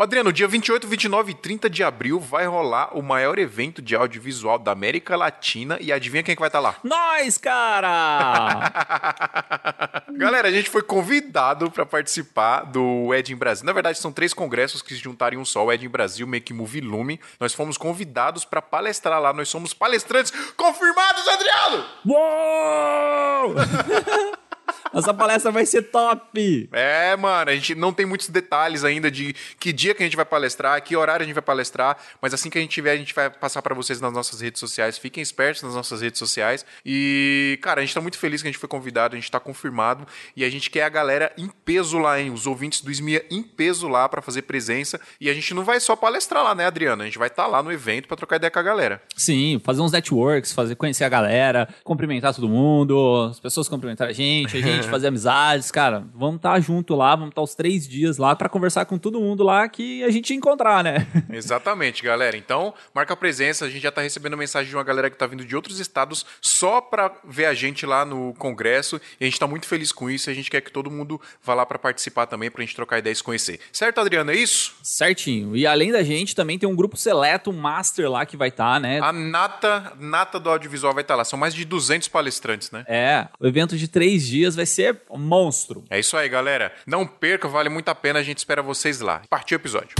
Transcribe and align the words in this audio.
Ô, 0.00 0.02
Adriano, 0.02 0.32
dia 0.32 0.48
28, 0.48 0.88
29 0.88 1.32
e 1.32 1.34
30 1.34 1.68
de 1.68 1.84
abril 1.84 2.18
vai 2.18 2.46
rolar 2.46 2.96
o 2.96 3.02
maior 3.02 3.38
evento 3.38 3.82
de 3.82 3.94
audiovisual 3.94 4.58
da 4.58 4.72
América 4.72 5.14
Latina 5.14 5.76
e 5.78 5.92
adivinha 5.92 6.22
quem 6.22 6.34
que 6.34 6.40
vai 6.40 6.48
estar 6.48 6.58
lá? 6.58 6.76
Nós, 6.82 7.36
cara! 7.36 8.72
Galera, 10.16 10.48
a 10.48 10.50
gente 10.50 10.70
foi 10.70 10.80
convidado 10.80 11.70
para 11.70 11.84
participar 11.84 12.62
do 12.62 13.12
Ed 13.12 13.30
em 13.30 13.36
Brasil. 13.36 13.66
Na 13.66 13.74
verdade, 13.74 13.98
são 13.98 14.10
três 14.10 14.32
congressos 14.32 14.80
que 14.80 14.94
se 14.94 15.00
juntaram 15.00 15.36
em 15.36 15.38
um 15.38 15.44
só, 15.44 15.66
o 15.66 15.70
Ed 15.70 15.84
em 15.84 15.90
Brasil, 15.90 16.26
Make 16.26 16.54
Move 16.54 16.80
Lume. 16.80 17.20
Nós 17.38 17.52
fomos 17.52 17.76
convidados 17.76 18.42
para 18.42 18.62
palestrar 18.62 19.20
lá. 19.20 19.34
Nós 19.34 19.50
somos 19.50 19.74
palestrantes 19.74 20.32
confirmados, 20.56 21.28
Adriano! 21.28 21.84
Uou! 22.06 23.54
Essa 24.92 25.14
palestra 25.14 25.50
vai 25.50 25.64
ser 25.64 25.82
top! 25.82 26.68
É, 26.72 27.16
mano, 27.16 27.50
a 27.50 27.54
gente 27.54 27.74
não 27.74 27.92
tem 27.92 28.04
muitos 28.04 28.28
detalhes 28.28 28.84
ainda 28.84 29.10
de 29.10 29.34
que 29.58 29.72
dia 29.72 29.94
que 29.94 30.02
a 30.02 30.06
gente 30.06 30.16
vai 30.16 30.24
palestrar, 30.24 30.82
que 30.82 30.96
horário 30.96 31.22
a 31.22 31.26
gente 31.26 31.34
vai 31.34 31.42
palestrar, 31.42 31.96
mas 32.20 32.34
assim 32.34 32.50
que 32.50 32.58
a 32.58 32.60
gente 32.60 32.70
tiver, 32.70 32.92
a 32.92 32.96
gente 32.96 33.14
vai 33.14 33.30
passar 33.30 33.62
para 33.62 33.74
vocês 33.74 34.00
nas 34.00 34.12
nossas 34.12 34.40
redes 34.40 34.58
sociais. 34.58 34.98
Fiquem 34.98 35.22
espertos 35.22 35.62
nas 35.62 35.74
nossas 35.74 36.00
redes 36.00 36.18
sociais. 36.18 36.64
E, 36.84 37.58
cara, 37.62 37.80
a 37.80 37.84
gente 37.84 37.94
tá 37.94 38.00
muito 38.00 38.18
feliz 38.18 38.42
que 38.42 38.48
a 38.48 38.50
gente 38.50 38.58
foi 38.58 38.68
convidado, 38.68 39.14
a 39.14 39.18
gente 39.18 39.30
tá 39.30 39.38
confirmado 39.38 40.06
e 40.36 40.44
a 40.44 40.50
gente 40.50 40.70
quer 40.70 40.82
a 40.82 40.88
galera 40.88 41.32
em 41.38 41.48
peso 41.48 41.98
lá, 41.98 42.20
hein? 42.20 42.30
Os 42.30 42.46
ouvintes 42.46 42.80
do 42.80 42.90
Esmia 42.90 43.24
em 43.30 43.42
peso 43.42 43.88
lá 43.88 44.08
para 44.08 44.20
fazer 44.20 44.42
presença. 44.42 45.00
E 45.20 45.30
a 45.30 45.34
gente 45.34 45.54
não 45.54 45.64
vai 45.64 45.78
só 45.80 45.94
palestrar 45.94 46.42
lá, 46.42 46.54
né, 46.54 46.66
Adriana? 46.66 47.04
A 47.04 47.06
gente 47.06 47.18
vai 47.18 47.28
estar 47.28 47.44
tá 47.44 47.48
lá 47.48 47.62
no 47.62 47.72
evento 47.72 48.08
para 48.08 48.16
trocar 48.16 48.36
ideia 48.36 48.50
com 48.50 48.58
a 48.58 48.62
galera. 48.62 49.02
Sim, 49.16 49.60
fazer 49.62 49.82
uns 49.82 49.92
networks, 49.92 50.52
fazer 50.52 50.74
conhecer 50.74 51.04
a 51.04 51.08
galera, 51.08 51.68
cumprimentar 51.84 52.34
todo 52.34 52.48
mundo, 52.48 53.28
as 53.30 53.40
pessoas 53.40 53.68
cumprimentar 53.68 54.08
a 54.08 54.12
gente, 54.12 54.56
a 54.56 54.60
gente 54.60 54.79
fazer 54.88 55.08
amizades, 55.08 55.70
cara. 55.70 56.04
Vamos 56.14 56.36
estar 56.36 56.54
tá 56.54 56.60
junto 56.60 56.94
lá, 56.94 57.14
vamos 57.14 57.30
estar 57.30 57.40
tá 57.40 57.44
os 57.44 57.54
três 57.54 57.86
dias 57.86 58.18
lá 58.18 58.34
para 58.34 58.48
conversar 58.48 58.84
com 58.84 58.98
todo 58.98 59.20
mundo 59.20 59.42
lá 59.42 59.68
que 59.68 60.02
a 60.04 60.10
gente 60.10 60.32
encontrar, 60.34 60.82
né? 60.84 61.06
Exatamente, 61.30 62.02
galera. 62.02 62.36
Então, 62.36 62.74
marca 62.94 63.14
a 63.14 63.16
presença. 63.16 63.64
A 63.64 63.70
gente 63.70 63.82
já 63.82 63.90
tá 63.90 64.00
recebendo 64.00 64.36
mensagem 64.36 64.70
de 64.70 64.76
uma 64.76 64.84
galera 64.84 65.10
que 65.10 65.16
tá 65.16 65.26
vindo 65.26 65.44
de 65.44 65.54
outros 65.56 65.78
estados 65.78 66.24
só 66.40 66.80
para 66.80 67.12
ver 67.24 67.46
a 67.46 67.54
gente 67.54 67.84
lá 67.84 68.04
no 68.04 68.34
congresso. 68.34 69.00
E 69.20 69.24
a 69.24 69.26
gente 69.26 69.38
tá 69.38 69.46
muito 69.46 69.66
feliz 69.66 69.92
com 69.92 70.10
isso. 70.10 70.30
E 70.30 70.32
a 70.32 70.34
gente 70.34 70.50
quer 70.50 70.60
que 70.60 70.72
todo 70.72 70.90
mundo 70.90 71.20
vá 71.42 71.54
lá 71.54 71.66
para 71.66 71.78
participar 71.78 72.26
também, 72.26 72.50
pra 72.50 72.62
gente 72.62 72.74
trocar 72.74 72.98
ideias 72.98 73.20
e 73.20 73.24
conhecer. 73.24 73.60
Certo, 73.72 74.00
Adriano? 74.00 74.30
É 74.30 74.36
isso? 74.36 74.74
Certinho. 74.82 75.56
E 75.56 75.66
além 75.66 75.92
da 75.92 76.02
gente, 76.02 76.34
também 76.34 76.58
tem 76.58 76.68
um 76.68 76.76
grupo 76.76 76.96
seleto, 76.96 77.50
um 77.50 77.56
master 77.56 78.10
lá 78.10 78.24
que 78.26 78.36
vai 78.36 78.48
estar, 78.48 78.74
tá, 78.74 78.80
né? 78.80 79.00
A 79.00 79.12
nata, 79.12 79.92
nata 79.98 80.38
do 80.38 80.50
audiovisual 80.50 80.94
vai 80.94 81.02
estar 81.02 81.14
tá 81.14 81.18
lá. 81.18 81.24
São 81.24 81.38
mais 81.38 81.54
de 81.54 81.64
200 81.64 82.08
palestrantes, 82.08 82.70
né? 82.70 82.84
É. 82.86 83.28
O 83.38 83.46
evento 83.46 83.76
de 83.76 83.88
três 83.88 84.26
dias 84.26 84.54
vai 84.54 84.66
ser 84.70 85.02
um 85.10 85.18
monstro. 85.18 85.84
É 85.90 85.98
isso 85.98 86.16
aí, 86.16 86.28
galera. 86.28 86.72
Não 86.86 87.06
perca, 87.06 87.48
vale 87.48 87.68
muito 87.68 87.88
a 87.88 87.94
pena. 87.94 88.20
A 88.20 88.22
gente 88.22 88.38
espera 88.38 88.62
vocês 88.62 89.00
lá. 89.00 89.22
Partiu 89.28 89.58
o 89.58 89.60
episódio. 89.60 89.96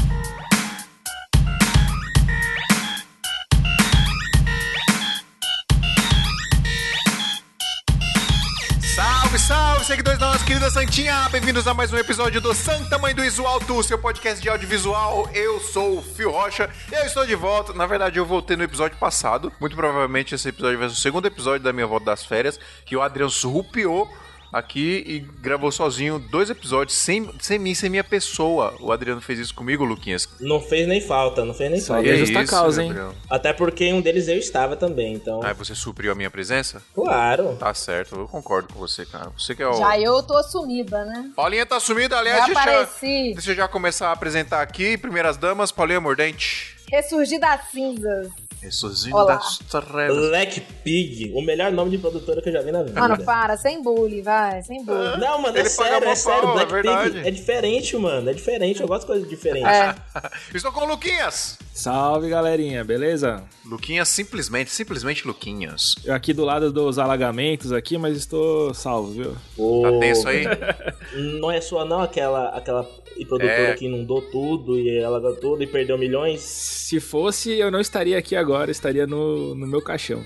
Salve, 8.95 9.39
salve, 9.39 9.85
seguidores 9.85 10.19
da 10.19 10.33
nossa 10.33 10.45
querida 10.45 10.71
Santinha! 10.71 11.29
Bem-vindos 11.31 11.67
a 11.67 11.73
mais 11.73 11.93
um 11.93 11.97
episódio 11.97 12.41
do 12.41 12.53
Santa 12.53 12.99
Mãe 12.99 13.15
do 13.15 13.25
Iso 13.25 13.47
Alto, 13.47 13.83
seu 13.83 13.99
podcast 13.99 14.43
de 14.43 14.49
audiovisual. 14.49 15.29
Eu 15.33 15.59
sou 15.61 15.99
o 15.99 16.03
Fio 16.03 16.31
Rocha, 16.31 16.69
eu 16.93 17.05
estou 17.05 17.25
de 17.25 17.35
volta. 17.35 17.73
Na 17.73 17.87
verdade, 17.87 18.19
eu 18.19 18.27
voltei 18.27 18.57
no 18.57 18.65
episódio 18.65 18.99
passado. 18.99 19.53
Muito 19.61 19.75
provavelmente 19.75 20.35
esse 20.35 20.49
episódio 20.49 20.79
vai 20.79 20.89
ser 20.89 20.95
o 20.95 20.99
segundo 20.99 21.27
episódio 21.27 21.63
da 21.63 21.73
minha 21.73 21.87
volta 21.87 22.07
das 22.07 22.25
férias, 22.25 22.59
que 22.85 22.97
o 22.97 23.03
Adriano 23.03 23.31
surrupiou 23.31 24.11
aqui 24.53 25.05
e 25.07 25.19
gravou 25.41 25.71
sozinho 25.71 26.19
dois 26.19 26.51
episódios, 26.51 26.97
sem, 26.97 27.31
sem 27.41 27.59
mim, 27.59 27.75
sem 27.75 27.91
minha 27.91 28.05
pessoa. 28.05 28.75
O 28.81 28.93
Adriano 28.93 29.21
fez 29.21 29.39
isso 29.39 29.55
comigo, 29.55 29.85
Luquinhas. 29.85 30.29
Não 30.41 30.61
fez 30.61 30.87
nem 30.87 31.01
falta, 31.01 31.45
não 31.45 31.55
fez 31.55 31.71
nem 31.71 31.81
falta. 31.81 32.09
é 32.09 32.17
justa 32.17 32.43
isso, 32.43 32.51
causa, 32.51 32.83
hein? 32.83 32.93
Até 33.29 33.53
porque 33.53 33.93
um 33.93 34.01
deles 34.01 34.29
eu 34.29 34.37
estava 34.37 34.77
também, 34.77 35.15
então. 35.15 35.41
Ah, 35.43 35.53
você 35.53 35.75
supriu 35.75 36.13
a 36.13 36.15
minha 36.15 36.31
presença? 36.31 36.83
Claro. 36.95 37.57
Tá 37.59 37.73
certo, 37.75 38.17
eu 38.17 38.29
concordo 38.29 38.73
com 38.73 38.79
você, 38.79 39.07
cara. 39.07 39.31
Você 39.39 39.55
que 39.55 39.63
é 39.63 39.69
o. 39.69 39.75
Já 39.75 39.99
eu 39.99 40.23
tô 40.23 40.37
assumida, 40.37 41.05
né? 41.05 41.31
Paulinha 41.35 41.67
tá 41.67 41.77
assumida, 41.77 42.19
aliás, 42.19 42.41
já 42.41 42.47
deixa, 42.47 42.61
apareci. 42.61 43.33
deixa 43.35 43.51
eu 43.53 43.57
já 43.57 43.69
começar 43.69 44.09
a 44.09 44.13
apresentar 44.13 44.63
aqui. 44.63 44.97
Primeiras 44.97 45.37
damas, 45.37 45.71
Paulinha 45.71 46.01
Mordente. 46.01 46.77
Ressurgir 46.91 47.39
das 47.39 47.71
cinzas. 47.71 48.29
Ressurgindo 48.63 49.25
das 49.25 49.59
trevas. 49.59 50.29
Black 50.29 50.61
Pig, 50.85 51.33
o 51.35 51.41
melhor 51.41 51.73
nome 51.73 51.91
de 51.91 51.99
produtora 51.99 52.43
que 52.43 52.51
eu 52.51 52.53
já 52.53 52.63
vi 52.63 52.71
na 52.71 52.83
vida. 52.83 53.01
Mano, 53.01 53.25
para, 53.25 53.57
sem 53.57 53.83
bullying, 53.83 54.23
vai, 54.23 54.63
sem 54.63 54.85
bullying. 54.85 55.19
Não, 55.19 55.41
mano, 55.41 55.57
é 55.57 55.65
sério, 55.65 56.09
é 56.09 56.15
sério. 56.15 56.43
Pau, 56.43 56.53
Black 56.55 56.75
é 56.75 56.83
Pig 56.83 57.29
é 57.29 57.31
diferente, 57.31 57.97
mano. 57.97 58.29
É 58.29 58.35
diferente, 58.35 58.81
eu 58.81 58.87
gosto 58.87 59.03
de 59.03 59.07
coisas 59.07 59.29
diferentes. 59.29 59.71
É. 59.71 59.95
Estou 60.55 60.73
com 60.73 60.83
o 60.83 60.89
Luquinhas. 60.89 61.59
Salve, 61.73 62.29
galerinha, 62.29 62.85
beleza? 62.85 63.43
Luquinhas, 63.65 64.09
simplesmente, 64.09 64.71
simplesmente 64.71 65.27
Luquinhas. 65.27 65.95
Eu 66.05 66.15
aqui 66.15 66.35
do 66.35 66.45
lado 66.45 66.71
dos 66.71 66.99
alagamentos 66.99 67.73
aqui, 67.73 67.97
mas 67.97 68.17
estou 68.19 68.75
salvo, 68.75 69.13
viu? 69.13 69.37
Oh. 69.57 69.83
Tá 69.83 69.99
tenso 69.99 70.29
aí? 70.29 70.45
Não 71.41 71.51
é 71.51 71.61
sua 71.61 71.85
não 71.85 72.01
aquela, 72.01 72.49
aquela 72.51 72.87
e 73.17 73.25
produtora 73.25 73.71
é. 73.71 73.75
que 73.75 73.85
inundou 73.85 74.23
tudo 74.23 74.79
e 74.79 74.99
ela 74.99 75.21
tudo 75.37 75.63
e 75.63 75.67
perdeu 75.67 75.99
milhões? 75.99 76.41
Se 76.41 76.99
fosse, 76.99 77.53
eu 77.53 77.71
não 77.71 77.81
estaria 77.81 78.17
aqui 78.17 78.35
agora, 78.35 78.50
estaria 78.71 79.07
no, 79.07 79.55
no 79.55 79.67
meu 79.67 79.83
caixão. 79.83 80.25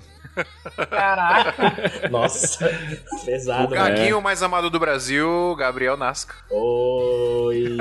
Caraca! 0.91 2.09
Nossa, 2.11 2.69
pesado. 3.25 3.67
O 3.67 3.69
gaguinho 3.69 4.17
né? 4.17 4.23
mais 4.23 4.43
amado 4.43 4.69
do 4.69 4.79
Brasil, 4.79 5.55
Gabriel 5.57 5.97
Nasca. 5.97 6.35
Oi! 6.51 7.77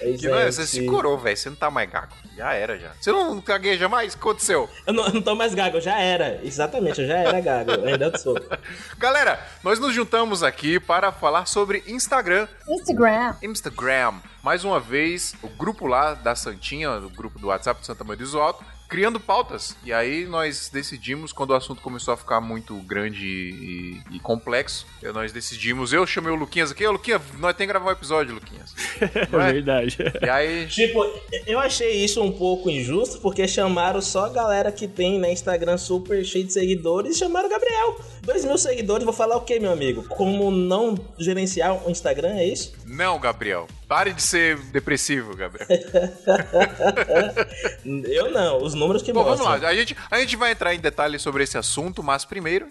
que 0.18 0.28
não 0.28 0.38
é, 0.38 0.50
você 0.50 0.66
se 0.66 0.84
curou, 0.86 1.18
velho. 1.18 1.36
Você 1.36 1.50
não 1.50 1.56
tá 1.56 1.70
mais 1.70 1.90
gago. 1.90 2.14
Já 2.36 2.52
era, 2.52 2.78
já. 2.78 2.90
Você 3.00 3.12
não 3.12 3.40
gagueja 3.40 3.88
mais? 3.88 4.14
O 4.14 4.16
que 4.16 4.22
aconteceu? 4.22 4.68
Eu 4.86 4.92
não, 4.92 5.06
eu 5.06 5.14
não 5.14 5.22
tô 5.22 5.34
mais 5.34 5.54
gago, 5.54 5.76
eu 5.76 5.80
já 5.80 5.98
era. 6.00 6.40
Exatamente, 6.42 7.00
eu 7.00 7.06
já 7.06 7.18
era 7.18 7.40
gago. 7.40 7.72
Eu 7.72 7.86
ainda 7.86 8.16
sou. 8.16 8.34
Galera, 8.98 9.40
nós 9.62 9.78
nos 9.78 9.94
juntamos 9.94 10.42
aqui 10.42 10.80
para 10.80 11.12
falar 11.12 11.46
sobre 11.46 11.82
Instagram. 11.86 12.48
Instagram. 12.68 13.34
Instagram. 13.42 14.14
Mais 14.42 14.64
uma 14.64 14.80
vez, 14.80 15.34
o 15.42 15.48
grupo 15.48 15.86
lá 15.86 16.14
da 16.14 16.34
Santinha, 16.34 16.90
o 16.92 17.10
grupo 17.10 17.38
do 17.38 17.48
WhatsApp 17.48 17.80
do 17.80 17.86
Santa 17.86 18.04
Maria 18.04 18.26
do 18.26 18.40
Alto, 18.40 18.64
criando 18.88 19.20
pautas. 19.20 19.76
E 19.84 19.92
aí 19.92 20.24
nós 20.24 20.70
decidimos, 20.72 21.32
quando 21.32 21.50
o 21.50 21.54
assunto 21.54 21.82
começou 21.82 22.14
a 22.14 22.16
ficar 22.16 22.40
muito 22.40 22.74
grande 22.76 23.26
e, 23.26 24.16
e 24.16 24.18
complexo, 24.18 24.86
nós 25.12 25.30
decidimos. 25.30 25.92
Eu 25.92 26.06
chamei 26.06 26.32
o 26.32 26.36
Luquinhas 26.36 26.72
aqui, 26.72 26.86
ô 26.86 26.92
Luquinhas, 26.92 27.20
nós 27.38 27.54
temos 27.54 27.58
que 27.58 27.66
gravar 27.66 27.90
um 27.90 27.92
episódio, 27.92 28.34
Luquinhas. 28.34 28.74
É? 29.18 29.52
Verdade. 29.52 29.98
E 30.22 30.28
aí. 30.28 30.66
Tipo, 30.78 31.04
eu 31.46 31.58
achei 31.58 32.04
isso 32.04 32.22
um 32.22 32.32
pouco 32.32 32.70
injusto, 32.70 33.20
porque 33.20 33.46
chamaram 33.46 34.00
só 34.00 34.26
a 34.26 34.28
galera 34.28 34.72
que 34.72 34.88
tem 34.88 35.18
né, 35.18 35.32
Instagram 35.32 35.76
super 35.76 36.24
cheio 36.24 36.44
de 36.44 36.52
seguidores 36.52 37.16
e 37.16 37.18
chamaram 37.18 37.46
o 37.46 37.50
Gabriel. 37.50 38.00
Dois 38.22 38.44
mil 38.44 38.56
seguidores, 38.56 39.04
vou 39.04 39.12
falar 39.12 39.36
o 39.36 39.42
que, 39.42 39.58
meu 39.58 39.72
amigo? 39.72 40.04
Como 40.08 40.50
não 40.50 40.96
gerenciar 41.18 41.86
o 41.86 41.90
Instagram, 41.90 42.36
é 42.36 42.46
isso? 42.46 42.72
Não, 42.86 43.18
Gabriel. 43.18 43.66
Pare 43.88 44.12
de 44.12 44.22
ser 44.22 44.58
depressivo, 44.58 45.34
Gabriel. 45.34 45.66
eu 48.04 48.30
não, 48.30 48.62
os 48.62 48.74
números 48.74 49.02
que 49.02 49.12
Bom, 49.12 49.24
mostram. 49.24 49.46
vamos 49.46 49.62
lá, 49.62 49.68
a 49.70 49.74
gente, 49.74 49.96
a 50.10 50.20
gente 50.20 50.36
vai 50.36 50.52
entrar 50.52 50.74
em 50.74 50.78
detalhes 50.78 51.22
sobre 51.22 51.42
esse 51.42 51.56
assunto, 51.56 52.02
mas 52.02 52.26
primeiro... 52.26 52.68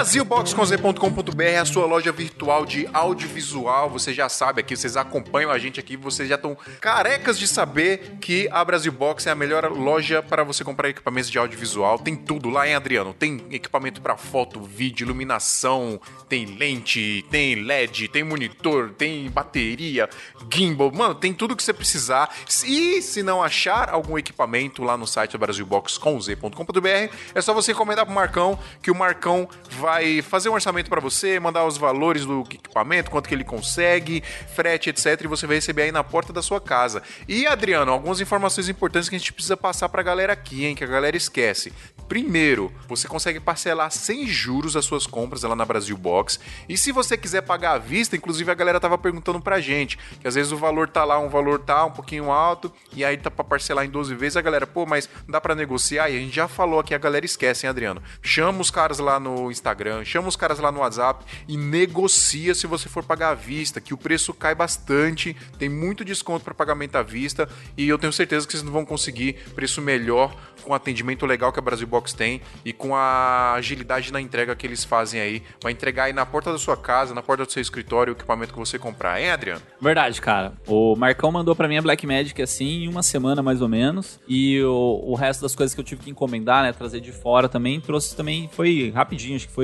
Brasilboxconz.com.br 0.00 1.42
é 1.42 1.58
a 1.58 1.64
sua 1.66 1.84
loja 1.84 2.10
virtual 2.10 2.64
de 2.64 2.88
audiovisual. 2.90 3.90
Você 3.90 4.14
já 4.14 4.30
sabe 4.30 4.62
aqui, 4.62 4.74
vocês 4.74 4.96
acompanham 4.96 5.50
a 5.50 5.58
gente 5.58 5.78
aqui, 5.78 5.94
vocês 5.94 6.26
já 6.26 6.36
estão 6.36 6.56
carecas 6.80 7.38
de 7.38 7.46
saber 7.46 8.16
que 8.18 8.48
a 8.50 8.64
Brasil 8.64 8.90
Box 8.90 9.26
é 9.26 9.30
a 9.30 9.34
melhor 9.34 9.70
loja 9.70 10.22
para 10.22 10.42
você 10.42 10.64
comprar 10.64 10.88
equipamentos 10.88 11.30
de 11.30 11.36
audiovisual. 11.36 11.98
Tem 11.98 12.16
tudo 12.16 12.48
lá, 12.48 12.66
hein, 12.66 12.76
Adriano? 12.76 13.12
Tem 13.12 13.44
equipamento 13.50 14.00
para 14.00 14.16
foto, 14.16 14.62
vídeo, 14.62 15.04
iluminação, 15.04 16.00
tem 16.30 16.46
lente, 16.46 17.22
tem 17.30 17.56
LED, 17.56 18.08
tem 18.08 18.24
monitor, 18.24 18.94
tem 18.96 19.28
bateria, 19.28 20.08
gimbal. 20.50 20.90
Mano, 20.90 21.14
tem 21.14 21.34
tudo 21.34 21.54
que 21.54 21.62
você 21.62 21.74
precisar. 21.74 22.34
E 22.64 23.02
se 23.02 23.22
não 23.22 23.42
achar 23.42 23.90
algum 23.90 24.16
equipamento 24.16 24.82
lá 24.82 24.96
no 24.96 25.06
site 25.06 25.36
brasilboxconz.com.br, 25.36 27.14
é 27.34 27.40
só 27.42 27.52
você 27.52 27.72
encomendar 27.72 28.06
pro 28.06 28.14
Marcão 28.14 28.58
que 28.80 28.90
o 28.90 28.94
Marcão 28.94 29.46
vai 29.72 29.89
vai 29.90 30.22
fazer 30.22 30.48
um 30.48 30.52
orçamento 30.52 30.88
para 30.88 31.00
você, 31.00 31.40
mandar 31.40 31.66
os 31.66 31.76
valores 31.76 32.24
do 32.24 32.42
equipamento, 32.42 33.10
quanto 33.10 33.28
que 33.28 33.34
ele 33.34 33.42
consegue, 33.42 34.22
frete, 34.54 34.88
etc. 34.88 35.20
E 35.24 35.26
você 35.26 35.48
vai 35.48 35.56
receber 35.56 35.82
aí 35.82 35.92
na 35.92 36.04
porta 36.04 36.32
da 36.32 36.40
sua 36.40 36.60
casa. 36.60 37.02
E, 37.26 37.44
Adriano, 37.44 37.90
algumas 37.90 38.20
informações 38.20 38.68
importantes 38.68 39.08
que 39.08 39.16
a 39.16 39.18
gente 39.18 39.32
precisa 39.32 39.56
passar 39.56 39.88
pra 39.88 40.00
galera 40.00 40.32
aqui, 40.32 40.64
hein? 40.64 40.76
Que 40.76 40.84
a 40.84 40.86
galera 40.86 41.16
esquece. 41.16 41.72
Primeiro, 42.06 42.72
você 42.88 43.08
consegue 43.08 43.40
parcelar 43.40 43.90
sem 43.90 44.26
juros 44.28 44.76
as 44.76 44.84
suas 44.84 45.08
compras 45.08 45.42
lá 45.42 45.56
na 45.56 45.64
Brasil 45.64 45.96
Box. 45.96 46.38
E 46.68 46.76
se 46.76 46.92
você 46.92 47.16
quiser 47.16 47.42
pagar 47.42 47.72
à 47.72 47.78
vista, 47.78 48.14
inclusive 48.16 48.48
a 48.48 48.54
galera 48.54 48.78
tava 48.78 48.96
perguntando 48.96 49.40
pra 49.40 49.60
gente, 49.60 49.98
que 50.20 50.28
às 50.28 50.36
vezes 50.36 50.52
o 50.52 50.56
valor 50.56 50.88
tá 50.88 51.04
lá, 51.04 51.18
um 51.18 51.28
valor 51.28 51.58
tá 51.58 51.84
um 51.84 51.90
pouquinho 51.90 52.30
alto, 52.30 52.72
e 52.92 53.04
aí 53.04 53.16
tá 53.16 53.30
pra 53.30 53.44
parcelar 53.44 53.84
em 53.84 53.90
12 53.90 54.14
vezes, 54.14 54.36
a 54.36 54.40
galera, 54.40 54.66
pô, 54.66 54.86
mas 54.86 55.08
dá 55.28 55.40
pra 55.40 55.54
negociar? 55.54 56.10
E 56.10 56.16
a 56.16 56.20
gente 56.20 56.34
já 56.34 56.46
falou 56.46 56.78
aqui, 56.78 56.94
a 56.94 56.98
galera 56.98 57.24
esquece, 57.24 57.66
hein, 57.66 57.70
Adriano? 57.70 58.00
Chama 58.22 58.60
os 58.60 58.70
caras 58.70 58.98
lá 58.98 59.18
no 59.18 59.50
Instagram, 59.50 59.79
chama 60.04 60.28
os 60.28 60.36
caras 60.36 60.58
lá 60.58 60.70
no 60.70 60.80
WhatsApp 60.80 61.24
e 61.48 61.56
negocia 61.56 62.54
se 62.54 62.66
você 62.66 62.88
for 62.88 63.04
pagar 63.04 63.30
à 63.30 63.34
vista, 63.34 63.80
que 63.80 63.94
o 63.94 63.96
preço 63.96 64.32
cai 64.32 64.54
bastante, 64.54 65.36
tem 65.58 65.68
muito 65.68 66.04
desconto 66.04 66.44
para 66.44 66.54
pagamento 66.54 66.96
à 66.96 67.02
vista, 67.02 67.48
e 67.76 67.88
eu 67.88 67.98
tenho 67.98 68.12
certeza 68.12 68.46
que 68.46 68.52
vocês 68.52 68.62
não 68.62 68.72
vão 68.72 68.84
conseguir 68.84 69.34
preço 69.54 69.80
melhor 69.80 70.34
com 70.60 70.72
o 70.72 70.74
atendimento 70.74 71.26
legal 71.26 71.52
que 71.52 71.58
a 71.58 71.62
Brasil 71.62 71.86
Box 71.86 72.12
tem 72.12 72.40
e 72.64 72.72
com 72.72 72.94
a 72.94 73.54
agilidade 73.54 74.12
na 74.12 74.20
entrega 74.20 74.54
que 74.54 74.66
eles 74.66 74.84
fazem 74.84 75.20
aí. 75.20 75.42
Vai 75.62 75.72
entregar 75.72 76.04
aí 76.04 76.12
na 76.12 76.26
porta 76.26 76.52
da 76.52 76.58
sua 76.58 76.76
casa, 76.76 77.14
na 77.14 77.22
porta 77.22 77.44
do 77.44 77.52
seu 77.52 77.62
escritório, 77.62 78.12
o 78.12 78.16
equipamento 78.16 78.52
que 78.52 78.58
você 78.58 78.78
comprar, 78.78 79.20
hein, 79.20 79.30
Adriano? 79.30 79.62
Verdade, 79.80 80.20
cara. 80.20 80.52
O 80.66 80.94
Marcão 80.96 81.32
mandou 81.32 81.56
pra 81.56 81.66
mim 81.66 81.78
a 81.78 81.82
Black 81.82 82.06
Magic 82.06 82.40
assim, 82.42 82.84
em 82.84 82.88
uma 82.88 83.02
semana 83.02 83.42
mais 83.42 83.60
ou 83.60 83.68
menos. 83.68 84.20
E 84.28 84.62
o, 84.62 85.02
o 85.04 85.14
resto 85.14 85.42
das 85.42 85.54
coisas 85.54 85.74
que 85.74 85.80
eu 85.80 85.84
tive 85.84 86.02
que 86.02 86.10
encomendar, 86.10 86.62
né, 86.62 86.72
trazer 86.72 87.00
de 87.00 87.12
fora 87.12 87.48
também, 87.48 87.80
trouxe 87.80 88.14
também, 88.14 88.48
foi 88.52 88.92
rapidinho, 88.94 89.36
acho 89.36 89.48
que 89.48 89.54
foi 89.54 89.59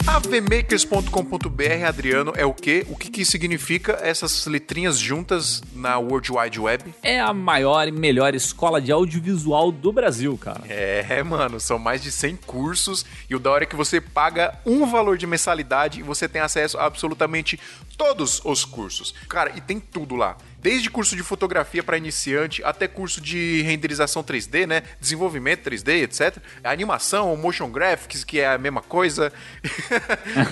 avmakers.com.br, 0.07 1.85
Adriano, 1.87 2.33
é 2.37 2.47
o 2.47 2.55
quê? 2.55 2.87
O 2.89 2.97
que, 2.97 3.11
que 3.11 3.25
significa 3.25 3.99
essas 4.01 4.47
letrinhas 4.47 4.99
juntas 4.99 5.63
na 5.75 5.99
World 5.99 6.31
Wide 6.33 6.61
Web? 6.61 6.95
é 7.03 7.21
a 7.21 7.35
maior 7.35 7.89
e 7.89 7.93
melhor 7.93 8.35
escola 8.35 8.81
de 8.81 8.93
audiovisual 8.93 9.73
do 9.73 9.93
Brasil, 9.93 10.39
cara. 10.39 10.63
É, 10.69 11.23
mano, 11.23 11.59
são 11.59 11.79
mais 11.79 12.03
de 12.03 12.13
100 12.13 12.37
cursos 12.47 13.05
e 13.29 13.35
o 13.35 13.39
da 13.39 13.51
hora 13.51 13.65
é 13.65 13.67
que 13.67 13.77
você 13.77 14.01
paga 14.01 14.59
um 14.65 14.87
valor 14.87 15.19
de 15.19 15.27
mensalidade 15.27 16.01
e 16.01 16.03
você 16.03 16.29
tem 16.29 16.41
acesso 16.41 16.79
a 16.79 16.85
absolutamente 16.87 17.59
todos 17.97 18.41
os 18.45 18.65
cursos. 18.65 19.13
Cara, 19.29 19.53
e 19.57 19.61
tem 19.61 19.81
tudo 19.81 20.15
lá. 20.15 20.37
Desde 20.67 20.91
curso 20.91 21.15
de 21.15 21.23
fotografia 21.23 21.81
para 21.81 21.97
iniciante 21.97 22.61
até 22.65 22.89
curso 22.89 23.21
de 23.21 23.63
renderização 23.63 24.25
3D, 24.25 24.67
né? 24.67 24.83
Desenvolvimento 25.01 25.71
3D, 25.71 26.03
etc. 26.03 26.39
Animação, 26.65 27.37
motion 27.37 27.71
graphics, 27.71 28.25
que 28.25 28.41
é 28.41 28.49
a 28.49 28.59
mesma 28.59 28.83
coisa. 28.83 29.33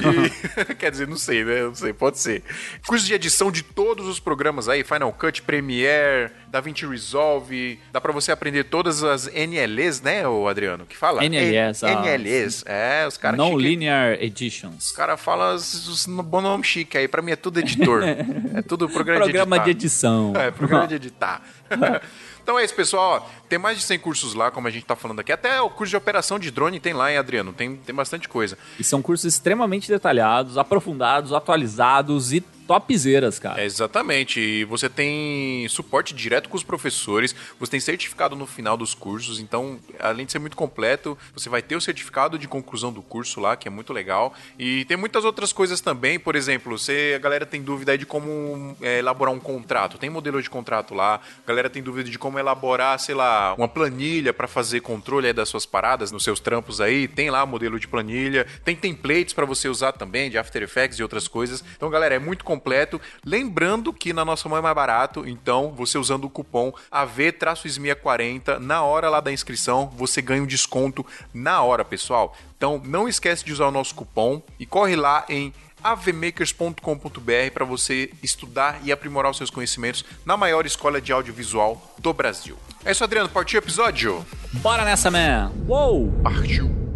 E- 0.04 0.74
quer 0.78 0.90
dizer, 0.90 1.08
não 1.08 1.16
sei, 1.16 1.44
né? 1.44 1.62
Não 1.62 1.74
sei, 1.74 1.92
pode 1.92 2.18
ser. 2.18 2.42
Curso 2.86 3.04
de 3.06 3.14
edição 3.14 3.50
de 3.50 3.62
todos 3.62 4.06
os 4.06 4.20
programas 4.20 4.68
aí, 4.68 4.84
Final 4.84 5.12
Cut, 5.12 5.42
Premiere, 5.42 6.30
DaVinci 6.48 6.86
Resolve. 6.86 7.78
Dá 7.92 8.00
para 8.00 8.12
você 8.12 8.30
aprender 8.32 8.64
todas 8.64 9.02
as 9.02 9.26
NLEs, 9.26 10.00
né, 10.00 10.26
o 10.28 10.46
Adriano? 10.48 10.86
Que 10.86 10.96
fala? 10.96 11.22
NLEs, 11.28 11.82
N- 11.82 11.90
ah. 11.92 12.02
NLEs, 12.02 12.62
é, 12.66 13.04
os 13.06 13.16
caras 13.16 13.36
Não 13.38 13.50
chique- 13.52 13.62
linear 13.62 14.12
editions. 14.22 14.86
os 14.86 14.92
caras 14.92 15.20
falam 15.20 15.54
os, 15.54 15.88
os 15.88 16.06
bom 16.06 16.40
nome 16.40 16.62
chique 16.64 16.96
aí, 16.96 17.08
pra 17.08 17.20
mim 17.22 17.32
é 17.32 17.36
tudo 17.36 17.58
editor. 17.60 18.02
é 18.54 18.62
tudo 18.62 18.88
programa, 18.88 19.24
Programa 19.24 19.58
de 19.58 19.64
de 19.64 19.70
editar. 19.70 19.88
Edição. 20.04 20.32
É, 20.36 20.50
programa 20.50 20.86
de 20.88 20.94
editar. 20.96 21.40
então 22.44 22.58
é 22.58 22.64
isso, 22.64 22.74
pessoal. 22.74 23.24
Ó, 23.24 23.30
Tem 23.48 23.58
mais 23.58 23.78
de 23.78 23.84
100 23.84 23.98
cursos 23.98 24.34
lá, 24.34 24.50
como 24.50 24.68
a 24.68 24.70
gente 24.70 24.84
tá 24.84 24.94
falando 24.94 25.20
aqui. 25.20 25.32
Até 25.32 25.60
o 25.60 25.70
curso 25.70 25.90
de 25.90 25.96
operação 25.96 26.38
de 26.38 26.50
drone 26.50 26.78
tem 26.78 26.92
lá, 26.92 27.10
hein, 27.10 27.18
Adriano? 27.18 27.52
Tem, 27.52 27.74
tem 27.76 27.94
bastante 27.94 28.28
coisa. 28.28 28.56
E 28.78 28.84
são 28.84 29.00
cursos 29.00 29.24
extremamente 29.34 29.88
detalhados, 29.88 30.58
aprofundados, 30.58 31.32
atualizados 31.32 32.32
e 32.32 32.40
topzeiras, 32.66 33.38
cara. 33.38 33.60
É, 33.60 33.64
exatamente. 33.64 34.40
E 34.40 34.64
você 34.64 34.88
tem 34.88 35.66
suporte 35.68 36.14
direto 36.14 36.48
com 36.48 36.56
os 36.56 36.62
professores, 36.62 37.34
você 37.58 37.72
tem 37.72 37.80
certificado 37.80 38.34
no 38.34 38.46
final 38.46 38.76
dos 38.76 38.94
cursos, 38.94 39.38
então, 39.38 39.78
além 39.98 40.26
de 40.26 40.32
ser 40.32 40.38
muito 40.38 40.56
completo, 40.56 41.16
você 41.34 41.48
vai 41.48 41.62
ter 41.62 41.76
o 41.76 41.80
certificado 41.80 42.38
de 42.38 42.48
conclusão 42.48 42.92
do 42.92 43.02
curso 43.02 43.40
lá, 43.40 43.56
que 43.56 43.68
é 43.68 43.70
muito 43.70 43.92
legal. 43.92 44.34
E 44.58 44.84
tem 44.86 44.96
muitas 44.96 45.24
outras 45.24 45.52
coisas 45.52 45.80
também, 45.80 46.18
por 46.18 46.36
exemplo, 46.36 46.78
se 46.78 47.14
a 47.14 47.18
galera 47.18 47.46
tem 47.46 47.62
dúvida 47.62 47.92
aí 47.92 47.98
de 47.98 48.06
como 48.06 48.76
é, 48.80 48.98
elaborar 48.98 49.34
um 49.34 49.40
contrato, 49.40 49.98
tem 49.98 50.10
modelo 50.10 50.42
de 50.42 50.50
contrato 50.50 50.94
lá, 50.94 51.20
a 51.44 51.48
galera 51.48 51.68
tem 51.68 51.82
dúvida 51.82 52.10
de 52.10 52.18
como 52.18 52.33
elaborar, 52.38 52.98
sei 52.98 53.14
lá, 53.14 53.54
uma 53.54 53.68
planilha 53.68 54.32
para 54.32 54.46
fazer 54.46 54.80
controle 54.80 55.32
das 55.32 55.48
suas 55.48 55.66
paradas, 55.66 56.10
nos 56.10 56.24
seus 56.24 56.40
trampos 56.40 56.80
aí, 56.80 57.08
tem 57.08 57.30
lá 57.30 57.44
modelo 57.46 57.78
de 57.78 57.88
planilha, 57.88 58.46
tem 58.64 58.76
templates 58.76 59.32
para 59.32 59.46
você 59.46 59.68
usar 59.68 59.92
também, 59.92 60.30
de 60.30 60.38
After 60.38 60.62
Effects 60.62 60.98
e 60.98 61.02
outras 61.02 61.28
coisas. 61.28 61.64
Então, 61.76 61.90
galera, 61.90 62.14
é 62.14 62.18
muito 62.18 62.44
completo. 62.44 63.00
Lembrando 63.24 63.92
que 63.92 64.12
na 64.12 64.24
nossa 64.24 64.48
mão 64.48 64.58
é 64.58 64.60
mais 64.60 64.74
barato, 64.74 65.26
então 65.26 65.72
você 65.72 65.98
usando 65.98 66.24
o 66.24 66.30
cupom 66.30 66.72
AV-SMIA40 66.90 68.58
na 68.58 68.82
hora 68.82 69.08
lá 69.08 69.20
da 69.20 69.32
inscrição, 69.32 69.90
você 69.96 70.20
ganha 70.20 70.42
um 70.42 70.46
desconto 70.46 71.04
na 71.32 71.62
hora, 71.62 71.84
pessoal. 71.84 72.36
Então, 72.56 72.80
não 72.84 73.08
esquece 73.08 73.44
de 73.44 73.52
usar 73.52 73.66
o 73.66 73.70
nosso 73.70 73.94
cupom 73.94 74.42
e 74.58 74.66
corre 74.66 74.96
lá 74.96 75.24
em 75.28 75.52
avmakers.com.br 75.84 77.50
para 77.52 77.64
você 77.64 78.10
estudar 78.22 78.80
e 78.82 78.90
aprimorar 78.90 79.30
os 79.30 79.36
seus 79.36 79.50
conhecimentos 79.50 80.04
na 80.24 80.36
maior 80.36 80.64
escola 80.64 81.00
de 81.00 81.12
audiovisual 81.12 81.94
do 81.98 82.12
Brasil. 82.14 82.56
É 82.84 82.90
isso, 82.90 83.04
Adriano. 83.04 83.28
Partiu 83.28 83.60
o 83.60 83.62
episódio? 83.62 84.26
Bora 84.54 84.84
nessa, 84.84 85.10
man! 85.10 85.52
Uou! 85.68 86.10
Partiu! 86.22 86.93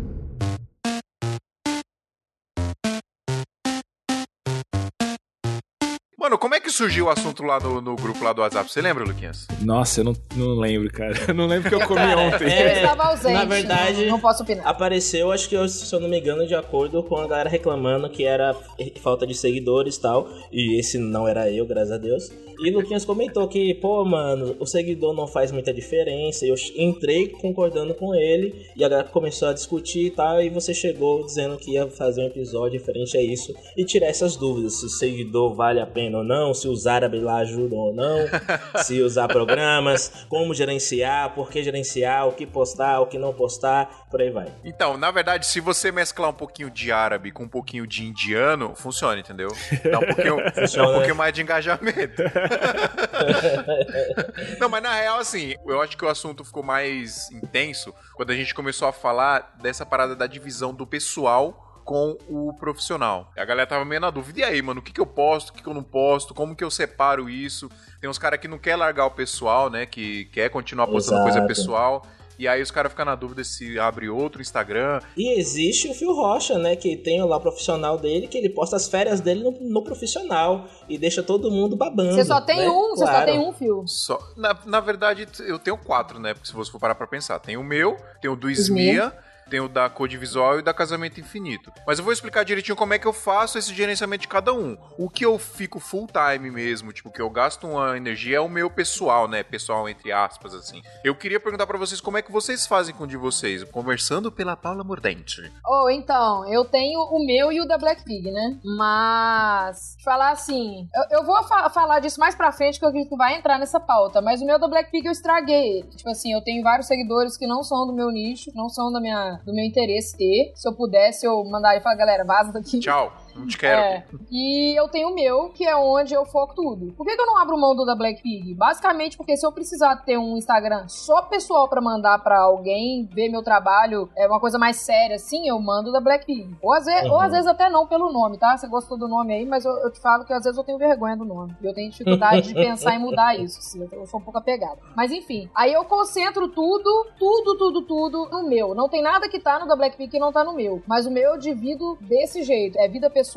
Mano, 6.19 6.37
como 6.37 6.53
é 6.57 6.59
que 6.61 6.69
surgiu 6.69 7.07
o 7.07 7.11
assunto 7.11 7.45
lá 7.45 7.61
no, 7.61 7.81
no 7.81 7.95
grupo 7.95 8.25
lá 8.25 8.33
do 8.33 8.41
WhatsApp? 8.43 8.69
Você 8.69 8.81
lembra, 8.83 9.05
Luquinhas? 9.05 9.47
Nossa, 9.63 10.01
eu 10.01 10.05
não, 10.05 10.17
não 10.35 10.55
lembro, 10.59 10.91
cara. 10.93 11.15
Eu 11.29 11.33
não 11.35 11.47
lembro 11.47 11.69
que 11.69 11.75
eu 11.77 11.87
comi 11.87 12.01
Cara, 12.01 12.19
ontem. 12.21 12.45
é- 12.53 12.73
Eu 12.73 12.77
estava 12.83 13.05
ausente. 13.05 13.35
na 13.35 13.45
verdade- 13.45 14.03
Não, 14.03 14.11
não 14.13 14.21
posso 14.21 14.43
opinar. 14.43 14.67
Apareceu, 14.67 15.31
acho 15.31 15.49
que 15.49 15.55
eu, 15.55 15.69
se 15.69 15.95
eu 15.95 16.01
não 16.01 16.09
me 16.09 16.19
engano, 16.19 16.45
de 16.45 16.57
acordo 16.57 17.05
com 17.05 17.17
a 17.19 17.27
galera 17.29 17.49
reclamando 17.49 18.11
que 18.11 18.25
era 18.25 18.53
falta 19.01 19.25
de 19.29 19.35
seguidores 19.35 19.95
e 19.95 20.01
tal. 20.01 20.29
E 20.51 20.77
esse 20.81 20.99
não 20.99 21.29
era 21.29 21.49
eu, 21.53 21.65
graças 21.65 21.93
a 21.93 21.99
Deus. 21.99 22.33
E 22.61 22.73
o 22.73 22.75
Luquinhas 22.75 23.05
comentou 23.05 23.47
que, 23.47 23.73
pô, 23.75 24.05
mano, 24.05 24.57
o 24.59 24.67
seguidor 24.67 25.15
não 25.15 25.29
faz 25.29 25.53
muita 25.53 25.73
diferença. 25.73 26.45
E 26.45 26.49
eu 26.49 26.57
entrei 26.77 27.29
concordando 27.29 27.95
com 27.95 28.13
ele. 28.13 28.67
E 28.77 28.83
a 28.85 28.89
galera 28.89 29.09
começou 29.09 29.47
a 29.47 29.53
discutir 29.53 30.07
e 30.07 30.11
tal. 30.11 30.43
E 30.43 30.51
você 30.51 30.75
chegou 30.75 31.25
dizendo 31.25 31.57
que 31.57 31.75
ia 31.75 31.87
fazer 31.87 32.23
um 32.23 32.27
episódio 32.27 32.81
referente 32.81 33.17
a 33.17 33.23
isso. 33.23 33.55
E 33.77 33.85
tirar 33.85 34.09
essas 34.09 34.35
dúvidas: 34.35 34.81
se 34.81 34.87
o 34.87 34.89
seguidor 34.89 35.55
vale 35.55 35.79
a 35.79 35.87
pena 35.87 36.08
ou 36.15 36.25
não, 36.25 36.55
se 36.55 36.69
os 36.69 36.87
árabes 36.87 37.23
lá 37.23 37.39
ajudam 37.39 37.79
ou 37.79 37.95
não, 37.95 38.19
se 38.83 39.01
usar 39.01 39.29
programas, 39.29 40.27
como 40.29 40.55
gerenciar, 40.55 41.35
por 41.35 41.51
que 41.51 41.63
gerenciar, 41.63 42.27
o 42.27 42.33
que 42.33 42.47
postar, 42.47 43.01
o 43.01 43.07
que 43.07 43.19
não 43.19 43.33
postar, 43.33 44.07
por 44.11 44.21
aí 44.21 44.31
vai. 44.31 44.49
Então, 44.65 44.97
na 44.97 45.11
verdade, 45.11 45.47
se 45.47 45.61
você 45.61 45.93
mesclar 45.93 46.31
um 46.31 46.35
pouquinho 46.35 46.71
de 46.71 46.93
árabe 46.93 47.31
com 47.31 47.45
um 47.45 47.49
pouquinho 47.49 47.87
de 47.87 48.05
indiano, 48.05 48.75
funciona, 48.75 49.19
entendeu? 49.19 49.49
Dá 49.91 49.99
um 49.99 50.07
pouquinho, 50.07 50.37
dá 50.45 50.53
Funciona, 50.53 50.89
um 50.89 50.93
pouquinho 50.93 51.15
né? 51.15 51.19
mais 51.19 51.35
de 51.35 51.43
engajamento. 51.43 52.23
Não, 54.59 54.69
mas 54.69 54.83
na 54.83 54.95
real, 54.95 55.19
assim, 55.19 55.55
eu 55.67 55.81
acho 55.81 55.97
que 55.97 56.05
o 56.05 56.09
assunto 56.09 56.45
ficou 56.45 56.63
mais 56.63 57.31
intenso 57.31 57.95
quando 58.15 58.31
a 58.31 58.35
gente 58.35 58.55
começou 58.55 58.89
a 58.89 58.93
falar 58.93 59.55
dessa 59.61 59.85
parada 59.85 60.15
da 60.15 60.27
divisão 60.27 60.75
do 60.75 60.87
pessoal 60.87 61.68
com 61.89 62.19
o 62.29 62.53
profissional. 62.53 63.33
A 63.35 63.47
galera 63.47 63.67
tava 63.67 63.83
meio 63.83 63.99
na 63.99 64.11
dúvida. 64.11 64.41
E 64.41 64.45
aí, 64.45 64.61
mano, 64.61 64.81
o 64.81 64.83
que, 64.83 64.93
que 64.93 65.01
eu 65.01 65.07
posto, 65.07 65.49
o 65.49 65.53
que, 65.55 65.63
que 65.63 65.69
eu 65.69 65.73
não 65.73 65.83
posto, 65.83 66.35
como 66.35 66.55
que 66.55 66.63
eu 66.63 66.71
separo 66.71 67.31
isso? 67.31 67.71
Tem 67.99 68.11
uns 68.11 68.19
caras 68.19 68.39
que 68.39 68.47
não 68.47 68.59
quer 68.59 68.77
largar 68.77 69.07
o 69.07 69.11
pessoal, 69.11 69.71
né? 69.71 69.87
Que 69.87 70.27
quer 70.27 70.51
continuar 70.51 70.87
postando 70.87 71.23
coisa 71.23 71.39
Exato. 71.39 71.49
pessoal. 71.49 72.03
E 72.39 72.47
aí 72.47 72.61
os 72.61 72.71
caras 72.71 72.93
ficam 72.93 73.07
na 73.07 73.15
dúvida 73.15 73.43
se 73.43 73.81
abre 73.81 74.07
outro 74.11 74.43
Instagram. 74.43 75.01
E 75.17 75.41
existe 75.41 75.89
o 75.89 75.95
Fio 75.95 76.13
Rocha, 76.13 76.59
né? 76.59 76.77
Que 76.77 76.95
tem 76.95 77.23
o 77.23 77.27
lá 77.27 77.41
profissional 77.41 77.99
dele, 77.99 78.29
que 78.29 78.37
ele 78.37 78.51
posta 78.51 78.77
as 78.77 78.87
férias 78.87 79.19
dele 79.23 79.43
no, 79.43 79.51
no 79.53 79.83
profissional 79.83 80.69
e 80.91 80.99
deixa 80.99 81.23
todo 81.23 81.51
mundo 81.51 81.75
babando. 81.75 82.13
Você 82.13 82.25
só 82.27 82.39
tem 82.43 82.59
né? 82.59 82.69
um, 82.69 82.91
você 82.91 83.07
só 83.07 83.11
Claro. 83.13 83.27
tem 83.27 83.41
um 83.41 83.53
fio. 83.55 83.83
Só, 83.87 84.21
na, 84.37 84.55
na 84.67 84.79
verdade, 84.79 85.27
eu 85.41 85.59
tenho 85.59 85.79
quatro, 85.79 86.21
né? 86.21 86.35
Porque 86.35 86.47
se 86.49 86.53
você 86.55 86.71
for 86.71 86.79
parar 86.79 86.95
pra 86.95 87.07
pensar, 87.07 87.39
tem 87.39 87.57
o 87.57 87.65
meu, 87.65 87.97
tem 88.21 88.31
o 88.31 88.37
do 88.37 88.51
Esmia. 88.51 88.91
Esmia, 88.93 89.13
Tem 89.51 89.61
o 89.61 89.69
da 89.69 89.89
Code 89.89 90.17
Visual 90.17 90.57
e 90.57 90.59
o 90.61 90.63
da 90.63 90.75
Casamento 90.75 91.21
Infinito. 91.21 91.73
Mas 91.87 91.99
eu 91.99 92.05
vou 92.05 92.13
explicar 92.13 92.45
direitinho 92.45 92.77
como 92.77 92.95
é 92.95 92.99
que 92.99 93.07
eu 93.07 93.13
faço 93.13 93.59
esse 93.59 93.75
gerenciamento 93.75 94.23
de 94.23 94.29
cada 94.29 94.53
um. 94.53 94.77
O 94.99 95.09
que 95.09 95.25
eu 95.25 95.39
fico 95.39 95.81
full 95.81 96.07
time 96.07 96.51
mesmo, 96.51 96.93
tipo, 96.93 97.11
que 97.11 97.21
eu 97.21 97.31
gasto 97.31 97.67
uma 97.67 97.97
energia 97.97 98.37
é 98.37 98.41
o 98.41 98.49
meu 98.49 98.71
pessoal, 98.71 99.27
né? 99.29 99.43
Pessoal, 99.43 99.89
entre 99.89 100.13
aspas, 100.13 100.55
assim. 100.55 100.83
Eu 101.05 101.15
queria 101.15 101.41
perguntar 101.41 101.67
pra 101.67 101.79
vocês 101.79 102.01
como 102.01 102.19
é 102.19 102.23
que 102.23 102.33
vocês 102.33 102.67
fazem 102.67 102.95
com 102.95 103.05
o 103.05 103.07
de 103.07 103.17
vocês. 103.17 103.65
Conversando 103.65 104.31
pela 104.31 104.57
Paula 104.57 104.85
Mordente. 104.85 105.51
Oh, 105.67 105.89
então, 105.91 106.47
eu 106.53 106.65
tenho 106.65 107.01
o 107.01 107.25
meu 107.27 107.51
e 107.53 107.61
o 107.61 107.67
da 107.67 107.79
Black 107.79 108.05
Pig, 108.05 108.31
né? 108.31 108.59
Mas, 108.65 109.97
falar 110.05 110.31
assim, 110.31 110.89
eu, 110.95 111.19
eu 111.21 111.25
vou 111.27 111.43
fa- 111.45 111.71
falar 111.71 112.01
disso 112.01 112.21
mais 112.21 112.35
pra 112.35 112.53
frente, 112.53 112.79
que 112.79 112.85
eu 112.85 112.89
acredito 112.89 113.11
que 113.11 113.17
vai 113.17 113.37
entrar 113.37 113.59
nessa 113.59 113.81
pauta, 113.81 114.21
mas 114.21 114.41
o 114.41 114.47
meu 114.47 114.59
da 114.59 114.69
Black 114.69 114.91
Pig 114.91 115.07
eu 115.07 115.13
estraguei. 115.13 115.83
Tipo 115.97 116.11
assim, 116.11 116.33
eu 116.33 116.43
tenho 116.43 116.63
vários 116.63 116.87
seguidores 116.87 117.37
que 117.37 117.47
não 117.47 117.63
são 117.63 117.87
do 117.87 117.93
meu 117.93 118.11
nicho, 118.11 118.51
não 118.55 118.69
são 118.69 118.93
da 118.93 119.01
minha, 119.01 119.38
do 119.45 119.55
meu 119.55 119.65
interesse 119.65 120.17
ter. 120.17 120.53
Se 120.55 120.69
eu 120.69 120.75
pudesse, 120.75 121.27
eu 121.27 121.45
mandaria 121.45 121.81
e 121.81 121.83
falar, 121.83 121.97
galera, 121.97 122.25
vaza 122.25 122.53
daqui. 122.53 122.81
Tchau, 122.81 123.13
não 123.39 123.47
te 123.47 123.59
quero. 123.59 123.81
É. 123.81 124.05
E 124.31 124.79
eu 124.79 124.89
tenho 124.89 125.09
o 125.09 125.15
meu, 125.15 125.51
que 125.51 125.65
é 125.65 125.77
onde 125.77 126.15
eu 126.15 126.25
foco 126.27 126.55
tudo. 126.55 126.93
Por 126.95 127.07
que, 127.07 127.15
que 127.17 127.21
eu 127.23 127.27
não 127.27 127.39
abro 127.39 127.59
mão 127.59 127.75
do 127.75 127.85
da 127.85 127.95
Black 127.95 128.23
Pig? 128.23 128.55
Basicamente 128.55 129.17
porque 129.17 129.37
se 129.37 129.47
eu 129.47 129.53
precisar 129.53 129.97
ter 130.05 130.19
um 130.19 130.37
Instagram 130.37 130.87
só 130.89 131.23
pessoal 131.23 131.69
pra 131.69 131.81
mandar 131.81 132.19
pra 132.23 132.39
alguém 132.41 133.07
ver 133.13 133.29
meu 133.29 133.43
trabalho, 133.43 134.09
é 134.17 134.27
uma 134.27 134.41
coisa 134.41 134.59
mais 134.59 134.77
séria 134.77 135.17
assim, 135.17 135.49
eu 135.49 135.59
mando 135.61 135.93
da 135.93 136.01
Black 136.01 136.27
Pig. 136.27 136.57
Ou 136.63 136.73
às, 136.73 136.85
vezes, 136.85 137.05
Uhum. 137.05 137.13
ou 137.13 137.21
às 137.21 137.33
vezes 137.33 137.47
até 137.47 137.69
não 137.71 137.87
pelo 137.87 138.13
nome, 138.13 138.39
tá? 138.39 138.57
Você 138.57 138.67
gostou 138.69 138.99
do 138.99 139.09
nome 139.09 139.33
aí, 139.35 139.47
mas 139.47 139.65
eu, 139.65 139.73
eu 139.79 139.91
te 139.91 140.01
falo 140.01 140.25
que 140.25 140.33
às 140.33 140.43
vezes 140.45 140.59
eu 140.59 140.65
tenho 140.65 140.79
vergonha 140.79 141.17
do 141.17 141.25
nome. 141.25 141.55
E 141.63 141.67
eu 141.67 141.75
tenho 141.75 141.91
dificuldade 141.91 142.43
de 142.49 142.55
pensar 142.55 142.95
em 142.95 142.99
mudar 142.99 143.35
isso. 143.39 143.59
Assim, 143.59 143.89
eu 143.93 144.07
sou 144.07 144.21
um 144.21 144.23
pouco 144.23 144.39
apegada. 144.39 144.79
Mas 144.97 145.13
enfim, 145.13 145.49
aí 145.55 145.73
eu 145.73 145.85
concentro 145.85 146.49
tudo, 146.49 147.07
tudo, 147.19 147.57
tudo, 147.57 147.83
tudo 147.83 148.29
no 148.31 148.49
meu. 148.49 148.75
Não 148.75 148.89
tem 148.89 149.03
nada 149.03 149.29
que 149.29 149.39
tá 149.39 149.59
no 149.59 149.67
da 149.67 149.77
Black 149.77 149.97
Pig 149.97 150.11
que 150.11 150.19
não 150.19 150.33
tá 150.33 150.43
no 150.45 150.53
meu. 150.55 150.83
Mas 150.87 151.07
o 151.07 151.11
meu 151.11 151.33
eu 151.33 151.39
divido 151.39 151.97
desse 152.01 152.43
jeito. 152.43 152.79
É 152.79 152.89
vida 152.89 153.09
pessoal 153.11 153.28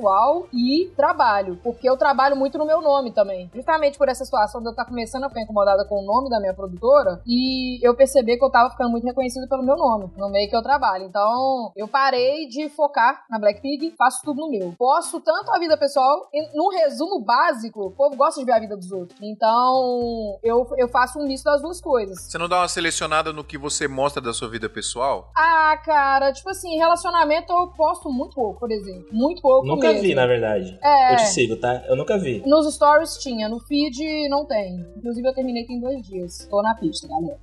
e 0.53 0.91
trabalho. 0.95 1.59
Porque 1.63 1.89
eu 1.89 1.97
trabalho 1.97 2.35
muito 2.35 2.57
no 2.57 2.65
meu 2.65 2.81
nome 2.81 3.11
também. 3.11 3.49
Justamente 3.53 3.97
por 3.97 4.07
essa 4.07 4.23
situação 4.23 4.61
de 4.61 4.67
eu 4.67 4.71
estar 4.71 4.85
começando 4.85 5.23
a 5.23 5.29
ficar 5.29 5.41
incomodada 5.41 5.85
com 5.85 6.01
o 6.01 6.05
nome 6.05 6.29
da 6.29 6.39
minha 6.39 6.53
produtora 6.53 7.21
e 7.25 7.85
eu 7.85 7.95
perceber 7.95 8.37
que 8.37 8.45
eu 8.45 8.51
tava 8.51 8.69
ficando 8.69 8.89
muito 8.89 9.05
reconhecida 9.05 9.47
pelo 9.47 9.63
meu 9.63 9.75
nome, 9.75 10.11
no 10.17 10.29
meio 10.29 10.49
que 10.49 10.55
eu 10.55 10.61
trabalho. 10.61 11.05
Então, 11.05 11.71
eu 11.75 11.87
parei 11.87 12.47
de 12.47 12.69
focar 12.69 13.25
na 13.29 13.39
Black 13.39 13.61
Pig, 13.61 13.93
faço 13.97 14.21
tudo 14.23 14.41
no 14.41 14.49
meu. 14.49 14.73
Posto 14.77 15.19
tanto 15.19 15.51
a 15.51 15.59
vida 15.59 15.77
pessoal, 15.77 16.27
e 16.33 16.57
num 16.57 16.69
resumo 16.69 17.23
básico, 17.23 17.87
o 17.87 17.91
povo 17.91 18.15
gosta 18.15 18.39
de 18.39 18.45
ver 18.45 18.53
a 18.53 18.59
vida 18.59 18.75
dos 18.75 18.91
outros. 18.91 19.19
Então, 19.21 20.39
eu, 20.43 20.67
eu 20.77 20.87
faço 20.87 21.19
um 21.19 21.27
misto 21.27 21.45
das 21.45 21.61
duas 21.61 21.81
coisas. 21.81 22.21
Você 22.21 22.37
não 22.37 22.49
dá 22.49 22.59
uma 22.59 22.67
selecionada 22.67 23.33
no 23.33 23.43
que 23.43 23.57
você 23.57 23.87
mostra 23.87 24.21
da 24.21 24.33
sua 24.33 24.49
vida 24.49 24.69
pessoal? 24.69 25.31
Ah, 25.35 25.77
cara, 25.83 26.31
tipo 26.31 26.49
assim, 26.49 26.77
relacionamento 26.77 27.51
eu 27.51 27.67
posto 27.67 28.09
muito 28.09 28.35
pouco, 28.35 28.59
por 28.59 28.71
exemplo. 28.71 29.07
Muito 29.11 29.41
pouco 29.41 29.67
Nunca 29.81 29.93
mesmo. 29.93 30.01
vi, 30.07 30.15
na 30.15 30.25
verdade. 30.27 30.79
É. 30.83 31.13
Eu 31.13 31.17
te 31.17 31.27
sigo, 31.27 31.55
tá? 31.57 31.83
Eu 31.87 31.95
nunca 31.95 32.17
vi. 32.17 32.41
Nos 32.45 32.73
stories 32.73 33.17
tinha, 33.17 33.49
no 33.49 33.59
feed 33.59 34.29
não 34.29 34.45
tem. 34.45 34.85
Inclusive 34.97 35.27
eu 35.27 35.33
terminei 35.33 35.65
tem 35.65 35.79
dois 35.79 36.01
dias. 36.03 36.47
Tô 36.49 36.61
na 36.61 36.75
pista, 36.75 37.07
galera. 37.07 37.37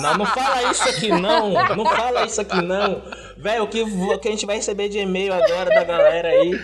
Não, 0.00 0.18
não 0.18 0.26
fala 0.26 0.70
isso 0.70 0.88
aqui 0.88 1.08
não. 1.10 1.50
Não 1.76 1.84
fala 1.84 2.24
isso 2.26 2.40
aqui 2.40 2.60
não. 2.62 3.02
Velho, 3.36 3.64
o 3.64 3.68
que, 3.68 3.84
vo- 3.84 4.18
que 4.18 4.28
a 4.28 4.30
gente 4.30 4.44
vai 4.46 4.56
receber 4.56 4.88
de 4.88 4.98
e-mail 4.98 5.32
agora 5.32 5.70
da 5.70 5.84
galera 5.84 6.28
aí. 6.28 6.60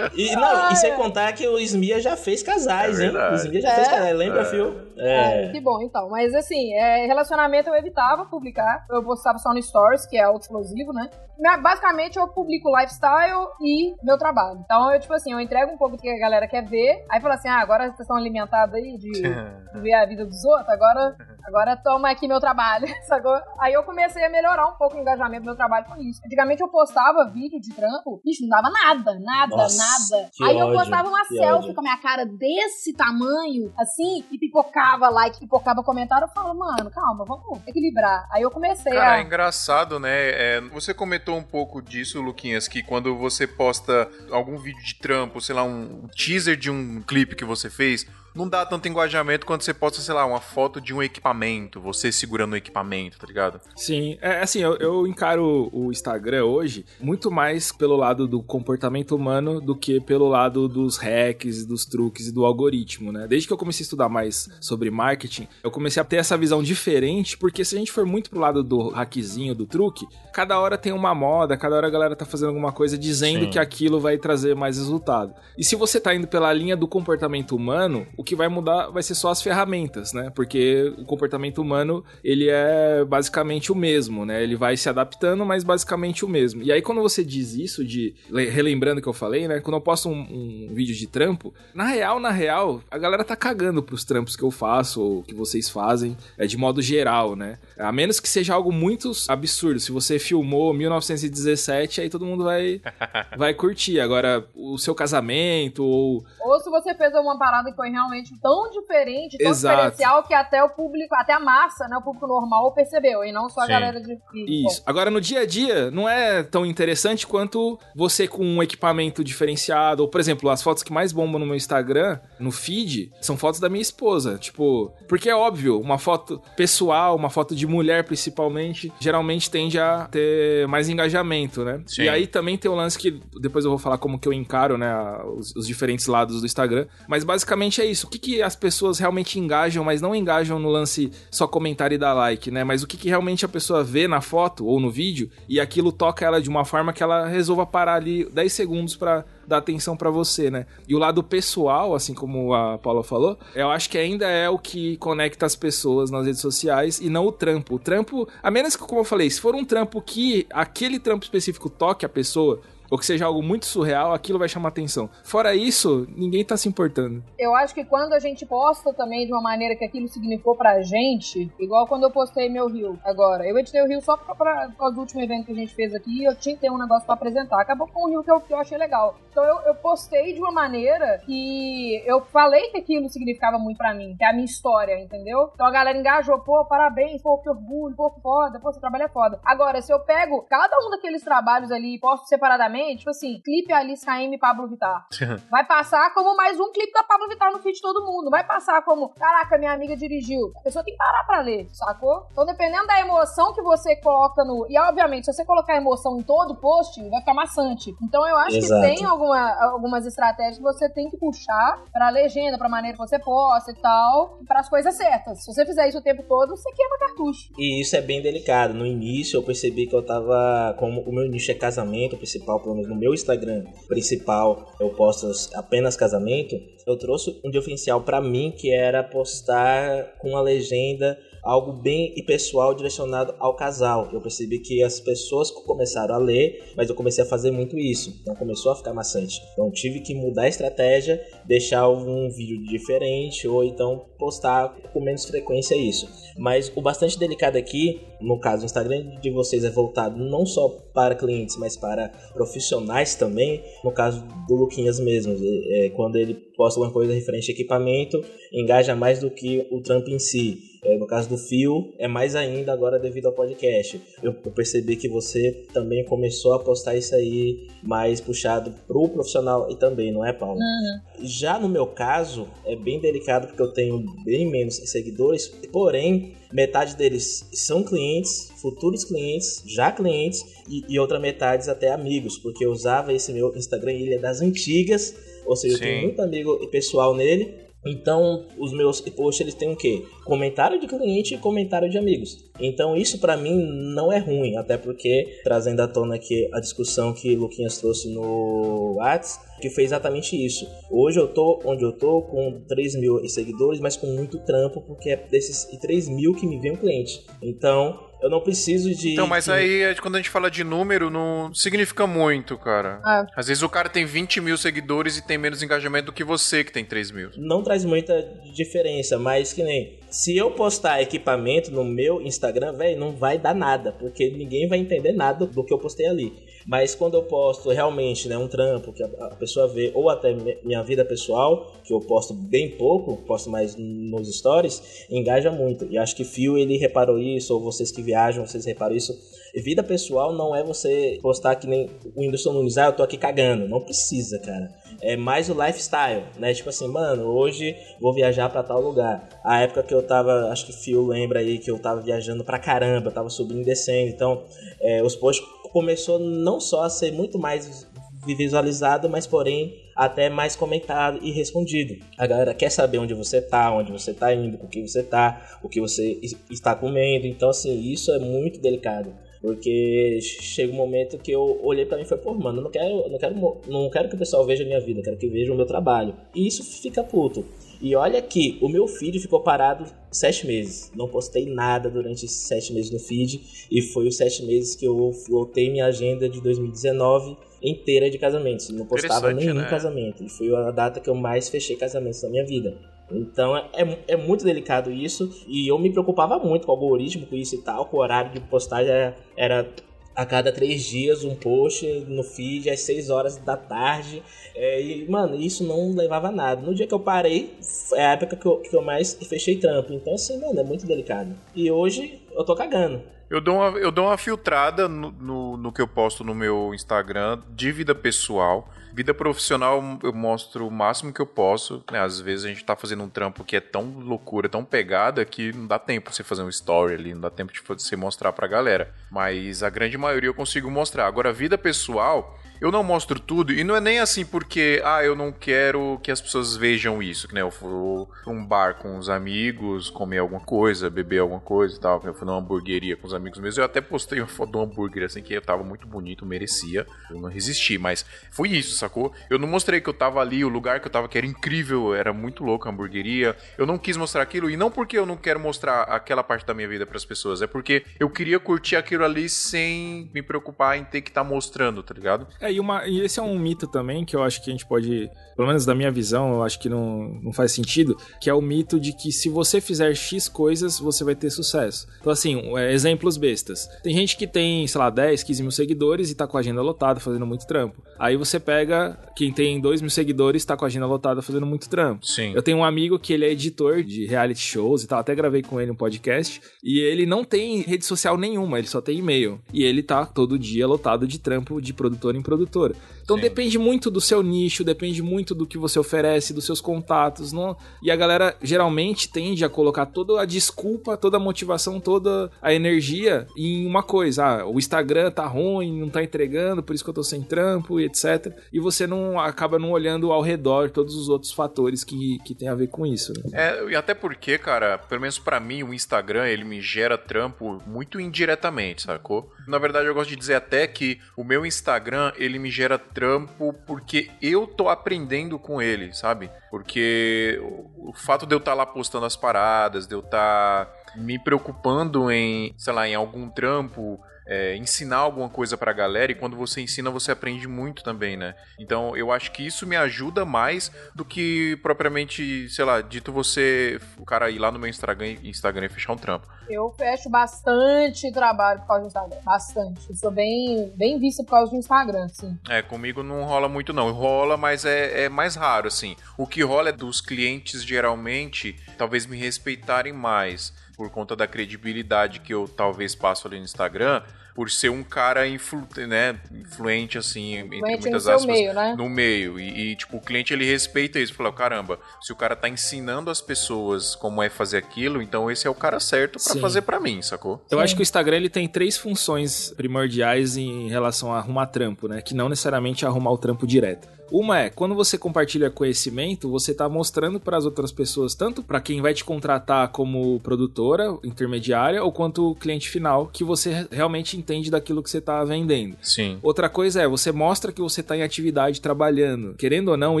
E, 0.14 0.34
não, 0.34 0.70
e 0.72 0.76
sem 0.76 0.94
contar 0.94 1.32
que 1.32 1.46
o 1.46 1.58
Smia 1.58 2.00
já 2.00 2.16
fez 2.16 2.42
casais, 2.42 2.98
É 3.00 3.06
hein? 3.06 3.12
O 3.16 3.34
Smia 3.34 3.60
já 3.60 3.70
fez 3.74 3.86
É? 3.86 3.90
casais, 3.90 4.16
lembra, 4.16 4.44
Phil? 4.44 4.74
É, 4.96 5.44
É. 5.44 5.48
que 5.50 5.60
bom, 5.60 5.82
então. 5.82 6.08
Mas 6.08 6.34
assim, 6.34 6.72
é, 6.74 7.06
relacionamento 7.06 7.68
eu 7.68 7.74
evitava 7.74 8.24
publicar. 8.24 8.84
Eu 8.90 9.02
postava 9.02 9.38
só 9.38 9.52
no 9.52 9.62
Stories, 9.62 10.06
que 10.06 10.16
é 10.16 10.22
auto-exclusivo, 10.22 10.92
né? 10.92 11.08
Mas, 11.38 11.62
Basicamente, 11.62 12.16
eu 12.18 12.26
publico 12.28 12.74
lifestyle 12.74 13.48
e 13.60 13.94
meu 14.06 14.16
trabalho. 14.16 14.60
Então, 14.64 14.92
eu, 14.92 15.00
tipo 15.00 15.12
assim, 15.12 15.32
eu 15.32 15.40
entrego 15.40 15.72
um 15.72 15.76
pouco 15.76 15.96
do 15.96 16.00
que 16.00 16.08
a 16.08 16.18
galera 16.18 16.46
quer 16.46 16.64
ver. 16.64 17.04
Aí 17.10 17.20
fala 17.20 17.34
assim, 17.34 17.48
ah, 17.48 17.60
agora 17.60 17.86
vocês 17.86 18.00
estão 18.00 18.16
alimentados 18.16 18.74
aí 18.74 18.96
de, 18.96 19.10
de 19.74 19.80
ver 19.80 19.94
a 19.94 20.06
vida 20.06 20.24
dos 20.24 20.44
outros, 20.44 20.68
agora, 20.68 21.16
agora 21.46 21.76
toma 21.76 22.10
aqui 22.10 22.26
meu 22.26 22.40
trabalho. 22.40 22.86
sacou? 23.06 23.38
Aí 23.60 23.72
eu 23.72 23.82
comecei 23.82 24.24
a 24.24 24.30
melhorar 24.30 24.66
um 24.66 24.72
pouco 24.72 24.96
o 24.96 25.00
engajamento 25.00 25.42
do 25.42 25.46
meu 25.46 25.56
trabalho 25.56 25.86
com 25.86 25.96
isso. 26.02 26.20
Antigamente 26.24 26.62
eu 26.62 26.68
postava 26.68 27.30
vídeo 27.30 27.60
de 27.60 27.72
trampo, 27.74 28.20
bicho, 28.24 28.42
não 28.42 28.48
dava 28.48 28.70
nada, 28.70 29.18
nada, 29.20 29.56
Nossa, 29.56 29.78
nada. 29.78 30.30
Aí 30.42 30.58
eu 30.58 30.72
postava 30.72 31.08
uma 31.08 31.24
selfie 31.24 31.44
ódio. 31.46 31.74
com 31.74 31.80
a 31.80 31.84
minha 31.84 31.98
cara 31.98 32.26
desse 32.26 32.92
tamanho, 32.94 33.72
assim, 33.78 34.24
e 34.30 34.38
pipocava 34.38 35.08
like, 35.08 35.40
pipocava 35.40 35.82
comentário. 35.82 36.26
Eu 36.26 36.30
falo, 36.30 36.54
mano, 36.54 36.90
calma, 36.90 37.24
vamos 37.24 37.60
equilibrar. 37.66 38.26
Aí 38.32 38.42
eu 38.42 38.50
comecei 38.50 38.92
Cara, 38.92 39.16
é 39.16 39.20
a. 39.20 39.22
engraçado, 39.22 39.98
né? 39.98 40.10
É, 40.12 40.60
você 40.72 40.92
comentou 40.92 41.36
um 41.36 41.42
pouco 41.42 41.80
disso, 41.80 42.20
Luquinhas, 42.20 42.68
que 42.68 42.82
quando 42.82 43.16
você 43.16 43.46
posta 43.46 44.08
algum 44.30 44.58
vídeo 44.58 44.82
de 44.82 44.98
trampo, 44.98 45.40
sei 45.40 45.54
lá, 45.54 45.62
um 45.62 46.08
teaser 46.16 46.56
de 46.56 46.70
um 46.70 47.02
clipe 47.02 47.36
que 47.36 47.44
você 47.44 47.70
fez, 47.70 48.06
não 48.36 48.48
dá 48.48 48.64
tanto 48.64 48.88
engajamento 48.88 49.46
quando 49.46 49.62
você 49.62 49.72
posta, 49.72 50.00
sei 50.00 50.14
lá, 50.14 50.24
uma 50.26 50.40
foto 50.40 50.80
de 50.80 50.94
um 50.94 51.02
equipamento, 51.02 51.80
você 51.80 52.12
segurando 52.12 52.52
o 52.52 52.56
equipamento, 52.56 53.18
tá 53.18 53.26
ligado? 53.26 53.60
Sim, 53.74 54.18
é 54.20 54.42
assim, 54.42 54.60
eu, 54.60 54.76
eu 54.76 55.06
encaro 55.06 55.68
o 55.72 55.90
Instagram 55.90 56.44
hoje 56.44 56.84
muito 57.00 57.30
mais 57.30 57.72
pelo 57.72 57.96
lado 57.96 58.26
do 58.26 58.42
comportamento 58.42 59.16
humano 59.16 59.60
do 59.60 59.74
que 59.74 60.00
pelo 60.00 60.28
lado 60.28 60.68
dos 60.68 60.96
hacks, 60.98 61.64
dos 61.64 61.84
truques 61.84 62.28
e 62.28 62.32
do 62.32 62.44
algoritmo, 62.44 63.10
né? 63.10 63.26
Desde 63.26 63.46
que 63.46 63.52
eu 63.52 63.58
comecei 63.58 63.82
a 63.82 63.86
estudar 63.86 64.08
mais 64.08 64.48
sobre 64.60 64.90
marketing, 64.90 65.48
eu 65.62 65.70
comecei 65.70 66.00
a 66.00 66.04
ter 66.04 66.16
essa 66.16 66.36
visão 66.36 66.62
diferente, 66.62 67.36
porque 67.38 67.64
se 67.64 67.74
a 67.74 67.78
gente 67.78 67.92
for 67.92 68.04
muito 68.04 68.30
pro 68.30 68.38
lado 68.38 68.62
do 68.62 68.88
hackzinho, 68.90 69.54
do 69.54 69.66
truque, 69.66 70.06
cada 70.32 70.58
hora 70.60 70.76
tem 70.76 70.92
uma 70.92 71.14
moda, 71.14 71.56
cada 71.56 71.76
hora 71.76 71.86
a 71.86 71.90
galera 71.90 72.16
tá 72.16 72.24
fazendo 72.24 72.48
alguma 72.48 72.72
coisa 72.72 72.98
dizendo 72.98 73.44
Sim. 73.44 73.50
que 73.50 73.58
aquilo 73.58 73.98
vai 73.98 74.18
trazer 74.18 74.54
mais 74.54 74.76
resultado. 74.76 75.34
E 75.56 75.64
se 75.64 75.76
você 75.76 76.00
tá 76.00 76.14
indo 76.14 76.26
pela 76.26 76.52
linha 76.52 76.76
do 76.76 76.86
comportamento 76.86 77.54
humano, 77.54 78.06
o 78.16 78.24
que 78.26 78.34
vai 78.36 78.48
mudar 78.48 78.88
vai 78.90 79.02
ser 79.02 79.14
só 79.14 79.30
as 79.30 79.40
ferramentas, 79.40 80.12
né? 80.12 80.30
Porque 80.34 80.92
o 80.98 81.04
comportamento 81.04 81.62
humano, 81.62 82.04
ele 82.22 82.48
é 82.50 83.04
basicamente 83.04 83.72
o 83.72 83.74
mesmo, 83.74 84.26
né? 84.26 84.42
Ele 84.42 84.56
vai 84.56 84.76
se 84.76 84.88
adaptando, 84.88 85.46
mas 85.46 85.64
basicamente 85.64 86.24
o 86.24 86.28
mesmo. 86.28 86.62
E 86.62 86.70
aí 86.70 86.82
quando 86.82 87.00
você 87.00 87.24
diz 87.24 87.54
isso, 87.54 87.84
de 87.84 88.14
le- 88.28 88.50
relembrando 88.50 89.00
que 89.00 89.08
eu 89.08 89.12
falei, 89.12 89.46
né? 89.48 89.60
Quando 89.60 89.76
eu 89.76 89.80
posto 89.80 90.08
um, 90.08 90.66
um 90.68 90.74
vídeo 90.74 90.94
de 90.94 91.06
trampo, 91.06 91.54
na 91.74 91.84
real, 91.84 92.20
na 92.20 92.30
real, 92.30 92.82
a 92.90 92.98
galera 92.98 93.24
tá 93.24 93.36
cagando 93.36 93.82
pros 93.82 94.04
trampos 94.04 94.36
que 94.36 94.42
eu 94.42 94.50
faço 94.50 95.00
ou 95.00 95.22
que 95.22 95.34
vocês 95.34 95.70
fazem, 95.70 96.16
é 96.36 96.46
de 96.46 96.56
modo 96.56 96.82
geral, 96.82 97.36
né? 97.36 97.58
A 97.78 97.92
menos 97.92 98.18
que 98.20 98.28
seja 98.28 98.54
algo 98.54 98.72
muito 98.72 99.10
absurdo. 99.28 99.78
Se 99.80 99.92
você 99.92 100.18
filmou 100.18 100.72
1917, 100.74 102.00
aí 102.00 102.08
todo 102.10 102.24
mundo 102.24 102.44
vai 102.44 102.80
vai 103.36 103.54
curtir. 103.54 104.00
Agora, 104.00 104.46
o 104.54 104.78
seu 104.78 104.94
casamento 104.94 105.84
ou 105.84 106.24
Ou 106.40 106.60
se 106.60 106.70
você 106.70 106.94
fez 106.94 107.12
uma 107.14 107.38
parada 107.38 107.70
que 107.70 107.76
foi 107.76 107.90
realmente 107.90 108.32
tão 108.40 108.70
diferente, 108.70 109.36
tão 109.38 109.50
Exato. 109.50 109.76
diferencial 109.76 110.22
que 110.22 110.34
até 110.34 110.62
o 110.62 110.70
público, 110.70 111.14
até 111.14 111.32
a 111.32 111.40
massa, 111.40 111.86
né? 111.88 111.96
O 111.96 112.02
público 112.02 112.26
normal 112.26 112.72
percebeu, 112.72 113.24
e 113.24 113.32
não 113.32 113.48
só 113.48 113.60
a 113.62 113.66
Sim. 113.66 113.72
galera 113.72 114.00
de. 114.00 114.16
de- 114.16 114.66
Isso. 114.66 114.82
Agora, 114.86 115.10
no 115.10 115.20
dia 115.20 115.40
a 115.40 115.46
dia, 115.46 115.90
não 115.90 116.08
é 116.08 116.42
tão 116.42 116.64
interessante 116.64 117.26
quanto 117.26 117.78
você 117.94 118.26
com 118.28 118.44
um 118.44 118.62
equipamento 118.62 119.22
diferenciado. 119.24 120.02
Ou, 120.02 120.08
por 120.08 120.20
exemplo, 120.20 120.48
as 120.50 120.62
fotos 120.62 120.82
que 120.82 120.92
mais 120.92 121.12
bombam 121.12 121.38
no 121.38 121.46
meu 121.46 121.56
Instagram, 121.56 122.18
no 122.38 122.50
feed, 122.52 123.10
são 123.20 123.36
fotos 123.36 123.60
da 123.60 123.68
minha 123.68 123.82
esposa. 123.82 124.38
Tipo, 124.38 124.92
porque 125.08 125.28
é 125.28 125.34
óbvio, 125.36 125.80
uma 125.80 125.98
foto 125.98 126.40
pessoal, 126.56 127.14
uma 127.16 127.30
foto 127.30 127.54
de 127.54 127.65
mulher 127.66 128.04
principalmente, 128.04 128.92
geralmente 128.98 129.50
tende 129.50 129.78
a 129.78 130.06
ter 130.10 130.66
mais 130.68 130.88
engajamento, 130.88 131.64
né? 131.64 131.80
Sim. 131.86 132.02
E 132.02 132.08
aí 132.08 132.26
também 132.26 132.56
tem 132.56 132.70
o 132.70 132.74
lance 132.74 132.98
que 132.98 133.20
depois 133.40 133.64
eu 133.64 133.70
vou 133.70 133.78
falar 133.78 133.98
como 133.98 134.18
que 134.18 134.28
eu 134.28 134.32
encaro, 134.32 134.76
né, 134.78 134.94
os, 135.36 135.54
os 135.54 135.66
diferentes 135.66 136.06
lados 136.06 136.40
do 136.40 136.46
Instagram. 136.46 136.86
Mas 137.08 137.24
basicamente 137.24 137.80
é 137.80 137.84
isso. 137.84 138.06
O 138.06 138.10
que, 138.10 138.18
que 138.18 138.42
as 138.42 138.56
pessoas 138.56 138.98
realmente 138.98 139.38
engajam, 139.38 139.84
mas 139.84 140.00
não 140.00 140.14
engajam 140.14 140.58
no 140.58 140.68
lance 140.68 141.10
só 141.30 141.46
comentar 141.46 141.92
e 141.92 141.98
dar 141.98 142.14
like, 142.14 142.50
né? 142.50 142.64
Mas 142.64 142.82
o 142.82 142.86
que, 142.86 142.96
que 142.96 143.08
realmente 143.08 143.44
a 143.44 143.48
pessoa 143.48 143.82
vê 143.82 144.08
na 144.08 144.20
foto 144.20 144.66
ou 144.66 144.80
no 144.80 144.90
vídeo 144.90 145.30
e 145.48 145.60
aquilo 145.60 145.92
toca 145.92 146.24
ela 146.24 146.40
de 146.40 146.48
uma 146.48 146.64
forma 146.64 146.92
que 146.92 147.02
ela 147.02 147.26
resolva 147.26 147.66
parar 147.66 147.94
ali 147.94 148.24
10 148.32 148.52
segundos 148.52 148.96
pra 148.96 149.24
dar 149.46 149.58
atenção 149.58 149.96
pra 149.96 150.10
você, 150.10 150.50
né? 150.50 150.66
E 150.88 150.94
o 150.94 150.98
lado 150.98 151.22
pessoal, 151.22 151.94
assim 151.94 152.14
como 152.14 152.54
a 152.54 152.78
Paula 152.78 153.02
falou, 153.02 153.38
eu 153.54 153.70
acho 153.70 153.88
que 153.88 153.98
ainda 153.98 154.26
é 154.28 154.48
o 154.48 154.58
que 154.58 154.96
conecta 154.96 155.46
as 155.46 155.56
pessoas 155.56 156.10
nas 156.10 156.26
redes 156.26 156.40
sociais 156.40 157.00
e 157.00 157.08
não 157.08 157.26
o 157.26 157.32
trampo. 157.32 157.76
O 157.76 157.78
trampo, 157.78 158.28
a 158.42 158.50
menos 158.50 158.76
que, 158.76 158.82
como 158.82 159.00
eu 159.00 159.04
falei, 159.04 159.30
se 159.30 159.40
for 159.40 159.54
um 159.54 159.64
trampo 159.64 160.00
que 160.00 160.46
aquele 160.50 160.98
trampo 160.98 161.24
específico 161.24 161.70
toque 161.70 162.04
a 162.04 162.08
pessoa, 162.08 162.60
ou 162.90 162.98
que 162.98 163.06
seja 163.06 163.26
algo 163.26 163.42
muito 163.42 163.66
surreal, 163.66 164.12
aquilo 164.12 164.38
vai 164.38 164.48
chamar 164.48 164.68
atenção. 164.68 165.08
Fora 165.24 165.54
isso, 165.54 166.06
ninguém 166.16 166.44
tá 166.44 166.56
se 166.56 166.68
importando. 166.68 167.22
Eu 167.38 167.54
acho 167.54 167.74
que 167.74 167.84
quando 167.84 168.12
a 168.12 168.18
gente 168.18 168.44
posta 168.44 168.92
também 168.92 169.26
de 169.26 169.32
uma 169.32 169.42
maneira 169.42 169.76
que 169.76 169.84
aquilo 169.84 170.08
significou 170.08 170.56
pra 170.56 170.80
gente, 170.82 171.50
igual 171.58 171.86
quando 171.86 172.04
eu 172.04 172.10
postei 172.10 172.48
meu 172.48 172.68
Rio 172.68 172.98
agora. 173.04 173.46
Eu 173.46 173.58
editei 173.58 173.82
o 173.82 173.88
Rio 173.88 174.00
só 174.00 174.16
pra, 174.16 174.34
pra, 174.34 174.68
causa 174.76 174.94
do 174.94 175.00
último 175.00 175.22
evento 175.22 175.46
que 175.46 175.52
a 175.52 175.56
gente 175.56 175.74
fez 175.74 175.94
aqui 175.94 176.24
eu 176.24 176.34
tinha 176.34 176.54
que 176.54 176.60
ter 176.60 176.70
um 176.70 176.78
negócio 176.78 177.04
pra 177.04 177.14
apresentar. 177.14 177.60
Acabou 177.60 177.86
com 177.88 178.06
o 178.06 178.10
Rio 178.10 178.22
que 178.22 178.30
eu, 178.30 178.40
que 178.40 178.52
eu 178.52 178.58
achei 178.58 178.78
legal. 178.78 179.16
Então 179.30 179.44
eu, 179.44 179.60
eu 179.66 179.74
postei 179.74 180.32
de 180.32 180.40
uma 180.40 180.50
maneira 180.50 181.18
que 181.24 182.02
eu 182.06 182.22
falei 182.26 182.70
que 182.70 182.78
aquilo 182.78 183.08
significava 183.08 183.58
muito 183.58 183.76
pra 183.76 183.92
mim, 183.92 184.16
que 184.16 184.24
é 184.24 184.30
a 184.30 184.32
minha 184.32 184.44
história, 184.44 184.98
entendeu? 184.98 185.50
Então 185.54 185.66
a 185.66 185.70
galera 185.70 185.98
engajou, 185.98 186.38
pô, 186.40 186.64
parabéns, 186.64 187.22
pô, 187.22 187.38
que 187.38 187.50
orgulho, 187.50 187.94
pô, 187.94 188.10
foda, 188.22 188.58
pô, 188.58 188.72
seu 188.72 188.80
trabalho 188.80 189.04
é 189.04 189.08
foda. 189.08 189.38
Agora, 189.44 189.82
se 189.82 189.92
eu 189.92 190.00
pego 190.00 190.42
cada 190.48 190.76
um 190.86 190.90
daqueles 190.90 191.22
trabalhos 191.22 191.70
ali 191.70 191.96
e 191.96 192.00
posto 192.00 192.26
separadamente, 192.26 192.75
tipo 192.96 193.10
assim, 193.10 193.40
clipe 193.44 193.72
Alice 193.72 194.04
Caymmi 194.04 194.36
e 194.36 194.38
Pablo 194.38 194.68
Vittar. 194.68 195.06
Vai 195.50 195.64
passar 195.66 196.12
como 196.14 196.36
mais 196.36 196.58
um 196.58 196.70
clipe 196.72 196.92
da 196.92 197.02
Pablo 197.02 197.28
Vittar 197.28 197.52
no 197.52 197.58
feed 197.58 197.76
de 197.76 197.80
todo 197.80 198.04
mundo. 198.04 198.30
Vai 198.30 198.46
passar 198.46 198.82
como, 198.82 199.08
caraca, 199.10 199.58
minha 199.58 199.72
amiga 199.72 199.96
dirigiu. 199.96 200.52
A 200.56 200.62
pessoa 200.62 200.84
tem 200.84 200.94
que 200.94 200.98
parar 200.98 201.24
pra 201.24 201.40
ler, 201.40 201.68
sacou? 201.72 202.26
Então, 202.32 202.44
dependendo 202.44 202.86
da 202.86 203.00
emoção 203.00 203.52
que 203.54 203.62
você 203.62 203.96
coloca 203.96 204.44
no. 204.44 204.66
E, 204.68 204.78
obviamente, 204.78 205.26
se 205.26 205.32
você 205.32 205.44
colocar 205.44 205.76
emoção 205.76 206.18
em 206.18 206.22
todo 206.22 206.56
post, 206.56 207.00
vai 207.08 207.20
ficar 207.20 207.34
maçante. 207.34 207.94
Então, 208.02 208.26
eu 208.26 208.36
acho 208.36 208.56
Exato. 208.56 208.80
que 208.80 208.96
tem 208.96 209.04
alguma, 209.04 209.72
algumas 209.72 210.06
estratégias 210.06 210.56
que 210.58 210.62
você 210.62 210.88
tem 210.88 211.08
que 211.10 211.16
puxar 211.16 211.82
pra 211.92 212.10
legenda, 212.10 212.58
pra 212.58 212.68
maneira 212.68 212.96
que 212.96 213.02
você 213.02 213.18
posta 213.18 213.70
e 213.70 213.74
tal, 213.74 214.38
para 214.46 214.60
as 214.60 214.68
coisas 214.68 214.94
certas. 214.94 215.44
Se 215.44 215.52
você 215.52 215.64
fizer 215.64 215.88
isso 215.88 215.98
o 215.98 216.02
tempo 216.02 216.22
todo, 216.22 216.56
você 216.56 216.70
queima 216.72 216.98
cartucho. 216.98 217.52
E 217.58 217.80
isso 217.80 217.96
é 217.96 218.00
bem 218.00 218.22
delicado. 218.22 218.74
No 218.74 218.86
início 218.86 219.36
eu 219.36 219.42
percebi 219.42 219.86
que 219.86 219.94
eu 219.94 220.04
tava. 220.04 220.74
Como 220.78 221.00
o 221.02 221.12
meu 221.12 221.28
nicho 221.28 221.50
é 221.50 221.54
casamento 221.54 222.16
principal, 222.16 222.60
pelo 222.66 222.74
menos 222.74 222.90
no 222.90 222.96
meu 222.96 223.14
Instagram 223.14 223.64
principal, 223.86 224.74
eu 224.80 224.90
posto 224.90 225.30
apenas 225.54 225.96
casamento. 225.96 226.56
Eu 226.84 226.98
trouxe 226.98 227.40
um 227.44 227.50
diferencial 227.50 228.02
pra 228.02 228.20
mim 228.20 228.52
que 228.56 228.74
era 228.74 229.04
postar 229.04 230.16
com 230.18 230.30
uma 230.30 230.40
legenda 230.40 231.16
algo 231.46 231.72
bem 231.72 232.12
e 232.16 232.22
pessoal 232.22 232.74
direcionado 232.74 233.34
ao 233.38 233.54
casal. 233.54 234.10
Eu 234.12 234.20
percebi 234.20 234.58
que 234.58 234.82
as 234.82 234.98
pessoas 234.98 235.50
começaram 235.50 236.14
a 236.14 236.18
ler, 236.18 236.72
mas 236.76 236.88
eu 236.88 236.94
comecei 236.94 237.22
a 237.22 237.26
fazer 237.26 237.52
muito 237.52 237.78
isso. 237.78 238.18
Então 238.20 238.34
começou 238.34 238.72
a 238.72 238.76
ficar 238.76 238.92
maçante. 238.92 239.40
Então 239.52 239.70
tive 239.70 240.00
que 240.00 240.14
mudar 240.14 240.42
a 240.42 240.48
estratégia, 240.48 241.24
deixar 241.44 241.88
um 241.88 242.28
vídeo 242.28 242.62
diferente 242.64 243.46
ou 243.46 243.62
então 243.62 244.06
postar 244.18 244.74
com 244.92 245.00
menos 245.00 245.24
frequência 245.24 245.76
isso. 245.76 246.08
Mas 246.36 246.72
o 246.74 246.82
bastante 246.82 247.18
delicado 247.18 247.56
aqui, 247.56 248.00
no 248.20 248.40
caso 248.40 248.62
o 248.62 248.66
Instagram 248.66 249.20
de 249.20 249.30
vocês 249.30 249.62
é 249.64 249.70
voltado 249.70 250.18
não 250.18 250.44
só 250.44 250.68
para 250.92 251.14
clientes, 251.14 251.56
mas 251.56 251.76
para 251.76 252.08
profissionais 252.34 253.14
também. 253.14 253.62
No 253.84 253.92
caso 253.92 254.24
do 254.48 254.56
Luquinhas 254.56 254.98
mesmo, 254.98 255.36
é, 255.70 255.90
quando 255.90 256.16
ele 256.16 256.34
posta 256.56 256.80
alguma 256.80 256.92
coisa 256.92 257.12
referente 257.12 257.50
a 257.50 257.54
equipamento, 257.54 258.24
engaja 258.52 258.94
mais 258.96 259.20
do 259.20 259.30
que 259.30 259.66
o 259.70 259.80
trampo 259.80 260.10
em 260.10 260.18
si. 260.18 260.76
É, 260.86 260.96
no 260.96 261.06
caso 261.06 261.28
do 261.28 261.36
Fio, 261.36 261.92
é 261.98 262.06
mais 262.06 262.36
ainda 262.36 262.72
agora 262.72 262.96
devido 262.96 263.26
ao 263.26 263.32
podcast. 263.32 264.00
Eu, 264.22 264.34
eu, 264.44 264.52
percebi 264.52 264.94
que 264.94 265.08
você 265.08 265.66
também 265.72 266.04
começou 266.04 266.54
a 266.54 266.60
postar 266.60 266.94
isso 266.94 267.12
aí 267.14 267.66
mais 267.82 268.20
puxado 268.20 268.72
pro 268.86 269.08
profissional 269.08 269.68
e 269.68 269.74
também, 269.74 270.12
não 270.12 270.24
é, 270.24 270.32
Paulo? 270.32 270.60
Uhum. 270.60 271.26
Já 271.26 271.58
no 271.58 271.68
meu 271.68 271.88
caso, 271.88 272.46
é 272.64 272.76
bem 272.76 273.00
delicado 273.00 273.48
porque 273.48 273.62
eu 273.62 273.72
tenho 273.72 273.98
bem 274.24 274.48
menos 274.48 274.76
seguidores, 274.76 275.48
porém, 275.72 276.34
metade 276.52 276.94
deles 276.94 277.48
são 277.52 277.82
clientes, 277.82 278.52
futuros 278.56 279.04
clientes, 279.04 279.62
já 279.66 279.90
clientes, 279.90 280.44
e, 280.68 280.84
e 280.88 280.98
outra 280.98 281.18
metade 281.18 281.68
até 281.68 281.90
amigos, 281.92 282.38
porque 282.38 282.64
eu 282.64 282.70
usava 282.70 283.12
esse 283.12 283.32
meu 283.32 283.54
Instagram, 283.56 283.92
ele 283.92 284.14
é 284.14 284.18
das 284.18 284.40
antigas, 284.40 285.14
ou 285.46 285.56
seja, 285.56 285.76
Sim. 285.76 285.84
eu 285.84 285.88
tenho 285.88 286.02
muito 286.02 286.22
amigo 286.22 286.66
pessoal 286.70 287.14
nele, 287.14 287.66
então, 287.86 288.44
os 288.58 288.72
meus 288.72 289.00
posts 289.00 289.40
eles 289.40 289.54
têm 289.54 289.70
o 289.70 289.76
quê? 289.76 290.02
Comentário 290.24 290.80
de 290.80 290.88
cliente 290.88 291.34
e 291.34 291.38
comentário 291.38 291.88
de 291.88 291.96
amigos. 291.96 292.36
Então, 292.58 292.96
isso 292.96 293.20
para 293.20 293.36
mim 293.36 293.54
não 293.94 294.12
é 294.12 294.18
ruim, 294.18 294.56
até 294.56 294.76
porque 294.76 295.40
trazendo 295.44 295.80
à 295.80 295.86
tona 295.86 296.16
aqui 296.16 296.48
a 296.52 296.58
discussão 296.58 297.12
que 297.12 297.36
Luquinhas 297.36 297.78
trouxe 297.78 298.12
no 298.12 298.96
Whats, 298.96 299.38
que 299.60 299.70
foi 299.70 299.84
exatamente 299.84 300.34
isso. 300.34 300.66
Hoje 300.90 301.20
eu 301.20 301.28
tô 301.28 301.60
onde 301.64 301.84
eu 301.84 301.92
tô 301.92 302.22
com 302.22 302.60
3 302.66 302.96
mil 302.96 303.26
seguidores, 303.28 303.78
mas 303.78 303.96
com 303.96 304.08
muito 304.08 304.38
trampo, 304.40 304.80
porque 304.80 305.10
é 305.10 305.16
desses 305.16 305.64
3 305.80 306.08
mil 306.08 306.34
que 306.34 306.46
me 306.46 306.58
vem 306.58 306.72
um 306.72 306.76
cliente. 306.76 307.24
Então, 307.40 307.96
eu 308.26 308.30
não 308.30 308.40
preciso 308.40 308.94
de. 308.94 309.12
Então, 309.12 309.26
mas 309.26 309.48
aí, 309.48 309.94
quando 310.00 310.16
a 310.16 310.18
gente 310.18 310.30
fala 310.30 310.50
de 310.50 310.64
número, 310.64 311.08
não 311.10 311.54
significa 311.54 312.06
muito, 312.06 312.58
cara. 312.58 313.00
Ah. 313.04 313.26
Às 313.36 313.46
vezes 313.46 313.62
o 313.62 313.68
cara 313.68 313.88
tem 313.88 314.04
20 314.04 314.40
mil 314.40 314.56
seguidores 314.58 315.16
e 315.16 315.26
tem 315.26 315.38
menos 315.38 315.62
engajamento 315.62 316.06
do 316.06 316.12
que 316.12 316.24
você, 316.24 316.64
que 316.64 316.72
tem 316.72 316.84
3 316.84 317.10
mil. 317.10 317.30
Não 317.36 317.62
traz 317.62 317.84
muita 317.84 318.20
diferença, 318.54 319.18
mas 319.18 319.52
que 319.52 319.62
nem. 319.62 319.98
Se 320.10 320.36
eu 320.36 320.50
postar 320.52 321.02
equipamento 321.02 321.70
no 321.70 321.84
meu 321.84 322.22
Instagram, 322.22 322.72
velho, 322.72 322.98
não 322.98 323.12
vai 323.12 323.38
dar 323.38 323.54
nada, 323.54 323.92
porque 323.92 324.30
ninguém 324.30 324.68
vai 324.68 324.78
entender 324.78 325.12
nada 325.12 325.46
do 325.46 325.64
que 325.64 325.72
eu 325.72 325.78
postei 325.78 326.06
ali. 326.06 326.32
Mas 326.66 326.96
quando 326.96 327.14
eu 327.14 327.22
posto 327.22 327.70
realmente, 327.70 328.28
né, 328.28 328.36
um 328.36 328.48
trampo 328.48 328.92
que 328.92 329.02
a, 329.02 329.08
pessoa 329.36 329.68
vê, 329.68 329.92
ou 329.94 330.10
até 330.10 330.34
minha 330.64 330.82
vida 330.82 331.04
pessoal, 331.04 331.72
que 331.84 331.92
eu 331.92 332.00
posto 332.00 332.34
bem 332.34 332.70
pouco, 332.76 333.16
posto 333.18 333.48
mais 333.48 333.76
nos 333.76 334.36
stories, 334.36 335.06
engaja 335.08 335.50
muito. 335.52 335.86
E 335.88 335.96
acho 335.96 336.16
que 336.16 336.24
Fio 336.24 336.58
ele 336.58 336.76
reparou 336.76 337.18
isso, 337.20 337.54
ou 337.54 337.60
vocês 337.60 337.92
que 337.92 338.02
viajam, 338.02 338.44
vocês 338.44 338.64
reparam 338.64 338.96
isso. 338.96 339.16
E 339.54 339.60
vida 339.62 339.82
pessoal 339.82 340.34
não 340.34 340.54
é 340.54 340.62
você 340.62 341.18
postar 341.22 341.54
que 341.56 341.66
nem 341.66 341.88
o 342.14 342.20
Whindersson 342.20 342.52
Nunes, 342.52 342.76
ah, 342.76 342.86
eu 342.86 342.92
tô 342.92 343.02
aqui 343.02 343.16
cagando. 343.16 343.68
Não 343.68 343.80
precisa, 343.80 344.38
cara. 344.38 344.68
É 345.00 345.16
mais 345.16 345.48
o 345.48 345.54
lifestyle, 345.54 346.24
né? 346.38 346.52
Tipo 346.52 346.68
assim, 346.68 346.88
mano, 346.88 347.24
hoje 347.24 347.74
vou 348.00 348.12
viajar 348.12 348.50
pra 348.50 348.62
tal 348.62 348.80
lugar. 348.80 349.28
A 349.44 349.62
época 349.62 349.82
que 349.82 349.94
eu 349.94 350.02
tava, 350.02 350.50
acho 350.50 350.66
que 350.66 350.72
Fio 350.72 351.06
lembra 351.06 351.40
aí 351.40 351.58
que 351.58 351.70
eu 351.70 351.78
tava 351.78 352.00
viajando 352.00 352.44
pra 352.44 352.58
caramba, 352.58 353.10
tava 353.10 353.30
subindo 353.30 353.62
e 353.62 353.64
descendo. 353.64 354.10
Então, 354.10 354.44
é, 354.80 355.02
os 355.02 355.16
posts 355.16 355.46
começou 355.80 356.18
não 356.18 356.58
só 356.58 356.84
a 356.84 356.88
ser 356.88 357.12
muito 357.12 357.38
mais 357.38 357.86
visualizado, 358.26 359.10
mas 359.10 359.26
porém 359.26 359.74
até 359.94 360.30
mais 360.30 360.56
comentado 360.56 361.18
e 361.22 361.30
respondido. 361.30 361.96
A 362.16 362.26
galera 362.26 362.54
quer 362.54 362.70
saber 362.70 362.96
onde 362.96 363.12
você 363.12 363.42
tá, 363.42 363.70
onde 363.70 363.92
você 363.92 364.14
tá 364.14 364.34
indo, 364.34 364.56
com 364.56 364.66
quem 364.66 364.86
você 364.86 365.02
tá, 365.02 365.58
o 365.62 365.68
que 365.68 365.78
você 365.78 366.18
es- 366.22 366.34
está 366.50 366.74
comendo. 366.74 367.26
Então, 367.26 367.50
assim, 367.50 367.78
isso 367.92 368.10
é 368.10 368.18
muito 368.18 368.58
delicado. 368.58 369.12
Porque 369.42 370.18
chega 370.22 370.72
um 370.72 370.76
momento 370.76 371.18
que 371.18 371.30
eu 371.30 371.60
olhei 371.62 371.84
pra 371.84 371.98
mim 371.98 372.04
e 372.04 372.06
falei, 372.06 372.24
pô, 372.24 372.32
mano, 372.34 372.62
não 372.62 372.70
quero, 372.70 373.08
não 373.10 373.18
quero, 373.18 373.34
não 373.68 373.90
quero 373.90 374.08
que 374.08 374.14
o 374.14 374.18
pessoal 374.18 374.46
veja 374.46 374.64
a 374.64 374.66
minha 374.66 374.80
vida, 374.80 375.02
quero 375.02 375.18
que 375.18 375.28
veja 375.28 375.52
o 375.52 375.56
meu 375.56 375.66
trabalho. 375.66 376.14
E 376.34 376.46
isso 376.46 376.64
fica 376.64 377.04
puto. 377.04 377.44
E 377.80 377.94
olha 377.94 378.20
que 378.22 378.58
o 378.60 378.68
meu 378.68 378.86
feed 378.86 379.18
ficou 379.18 379.40
parado 379.40 379.84
sete 380.10 380.46
meses. 380.46 380.90
Não 380.94 381.08
postei 381.08 381.46
nada 381.46 381.90
durante 381.90 382.24
esses 382.24 382.46
sete 382.46 382.72
meses 382.72 382.90
no 382.90 382.98
feed. 382.98 383.66
E 383.70 383.82
foi 383.82 384.08
os 384.08 384.16
sete 384.16 384.44
meses 384.44 384.74
que 384.74 384.86
eu 384.86 385.12
voltei 385.28 385.70
minha 385.70 385.86
agenda 385.86 386.28
de 386.28 386.40
2019 386.40 387.36
inteira 387.62 388.10
de 388.10 388.18
casamentos. 388.18 388.68
Não 388.70 388.86
postava 388.86 389.32
nenhum 389.32 389.54
né? 389.54 389.68
casamento. 389.68 390.24
E 390.24 390.28
foi 390.28 390.54
a 390.54 390.70
data 390.70 391.00
que 391.00 391.10
eu 391.10 391.14
mais 391.14 391.48
fechei 391.48 391.76
casamentos 391.76 392.22
na 392.22 392.28
minha 392.28 392.44
vida. 392.44 392.76
Então 393.10 393.56
é, 393.56 393.98
é 394.08 394.16
muito 394.16 394.44
delicado 394.44 394.90
isso. 394.90 395.44
E 395.46 395.68
eu 395.70 395.78
me 395.78 395.90
preocupava 395.90 396.38
muito 396.38 396.66
com 396.66 396.72
o 396.72 396.74
algoritmo, 396.74 397.26
com 397.26 397.36
isso 397.36 397.54
e 397.54 397.62
tal. 397.62 397.86
Com 397.86 397.98
o 397.98 398.00
horário 398.00 398.32
de 398.32 398.40
postagem 398.40 398.90
era, 398.90 399.16
era 399.36 399.68
a 400.16 400.24
cada 400.24 400.50
três 400.50 400.82
dias 400.82 401.22
um 401.22 401.34
post 401.34 401.86
no 402.08 402.22
feed 402.22 402.70
às 402.70 402.80
6 402.80 403.10
horas 403.10 403.36
da 403.36 403.56
tarde. 403.56 404.22
É, 404.54 404.80
e, 404.80 405.08
mano, 405.08 405.38
isso 405.38 405.62
não 405.62 405.94
levava 405.94 406.28
a 406.28 406.32
nada. 406.32 406.62
No 406.62 406.74
dia 406.74 406.86
que 406.86 406.94
eu 406.94 407.00
parei, 407.00 407.54
é 407.92 408.06
a 408.06 408.12
época 408.12 408.34
que 408.34 408.46
eu, 408.46 408.56
que 408.58 408.74
eu 408.74 408.80
mais 408.80 409.12
fechei 409.14 409.58
trampo. 409.58 409.92
Então, 409.92 410.14
assim, 410.14 410.40
mano, 410.40 410.58
é 410.58 410.64
muito 410.64 410.86
delicado. 410.86 411.36
E 411.54 411.70
hoje 411.70 412.22
eu 412.32 412.42
tô 412.42 412.54
cagando. 412.54 413.02
Eu 413.28 413.40
dou 413.40 413.56
uma, 413.56 413.78
eu 413.78 413.90
dou 413.90 414.06
uma 414.06 414.16
filtrada 414.16 414.88
no, 414.88 415.10
no, 415.10 415.56
no 415.56 415.72
que 415.72 415.82
eu 415.82 415.88
posto 415.88 416.22
no 416.22 416.34
meu 416.34 416.72
Instagram 416.72 417.40
de 417.50 417.72
vida 417.72 417.94
pessoal. 417.94 418.72
Vida 418.94 419.12
profissional 419.12 419.82
eu 420.02 420.12
mostro 420.12 420.66
o 420.66 420.70
máximo 420.70 421.12
que 421.12 421.20
eu 421.20 421.26
posso. 421.26 421.84
Né? 421.90 421.98
Às 421.98 422.20
vezes 422.20 422.44
a 422.44 422.48
gente 422.48 422.64
tá 422.64 422.76
fazendo 422.76 423.02
um 423.02 423.08
trampo 423.08 423.44
que 423.44 423.56
é 423.56 423.60
tão 423.60 423.98
loucura, 423.98 424.48
tão 424.48 424.64
pegada, 424.64 425.24
que 425.24 425.52
não 425.52 425.66
dá 425.66 425.78
tempo 425.78 426.12
você 426.12 426.22
fazer 426.22 426.42
um 426.42 426.48
story 426.48 426.94
ali, 426.94 427.14
não 427.14 427.20
dá 427.20 427.30
tempo 427.30 427.52
de 427.52 427.60
você 427.66 427.96
mostrar 427.96 428.32
pra 428.32 428.46
galera. 428.46 428.94
Mas 429.10 429.62
a 429.62 429.68
grande 429.68 429.98
maioria 429.98 430.28
eu 430.30 430.34
consigo 430.34 430.70
mostrar. 430.70 431.06
Agora, 431.06 431.32
vida 431.32 431.58
pessoal, 431.58 432.38
eu 432.60 432.70
não 432.70 432.82
mostro 432.82 433.18
tudo, 433.18 433.52
e 433.52 433.64
não 433.64 433.76
é 433.76 433.80
nem 433.80 433.98
assim 433.98 434.24
porque, 434.24 434.80
ah, 434.84 435.04
eu 435.04 435.14
não 435.14 435.32
quero 435.32 435.98
que 436.02 436.10
as 436.10 436.20
pessoas 436.20 436.56
vejam 436.56 437.02
isso, 437.02 437.28
que 437.28 437.34
né, 437.34 437.42
eu 437.42 437.50
pra 437.50 438.32
um 438.32 438.44
bar 438.44 438.74
com 438.74 438.98
os 438.98 439.08
amigos, 439.08 439.90
comer 439.90 440.18
alguma 440.18 440.40
coisa, 440.40 440.90
beber 440.90 441.20
alguma 441.20 441.40
coisa 441.40 441.76
e 441.76 441.80
tal, 441.80 442.02
eu 442.04 442.14
fui 442.14 442.26
numa 442.26 442.38
hamburgueria 442.38 442.96
com 442.96 443.06
os 443.06 443.14
amigos 443.14 443.38
meus, 443.38 443.56
eu 443.56 443.64
até 443.64 443.80
postei 443.80 444.20
uma 444.20 444.26
foto 444.26 444.52
do 444.52 444.60
hambúrguer, 444.60 445.04
assim, 445.04 445.22
que 445.22 445.40
tava 445.40 445.62
muito 445.62 445.86
bonito, 445.86 446.26
merecia, 446.26 446.86
eu 447.10 447.20
não 447.20 447.28
resisti, 447.28 447.78
mas 447.78 448.04
foi 448.30 448.50
isso, 448.50 448.76
sacou? 448.76 449.12
Eu 449.30 449.38
não 449.38 449.48
mostrei 449.48 449.80
que 449.80 449.88
eu 449.88 449.94
tava 449.94 450.20
ali, 450.20 450.44
o 450.44 450.48
lugar 450.48 450.80
que 450.80 450.86
eu 450.86 450.92
tava, 450.92 451.08
que 451.08 451.18
era 451.18 451.26
incrível, 451.26 451.94
era 451.94 452.12
muito 452.12 452.44
louco 452.44 452.68
a 452.68 452.70
hamburgueria, 452.70 453.36
eu 453.56 453.66
não 453.66 453.78
quis 453.78 453.96
mostrar 453.96 454.22
aquilo, 454.22 454.50
e 454.50 454.56
não 454.56 454.70
porque 454.70 454.98
eu 454.98 455.06
não 455.06 455.16
quero 455.16 455.40
mostrar 455.40 455.82
aquela 455.82 456.22
parte 456.22 456.44
da 456.46 456.54
minha 456.54 456.68
vida 456.68 456.86
pras 456.86 457.04
pessoas, 457.04 457.42
é 457.42 457.46
porque 457.46 457.84
eu 457.98 458.10
queria 458.10 458.38
curtir 458.38 458.76
aquilo 458.76 459.04
ali 459.04 459.28
sem 459.28 460.10
me 460.12 460.22
preocupar 460.22 460.78
em 460.78 460.84
ter 460.84 461.00
que 461.00 461.10
estar 461.10 461.24
mostrando, 461.24 461.82
tá 461.82 461.94
ligado? 461.94 462.26
E, 462.50 462.60
uma, 462.60 462.86
e 462.86 463.00
esse 463.00 463.18
é 463.18 463.22
um 463.22 463.38
mito 463.38 463.66
também 463.66 464.04
que 464.04 464.14
eu 464.14 464.22
acho 464.22 464.42
que 464.42 464.50
a 464.50 464.52
gente 464.52 464.66
pode, 464.66 465.10
pelo 465.34 465.48
menos 465.48 465.64
da 465.64 465.74
minha 465.74 465.90
visão, 465.90 466.34
eu 466.34 466.42
acho 466.42 466.58
que 466.58 466.68
não, 466.68 467.08
não 467.22 467.32
faz 467.32 467.52
sentido, 467.52 467.96
que 468.20 468.28
é 468.30 468.34
o 468.34 468.40
mito 468.40 468.78
de 468.78 468.92
que 468.92 469.12
se 469.12 469.28
você 469.28 469.60
fizer 469.60 469.94
X 469.94 470.28
coisas, 470.28 470.78
você 470.78 471.04
vai 471.04 471.14
ter 471.14 471.30
sucesso. 471.30 471.86
Então, 472.00 472.12
assim, 472.12 472.56
é, 472.56 472.72
exemplos 472.72 473.16
bestas. 473.16 473.68
Tem 473.82 473.94
gente 473.94 474.16
que 474.16 474.26
tem, 474.26 474.66
sei 474.66 474.78
lá, 474.78 474.90
10, 474.90 475.22
15 475.22 475.42
mil 475.42 475.50
seguidores 475.50 476.10
e 476.10 476.14
tá 476.14 476.26
com 476.26 476.36
a 476.36 476.40
agenda 476.40 476.62
lotada, 476.62 477.00
fazendo 477.00 477.26
muito 477.26 477.46
trampo. 477.46 477.82
Aí 477.98 478.16
você 478.16 478.38
pega 478.38 478.98
quem 479.16 479.32
tem 479.32 479.60
2 479.60 479.80
mil 479.80 479.90
seguidores 479.90 480.42
e 480.42 480.46
tá 480.46 480.56
com 480.56 480.64
a 480.64 480.68
agenda 480.68 480.86
lotada, 480.86 481.22
fazendo 481.22 481.46
muito 481.46 481.68
trampo. 481.68 482.06
Sim. 482.06 482.32
Eu 482.34 482.42
tenho 482.42 482.58
um 482.58 482.64
amigo 482.64 482.98
que 482.98 483.12
ele 483.12 483.24
é 483.24 483.30
editor 483.30 483.82
de 483.82 484.06
reality 484.06 484.40
shows 484.40 484.82
e 484.82 484.86
tal, 484.86 484.98
até 484.98 485.14
gravei 485.14 485.42
com 485.42 485.60
ele 485.60 485.70
um 485.70 485.76
podcast, 485.76 486.40
e 486.62 486.80
ele 486.80 487.06
não 487.06 487.24
tem 487.24 487.60
rede 487.62 487.84
social 487.84 488.16
nenhuma, 488.18 488.58
ele 488.58 488.68
só 488.68 488.80
tem 488.80 488.98
e-mail. 488.98 489.40
E 489.52 489.64
ele 489.64 489.82
tá 489.82 490.04
todo 490.04 490.38
dia 490.38 490.66
lotado 490.66 491.06
de 491.06 491.18
trampo 491.18 491.60
de 491.60 491.72
produtora 491.72 492.16
em 492.16 492.22
produtora. 492.36 492.74
Então 493.02 493.16
Sim. 493.16 493.22
depende 493.22 493.56
muito 493.56 493.88
do 493.88 494.00
seu 494.00 494.20
nicho, 494.20 494.64
depende 494.64 495.00
muito 495.00 495.32
do 495.32 495.46
que 495.46 495.56
você 495.56 495.78
oferece, 495.78 496.34
dos 496.34 496.44
seus 496.44 496.60
contatos. 496.60 497.32
Não... 497.32 497.56
E 497.80 497.90
a 497.90 497.96
galera 497.96 498.36
geralmente 498.42 499.08
tende 499.08 499.44
a 499.44 499.48
colocar 499.48 499.86
toda 499.86 500.20
a 500.20 500.24
desculpa, 500.24 500.96
toda 500.96 501.16
a 501.16 501.20
motivação, 501.20 501.78
toda 501.78 502.30
a 502.42 502.52
energia 502.52 503.26
em 503.36 503.64
uma 503.64 503.82
coisa. 503.82 504.24
Ah, 504.24 504.46
o 504.46 504.58
Instagram 504.58 505.12
tá 505.12 505.24
ruim, 505.24 505.80
não 505.80 505.88
tá 505.88 506.02
entregando, 506.02 506.62
por 506.62 506.74
isso 506.74 506.82
que 506.82 506.90
eu 506.90 506.94
tô 506.94 507.04
sem 507.04 507.22
trampo 507.22 507.80
e 507.80 507.84
etc. 507.84 508.36
E 508.52 508.58
você 508.58 508.88
não 508.88 509.20
acaba 509.20 509.56
não 509.56 509.70
olhando 509.70 510.10
ao 510.10 510.20
redor 510.20 510.70
todos 510.70 510.96
os 510.96 511.08
outros 511.08 511.32
fatores 511.32 511.84
que, 511.84 512.18
que 512.24 512.34
tem 512.34 512.48
a 512.48 512.54
ver 512.56 512.66
com 512.66 512.84
isso. 512.84 513.12
Né? 513.12 513.30
É, 513.32 513.70
e 513.70 513.76
até 513.76 513.94
porque, 513.94 514.36
cara, 514.36 514.78
pelo 514.78 515.00
menos 515.00 515.18
pra 515.18 515.38
mim, 515.38 515.62
o 515.62 515.72
Instagram, 515.72 516.26
ele 516.26 516.42
me 516.42 516.60
gera 516.60 516.98
trampo 516.98 517.62
muito 517.66 518.00
indiretamente, 518.00 518.82
sacou? 518.82 519.30
Na 519.46 519.58
verdade, 519.58 519.86
eu 519.86 519.94
gosto 519.94 520.10
de 520.10 520.16
dizer 520.16 520.34
até 520.34 520.66
que 520.66 520.98
o 521.16 521.22
meu 521.22 521.46
Instagram, 521.46 522.12
ele 522.26 522.38
me 522.38 522.50
gera 522.50 522.78
trampo 522.78 523.52
porque 523.66 524.10
eu 524.20 524.46
tô 524.46 524.68
aprendendo 524.68 525.38
com 525.38 525.62
ele, 525.62 525.94
sabe? 525.94 526.30
Porque 526.50 527.40
o, 527.42 527.90
o 527.90 527.92
fato 527.92 528.26
de 528.26 528.34
eu 528.34 528.38
estar 528.38 528.54
lá 528.54 528.66
postando 528.66 529.06
as 529.06 529.16
paradas, 529.16 529.86
de 529.86 529.94
eu 529.94 530.00
estar 530.00 530.70
me 530.96 531.18
preocupando 531.18 532.10
em, 532.10 532.54
sei 532.58 532.72
lá, 532.72 532.88
em 532.88 532.94
algum 532.94 533.28
trampo, 533.30 534.00
é, 534.26 534.56
ensinar 534.56 534.98
alguma 534.98 535.28
coisa 535.28 535.56
pra 535.56 535.72
galera 535.72 536.10
e 536.10 536.14
quando 536.14 536.36
você 536.36 536.60
ensina 536.60 536.90
você 536.90 537.12
aprende 537.12 537.46
muito 537.46 537.82
também, 537.82 538.16
né? 538.16 538.34
Então 538.58 538.96
eu 538.96 539.12
acho 539.12 539.30
que 539.32 539.46
isso 539.46 539.66
me 539.66 539.76
ajuda 539.76 540.24
mais 540.24 540.70
do 540.94 541.04
que 541.04 541.56
propriamente, 541.62 542.48
sei 542.50 542.64
lá, 542.64 542.80
dito 542.80 543.12
você, 543.12 543.80
o 543.96 544.04
cara 544.04 544.30
ir 544.30 544.38
lá 544.38 544.50
no 544.50 544.58
meu 544.58 544.68
Instagram, 544.68 545.16
Instagram 545.22 545.66
e 545.66 545.68
fechar 545.68 545.92
um 545.92 545.96
trampo. 545.96 546.26
Eu 546.48 546.70
fecho 546.76 547.08
bastante 547.08 548.10
trabalho 548.12 548.60
por 548.60 548.68
causa 548.68 548.82
do 548.82 548.86
Instagram. 548.86 549.18
Bastante. 549.24 549.88
Eu 549.88 549.96
sou 549.96 550.10
bem, 550.10 550.72
bem 550.76 550.98
vista 550.98 551.24
por 551.24 551.30
causa 551.30 551.50
do 551.50 551.56
Instagram, 551.56 552.08
sim. 552.08 552.38
É, 552.48 552.62
comigo 552.62 553.02
não 553.02 553.24
rola 553.24 553.48
muito 553.48 553.72
não. 553.72 553.90
Rola, 553.92 554.36
mas 554.36 554.64
é, 554.64 555.04
é 555.04 555.08
mais 555.08 555.34
raro, 555.34 555.68
assim. 555.68 555.96
O 556.16 556.26
que 556.26 556.42
rola 556.42 556.68
é 556.68 556.72
dos 556.72 557.00
clientes, 557.00 557.64
geralmente, 557.64 558.56
talvez 558.78 559.06
me 559.06 559.16
respeitarem 559.16 559.92
mais 559.92 560.52
por 560.76 560.90
conta 560.90 561.16
da 561.16 561.26
credibilidade 561.26 562.20
que 562.20 562.34
eu 562.34 562.46
talvez 562.46 562.94
passo 562.94 563.26
ali 563.26 563.38
no 563.38 563.44
Instagram, 563.44 564.02
por 564.36 564.50
ser 564.50 564.68
um 564.68 564.84
cara 564.84 565.26
influ, 565.26 565.66
né, 565.88 566.20
influente, 566.30 566.98
assim, 566.98 567.36
entre 567.36 567.56
Influente 567.56 567.80
muitas 567.80 567.92
no 567.92 568.00
seu 568.00 568.14
aspas, 568.16 568.26
meio, 568.26 568.52
né? 568.52 568.74
no 568.76 568.86
meio. 568.86 569.40
E, 569.40 569.72
e, 569.72 569.76
tipo, 569.76 569.96
o 569.96 570.00
cliente 570.00 570.34
ele 570.34 570.44
respeita 570.44 571.00
isso. 571.00 571.14
Fala, 571.14 571.32
caramba, 571.32 571.80
se 572.02 572.12
o 572.12 572.16
cara 572.16 572.36
tá 572.36 572.46
ensinando 572.46 573.10
as 573.10 573.22
pessoas 573.22 573.94
como 573.94 574.22
é 574.22 574.28
fazer 574.28 574.58
aquilo, 574.58 575.00
então 575.00 575.30
esse 575.30 575.46
é 575.46 575.50
o 575.50 575.54
cara 575.54 575.80
certo 575.80 576.22
pra 576.22 576.34
Sim. 576.34 576.40
fazer 576.40 576.60
pra 576.60 576.78
mim, 576.78 577.00
sacou? 577.00 577.42
Eu 577.50 577.56
Sim. 577.56 577.64
acho 577.64 577.74
que 577.74 577.80
o 577.80 577.82
Instagram 577.82 578.16
ele 578.16 578.28
tem 578.28 578.46
três 578.46 578.76
funções 578.76 579.54
primordiais 579.56 580.36
em 580.36 580.68
relação 580.68 581.14
a 581.14 581.16
arrumar 581.16 581.46
trampo, 581.46 581.88
né? 581.88 582.02
Que 582.02 582.14
não 582.14 582.28
necessariamente 582.28 582.84
é 582.84 582.88
arrumar 582.88 583.12
o 583.12 583.18
trampo 583.18 583.46
direto. 583.46 583.88
Uma 584.10 584.40
é, 584.40 584.50
quando 584.50 584.74
você 584.74 584.96
compartilha 584.96 585.50
conhecimento, 585.50 586.30
você 586.30 586.54
tá 586.54 586.68
mostrando 586.68 587.18
para 587.18 587.36
as 587.36 587.44
outras 587.44 587.72
pessoas, 587.72 588.14
tanto 588.14 588.42
para 588.42 588.60
quem 588.60 588.80
vai 588.80 588.94
te 588.94 589.04
contratar 589.04 589.68
como 589.68 590.20
produtora, 590.20 590.96
intermediária, 591.02 591.82
ou 591.82 591.90
quanto 591.90 592.30
o 592.30 592.34
cliente 592.34 592.68
final, 592.68 593.08
que 593.08 593.24
você 593.24 593.66
realmente 593.70 594.16
entende 594.26 594.50
daquilo 594.50 594.82
que 594.82 594.90
você 594.90 595.00
tá 595.00 595.22
vendendo. 595.22 595.76
Sim. 595.80 596.18
Outra 596.20 596.48
coisa 596.48 596.82
é, 596.82 596.88
você 596.88 597.12
mostra 597.12 597.52
que 597.52 597.60
você 597.60 597.80
tá 597.82 597.96
em 597.96 598.02
atividade 598.02 598.60
trabalhando. 598.60 599.34
Querendo 599.34 599.68
ou 599.68 599.76
não, 599.76 600.00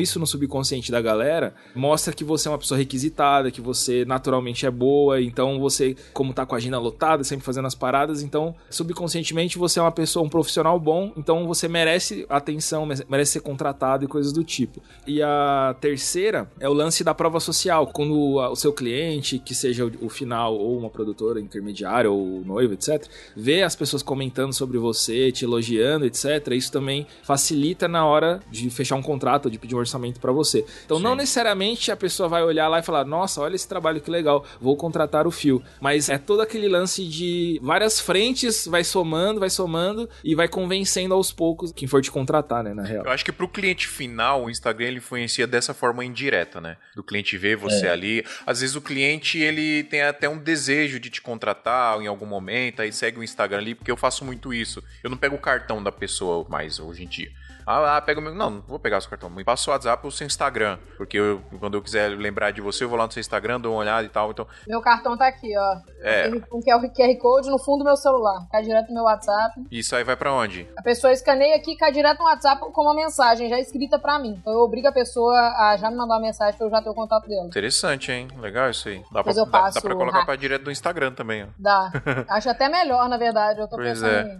isso 0.00 0.18
no 0.18 0.26
subconsciente 0.26 0.90
da 0.90 1.00
galera 1.00 1.54
mostra 1.74 2.12
que 2.12 2.24
você 2.24 2.48
é 2.48 2.50
uma 2.50 2.58
pessoa 2.58 2.76
requisitada, 2.76 3.52
que 3.52 3.60
você 3.60 4.04
naturalmente 4.04 4.66
é 4.66 4.70
boa, 4.70 5.20
então 5.22 5.60
você, 5.60 5.94
como 6.12 6.34
tá 6.34 6.44
com 6.44 6.56
a 6.56 6.58
agenda 6.58 6.78
lotada, 6.78 7.22
sempre 7.22 7.44
fazendo 7.44 7.66
as 7.66 7.74
paradas, 7.74 8.22
então 8.22 8.54
subconscientemente 8.68 9.58
você 9.58 9.78
é 9.78 9.82
uma 9.82 9.92
pessoa, 9.92 10.26
um 10.26 10.28
profissional 10.28 10.78
bom, 10.80 11.12
então 11.16 11.46
você 11.46 11.68
merece 11.68 12.26
atenção, 12.28 12.84
merece 13.08 13.32
ser 13.32 13.40
contratado 13.40 14.04
e 14.04 14.08
coisas 14.08 14.32
do 14.32 14.42
tipo. 14.42 14.82
E 15.06 15.22
a 15.22 15.76
terceira 15.80 16.50
é 16.58 16.68
o 16.68 16.72
lance 16.72 17.04
da 17.04 17.14
prova 17.14 17.38
social, 17.38 17.86
quando 17.86 18.36
o 18.36 18.56
seu 18.56 18.72
cliente, 18.72 19.38
que 19.38 19.54
seja 19.54 19.84
o, 19.84 20.08
final 20.08 20.54
ou 20.54 20.78
uma 20.78 20.90
produtora 20.90 21.40
intermediária 21.40 22.10
ou 22.10 22.42
noivo, 22.44 22.74
etc, 22.74 23.06
vê 23.36 23.62
as 23.62 23.76
pessoas 23.76 24.02
comentando 24.02 24.15
sobre 24.52 24.78
você, 24.78 25.30
te 25.30 25.44
elogiando, 25.44 26.04
etc, 26.04 26.48
isso 26.52 26.72
também 26.72 27.06
facilita 27.22 27.88
na 27.88 28.04
hora 28.06 28.40
de 28.50 28.68
fechar 28.70 28.96
um 28.96 29.02
contrato, 29.02 29.50
de 29.50 29.58
pedir 29.58 29.74
um 29.74 29.78
orçamento 29.78 30.20
pra 30.20 30.32
você. 30.32 30.64
Então 30.84 30.98
não 30.98 31.12
Sim. 31.12 31.16
necessariamente 31.18 31.90
a 31.90 31.96
pessoa 31.96 32.28
vai 32.28 32.42
olhar 32.42 32.68
lá 32.68 32.78
e 32.78 32.82
falar: 32.82 33.04
"Nossa, 33.04 33.40
olha 33.40 33.54
esse 33.54 33.68
trabalho 33.68 34.00
que 34.00 34.10
legal, 34.10 34.44
vou 34.60 34.76
contratar 34.76 35.26
o 35.26 35.30
fio". 35.30 35.62
Mas 35.80 36.08
é 36.08 36.18
todo 36.18 36.40
aquele 36.40 36.68
lance 36.68 37.04
de 37.06 37.60
várias 37.62 38.00
frentes, 38.00 38.66
vai 38.66 38.84
somando, 38.84 39.40
vai 39.40 39.50
somando 39.50 40.08
e 40.24 40.34
vai 40.34 40.48
convencendo 40.48 41.14
aos 41.14 41.32
poucos 41.32 41.72
quem 41.72 41.88
for 41.88 42.00
te 42.00 42.10
contratar, 42.10 42.62
né, 42.62 42.72
na 42.72 42.82
real. 42.82 43.04
Eu 43.04 43.10
acho 43.10 43.24
que 43.24 43.32
pro 43.32 43.48
cliente 43.48 43.86
final, 43.86 44.44
o 44.44 44.50
Instagram 44.50 44.86
ele 44.86 44.98
influencia 44.98 45.46
dessa 45.46 45.74
forma 45.74 46.04
indireta, 46.04 46.60
né? 46.60 46.76
Do 46.94 47.02
cliente 47.02 47.36
ver 47.36 47.56
você 47.56 47.88
ali. 47.88 48.24
Às 48.46 48.60
vezes 48.60 48.76
o 48.76 48.80
cliente 48.80 49.38
ele 49.38 49.84
tem 49.84 50.02
até 50.02 50.28
um 50.28 50.38
desejo 50.38 50.98
de 50.98 51.10
te 51.10 51.20
contratar 51.20 52.00
em 52.00 52.06
algum 52.06 52.26
momento, 52.26 52.80
aí 52.80 52.92
segue 52.92 53.18
o 53.18 53.24
Instagram 53.24 53.58
ali, 53.58 53.74
porque 53.74 53.90
eu 53.90 53.96
faço 53.96 54.05
muito 54.24 54.52
isso. 54.52 54.82
Eu 55.02 55.10
não 55.10 55.16
pego 55.16 55.36
o 55.36 55.40
cartão 55.40 55.82
da 55.82 55.90
pessoa 55.92 56.44
mais 56.48 56.78
hoje 56.78 57.04
em 57.04 57.08
dia. 57.08 57.28
Ah, 57.68 57.96
ah, 57.96 58.00
pega 58.00 58.20
o 58.20 58.22
meu. 58.22 58.32
Não, 58.32 58.48
não 58.48 58.60
vou 58.60 58.78
pegar 58.78 58.98
o 58.98 59.00
seu 59.00 59.10
cartão. 59.10 59.28
Me 59.28 59.42
passa 59.42 59.68
o 59.68 59.72
WhatsApp 59.72 60.00
ou 60.04 60.08
o 60.08 60.12
seu 60.12 60.24
Instagram. 60.24 60.78
Porque 60.96 61.18
eu- 61.18 61.42
quando 61.58 61.74
eu 61.76 61.82
quiser 61.82 62.10
lembrar 62.16 62.52
de 62.52 62.60
você, 62.60 62.84
eu 62.84 62.88
vou 62.88 62.96
lá 62.96 63.06
no 63.06 63.12
seu 63.12 63.18
Instagram, 63.20 63.60
dou 63.60 63.72
uma 63.72 63.80
olhada 63.80 64.06
e 64.06 64.08
tal. 64.08 64.30
Então, 64.30 64.46
Meu 64.68 64.80
cartão 64.80 65.16
tá 65.16 65.26
aqui, 65.26 65.52
ó. 65.58 65.76
É. 66.00 66.30
Tem 66.30 66.44
Um 66.52 66.60
QR 66.60 66.88
QR 66.94 67.16
Code 67.18 67.50
no 67.50 67.58
fundo 67.58 67.78
do 67.78 67.84
meu 67.86 67.96
celular. 67.96 68.46
Cai 68.52 68.62
direto 68.62 68.86
no 68.90 68.94
meu 68.94 69.02
WhatsApp. 69.02 69.60
isso 69.68 69.96
aí 69.96 70.04
vai 70.04 70.14
pra 70.14 70.32
onde? 70.32 70.64
A 70.78 70.82
pessoa 70.82 71.12
escaneia 71.12 71.56
aqui 71.56 71.72
e 71.72 71.76
cai 71.76 71.90
direto 71.90 72.18
no 72.20 72.26
WhatsApp 72.26 72.60
com 72.60 72.82
uma 72.82 72.94
mensagem 72.94 73.48
já 73.48 73.58
escrita 73.58 73.98
pra 73.98 74.16
mim. 74.20 74.36
Então 74.40 74.52
eu 74.52 74.60
obrigo 74.60 74.86
a 74.86 74.92
pessoa 74.92 75.34
a 75.36 75.76
já 75.76 75.90
me 75.90 75.96
mandar 75.96 76.14
uma 76.14 76.20
mensagem 76.20 76.56
pra 76.56 76.68
eu 76.68 76.70
já 76.70 76.80
ter 76.80 76.88
o 76.90 76.94
contato 76.94 77.26
dela. 77.28 77.46
Interessante, 77.46 78.12
hein? 78.12 78.28
Legal 78.38 78.70
isso 78.70 78.88
aí. 78.88 79.00
Dá, 79.10 79.24
pra, 79.24 79.24
Mas 79.26 79.36
eu 79.38 79.44
dá, 79.44 79.50
dá 79.50 79.64
passo 79.64 79.80
pra 79.82 79.92
o 79.92 79.98
colocar 79.98 80.18
hack. 80.18 80.26
pra 80.26 80.36
direto 80.36 80.62
do 80.62 80.70
Instagram 80.70 81.10
também, 81.14 81.42
ó. 81.42 81.46
Dá. 81.58 81.90
Acho 82.30 82.48
até 82.48 82.68
melhor, 82.68 83.08
na 83.08 83.16
verdade. 83.16 83.58
Eu 83.58 83.66
tô 83.66 83.74
Pois 83.86 84.02
é. 84.02 84.38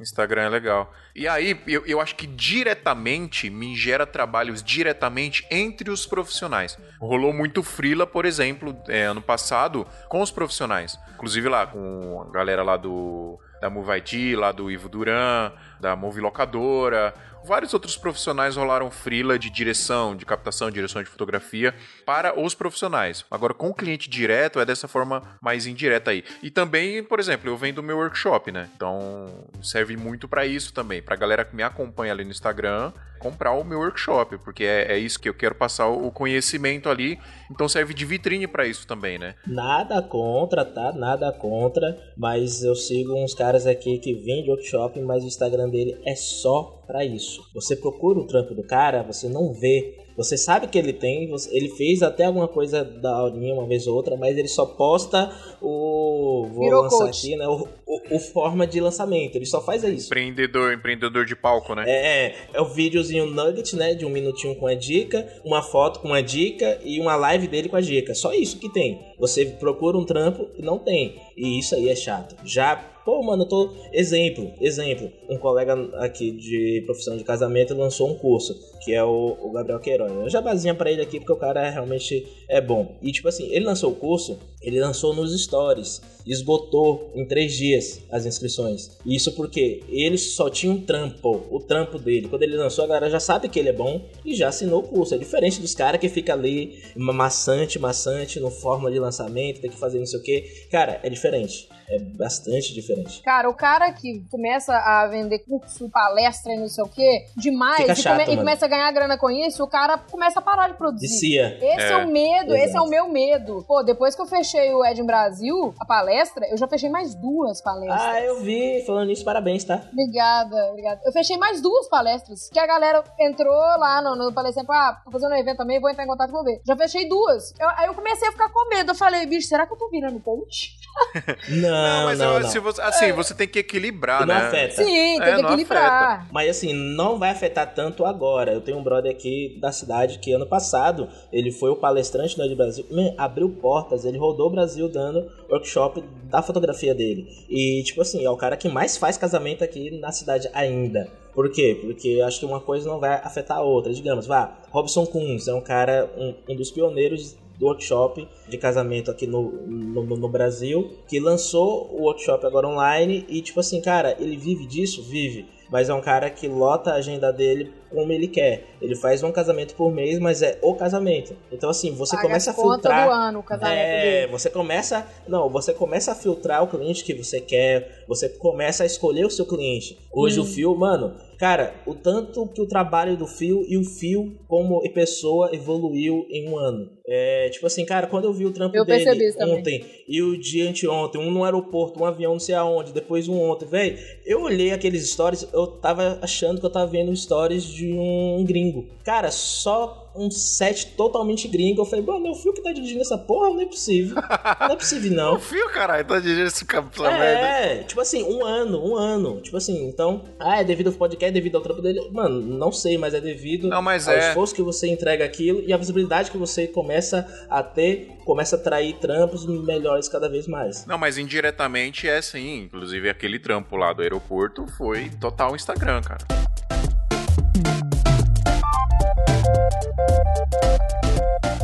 Instagram 0.00 0.42
é 0.42 0.48
legal. 0.48 0.92
E 1.14 1.28
aí, 1.28 1.60
eu, 1.66 1.84
eu 1.86 2.00
acho 2.00 2.14
que 2.16 2.26
diretamente 2.26 3.50
me 3.50 3.76
gera 3.76 4.06
trabalhos 4.06 4.62
diretamente 4.62 5.46
entre 5.50 5.90
os 5.90 6.06
profissionais. 6.06 6.78
Rolou 7.00 7.32
muito 7.32 7.62
frila, 7.62 8.06
por 8.06 8.24
exemplo, 8.24 8.76
é, 8.88 9.02
ano 9.04 9.22
passado, 9.22 9.86
com 10.08 10.20
os 10.20 10.30
profissionais. 10.30 10.98
Inclusive 11.14 11.48
lá 11.48 11.66
com 11.66 12.24
a 12.28 12.32
galera 12.32 12.62
lá 12.62 12.76
do 12.76 13.38
da 13.62 13.70
Move 13.70 13.92
ID, 13.96 14.36
lá 14.36 14.50
do 14.50 14.68
Ivo 14.68 14.88
Duran, 14.88 15.52
da 15.80 15.94
Move 15.94 16.20
Locadora. 16.20 17.14
Vários 17.44 17.74
outros 17.74 17.96
profissionais 17.96 18.56
rolaram 18.56 18.90
frila 18.90 19.38
de 19.38 19.50
direção, 19.50 20.14
de 20.14 20.24
captação, 20.24 20.70
direção 20.70 21.02
de 21.02 21.08
fotografia 21.08 21.74
para 22.06 22.38
os 22.38 22.54
profissionais. 22.54 23.24
Agora, 23.30 23.52
com 23.52 23.70
o 23.70 23.74
cliente 23.74 24.08
direto, 24.08 24.60
é 24.60 24.64
dessa 24.64 24.86
forma 24.86 25.22
mais 25.40 25.66
indireta 25.66 26.12
aí. 26.12 26.24
E 26.42 26.50
também, 26.50 27.02
por 27.02 27.18
exemplo, 27.18 27.50
eu 27.50 27.56
vendo 27.56 27.78
o 27.78 27.82
meu 27.82 27.96
workshop, 27.98 28.52
né? 28.52 28.68
Então, 28.76 29.26
serve 29.62 29.96
muito 29.96 30.28
para 30.28 30.46
isso 30.46 30.72
também. 30.72 31.02
Pra 31.02 31.16
galera 31.16 31.44
que 31.44 31.54
me 31.56 31.62
acompanha 31.62 32.12
ali 32.12 32.24
no 32.24 32.30
Instagram, 32.30 32.92
comprar 33.18 33.52
o 33.52 33.64
meu 33.64 33.78
workshop, 33.78 34.38
porque 34.38 34.64
é, 34.64 34.92
é 34.92 34.98
isso 34.98 35.18
que 35.18 35.28
eu 35.28 35.34
quero 35.34 35.54
passar 35.54 35.88
o 35.88 36.10
conhecimento 36.10 36.88
ali. 36.88 37.18
Então, 37.50 37.68
serve 37.68 37.94
de 37.94 38.04
vitrine 38.04 38.46
para 38.46 38.66
isso 38.66 38.86
também, 38.86 39.18
né? 39.18 39.34
Nada 39.46 40.02
contra, 40.02 40.64
tá? 40.64 40.92
Nada 40.92 41.32
contra. 41.32 41.96
Mas 42.16 42.62
eu 42.62 42.74
sigo 42.74 43.14
uns 43.14 43.34
caras 43.34 43.66
aqui 43.66 43.98
que 43.98 44.14
vendem 44.14 44.50
workshop, 44.50 45.00
mas 45.00 45.22
o 45.24 45.26
Instagram 45.26 45.68
dele 45.68 46.00
é 46.04 46.14
só 46.14 46.81
pra 46.92 47.06
isso. 47.06 47.40
Você 47.54 47.74
procura 47.74 48.18
o 48.18 48.26
trampo 48.26 48.54
do 48.54 48.62
cara, 48.62 49.02
você 49.02 49.26
não 49.26 49.54
vê. 49.54 49.96
Você 50.16 50.36
sabe 50.36 50.66
que 50.66 50.78
ele 50.78 50.92
tem, 50.92 51.30
ele 51.50 51.68
fez 51.70 52.02
até 52.02 52.24
alguma 52.24 52.48
coisa 52.48 52.84
da 52.84 53.14
aulinha 53.14 53.54
uma 53.54 53.66
vez 53.66 53.86
ou 53.86 53.94
outra, 53.96 54.16
mas 54.16 54.36
ele 54.36 54.48
só 54.48 54.66
posta 54.66 55.30
o. 55.60 56.46
Vou 56.52 56.64
Virou 56.64 56.82
lançar 56.82 56.96
coach. 57.04 57.18
aqui, 57.26 57.36
né? 57.36 57.46
O, 57.46 57.68
o- 57.86 58.16
o 58.16 58.18
forma 58.18 58.66
de 58.66 58.80
lançamento. 58.80 59.36
Ele 59.36 59.46
só 59.46 59.60
faz 59.60 59.84
isso. 59.84 60.06
Empreendedor, 60.08 60.72
empreendedor 60.72 61.24
de 61.24 61.36
palco, 61.36 61.74
né? 61.74 61.84
É, 61.86 62.34
é 62.52 62.60
o 62.60 62.66
videozinho 62.66 63.26
nugget, 63.26 63.74
né? 63.76 63.94
De 63.94 64.04
um 64.04 64.10
minutinho 64.10 64.54
com 64.56 64.66
a 64.66 64.74
dica, 64.74 65.26
uma 65.44 65.62
foto 65.62 66.00
com 66.00 66.12
a 66.12 66.20
dica 66.20 66.78
e 66.84 67.00
uma 67.00 67.16
live 67.16 67.46
dele 67.48 67.68
com 67.68 67.76
a 67.76 67.80
dica. 67.80 68.14
Só 68.14 68.32
isso 68.32 68.58
que 68.58 68.68
tem. 68.68 69.00
Você 69.18 69.44
procura 69.46 69.96
um 69.96 70.04
trampo 70.04 70.48
e 70.58 70.62
não 70.62 70.78
tem. 70.78 71.16
E 71.36 71.58
isso 71.58 71.74
aí 71.74 71.88
é 71.88 71.96
chato. 71.96 72.34
Já 72.44 72.88
Pô, 73.04 73.20
mano, 73.20 73.42
eu 73.42 73.48
tô. 73.48 73.74
Exemplo, 73.92 74.52
exemplo. 74.60 75.10
Um 75.28 75.36
colega 75.36 75.74
aqui 75.98 76.30
de 76.30 76.84
profissão 76.86 77.16
de 77.16 77.24
casamento 77.24 77.74
lançou 77.74 78.08
um 78.08 78.14
curso, 78.14 78.54
que 78.84 78.94
é 78.94 79.02
o, 79.02 79.36
o 79.40 79.50
Gabriel 79.50 79.80
Queiroz. 79.80 80.01
Eu 80.06 80.30
já 80.30 80.40
basinha 80.40 80.74
pra 80.74 80.90
ele 80.90 81.02
aqui 81.02 81.18
porque 81.18 81.32
o 81.32 81.36
cara 81.36 81.68
realmente 81.70 82.26
é 82.48 82.60
bom. 82.60 82.96
E 83.02 83.12
tipo 83.12 83.28
assim, 83.28 83.48
ele 83.50 83.64
lançou 83.64 83.92
o 83.92 83.94
curso, 83.94 84.38
ele 84.60 84.80
lançou 84.80 85.14
nos 85.14 85.38
stories. 85.42 86.00
Esgotou 86.24 87.10
em 87.14 87.26
três 87.26 87.52
dias 87.54 88.00
as 88.10 88.24
inscrições. 88.24 88.96
Isso 89.04 89.32
porque 89.32 89.82
ele 89.88 90.16
só 90.16 90.48
tinha 90.48 90.72
um 90.72 90.80
trampo, 90.80 91.46
o 91.50 91.58
trampo 91.58 91.98
dele. 91.98 92.28
Quando 92.28 92.42
ele 92.44 92.56
lançou, 92.56 92.84
a 92.84 92.88
galera 92.88 93.10
já 93.10 93.18
sabe 93.18 93.48
que 93.48 93.58
ele 93.58 93.70
é 93.70 93.72
bom 93.72 94.00
e 94.24 94.34
já 94.34 94.48
assinou 94.48 94.80
o 94.80 94.88
curso. 94.88 95.14
É 95.14 95.18
diferente 95.18 95.60
dos 95.60 95.74
caras 95.74 96.00
que 96.00 96.08
fica 96.08 96.32
ali 96.32 96.78
maçante, 96.94 97.78
maçante, 97.78 98.38
no 98.38 98.50
forma 98.50 98.90
de 98.90 98.98
lançamento, 98.98 99.60
tem 99.60 99.70
que 99.70 99.78
fazer 99.78 99.98
não 99.98 100.06
sei 100.06 100.20
o 100.20 100.22
que. 100.22 100.40
Cara, 100.70 101.00
é 101.02 101.10
diferente. 101.10 101.68
É 101.88 101.98
bastante 101.98 102.72
diferente. 102.74 103.20
Cara, 103.22 103.48
o 103.48 103.54
cara 103.54 103.92
que 103.92 104.24
começa 104.30 104.74
a 104.76 105.06
vender 105.06 105.40
curso, 105.40 105.88
palestra 105.90 106.52
e 106.52 106.56
não 106.58 106.68
sei 106.68 106.84
o 106.84 106.88
quê, 106.88 107.26
demais, 107.36 107.76
Fica 107.78 107.92
e, 107.92 107.96
chato, 107.96 108.20
come- 108.24 108.34
e 108.34 108.36
começa 108.36 108.64
a 108.64 108.68
ganhar 108.68 108.90
grana 108.92 109.18
com 109.18 109.30
isso, 109.30 109.62
o 109.62 109.66
cara 109.68 109.98
começa 109.98 110.38
a 110.38 110.42
parar 110.42 110.68
de 110.68 110.74
produzir. 110.74 111.06
Vicia. 111.08 111.58
Esse 111.60 111.86
é. 111.86 111.90
É. 111.92 111.96
o 111.98 112.08
medo, 112.08 112.54
esse 112.54 112.64
é 112.64 112.68
Exato. 112.70 112.84
o 112.86 112.88
meu 112.90 113.08
medo. 113.08 113.64
Pô, 113.66 113.82
depois 113.82 114.14
que 114.14 114.22
eu 114.22 114.26
fechei 114.26 114.72
o 114.72 114.84
Ed 114.84 115.00
em 115.00 115.06
Brasil, 115.06 115.74
a 115.78 115.84
palestra, 115.84 116.46
eu 116.48 116.56
já 116.56 116.66
fechei 116.66 116.88
mais 116.88 117.14
duas 117.14 117.60
palestras. 117.60 118.00
Ah, 118.02 118.20
eu 118.20 118.40
vi. 118.40 118.82
Falando 118.86 119.08
nisso, 119.08 119.24
parabéns, 119.24 119.64
tá? 119.64 119.82
Obrigada, 119.92 120.68
obrigada. 120.70 121.00
Eu 121.04 121.12
fechei 121.12 121.36
mais 121.36 121.60
duas 121.60 121.88
palestras. 121.88 122.48
Que 122.50 122.58
a 122.58 122.66
galera 122.66 123.02
entrou 123.20 123.52
lá 123.78 124.00
no, 124.02 124.16
no 124.16 124.32
palestrante, 124.32 124.68
ah, 124.70 125.00
tô 125.04 125.10
fazendo 125.10 125.32
um 125.32 125.36
evento 125.38 125.58
também, 125.58 125.80
vou 125.80 125.90
entrar 125.90 126.04
em 126.04 126.08
contato 126.08 126.30
e 126.30 126.32
vou 126.32 126.44
ver. 126.44 126.60
Já 126.66 126.76
fechei 126.76 127.08
duas. 127.08 127.52
Eu- 127.60 127.68
aí 127.76 127.86
eu 127.86 127.94
comecei 127.94 128.28
a 128.28 128.32
ficar 128.32 128.48
com 128.50 128.68
medo. 128.68 128.90
Eu 128.92 128.94
falei, 128.94 129.26
bicho, 129.26 129.48
será 129.48 129.66
que 129.66 129.72
eu 129.72 129.78
tô 129.78 129.88
virando 129.90 130.20
coach? 130.20 130.76
Não, 131.48 131.71
Não, 131.72 132.04
mas 132.04 132.18
não, 132.18 132.34
eu- 132.34 132.40
não. 132.40 132.48
se 132.48 132.58
você, 132.58 132.80
assim, 132.82 133.12
você 133.12 133.34
tem 133.34 133.48
que 133.48 133.58
equilibrar, 133.58 134.20
não 134.26 134.34
né? 134.34 134.46
afeta. 134.46 134.76
Sim, 134.84 134.84
tem 134.84 135.22
É, 135.22 135.36
que 135.36 135.42
não 135.42 135.48
equilibrar. 135.50 136.28
Mas 136.32 136.50
assim, 136.50 136.72
não 136.72 137.18
vai 137.18 137.30
afetar 137.30 137.72
tanto 137.74 138.04
agora. 138.04 138.52
Eu 138.52 138.60
tenho 138.60 138.78
um 138.78 138.82
brother 138.82 139.10
aqui 139.10 139.56
da 139.60 139.72
cidade 139.72 140.18
que 140.18 140.32
ano 140.32 140.46
passado 140.46 141.08
ele 141.32 141.50
foi 141.50 141.70
o 141.70 141.76
palestrante 141.76 142.36
no 142.38 142.44
Ed 142.44 142.54
Brasil, 142.54 142.84
Man, 142.90 143.12
abriu 143.18 143.48
portas, 143.50 144.04
ele 144.04 144.18
rodou 144.18 144.48
o 144.48 144.50
Brasil 144.50 144.88
dando 144.88 145.30
workshop 145.50 146.02
da 146.24 146.42
fotografia 146.42 146.94
dele. 146.94 147.26
E 147.48 147.82
tipo 147.84 148.00
assim, 148.02 148.24
é 148.24 148.30
o 148.30 148.36
cara 148.36 148.56
que 148.56 148.68
mais 148.68 148.96
faz 148.96 149.16
casamento 149.16 149.62
aqui 149.64 149.90
na 149.98 150.10
cidade 150.12 150.48
ainda. 150.52 151.08
Por 151.34 151.50
quê? 151.50 151.78
Porque 151.80 152.20
acho 152.26 152.38
que 152.40 152.44
uma 152.44 152.60
coisa 152.60 152.86
não 152.86 153.00
vai 153.00 153.14
afetar 153.24 153.56
a 153.56 153.62
outra. 153.62 153.92
Digamos, 153.94 154.26
vá, 154.26 154.52
Robson 154.70 155.06
Kunz 155.06 155.48
é 155.48 155.54
um 155.54 155.62
cara, 155.62 156.10
um, 156.16 156.34
um 156.50 156.54
dos 156.56 156.70
pioneiros 156.70 157.36
do 157.62 157.66
workshop 157.66 158.28
de 158.48 158.58
casamento 158.58 159.10
aqui 159.10 159.26
no, 159.26 159.52
no, 159.66 160.04
no 160.04 160.28
Brasil, 160.28 160.90
que 161.06 161.20
lançou 161.20 161.88
o 161.92 162.02
workshop 162.02 162.44
agora 162.44 162.66
online 162.66 163.24
e, 163.28 163.40
tipo 163.40 163.60
assim, 163.60 163.80
cara, 163.80 164.16
ele 164.18 164.36
vive 164.36 164.66
disso? 164.66 165.02
Vive. 165.02 165.46
Mas 165.70 165.88
é 165.88 165.94
um 165.94 166.00
cara 166.00 166.28
que 166.28 166.48
lota 166.48 166.90
a 166.90 166.96
agenda 166.96 167.32
dele 167.32 167.72
como 167.92 168.12
ele 168.12 168.28
quer. 168.28 168.64
Ele 168.80 168.96
faz 168.96 169.22
um 169.22 169.30
casamento 169.30 169.74
por 169.74 169.92
mês, 169.92 170.18
mas 170.18 170.42
é 170.42 170.58
o 170.62 170.74
casamento. 170.74 171.36
Então, 171.50 171.70
assim, 171.70 171.92
você 171.92 172.16
Paga 172.16 172.28
começa 172.28 172.50
a 172.50 172.54
filtrar. 172.54 173.06
do 173.08 173.12
ano, 173.12 173.38
o 173.38 173.42
casamento 173.42 173.76
É, 173.78 174.02
dele. 174.20 174.32
você 174.32 174.50
começa. 174.50 175.06
Não, 175.28 175.48
você 175.48 175.72
começa 175.72 176.12
a 176.12 176.14
filtrar 176.14 176.62
o 176.62 176.68
cliente 176.68 177.04
que 177.04 177.14
você 177.14 177.40
quer. 177.40 178.04
Você 178.08 178.28
começa 178.28 178.82
a 178.82 178.86
escolher 178.86 179.24
o 179.26 179.30
seu 179.30 179.46
cliente. 179.46 179.98
Hoje 180.12 180.40
Hum. 180.40 180.42
o 180.42 180.46
fio, 180.46 180.74
mano, 180.76 181.14
cara, 181.38 181.74
o 181.86 181.94
tanto 181.94 182.46
que 182.48 182.60
o 182.60 182.66
trabalho 182.66 183.16
do 183.16 183.26
fio 183.26 183.64
e 183.68 183.76
o 183.76 183.84
fio 183.84 184.36
como 184.48 184.82
pessoa 184.92 185.50
evoluiu 185.54 186.26
em 186.30 186.48
um 186.48 186.56
ano. 186.58 186.90
É, 187.06 187.48
tipo 187.50 187.66
assim, 187.66 187.84
cara, 187.84 188.06
quando 188.06 188.24
eu 188.26 188.32
vi 188.32 188.46
o 188.46 188.52
trampo 188.52 188.76
Eu 188.76 188.84
dele 188.84 189.26
isso 189.28 189.36
também. 189.38 189.58
ontem 189.58 189.84
e 190.06 190.22
o 190.22 190.38
dia 190.38 190.68
anteontem, 190.68 191.20
um 191.20 191.30
no 191.30 191.42
aeroporto, 191.44 192.00
um 192.00 192.04
avião 192.06 192.32
não 192.34 192.38
sei 192.40 192.54
aonde, 192.54 192.92
depois 192.92 193.26
um 193.28 193.40
ontem, 193.40 193.66
velho, 193.66 193.98
eu 194.24 194.42
olhei 194.42 194.70
aqueles 194.70 195.10
stories, 195.10 195.48
eu 195.52 195.66
tava 195.66 196.18
achando 196.22 196.60
que 196.60 196.66
eu 196.66 196.70
tava 196.70 196.86
vendo 196.86 197.14
stories 197.16 197.64
de 197.64 197.81
um 197.90 198.44
gringo. 198.44 198.86
Cara, 199.04 199.30
só 199.30 200.10
um 200.14 200.30
set 200.30 200.88
totalmente 200.96 201.48
gringo. 201.48 201.80
Eu 201.80 201.86
falei, 201.86 202.04
mano, 202.04 202.26
é 202.26 202.30
o 202.30 202.34
fio 202.34 202.52
que 202.52 202.62
tá 202.62 202.72
dirigindo 202.72 203.00
essa 203.00 203.16
porra? 203.18 203.50
Não 203.50 203.60
é 203.60 203.66
possível. 203.66 204.16
Não 204.60 204.72
é 204.72 204.76
possível, 204.76 205.10
O 205.10 205.14
não. 205.14 205.40
fio, 205.40 205.68
caralho, 205.70 206.04
tá 206.04 206.18
dirigindo 206.18 206.46
esse 206.46 206.64
cara 206.64 206.86
essa 206.92 207.02
merda. 207.02 207.24
É, 207.24 207.82
tipo 207.82 208.00
assim, 208.00 208.22
um 208.22 208.44
ano, 208.44 208.84
um 208.84 208.96
ano. 208.96 209.40
Tipo 209.40 209.56
assim, 209.56 209.86
então, 209.88 210.24
ah, 210.38 210.60
é 210.60 210.64
devido 210.64 210.88
ao 210.88 210.92
podcast, 210.92 211.30
é 211.30 211.32
devido 211.32 211.56
ao 211.56 211.62
trampo 211.62 211.80
dele. 211.80 212.00
Mano, 212.12 212.40
não 212.40 212.70
sei, 212.70 212.98
mas 212.98 213.14
é 213.14 213.20
devido 213.20 213.68
Não, 213.68 213.82
mas 213.82 214.06
ao 214.06 214.14
é. 214.14 214.28
esforço 214.28 214.54
que 214.54 214.62
você 214.62 214.88
entrega 214.88 215.24
aquilo 215.24 215.62
e 215.66 215.72
a 215.72 215.76
visibilidade 215.76 216.30
que 216.30 216.38
você 216.38 216.66
começa 216.66 217.46
a 217.48 217.62
ter, 217.62 218.10
começa 218.24 218.56
a 218.56 218.58
atrair 218.58 218.94
trampos 218.94 219.46
melhores 219.46 220.08
cada 220.08 220.28
vez 220.28 220.46
mais. 220.46 220.86
Não, 220.86 220.98
mas 220.98 221.18
indiretamente 221.18 222.08
é 222.08 222.20
sim. 222.20 222.62
Inclusive, 222.64 223.08
aquele 223.08 223.38
trampo 223.38 223.76
lá 223.76 223.92
do 223.92 224.02
aeroporto 224.02 224.66
foi 224.76 225.10
total 225.20 225.56
Instagram, 225.56 226.02
cara. 226.02 226.26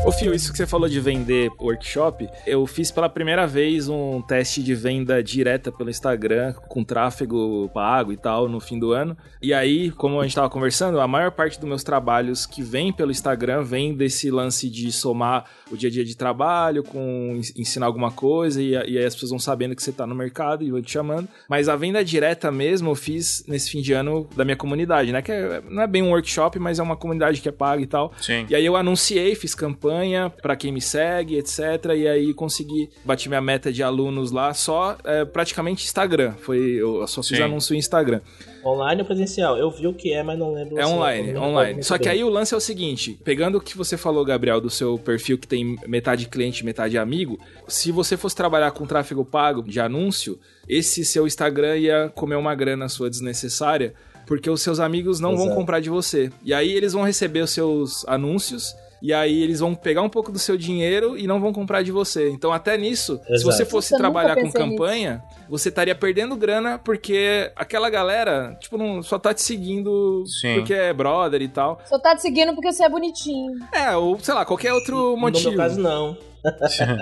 Ô 0.08 0.12
Fio, 0.12 0.32
isso 0.34 0.50
que 0.50 0.56
você 0.56 0.66
falou 0.66 0.88
de 0.88 0.98
vender 1.00 1.50
workshop, 1.60 2.26
eu 2.46 2.66
fiz 2.66 2.90
pela 2.90 3.10
primeira 3.10 3.46
vez 3.46 3.90
um 3.90 4.22
teste 4.22 4.62
de 4.62 4.74
venda 4.74 5.22
direta 5.22 5.70
pelo 5.70 5.90
Instagram, 5.90 6.54
com 6.66 6.82
tráfego 6.82 7.70
pago 7.74 8.10
e 8.10 8.16
tal, 8.16 8.48
no 8.48 8.58
fim 8.58 8.78
do 8.78 8.92
ano. 8.92 9.14
E 9.42 9.52
aí, 9.52 9.90
como 9.90 10.18
a 10.18 10.22
gente 10.22 10.34
tava 10.34 10.48
conversando, 10.48 10.98
a 10.98 11.06
maior 11.06 11.30
parte 11.30 11.60
dos 11.60 11.68
meus 11.68 11.84
trabalhos 11.84 12.46
que 12.46 12.62
vem 12.62 12.90
pelo 12.90 13.10
Instagram 13.10 13.62
vem 13.62 13.94
desse 13.94 14.30
lance 14.30 14.70
de 14.70 14.90
somar 14.90 15.44
o 15.70 15.76
dia 15.76 15.90
a 15.90 15.92
dia 15.92 16.04
de 16.06 16.16
trabalho 16.16 16.82
com 16.82 17.34
ens- 17.36 17.52
ensinar 17.54 17.84
alguma 17.84 18.10
coisa 18.10 18.62
e, 18.62 18.70
e 18.70 18.76
aí 18.98 19.04
as 19.04 19.12
pessoas 19.12 19.30
vão 19.30 19.38
sabendo 19.38 19.76
que 19.76 19.82
você 19.82 19.92
tá 19.92 20.06
no 20.06 20.14
mercado 20.14 20.64
e 20.64 20.70
vão 20.70 20.80
te 20.80 20.90
chamando. 20.90 21.28
Mas 21.50 21.68
a 21.68 21.76
venda 21.76 22.02
direta 22.02 22.50
mesmo 22.50 22.90
eu 22.90 22.94
fiz 22.94 23.44
nesse 23.46 23.70
fim 23.70 23.82
de 23.82 23.92
ano 23.92 24.26
da 24.34 24.42
minha 24.42 24.56
comunidade, 24.56 25.12
né? 25.12 25.20
Que 25.20 25.32
é- 25.32 25.62
não 25.68 25.82
é 25.82 25.86
bem 25.86 26.02
um 26.02 26.08
workshop, 26.12 26.58
mas 26.58 26.78
é 26.78 26.82
uma 26.82 26.96
comunidade 26.96 27.42
que 27.42 27.48
é 27.50 27.52
paga 27.52 27.82
e 27.82 27.86
tal. 27.86 28.10
Sim. 28.22 28.46
E 28.48 28.54
aí 28.54 28.64
eu 28.64 28.74
anunciei, 28.74 29.34
fiz 29.34 29.54
campanha 29.54 29.97
pra 30.42 30.56
quem 30.56 30.72
me 30.72 30.80
segue, 30.80 31.36
etc. 31.36 31.58
E 31.96 32.06
aí 32.06 32.34
consegui 32.34 32.88
bati 33.04 33.28
minha 33.28 33.40
meta 33.40 33.72
de 33.72 33.82
alunos 33.82 34.30
lá 34.30 34.52
só 34.54 34.96
é, 35.04 35.24
praticamente 35.24 35.84
Instagram. 35.84 36.34
Foi 36.38 36.58
eu 36.58 37.06
só 37.06 37.22
fiz 37.22 37.38
Sim. 37.38 37.44
anúncio 37.44 37.74
em 37.74 37.78
Instagram. 37.78 38.20
Online 38.64 39.02
ou 39.02 39.06
presencial? 39.06 39.56
Eu 39.56 39.70
vi 39.70 39.86
o 39.86 39.94
que 39.94 40.12
é, 40.12 40.22
mas 40.22 40.38
não 40.38 40.52
lembro. 40.52 40.78
É 40.78 40.82
assim, 40.82 40.92
online, 40.92 41.36
online. 41.36 41.82
Só 41.82 41.96
que 41.96 42.08
aí 42.08 42.22
o 42.22 42.28
lance 42.28 42.52
é 42.52 42.56
o 42.56 42.60
seguinte, 42.60 43.18
pegando 43.24 43.58
o 43.58 43.60
que 43.60 43.76
você 43.76 43.96
falou, 43.96 44.24
Gabriel, 44.24 44.60
do 44.60 44.68
seu 44.68 44.98
perfil 44.98 45.38
que 45.38 45.46
tem 45.46 45.78
metade 45.86 46.28
cliente, 46.28 46.64
metade 46.64 46.98
amigo, 46.98 47.38
se 47.66 47.92
você 47.92 48.16
fosse 48.16 48.36
trabalhar 48.36 48.70
com 48.72 48.86
tráfego 48.86 49.24
pago 49.24 49.62
de 49.62 49.80
anúncio, 49.80 50.38
esse 50.68 51.04
seu 51.04 51.26
Instagram 51.26 51.76
ia 51.78 52.12
comer 52.14 52.36
uma 52.36 52.54
grana 52.54 52.88
sua 52.88 53.08
desnecessária, 53.08 53.94
porque 54.26 54.50
os 54.50 54.60
seus 54.60 54.78
amigos 54.80 55.20
não 55.20 55.34
vão 55.34 55.46
Exato. 55.46 55.58
comprar 55.58 55.80
de 55.80 55.88
você. 55.88 56.30
E 56.44 56.52
aí 56.52 56.70
eles 56.70 56.92
vão 56.92 57.02
receber 57.02 57.40
os 57.40 57.50
seus 57.50 58.06
anúncios 58.06 58.74
e 59.02 59.12
aí 59.12 59.42
eles 59.42 59.60
vão 59.60 59.74
pegar 59.74 60.02
um 60.02 60.08
pouco 60.08 60.30
do 60.32 60.38
seu 60.38 60.56
dinheiro 60.56 61.16
e 61.16 61.26
não 61.26 61.40
vão 61.40 61.52
comprar 61.52 61.82
de 61.82 61.92
você. 61.92 62.28
Então 62.30 62.52
até 62.52 62.76
nisso, 62.76 63.20
se 63.26 63.32
Exato. 63.34 63.52
você 63.52 63.64
fosse 63.64 63.94
eu 63.94 63.98
trabalhar 63.98 64.34
com 64.34 64.42
pensei 64.42 64.62
nisso. 64.62 64.76
campanha, 64.76 65.22
você 65.48 65.68
estaria 65.68 65.94
perdendo 65.94 66.36
grana 66.36 66.78
porque 66.78 67.50
aquela 67.56 67.88
galera, 67.90 68.56
tipo, 68.60 68.76
não, 68.78 69.02
só 69.02 69.18
tá 69.18 69.32
te 69.32 69.42
seguindo 69.42 70.24
Sim. 70.26 70.54
porque 70.56 70.74
é 70.74 70.92
brother 70.92 71.40
e 71.42 71.48
tal. 71.48 71.80
Só 71.86 71.98
tá 71.98 72.14
te 72.16 72.22
seguindo 72.22 72.54
porque 72.54 72.72
você 72.72 72.84
é 72.84 72.88
bonitinho. 72.88 73.52
É, 73.72 73.96
ou 73.96 74.18
sei 74.18 74.34
lá, 74.34 74.44
qualquer 74.44 74.72
outro 74.72 75.16
motivo. 75.16 75.50
No 75.50 75.56
meu 75.56 75.58
caso, 75.66 75.80
não. 75.80 76.16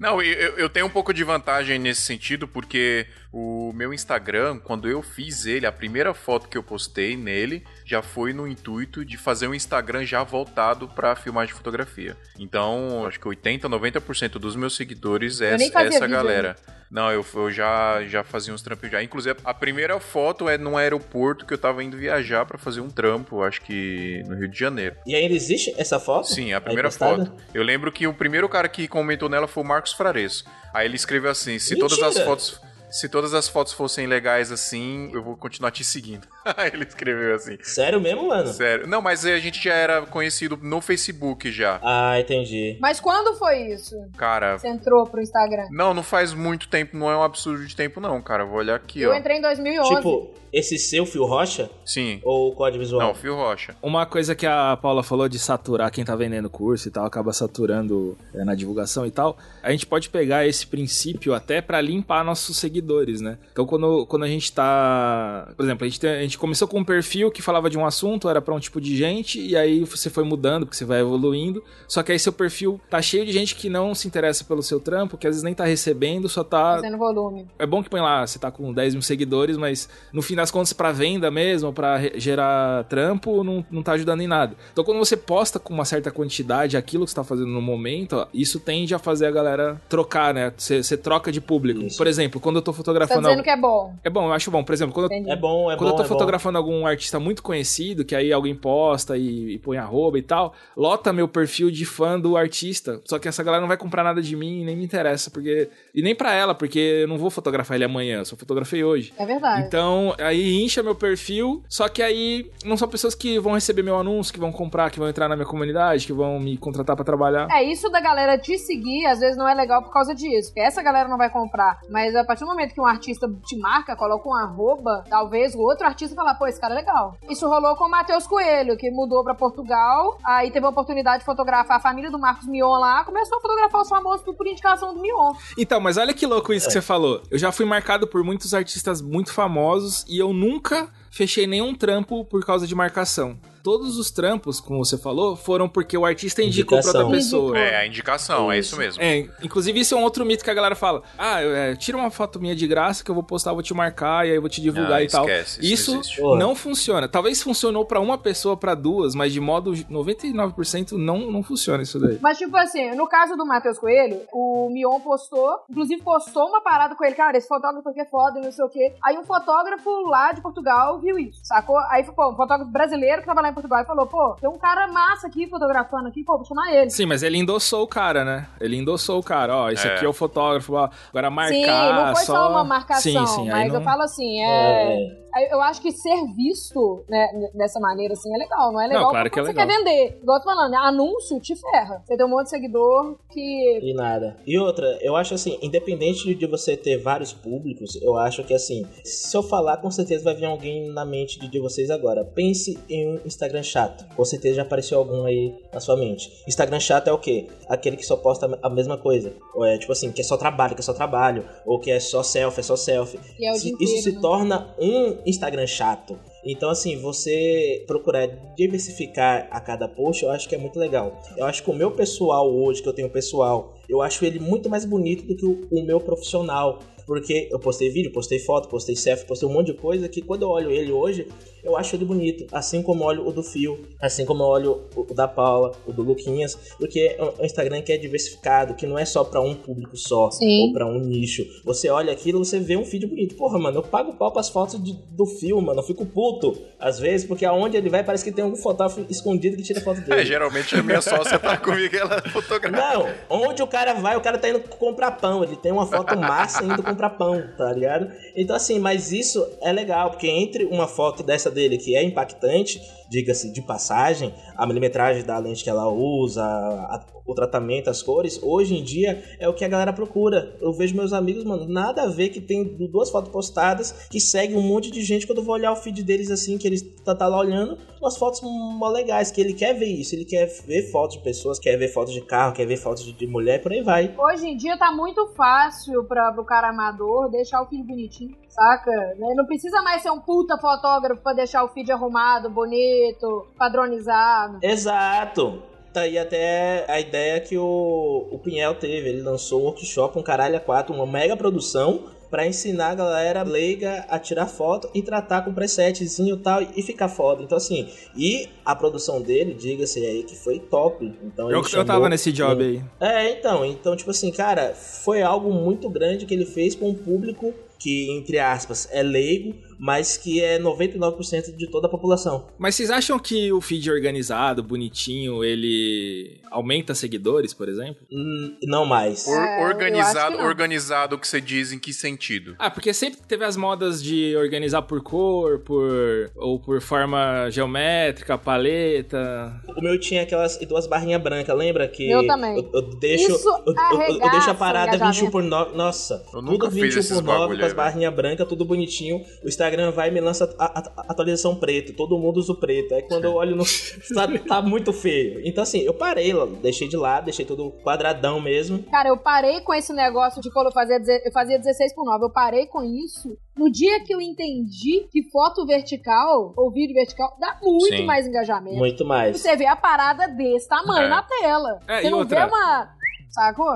Não, 0.00 0.20
eu, 0.20 0.32
eu- 0.34 0.58
eu 0.58 0.68
tenho 0.68 0.86
um 0.86 0.90
pouco 0.90 1.14
de 1.14 1.22
vantagem 1.22 1.78
nesse 1.78 2.02
sentido, 2.02 2.48
porque 2.48 3.06
o 3.32 3.72
meu 3.74 3.94
Instagram, 3.94 4.58
quando 4.58 4.88
eu 4.88 5.00
fiz 5.02 5.46
ele, 5.46 5.66
a 5.66 5.72
primeira 5.72 6.12
foto 6.12 6.48
que 6.48 6.58
eu 6.58 6.62
postei 6.64 7.16
nele 7.16 7.62
já 7.84 8.02
foi 8.02 8.32
no 8.32 8.48
intuito 8.48 9.04
de 9.04 9.16
fazer 9.16 9.46
um 9.46 9.54
Instagram 9.54 10.04
já 10.04 10.22
voltado 10.22 10.88
pra 10.88 11.14
filmagem 11.14 11.52
de 11.52 11.58
fotografia. 11.58 12.16
Então, 12.38 13.04
acho 13.06 13.20
que 13.20 13.28
80, 13.28 13.68
90% 13.68 14.30
dos 14.32 14.56
meus 14.56 14.74
seguidores 14.74 15.40
é 15.40 15.54
essa, 15.54 16.06
galera. 16.06 16.56
Não, 16.90 17.10
eu, 17.10 17.26
eu 17.34 17.50
já, 17.50 18.04
já 18.06 18.22
fazia 18.22 18.54
uns 18.54 18.62
trampos 18.62 18.88
já. 18.88 19.02
Inclusive, 19.02 19.36
a 19.44 19.52
primeira 19.52 19.98
foto 19.98 20.48
é 20.48 20.56
num 20.56 20.76
aeroporto 20.76 21.44
que 21.44 21.52
eu 21.52 21.58
tava 21.58 21.82
indo 21.82 21.96
viajar 21.96 22.46
pra 22.46 22.56
fazer 22.56 22.80
um 22.80 22.88
trampo, 22.88 23.42
acho 23.42 23.60
que 23.62 24.22
no 24.28 24.36
Rio 24.36 24.48
de 24.48 24.56
Janeiro. 24.56 24.96
E 25.04 25.14
ainda 25.14 25.34
existe 25.34 25.74
essa 25.76 25.98
foto? 25.98 26.28
Sim, 26.28 26.52
a 26.52 26.60
primeira 26.60 26.90
foto. 26.92 27.34
Eu 27.52 27.64
lembro 27.64 27.90
que 27.90 28.06
o 28.06 28.14
primeiro 28.14 28.48
cara 28.48 28.68
que 28.68 28.86
comentou 28.86 29.28
nela 29.28 29.48
foi 29.48 29.64
o 29.64 29.66
Marcos 29.66 29.92
Frares. 29.92 30.44
Aí 30.72 30.86
ele 30.86 30.96
escreveu 30.96 31.30
assim: 31.30 31.58
se 31.58 31.76
todas 31.76 31.98
as 31.98 32.14
Mentira! 32.14 32.24
fotos. 32.24 32.60
Se 32.90 33.08
todas 33.08 33.34
as 33.34 33.48
fotos 33.48 33.72
fossem 33.72 34.06
legais 34.06 34.52
assim, 34.52 35.10
eu 35.12 35.20
vou 35.20 35.36
continuar 35.36 35.72
te 35.72 35.82
seguindo. 35.82 36.28
Ele 36.72 36.84
escreveu 36.84 37.34
assim. 37.34 37.56
Sério 37.62 38.00
mesmo, 38.00 38.28
mano? 38.28 38.48
Sério. 38.52 38.86
Não, 38.86 39.00
mas 39.00 39.24
a 39.24 39.38
gente 39.38 39.62
já 39.62 39.74
era 39.74 40.02
conhecido 40.02 40.58
no 40.60 40.80
Facebook 40.80 41.50
já. 41.50 41.80
Ah, 41.82 42.18
entendi. 42.20 42.76
Mas 42.80 43.00
quando 43.00 43.36
foi 43.38 43.72
isso? 43.72 43.94
Cara. 44.16 44.58
Você 44.58 44.68
entrou 44.68 45.04
pro 45.06 45.20
Instagram? 45.20 45.66
Não, 45.70 45.94
não 45.94 46.02
faz 46.02 46.32
muito 46.34 46.68
tempo, 46.68 46.96
não 46.96 47.10
é 47.10 47.16
um 47.16 47.22
absurdo 47.22 47.66
de 47.66 47.74
tempo, 47.74 48.00
não, 48.00 48.20
cara. 48.20 48.44
Vou 48.44 48.58
olhar 48.58 48.76
aqui, 48.76 49.00
Eu 49.02 49.10
ó. 49.10 49.14
entrei 49.14 49.38
em 49.38 49.40
2011. 49.40 49.94
Tipo, 49.96 50.34
esse 50.52 50.78
seu 50.78 51.04
Fio 51.04 51.24
Rocha 51.24 51.68
Sim. 51.84 52.20
ou 52.22 52.50
o 52.50 52.54
código 52.54 52.78
visual? 52.82 53.08
Não, 53.08 53.14
Fio 53.14 53.34
Rocha. 53.34 53.74
Uma 53.82 54.06
coisa 54.06 54.34
que 54.36 54.46
a 54.46 54.76
Paula 54.76 55.02
falou 55.02 55.28
de 55.28 55.38
saturar 55.38 55.90
quem 55.90 56.04
tá 56.04 56.14
vendendo 56.14 56.48
curso 56.48 56.86
e 56.86 56.90
tal, 56.90 57.04
acaba 57.04 57.32
saturando 57.32 58.16
é, 58.34 58.44
na 58.44 58.54
divulgação 58.54 59.04
e 59.06 59.10
tal. 59.10 59.36
A 59.62 59.70
gente 59.72 59.84
pode 59.86 60.08
pegar 60.10 60.46
esse 60.46 60.66
princípio 60.66 61.34
até 61.34 61.60
pra 61.60 61.80
limpar 61.80 62.22
nossos 62.24 62.56
seguidores, 62.56 63.20
né? 63.20 63.38
Então, 63.52 63.66
quando, 63.66 64.06
quando 64.06 64.24
a 64.24 64.28
gente 64.28 64.52
tá. 64.52 65.48
Por 65.56 65.64
exemplo, 65.64 65.84
a 65.84 65.88
gente, 65.88 66.00
tem- 66.00 66.10
a 66.10 66.22
gente 66.22 66.33
começou 66.38 66.66
com 66.68 66.78
um 66.80 66.84
perfil 66.84 67.30
que 67.30 67.40
falava 67.42 67.68
de 67.70 67.78
um 67.78 67.84
assunto, 67.86 68.28
era 68.28 68.40
pra 68.40 68.54
um 68.54 68.60
tipo 68.60 68.80
de 68.80 68.96
gente, 68.96 69.40
e 69.40 69.56
aí 69.56 69.80
você 69.84 70.08
foi 70.10 70.24
mudando, 70.24 70.64
porque 70.66 70.76
você 70.76 70.84
vai 70.84 71.00
evoluindo. 71.00 71.62
Só 71.88 72.02
que 72.02 72.12
aí 72.12 72.18
seu 72.18 72.32
perfil 72.32 72.80
tá 72.90 73.00
cheio 73.02 73.24
de 73.26 73.32
gente 73.32 73.54
que 73.54 73.68
não 73.68 73.94
se 73.94 74.06
interessa 74.08 74.44
pelo 74.44 74.62
seu 74.62 74.80
trampo, 74.80 75.16
que 75.16 75.26
às 75.26 75.32
vezes 75.34 75.42
nem 75.42 75.54
tá 75.54 75.64
recebendo, 75.64 76.28
só 76.28 76.42
tá 76.44 76.74
Fazendo 76.76 76.98
volume. 76.98 77.46
é 77.58 77.66
bom 77.66 77.82
que 77.82 77.90
põe 77.90 78.00
lá, 78.00 78.26
você 78.26 78.38
tá 78.38 78.50
com 78.50 78.72
10 78.72 78.94
mil 78.94 79.02
seguidores, 79.02 79.56
mas 79.56 79.88
no 80.12 80.22
fim 80.22 80.34
das 80.34 80.50
contas, 80.50 80.72
pra 80.72 80.92
venda 80.92 81.30
mesmo, 81.30 81.72
pra 81.72 81.96
re- 81.96 82.12
gerar 82.16 82.84
trampo, 82.84 83.42
não, 83.44 83.64
não 83.70 83.82
tá 83.82 83.92
ajudando 83.92 84.20
em 84.20 84.26
nada. 84.26 84.54
Então, 84.72 84.84
quando 84.84 84.98
você 84.98 85.16
posta 85.16 85.58
com 85.58 85.72
uma 85.74 85.84
certa 85.84 86.10
quantidade 86.10 86.76
aquilo 86.76 87.04
que 87.04 87.10
você 87.10 87.16
tá 87.16 87.24
fazendo 87.24 87.48
no 87.48 87.62
momento, 87.62 88.16
ó, 88.16 88.26
isso 88.32 88.58
tende 88.60 88.94
a 88.94 88.98
fazer 88.98 89.26
a 89.26 89.30
galera 89.30 89.80
trocar, 89.88 90.32
né? 90.34 90.52
Você 90.56 90.82
você 90.82 90.96
troca 90.96 91.30
de 91.32 91.40
público. 91.40 91.82
Isso. 91.82 91.96
Por 91.96 92.06
exemplo, 92.06 92.40
quando 92.40 92.56
eu 92.56 92.62
tô 92.62 92.72
Tá 92.72 92.76
fotografando. 92.78 93.20
dizendo 93.20 93.30
algo- 93.38 93.42
que 93.44 93.50
é 93.50 93.56
bom. 93.56 93.94
É 94.04 94.10
bom, 94.10 94.26
eu 94.26 94.32
acho 94.32 94.50
bom. 94.50 94.64
Por 94.64 94.72
exemplo, 94.72 94.92
quando 94.94 95.10
eu 95.10 95.16
Entendi. 95.16 95.30
É 95.30 95.36
bom, 95.36 95.70
é 95.70 95.76
quando 95.76 95.90
bom. 95.90 95.94
eu 95.94 95.96
tô 95.96 96.02
é 96.02 96.08
bom. 96.08 96.08
Fotografando 96.24 96.58
algum 96.58 96.86
artista 96.86 97.20
muito 97.20 97.42
conhecido, 97.42 98.04
que 98.04 98.14
aí 98.14 98.32
alguém 98.32 98.54
posta 98.54 99.16
e, 99.16 99.54
e 99.54 99.58
põe 99.58 99.76
arroba 99.76 100.18
e 100.18 100.22
tal, 100.22 100.54
lota 100.76 101.12
meu 101.12 101.28
perfil 101.28 101.70
de 101.70 101.84
fã 101.84 102.18
do 102.18 102.36
artista. 102.36 103.00
Só 103.04 103.18
que 103.18 103.28
essa 103.28 103.42
galera 103.42 103.60
não 103.60 103.68
vai 103.68 103.76
comprar 103.76 104.02
nada 104.02 104.22
de 104.22 104.34
mim, 104.34 104.64
nem 104.64 104.76
me 104.76 104.84
interessa, 104.84 105.30
porque. 105.30 105.68
E 105.94 106.02
nem 106.02 106.14
pra 106.14 106.32
ela, 106.32 106.54
porque 106.54 106.78
eu 106.78 107.08
não 107.08 107.18
vou 107.18 107.30
fotografar 107.30 107.76
ele 107.76 107.84
amanhã, 107.84 108.18
eu 108.18 108.24
só 108.24 108.36
fotografei 108.36 108.82
hoje. 108.82 109.12
É 109.18 109.26
verdade. 109.26 109.66
Então, 109.66 110.14
aí 110.18 110.62
incha 110.62 110.82
meu 110.82 110.94
perfil, 110.94 111.62
só 111.68 111.88
que 111.88 112.02
aí 112.02 112.50
não 112.64 112.76
são 112.76 112.88
pessoas 112.88 113.14
que 113.14 113.38
vão 113.38 113.52
receber 113.52 113.82
meu 113.82 113.98
anúncio, 113.98 114.32
que 114.32 114.40
vão 114.40 114.52
comprar, 114.52 114.90
que 114.90 114.98
vão 114.98 115.08
entrar 115.08 115.28
na 115.28 115.36
minha 115.36 115.46
comunidade, 115.46 116.06
que 116.06 116.12
vão 116.12 116.40
me 116.40 116.56
contratar 116.56 116.96
pra 116.96 117.04
trabalhar. 117.04 117.48
É, 117.50 117.62
isso 117.62 117.90
da 117.90 118.00
galera 118.00 118.38
te 118.38 118.58
seguir, 118.58 119.06
às 119.06 119.20
vezes 119.20 119.36
não 119.36 119.48
é 119.48 119.54
legal 119.54 119.82
por 119.82 119.92
causa 119.92 120.14
disso. 120.14 120.48
Porque 120.48 120.60
essa 120.60 120.82
galera 120.82 121.08
não 121.08 121.18
vai 121.18 121.30
comprar. 121.30 121.80
Mas 121.90 122.14
a 122.16 122.24
partir 122.24 122.44
do 122.44 122.48
momento 122.48 122.74
que 122.74 122.80
um 122.80 122.86
artista 122.86 123.30
te 123.44 123.56
marca, 123.56 123.96
coloca 123.96 124.28
um 124.28 124.34
arroba, 124.34 125.04
talvez 125.08 125.54
o 125.54 125.60
outro 125.60 125.86
artista 125.86 126.13
falar, 126.14 126.34
pô, 126.34 126.46
esse 126.46 126.60
cara 126.60 126.74
é 126.74 126.76
legal. 126.76 127.16
Isso 127.28 127.48
rolou 127.48 127.76
com 127.76 127.84
o 127.84 127.90
Matheus 127.90 128.26
Coelho, 128.26 128.76
que 128.76 128.90
mudou 128.90 129.22
pra 129.22 129.34
Portugal, 129.34 130.18
aí 130.24 130.50
teve 130.50 130.64
a 130.66 130.68
oportunidade 130.68 131.20
de 131.20 131.24
fotografar 131.24 131.76
a 131.76 131.80
família 131.80 132.10
do 132.10 132.18
Marcos 132.18 132.46
Mion 132.46 132.78
lá, 132.78 133.04
começou 133.04 133.38
a 133.38 133.40
fotografar 133.40 133.82
os 133.82 133.88
famosos 133.88 134.24
por 134.24 134.46
indicação 134.46 134.94
do 134.94 135.00
Mion. 135.00 135.34
Então, 135.58 135.80
mas 135.80 135.96
olha 135.96 136.14
que 136.14 136.26
louco 136.26 136.52
isso 136.52 136.66
que 136.66 136.72
você 136.72 136.82
falou. 136.82 137.22
Eu 137.30 137.38
já 137.38 137.52
fui 137.52 137.64
marcado 137.64 138.06
por 138.06 138.22
muitos 138.24 138.54
artistas 138.54 139.00
muito 139.00 139.32
famosos 139.32 140.04
e 140.08 140.18
eu 140.18 140.32
nunca 140.32 140.88
fechei 141.14 141.46
nenhum 141.46 141.74
trampo 141.74 142.24
por 142.24 142.44
causa 142.44 142.66
de 142.66 142.74
marcação. 142.74 143.36
Todos 143.62 143.96
os 143.96 144.10
trampos, 144.10 144.60
como 144.60 144.84
você 144.84 144.98
falou, 144.98 145.34
foram 145.36 145.66
porque 145.66 145.96
o 145.96 146.04
artista 146.04 146.42
indicou 146.42 146.78
pra 146.80 146.86
outra 146.88 147.02
Indicação. 147.04 147.10
pessoa. 147.40 147.58
É, 147.58 147.76
a 147.78 147.86
indicação, 147.86 148.52
é 148.52 148.58
isso 148.58 148.76
mesmo. 148.76 149.02
É, 149.02 149.26
inclusive 149.42 149.80
isso 149.80 149.94
é 149.94 149.96
um 149.98 150.02
outro 150.02 150.22
mito 150.26 150.44
que 150.44 150.50
a 150.50 150.54
galera 150.54 150.74
fala. 150.74 151.02
Ah, 151.16 151.40
é, 151.40 151.74
tira 151.74 151.96
uma 151.96 152.10
foto 152.10 152.38
minha 152.38 152.54
de 152.54 152.66
graça 152.66 153.02
que 153.02 153.10
eu 153.10 153.14
vou 153.14 153.24
postar, 153.24 153.54
vou 153.54 153.62
te 153.62 153.72
marcar 153.72 154.26
e 154.26 154.30
aí 154.32 154.36
eu 154.36 154.42
vou 154.42 154.50
te 154.50 154.60
divulgar 154.60 154.98
Ah, 154.98 155.02
e 155.02 155.08
tal. 155.08 155.22
esquece, 155.24 155.60
isso 155.62 155.94
não 155.94 156.00
isso. 156.02 156.16
Porra. 156.20 156.38
não 156.38 156.54
funciona. 156.54 157.08
Talvez 157.08 157.40
funcionou 157.42 157.86
pra 157.86 158.00
uma 158.00 158.18
pessoa, 158.18 158.54
pra 158.54 158.74
duas, 158.74 159.14
mas 159.14 159.32
de 159.32 159.40
modo 159.40 159.72
99% 159.72 160.92
não, 160.98 161.30
não 161.30 161.42
funciona 161.42 161.82
isso 161.82 161.98
daí. 161.98 162.18
Mas, 162.20 162.36
tipo 162.36 162.54
assim, 162.58 162.94
no 162.94 163.06
caso 163.08 163.34
do 163.34 163.46
Matheus 163.46 163.78
Coelho, 163.78 164.20
o 164.30 164.68
Mion 164.70 165.00
postou, 165.00 165.56
inclusive 165.70 166.02
postou 166.02 166.48
uma 166.48 166.60
parada 166.60 166.94
com 166.94 167.02
ele, 167.04 167.14
cara, 167.14 167.38
esse 167.38 167.48
fotógrafo 167.48 167.88
aqui 167.88 168.00
é 168.00 168.04
foda, 168.04 168.40
não 168.40 168.52
sei 168.52 168.64
o 168.64 168.68
quê. 168.68 168.92
Aí 169.02 169.16
um 169.16 169.24
fotógrafo 169.24 169.90
lá 170.08 170.32
de 170.32 170.42
Portugal 170.42 171.00
viu 171.04 171.18
isso, 171.18 171.40
sacou? 171.44 171.78
Aí, 171.90 172.02
pô, 172.04 172.32
um 172.32 172.36
fotógrafo 172.36 172.70
brasileiro 172.72 173.20
que 173.20 173.26
tava 173.26 173.40
lá 173.40 173.50
em 173.50 173.54
Portugal 173.54 173.82
e 173.82 173.86
falou, 173.86 174.06
pô, 174.06 174.36
tem 174.40 174.48
um 174.50 174.58
cara 174.58 174.88
massa 174.88 175.26
aqui 175.26 175.46
fotografando 175.46 176.08
aqui, 176.08 176.24
pô, 176.24 176.36
vou 176.36 176.44
chamar 176.44 176.72
ele. 176.72 176.90
Sim, 176.90 177.06
mas 177.06 177.22
ele 177.22 177.38
endossou 177.38 177.84
o 177.84 177.88
cara, 177.88 178.24
né? 178.24 178.46
Ele 178.60 178.76
endossou 178.76 179.18
o 179.18 179.22
cara, 179.22 179.56
ó, 179.56 179.70
esse 179.70 179.86
É. 179.86 179.94
aqui 179.94 180.04
é 180.04 180.08
o 180.08 180.12
fotógrafo, 180.12 180.74
ó. 180.74 180.88
Agora 181.10 181.30
marcar 181.30 181.54
Sim, 181.54 181.66
não 181.66 182.14
foi 182.16 182.24
só, 182.24 182.50
uma 182.50 182.64
marcação, 182.64 183.02
Sim, 183.02 183.26
sim, 183.26 183.48
mas 183.48 183.68
não... 183.68 183.80
eu 183.80 183.84
falo 183.84 184.02
assim, 184.02 184.40
é... 184.40 185.20
É. 185.20 185.24
Eu 185.52 185.60
acho 185.60 185.82
que 185.82 185.90
ser 185.90 186.32
visto 186.36 187.04
né, 187.08 187.26
dessa 187.54 187.80
maneira 187.80 188.14
assim 188.14 188.32
é 188.32 188.38
legal, 188.38 188.72
não 188.72 188.80
é 188.80 188.86
legal 188.86 189.02
Não, 189.02 189.10
claro 189.10 189.28
que 189.28 189.40
é 189.40 189.42
você 189.42 189.52
quer 189.52 189.66
vender. 189.66 190.18
Igual 190.22 190.38
eu 190.38 190.42
tô 190.42 190.48
falando, 190.48 190.70
né? 190.70 190.78
anúncio 190.78 191.40
te 191.40 191.56
ferra. 191.56 192.02
Você 192.04 192.16
tem 192.16 192.24
um 192.24 192.28
monte 192.28 192.44
de 192.44 192.50
seguidor 192.50 193.16
que. 193.28 193.80
E 193.82 193.94
nada. 193.94 194.36
E 194.46 194.56
outra, 194.56 194.86
eu 195.00 195.16
acho 195.16 195.34
assim, 195.34 195.58
independente 195.60 196.32
de 196.32 196.46
você 196.46 196.76
ter 196.76 196.98
vários 196.98 197.32
públicos, 197.32 198.00
eu 198.00 198.16
acho 198.16 198.44
que 198.44 198.54
assim, 198.54 198.86
se 199.02 199.36
eu 199.36 199.42
falar, 199.42 199.78
com 199.78 199.90
certeza 199.90 200.22
vai 200.22 200.34
vir 200.34 200.44
alguém 200.44 200.88
na 200.94 201.04
mente 201.04 201.38
de, 201.38 201.58
vocês 201.58 201.90
agora. 201.90 202.24
Pense 202.24 202.78
em 202.88 203.08
um 203.08 203.20
Instagram 203.24 203.62
chato. 203.62 204.06
Com 204.14 204.24
certeza 204.24 204.56
já 204.56 204.62
apareceu 204.62 204.98
algum 204.98 205.24
aí 205.24 205.54
na 205.72 205.80
sua 205.80 205.96
mente. 205.96 206.32
Instagram 206.46 206.80
chato 206.80 207.08
é 207.08 207.12
o 207.12 207.18
quê? 207.18 207.48
Aquele 207.68 207.96
que 207.96 208.06
só 208.06 208.16
posta 208.16 208.58
a 208.62 208.70
mesma 208.70 208.96
coisa. 208.96 209.32
Ou 209.54 209.64
é 209.64 209.76
tipo 209.76 209.92
assim, 209.92 210.12
que 210.12 210.20
é 210.20 210.24
só 210.24 210.36
trabalho, 210.36 210.74
que 210.74 210.80
é 210.80 210.84
só 210.84 210.92
trabalho. 210.92 211.44
Ou 211.66 211.78
que 211.78 211.90
é 211.90 212.00
só 212.00 212.22
selfie, 212.22 212.60
é 212.60 212.62
só 212.62 212.76
selfie. 212.76 213.18
É 213.40 213.52
Isso 213.52 213.68
inteiro, 213.68 214.02
se 214.02 214.12
né? 214.12 214.20
torna 214.20 214.74
um 214.78 215.18
Instagram 215.26 215.66
chato. 215.66 216.18
Então, 216.44 216.68
assim, 216.68 217.00
você 217.00 217.82
procurar 217.86 218.26
diversificar 218.54 219.48
a 219.50 219.60
cada 219.60 219.88
post, 219.88 220.22
eu 220.22 220.30
acho 220.30 220.46
que 220.48 220.54
é 220.54 220.58
muito 220.58 220.78
legal. 220.78 221.18
Eu 221.36 221.46
acho 221.46 221.62
que 221.62 221.70
o 221.70 221.74
meu 221.74 221.90
pessoal 221.90 222.52
hoje, 222.52 222.82
que 222.82 222.88
eu 222.88 222.92
tenho 222.92 223.08
pessoal, 223.08 223.74
eu 223.88 224.02
acho 224.02 224.24
ele 224.24 224.38
muito 224.38 224.68
mais 224.68 224.84
bonito 224.84 225.24
do 225.24 225.34
que 225.34 225.46
o, 225.46 225.66
o 225.70 225.82
meu 225.82 225.98
profissional. 225.98 226.80
Porque 227.06 227.48
eu 227.50 227.58
postei 227.58 227.90
vídeo, 227.90 228.12
postei 228.12 228.38
foto, 228.38 228.68
postei 228.68 228.96
selfie, 228.96 229.26
postei 229.26 229.48
um 229.48 229.52
monte 229.52 229.72
de 229.72 229.74
coisa 229.74 230.08
que 230.08 230.22
quando 230.22 230.42
eu 230.42 230.48
olho 230.48 230.70
ele 230.70 230.90
hoje, 230.90 231.28
eu 231.64 231.76
acho 231.76 231.96
ele 231.96 232.04
bonito. 232.04 232.46
Assim 232.52 232.82
como 232.82 233.02
eu 233.02 233.06
olho 233.06 233.26
o 233.28 233.32
do 233.32 233.42
Fio, 233.42 233.80
assim 234.00 234.24
como 234.24 234.42
eu 234.42 234.46
olho 234.46 234.82
o, 234.94 235.14
da 235.14 235.26
Paula, 235.26 235.72
o 235.86 235.92
do 235.92 236.02
Luquinhas. 236.02 236.54
Porque 236.78 237.16
é 237.18 237.22
um- 237.22 237.32
é 237.38 237.42
um 237.42 237.44
Instagram 237.44 237.82
que 237.82 237.92
é 237.92 237.96
diversificado, 237.96 238.74
que 238.74 238.86
não 238.86 238.98
é 238.98 239.04
só 239.04 239.24
pra 239.24 239.40
um 239.40 239.54
público 239.54 239.96
só, 239.96 240.30
Sim. 240.30 240.66
ou 240.68 240.72
pra 240.72 240.86
um 240.86 240.98
nicho. 240.98 241.44
Você 241.64 241.88
olha 241.88 242.12
aquilo, 242.12 242.44
você 242.44 242.58
vê 242.60 242.76
um 242.76 242.84
feed 242.84 243.06
bonito. 243.06 243.34
Porra, 243.34 243.58
mano, 243.58 243.78
eu 243.78 243.82
pago 243.82 244.12
pau 244.14 244.30
pras 244.32 244.48
fotos 244.48 244.82
de- 244.82 244.92
do 245.10 245.26
Fio, 245.26 245.60
mano. 245.60 245.80
Eu 245.80 245.84
fico 245.84 246.04
puto, 246.06 246.56
às 246.78 246.98
vezes, 246.98 247.26
porque 247.26 247.44
aonde 247.44 247.76
ele 247.76 247.88
vai 247.88 248.04
parece 248.04 248.22
que 248.24 248.30
tem 248.32 248.44
algum 248.44 248.56
fotógrafo 248.56 249.04
escondido 249.08 249.56
que 249.56 249.62
tira 249.62 249.80
foto 249.80 250.00
dele. 250.00 250.20
É, 250.20 250.24
geralmente 250.24 250.74
a 250.74 250.82
minha 250.82 251.00
sócia 251.00 251.38
tá 251.38 251.56
comigo 251.56 251.94
e 251.94 251.98
ela 251.98 252.20
fotografa. 252.30 252.98
Não, 252.98 253.06
onde 253.30 253.62
o 253.62 253.66
cara 253.66 253.94
vai, 253.94 254.16
o 254.16 254.20
cara 254.20 254.38
tá 254.38 254.48
indo 254.48 254.60
comprar 254.60 255.12
pão. 255.12 255.42
Ele 255.42 255.56
tem 255.56 255.72
uma 255.72 255.86
foto 255.86 256.16
massa 256.18 256.64
indo 256.64 256.82
comprar 256.82 257.10
pão, 257.10 257.42
tá 257.56 257.72
ligado? 257.72 258.10
Então, 258.34 258.56
assim, 258.56 258.78
mas 258.78 259.12
isso 259.12 259.46
é 259.60 259.72
legal, 259.72 260.10
porque 260.10 260.28
entre 260.28 260.64
uma 260.64 260.88
foto 260.88 261.22
dessa 261.22 261.50
dele 261.50 261.78
que 261.78 261.94
é 261.94 262.02
impactante, 262.02 262.82
diga-se 263.08 263.52
de 263.52 263.62
passagem, 263.62 264.32
a 264.56 264.66
milimetragem 264.66 265.22
da 265.24 265.38
lente 265.38 265.62
que 265.64 265.70
ela 265.70 265.88
usa, 265.88 266.42
a- 266.42 267.04
o 267.26 267.34
tratamento, 267.34 267.88
as 267.88 268.02
cores, 268.02 268.38
hoje 268.42 268.74
em 268.76 268.84
dia 268.84 269.22
é 269.38 269.48
o 269.48 269.54
que 269.54 269.64
a 269.64 269.68
galera 269.68 269.94
procura. 269.94 270.54
Eu 270.60 270.74
vejo 270.74 270.94
meus 270.94 271.10
amigos, 271.14 271.42
mano, 271.42 271.66
nada 271.66 272.02
a 272.02 272.06
ver 272.06 272.28
que 272.28 272.38
tem 272.38 272.62
duas 272.90 273.08
fotos 273.08 273.30
postadas 273.32 273.92
que 274.10 274.20
segue 274.20 274.54
um 274.54 274.60
monte 274.60 274.90
de 274.90 275.00
gente 275.02 275.26
quando 275.26 275.38
eu 275.38 275.44
vou 275.44 275.54
olhar 275.54 275.72
o 275.72 275.76
feed 275.76 276.02
deles 276.02 276.30
assim, 276.30 276.58
que 276.58 276.66
eles 276.68 276.82
tá, 277.02 277.14
tá 277.14 277.26
lá 277.26 277.38
olhando, 277.38 277.78
umas 277.98 278.18
fotos 278.18 278.42
mó 278.42 278.88
legais, 278.90 279.30
que 279.30 279.40
ele 279.40 279.54
quer 279.54 279.72
ver 279.72 279.86
isso, 279.86 280.14
ele 280.14 280.26
quer 280.26 280.44
ver 280.66 280.90
fotos 280.90 281.16
de 281.16 281.22
pessoas, 281.22 281.58
quer 281.58 281.78
ver 281.78 281.88
fotos 281.88 282.12
de 282.12 282.20
carro, 282.20 282.52
quer 282.52 282.66
ver 282.66 282.76
fotos 282.76 283.02
de, 283.02 283.14
de 283.14 283.26
mulher, 283.26 283.62
por 283.62 283.72
aí 283.72 283.80
vai. 283.80 284.14
Hoje 284.18 284.46
em 284.46 284.56
dia 284.56 284.76
tá 284.78 284.92
muito 284.92 285.26
fácil 285.34 286.04
pra, 286.04 286.30
pro 286.30 286.44
cara 286.44 286.68
amador 286.68 287.30
deixar 287.30 287.62
o 287.62 287.66
feed 287.66 287.82
bonitinho, 287.84 288.36
saca? 288.54 288.90
Né? 289.18 289.34
Não 289.34 289.46
precisa 289.46 289.82
mais 289.82 290.02
ser 290.02 290.10
um 290.10 290.20
puta 290.20 290.56
fotógrafo 290.58 291.22
pra 291.22 291.32
deixar 291.32 291.64
o 291.64 291.68
feed 291.68 291.90
arrumado, 291.90 292.48
bonito, 292.48 293.48
padronizado. 293.58 294.58
Exato. 294.62 295.62
Tá 295.92 296.00
aí 296.00 296.18
até 296.18 296.84
a 296.88 296.98
ideia 296.98 297.40
que 297.40 297.56
o, 297.56 298.28
o 298.30 298.38
Pinhel 298.38 298.74
teve. 298.74 299.08
Ele 299.08 299.22
lançou 299.22 299.62
um 299.62 299.64
workshop, 299.66 300.18
um 300.18 300.22
caralho 300.22 300.56
a 300.56 300.60
quatro, 300.60 300.94
uma 300.94 301.06
mega 301.06 301.36
produção 301.36 302.10
pra 302.34 302.48
ensinar 302.48 302.88
a 302.88 302.94
galera 302.96 303.42
leiga 303.44 304.04
a 304.08 304.18
tirar 304.18 304.48
foto 304.48 304.90
e 304.92 305.00
tratar 305.02 305.42
com 305.44 305.54
presetzinho 305.54 306.34
e 306.34 306.38
tal 306.38 306.62
e 306.62 306.82
ficar 306.82 307.08
foda. 307.08 307.44
Então 307.44 307.56
assim, 307.56 307.88
e 308.16 308.48
a 308.64 308.74
produção 308.74 309.22
dele, 309.22 309.54
diga-se 309.54 310.04
aí 310.04 310.24
que 310.24 310.34
foi 310.34 310.58
top. 310.58 311.16
Então 311.22 311.44
Eu, 311.44 311.58
ele 311.58 311.60
eu 311.60 311.64
chamou 311.64 311.86
tava 311.86 312.08
nesse 312.08 312.32
job 312.32 312.60
aí. 312.64 312.82
É, 312.98 313.38
então, 313.38 313.64
então 313.64 313.94
tipo 313.94 314.10
assim, 314.10 314.32
cara, 314.32 314.74
foi 314.74 315.22
algo 315.22 315.52
muito 315.52 315.88
grande 315.88 316.26
que 316.26 316.34
ele 316.34 316.44
fez 316.44 316.74
com 316.74 316.88
um 316.88 316.94
público 316.94 317.54
que 317.84 318.10
entre 318.10 318.38
aspas 318.38 318.88
é 318.90 319.02
leigo, 319.02 319.54
mas 319.78 320.16
que 320.16 320.40
é 320.42 320.58
99% 320.58 321.56
de 321.56 321.70
toda 321.70 321.86
a 321.86 321.90
população. 321.90 322.46
Mas 322.58 322.74
vocês 322.74 322.90
acham 322.90 323.18
que 323.18 323.52
o 323.52 323.60
feed 323.60 323.90
organizado, 323.90 324.62
bonitinho, 324.62 325.44
ele 325.44 326.40
aumenta 326.50 326.94
seguidores, 326.94 327.52
por 327.52 327.68
exemplo? 327.68 328.06
Hum, 328.12 328.56
Não 328.64 328.84
mais. 328.84 329.26
Or- 329.26 329.34
É, 329.44 329.64
organizado, 329.66 330.36
que 330.36 330.42
não. 330.42 330.48
organizado, 330.48 331.16
o 331.16 331.18
que 331.18 331.26
você 331.28 331.40
diz 331.40 331.72
em 331.72 331.78
que 331.78 331.92
sentido? 331.92 332.54
Ah, 332.58 332.70
porque 332.70 332.92
sempre 332.94 333.20
teve 333.26 333.44
as 333.44 333.56
modas 333.56 334.02
de 334.02 334.34
organizar 334.36 334.82
por 334.82 335.02
cor, 335.02 335.58
por 335.60 336.30
ou 336.36 336.58
por 336.60 336.80
forma 336.80 337.48
geométrica, 337.50 338.36
paleta. 338.38 339.60
O 339.76 339.80
meu 339.82 339.98
tinha 339.98 340.22
aquelas 340.22 340.56
duas 340.58 340.86
barrinhas 340.86 341.22
brancas, 341.22 341.56
lembra? 341.56 341.86
Que 341.88 342.10
Eu 342.10 342.26
também. 342.26 342.56
Eu, 342.56 342.70
eu 342.72 342.82
deixo, 342.82 343.32
Isso 343.32 343.48
eu, 343.48 343.74
eu- 343.74 344.20
eu 344.20 344.30
deixo 344.30 344.50
a 344.50 344.54
parada 344.54 344.96
o 344.96 345.06
21 345.10 345.30
por 345.30 345.42
9. 345.42 345.76
Nossa, 345.76 346.14
Eu 346.26 346.40
tudo 346.40 346.42
nunca 346.42 346.70
fiz 346.70 346.80
21 346.82 346.98
esses 347.00 347.12
por 347.20 347.22
9 347.24 347.38
bagulho 347.40 347.58
com 347.60 347.66
as 347.66 347.72
barrinhas 347.72 348.14
brancas, 348.14 348.48
tudo 348.48 348.64
bonitinho. 348.64 349.22
O 349.42 349.48
Instagram 349.48 349.63
vai 349.92 350.08
e 350.08 350.12
me 350.12 350.20
lança 350.20 350.44
a, 350.58 350.64
a- 350.78 350.92
a 350.96 351.12
atualização 351.12 351.56
preto. 351.56 351.92
Todo 351.94 352.18
mundo 352.18 352.38
usa 352.38 352.52
o 352.52 352.56
preto. 352.60 352.94
Aí 352.94 353.02
quando 353.02 353.24
eu 353.24 353.34
olho 353.34 353.56
no. 353.56 353.64
tá, 354.14 354.26
tá 354.46 354.62
muito 354.62 354.92
feio. 354.92 355.40
Então 355.44 355.62
assim, 355.62 355.80
eu 355.80 355.94
parei, 355.94 356.32
lá, 356.32 356.46
deixei 356.46 356.88
de 356.88 356.96
lado, 356.96 357.24
deixei 357.24 357.44
tudo 357.44 357.70
quadradão 357.82 358.40
mesmo. 358.40 358.82
Cara, 358.84 359.08
eu 359.08 359.16
parei 359.16 359.60
com 359.60 359.72
esse 359.74 359.92
negócio 359.92 360.40
de 360.42 360.50
quando 360.50 360.66
eu 360.66 360.72
fazia, 360.72 360.96
eu 361.24 361.32
fazia 361.32 361.58
16 361.58 361.94
por 361.94 362.04
9. 362.04 362.24
Eu 362.24 362.30
parei 362.30 362.66
com 362.66 362.82
isso 362.82 363.36
no 363.56 363.70
dia 363.70 364.02
que 364.04 364.12
eu 364.14 364.20
entendi 364.20 365.06
que 365.10 365.30
foto 365.30 365.64
vertical 365.66 366.52
ou 366.56 366.72
vídeo 366.72 366.94
vertical 366.94 367.36
dá 367.40 367.58
muito 367.62 367.96
Sim. 367.96 368.04
mais 368.04 368.26
engajamento. 368.26 368.76
Muito 368.76 369.04
mais. 369.04 369.40
Você 369.40 369.56
vê 369.56 369.66
a 369.66 369.76
parada 369.76 370.26
desse 370.28 370.68
tamanho 370.68 371.06
É. 371.06 371.08
na 371.08 371.22
tela. 371.22 371.80
É, 371.88 372.02
Você 372.02 372.10
não 372.10 372.18
outra- 372.18 372.46
vê 372.46 372.52
uma. 372.52 372.94
Sacou? 373.34 373.66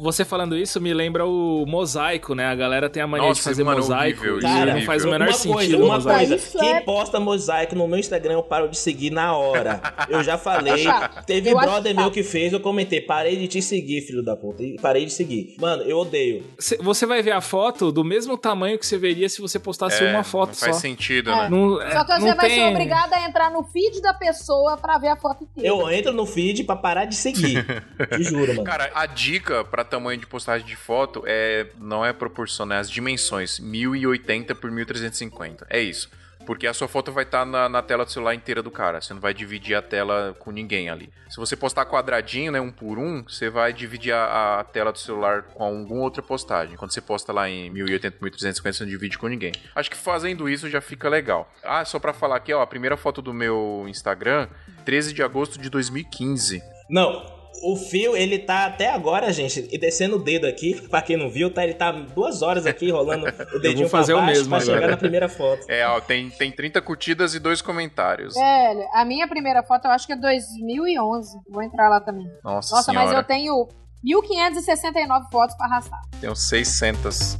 Você 0.00 0.24
falando 0.24 0.56
isso 0.56 0.80
me 0.80 0.94
lembra 0.94 1.26
o 1.26 1.64
mosaico, 1.66 2.34
né? 2.36 2.46
A 2.46 2.54
galera 2.54 2.88
tem 2.88 3.02
a 3.02 3.06
mania 3.06 3.26
Nossa, 3.28 3.40
de 3.40 3.44
fazer 3.44 3.64
mano, 3.64 3.78
mosaico 3.80 4.20
horrível, 4.20 4.38
e 4.38 4.42
Cara, 4.42 4.74
não 4.74 4.82
faz 4.82 5.04
o 5.04 5.10
menor 5.10 5.26
uma 5.28 5.32
sentido 5.32 5.54
coisa, 5.54 5.76
uma 5.76 5.94
mosaico. 5.96 6.18
coisa. 6.18 6.34
Isso 6.36 6.58
Quem 6.58 6.72
é- 6.74 6.80
posta 6.80 7.18
mosaico 7.18 7.74
no 7.74 7.88
meu 7.88 7.98
Instagram 7.98 8.34
eu 8.34 8.42
paro 8.44 8.68
de 8.68 8.78
seguir 8.78 9.10
na 9.10 9.36
hora. 9.36 9.80
Eu 10.08 10.22
já 10.22 10.38
falei. 10.38 10.84
Teve 11.26 11.50
Eu 11.50 11.58
brother 11.58 11.94
meu 11.96 12.10
que 12.12 12.22
fez, 12.22 12.52
eu 12.52 12.60
comentei, 12.60 13.00
parei 13.00 13.36
de 13.36 13.48
te 13.48 13.60
seguir, 13.60 14.02
filho 14.02 14.22
da 14.22 14.36
puta. 14.36 14.62
E 14.62 14.76
parei 14.80 15.04
de 15.04 15.12
seguir. 15.12 15.56
Mano, 15.60 15.82
eu 15.82 15.98
odeio. 15.98 16.44
Cê- 16.58 16.78
Você 16.80 17.04
vai 17.04 17.20
ver 17.20 17.32
a 17.32 17.40
foto 17.40 17.90
do 17.90 18.04
mesmo 18.04 18.38
tamanho 18.38 18.78
que 18.78 18.86
você 18.86 18.96
veria 18.98 19.28
se 19.28 19.40
você 19.40 19.58
postasse 19.58 20.04
É, 20.04 20.10
uma 20.12 20.22
foto 20.22 20.50
não 20.50 20.54
faz 20.54 20.76
só. 20.76 20.80
sentido, 20.82 21.30
É. 21.30 21.34
né? 21.36 21.48
Não, 21.50 21.82
é, 21.82 21.90
Só 21.90 22.04
que 22.04 22.12
você 22.12 22.28
não 22.28 22.36
vai 22.36 22.48
tem... 22.48 22.58
ser 22.60 22.70
obrigado 22.70 23.12
a 23.14 23.24
entrar 23.28 23.50
no 23.50 23.64
feed 23.64 24.00
da 24.00 24.14
pessoa 24.14 24.76
pra 24.76 24.96
ver 24.98 25.08
a 25.08 25.16
foto 25.16 25.42
inteira. 25.44 25.68
Eu 25.68 25.90
entro 25.90 26.12
no 26.12 26.24
feed 26.24 26.62
pra 26.64 26.76
parar 26.76 27.04
de 27.04 27.16
seguir. 27.16 27.64
Te 28.16 28.22
juro, 28.22 28.52
mano. 28.52 28.64
Cara, 28.64 28.90
a 28.94 29.07
dica 29.14 29.64
pra 29.64 29.84
tamanho 29.84 30.18
de 30.18 30.26
postagem 30.26 30.66
de 30.66 30.76
foto 30.76 31.22
é 31.26 31.66
não 31.78 32.04
é 32.04 32.12
proporcional, 32.12 32.78
é 32.78 32.80
as 32.80 32.90
dimensões 32.90 33.58
1080 33.58 34.54
por 34.54 34.70
1350. 34.70 35.66
É 35.68 35.80
isso. 35.80 36.10
Porque 36.48 36.66
a 36.66 36.72
sua 36.72 36.88
foto 36.88 37.12
vai 37.12 37.24
estar 37.24 37.44
na, 37.44 37.68
na 37.68 37.82
tela 37.82 38.06
do 38.06 38.10
celular 38.10 38.34
inteira 38.34 38.62
do 38.62 38.70
cara. 38.70 39.02
Você 39.02 39.12
não 39.12 39.20
vai 39.20 39.34
dividir 39.34 39.74
a 39.74 39.82
tela 39.82 40.34
com 40.38 40.50
ninguém 40.50 40.88
ali. 40.88 41.12
Se 41.28 41.36
você 41.36 41.54
postar 41.54 41.84
quadradinho, 41.84 42.50
né, 42.50 42.58
um 42.58 42.70
por 42.70 42.98
um, 42.98 43.22
você 43.22 43.50
vai 43.50 43.70
dividir 43.70 44.14
a, 44.14 44.60
a 44.60 44.64
tela 44.64 44.90
do 44.90 44.98
celular 44.98 45.42
com 45.42 45.62
alguma 45.62 46.00
outra 46.00 46.22
postagem. 46.22 46.74
Quando 46.78 46.90
você 46.90 47.02
posta 47.02 47.34
lá 47.34 47.50
em 47.50 47.68
1080 47.68 48.16
por 48.16 48.22
1350, 48.22 48.78
você 48.78 48.84
não 48.84 48.90
divide 48.90 49.18
com 49.18 49.28
ninguém. 49.28 49.52
Acho 49.74 49.90
que 49.90 49.96
fazendo 49.98 50.48
isso 50.48 50.70
já 50.70 50.80
fica 50.80 51.06
legal. 51.10 51.52
Ah, 51.62 51.84
só 51.84 51.98
pra 51.98 52.14
falar 52.14 52.36
aqui, 52.36 52.50
ó, 52.54 52.62
a 52.62 52.66
primeira 52.66 52.96
foto 52.96 53.20
do 53.20 53.34
meu 53.34 53.84
Instagram, 53.86 54.48
13 54.86 55.12
de 55.12 55.22
agosto 55.22 55.58
de 55.60 55.68
2015. 55.68 56.62
Não. 56.88 57.37
O 57.62 57.76
fio, 57.76 58.16
ele 58.16 58.38
tá 58.38 58.66
até 58.66 58.90
agora, 58.90 59.32
gente, 59.32 59.68
e 59.70 59.78
descendo 59.78 60.16
o 60.16 60.18
dedo 60.18 60.46
aqui, 60.46 60.80
pra 60.88 61.02
quem 61.02 61.16
não 61.16 61.28
viu, 61.28 61.50
tá? 61.52 61.64
Ele 61.64 61.74
tá 61.74 61.90
duas 61.92 62.42
horas 62.42 62.66
aqui 62.66 62.90
rolando 62.90 63.26
o 63.54 63.58
dedinho 63.58 63.88
fazer 63.88 64.12
o 64.14 64.16
pra 64.16 64.26
baixo 64.26 64.38
mesmo 64.40 64.50
pra 64.50 64.58
agora. 64.62 64.74
chegar 64.80 64.90
na 64.90 64.96
primeira 64.96 65.28
foto. 65.28 65.64
É, 65.68 65.86
ó, 65.86 66.00
tem, 66.00 66.30
tem 66.30 66.50
30 66.52 66.80
curtidas 66.82 67.34
e 67.34 67.38
dois 67.40 67.60
comentários. 67.60 68.34
Velho, 68.34 68.86
a 68.92 69.04
minha 69.04 69.26
primeira 69.26 69.62
foto 69.62 69.86
eu 69.86 69.90
acho 69.90 70.06
que 70.06 70.12
é 70.12 70.16
2011. 70.16 71.36
Vou 71.50 71.62
entrar 71.62 71.88
lá 71.88 72.00
também. 72.00 72.26
Nossa, 72.44 72.74
Nossa, 72.76 72.90
senhora. 72.90 73.06
mas 73.06 73.16
eu 73.16 73.24
tenho 73.24 73.68
1569 74.04 75.26
fotos 75.30 75.56
pra 75.56 75.66
arrastar. 75.66 76.00
Tenho 76.20 76.36
600. 76.36 77.38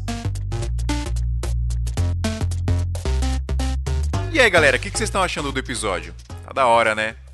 E 4.33 4.41
aí, 4.41 4.51
galera, 4.51 4.77
o 4.77 4.81
que, 4.81 4.91
que 4.91 4.97
vocês 4.99 5.09
estão 5.09 5.23
achando 5.23 5.51
do 5.51 5.59
episódio? 5.59 6.15
Tá 6.45 6.53
da 6.53 6.67
hora, 6.67 6.95
né? 6.95 7.17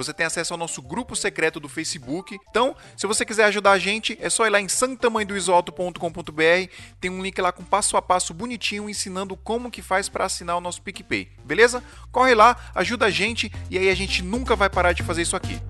Você 0.00 0.14
tem 0.14 0.24
acesso 0.24 0.54
ao 0.54 0.58
nosso 0.58 0.80
grupo 0.80 1.14
secreto 1.14 1.60
do 1.60 1.68
Facebook. 1.68 2.38
Então, 2.48 2.74
se 2.96 3.06
você 3.06 3.22
quiser 3.22 3.44
ajudar 3.44 3.72
a 3.72 3.78
gente, 3.78 4.16
é 4.18 4.30
só 4.30 4.46
ir 4.46 4.50
lá 4.50 4.58
em 4.58 4.66
santamanhodoisoalto.com.br. 4.66 6.72
Tem 6.98 7.10
um 7.10 7.22
link 7.22 7.38
lá 7.38 7.52
com 7.52 7.62
passo 7.62 7.98
a 7.98 8.02
passo 8.02 8.32
bonitinho 8.32 8.88
ensinando 8.88 9.36
como 9.36 9.70
que 9.70 9.82
faz 9.82 10.08
para 10.08 10.24
assinar 10.24 10.56
o 10.56 10.60
nosso 10.60 10.80
PicPay. 10.80 11.28
Beleza? 11.44 11.84
Corre 12.10 12.34
lá, 12.34 12.56
ajuda 12.74 13.06
a 13.06 13.10
gente 13.10 13.52
e 13.68 13.76
aí 13.76 13.90
a 13.90 13.94
gente 13.94 14.22
nunca 14.22 14.56
vai 14.56 14.70
parar 14.70 14.94
de 14.94 15.02
fazer 15.02 15.20
isso 15.20 15.36
aqui. 15.36 15.60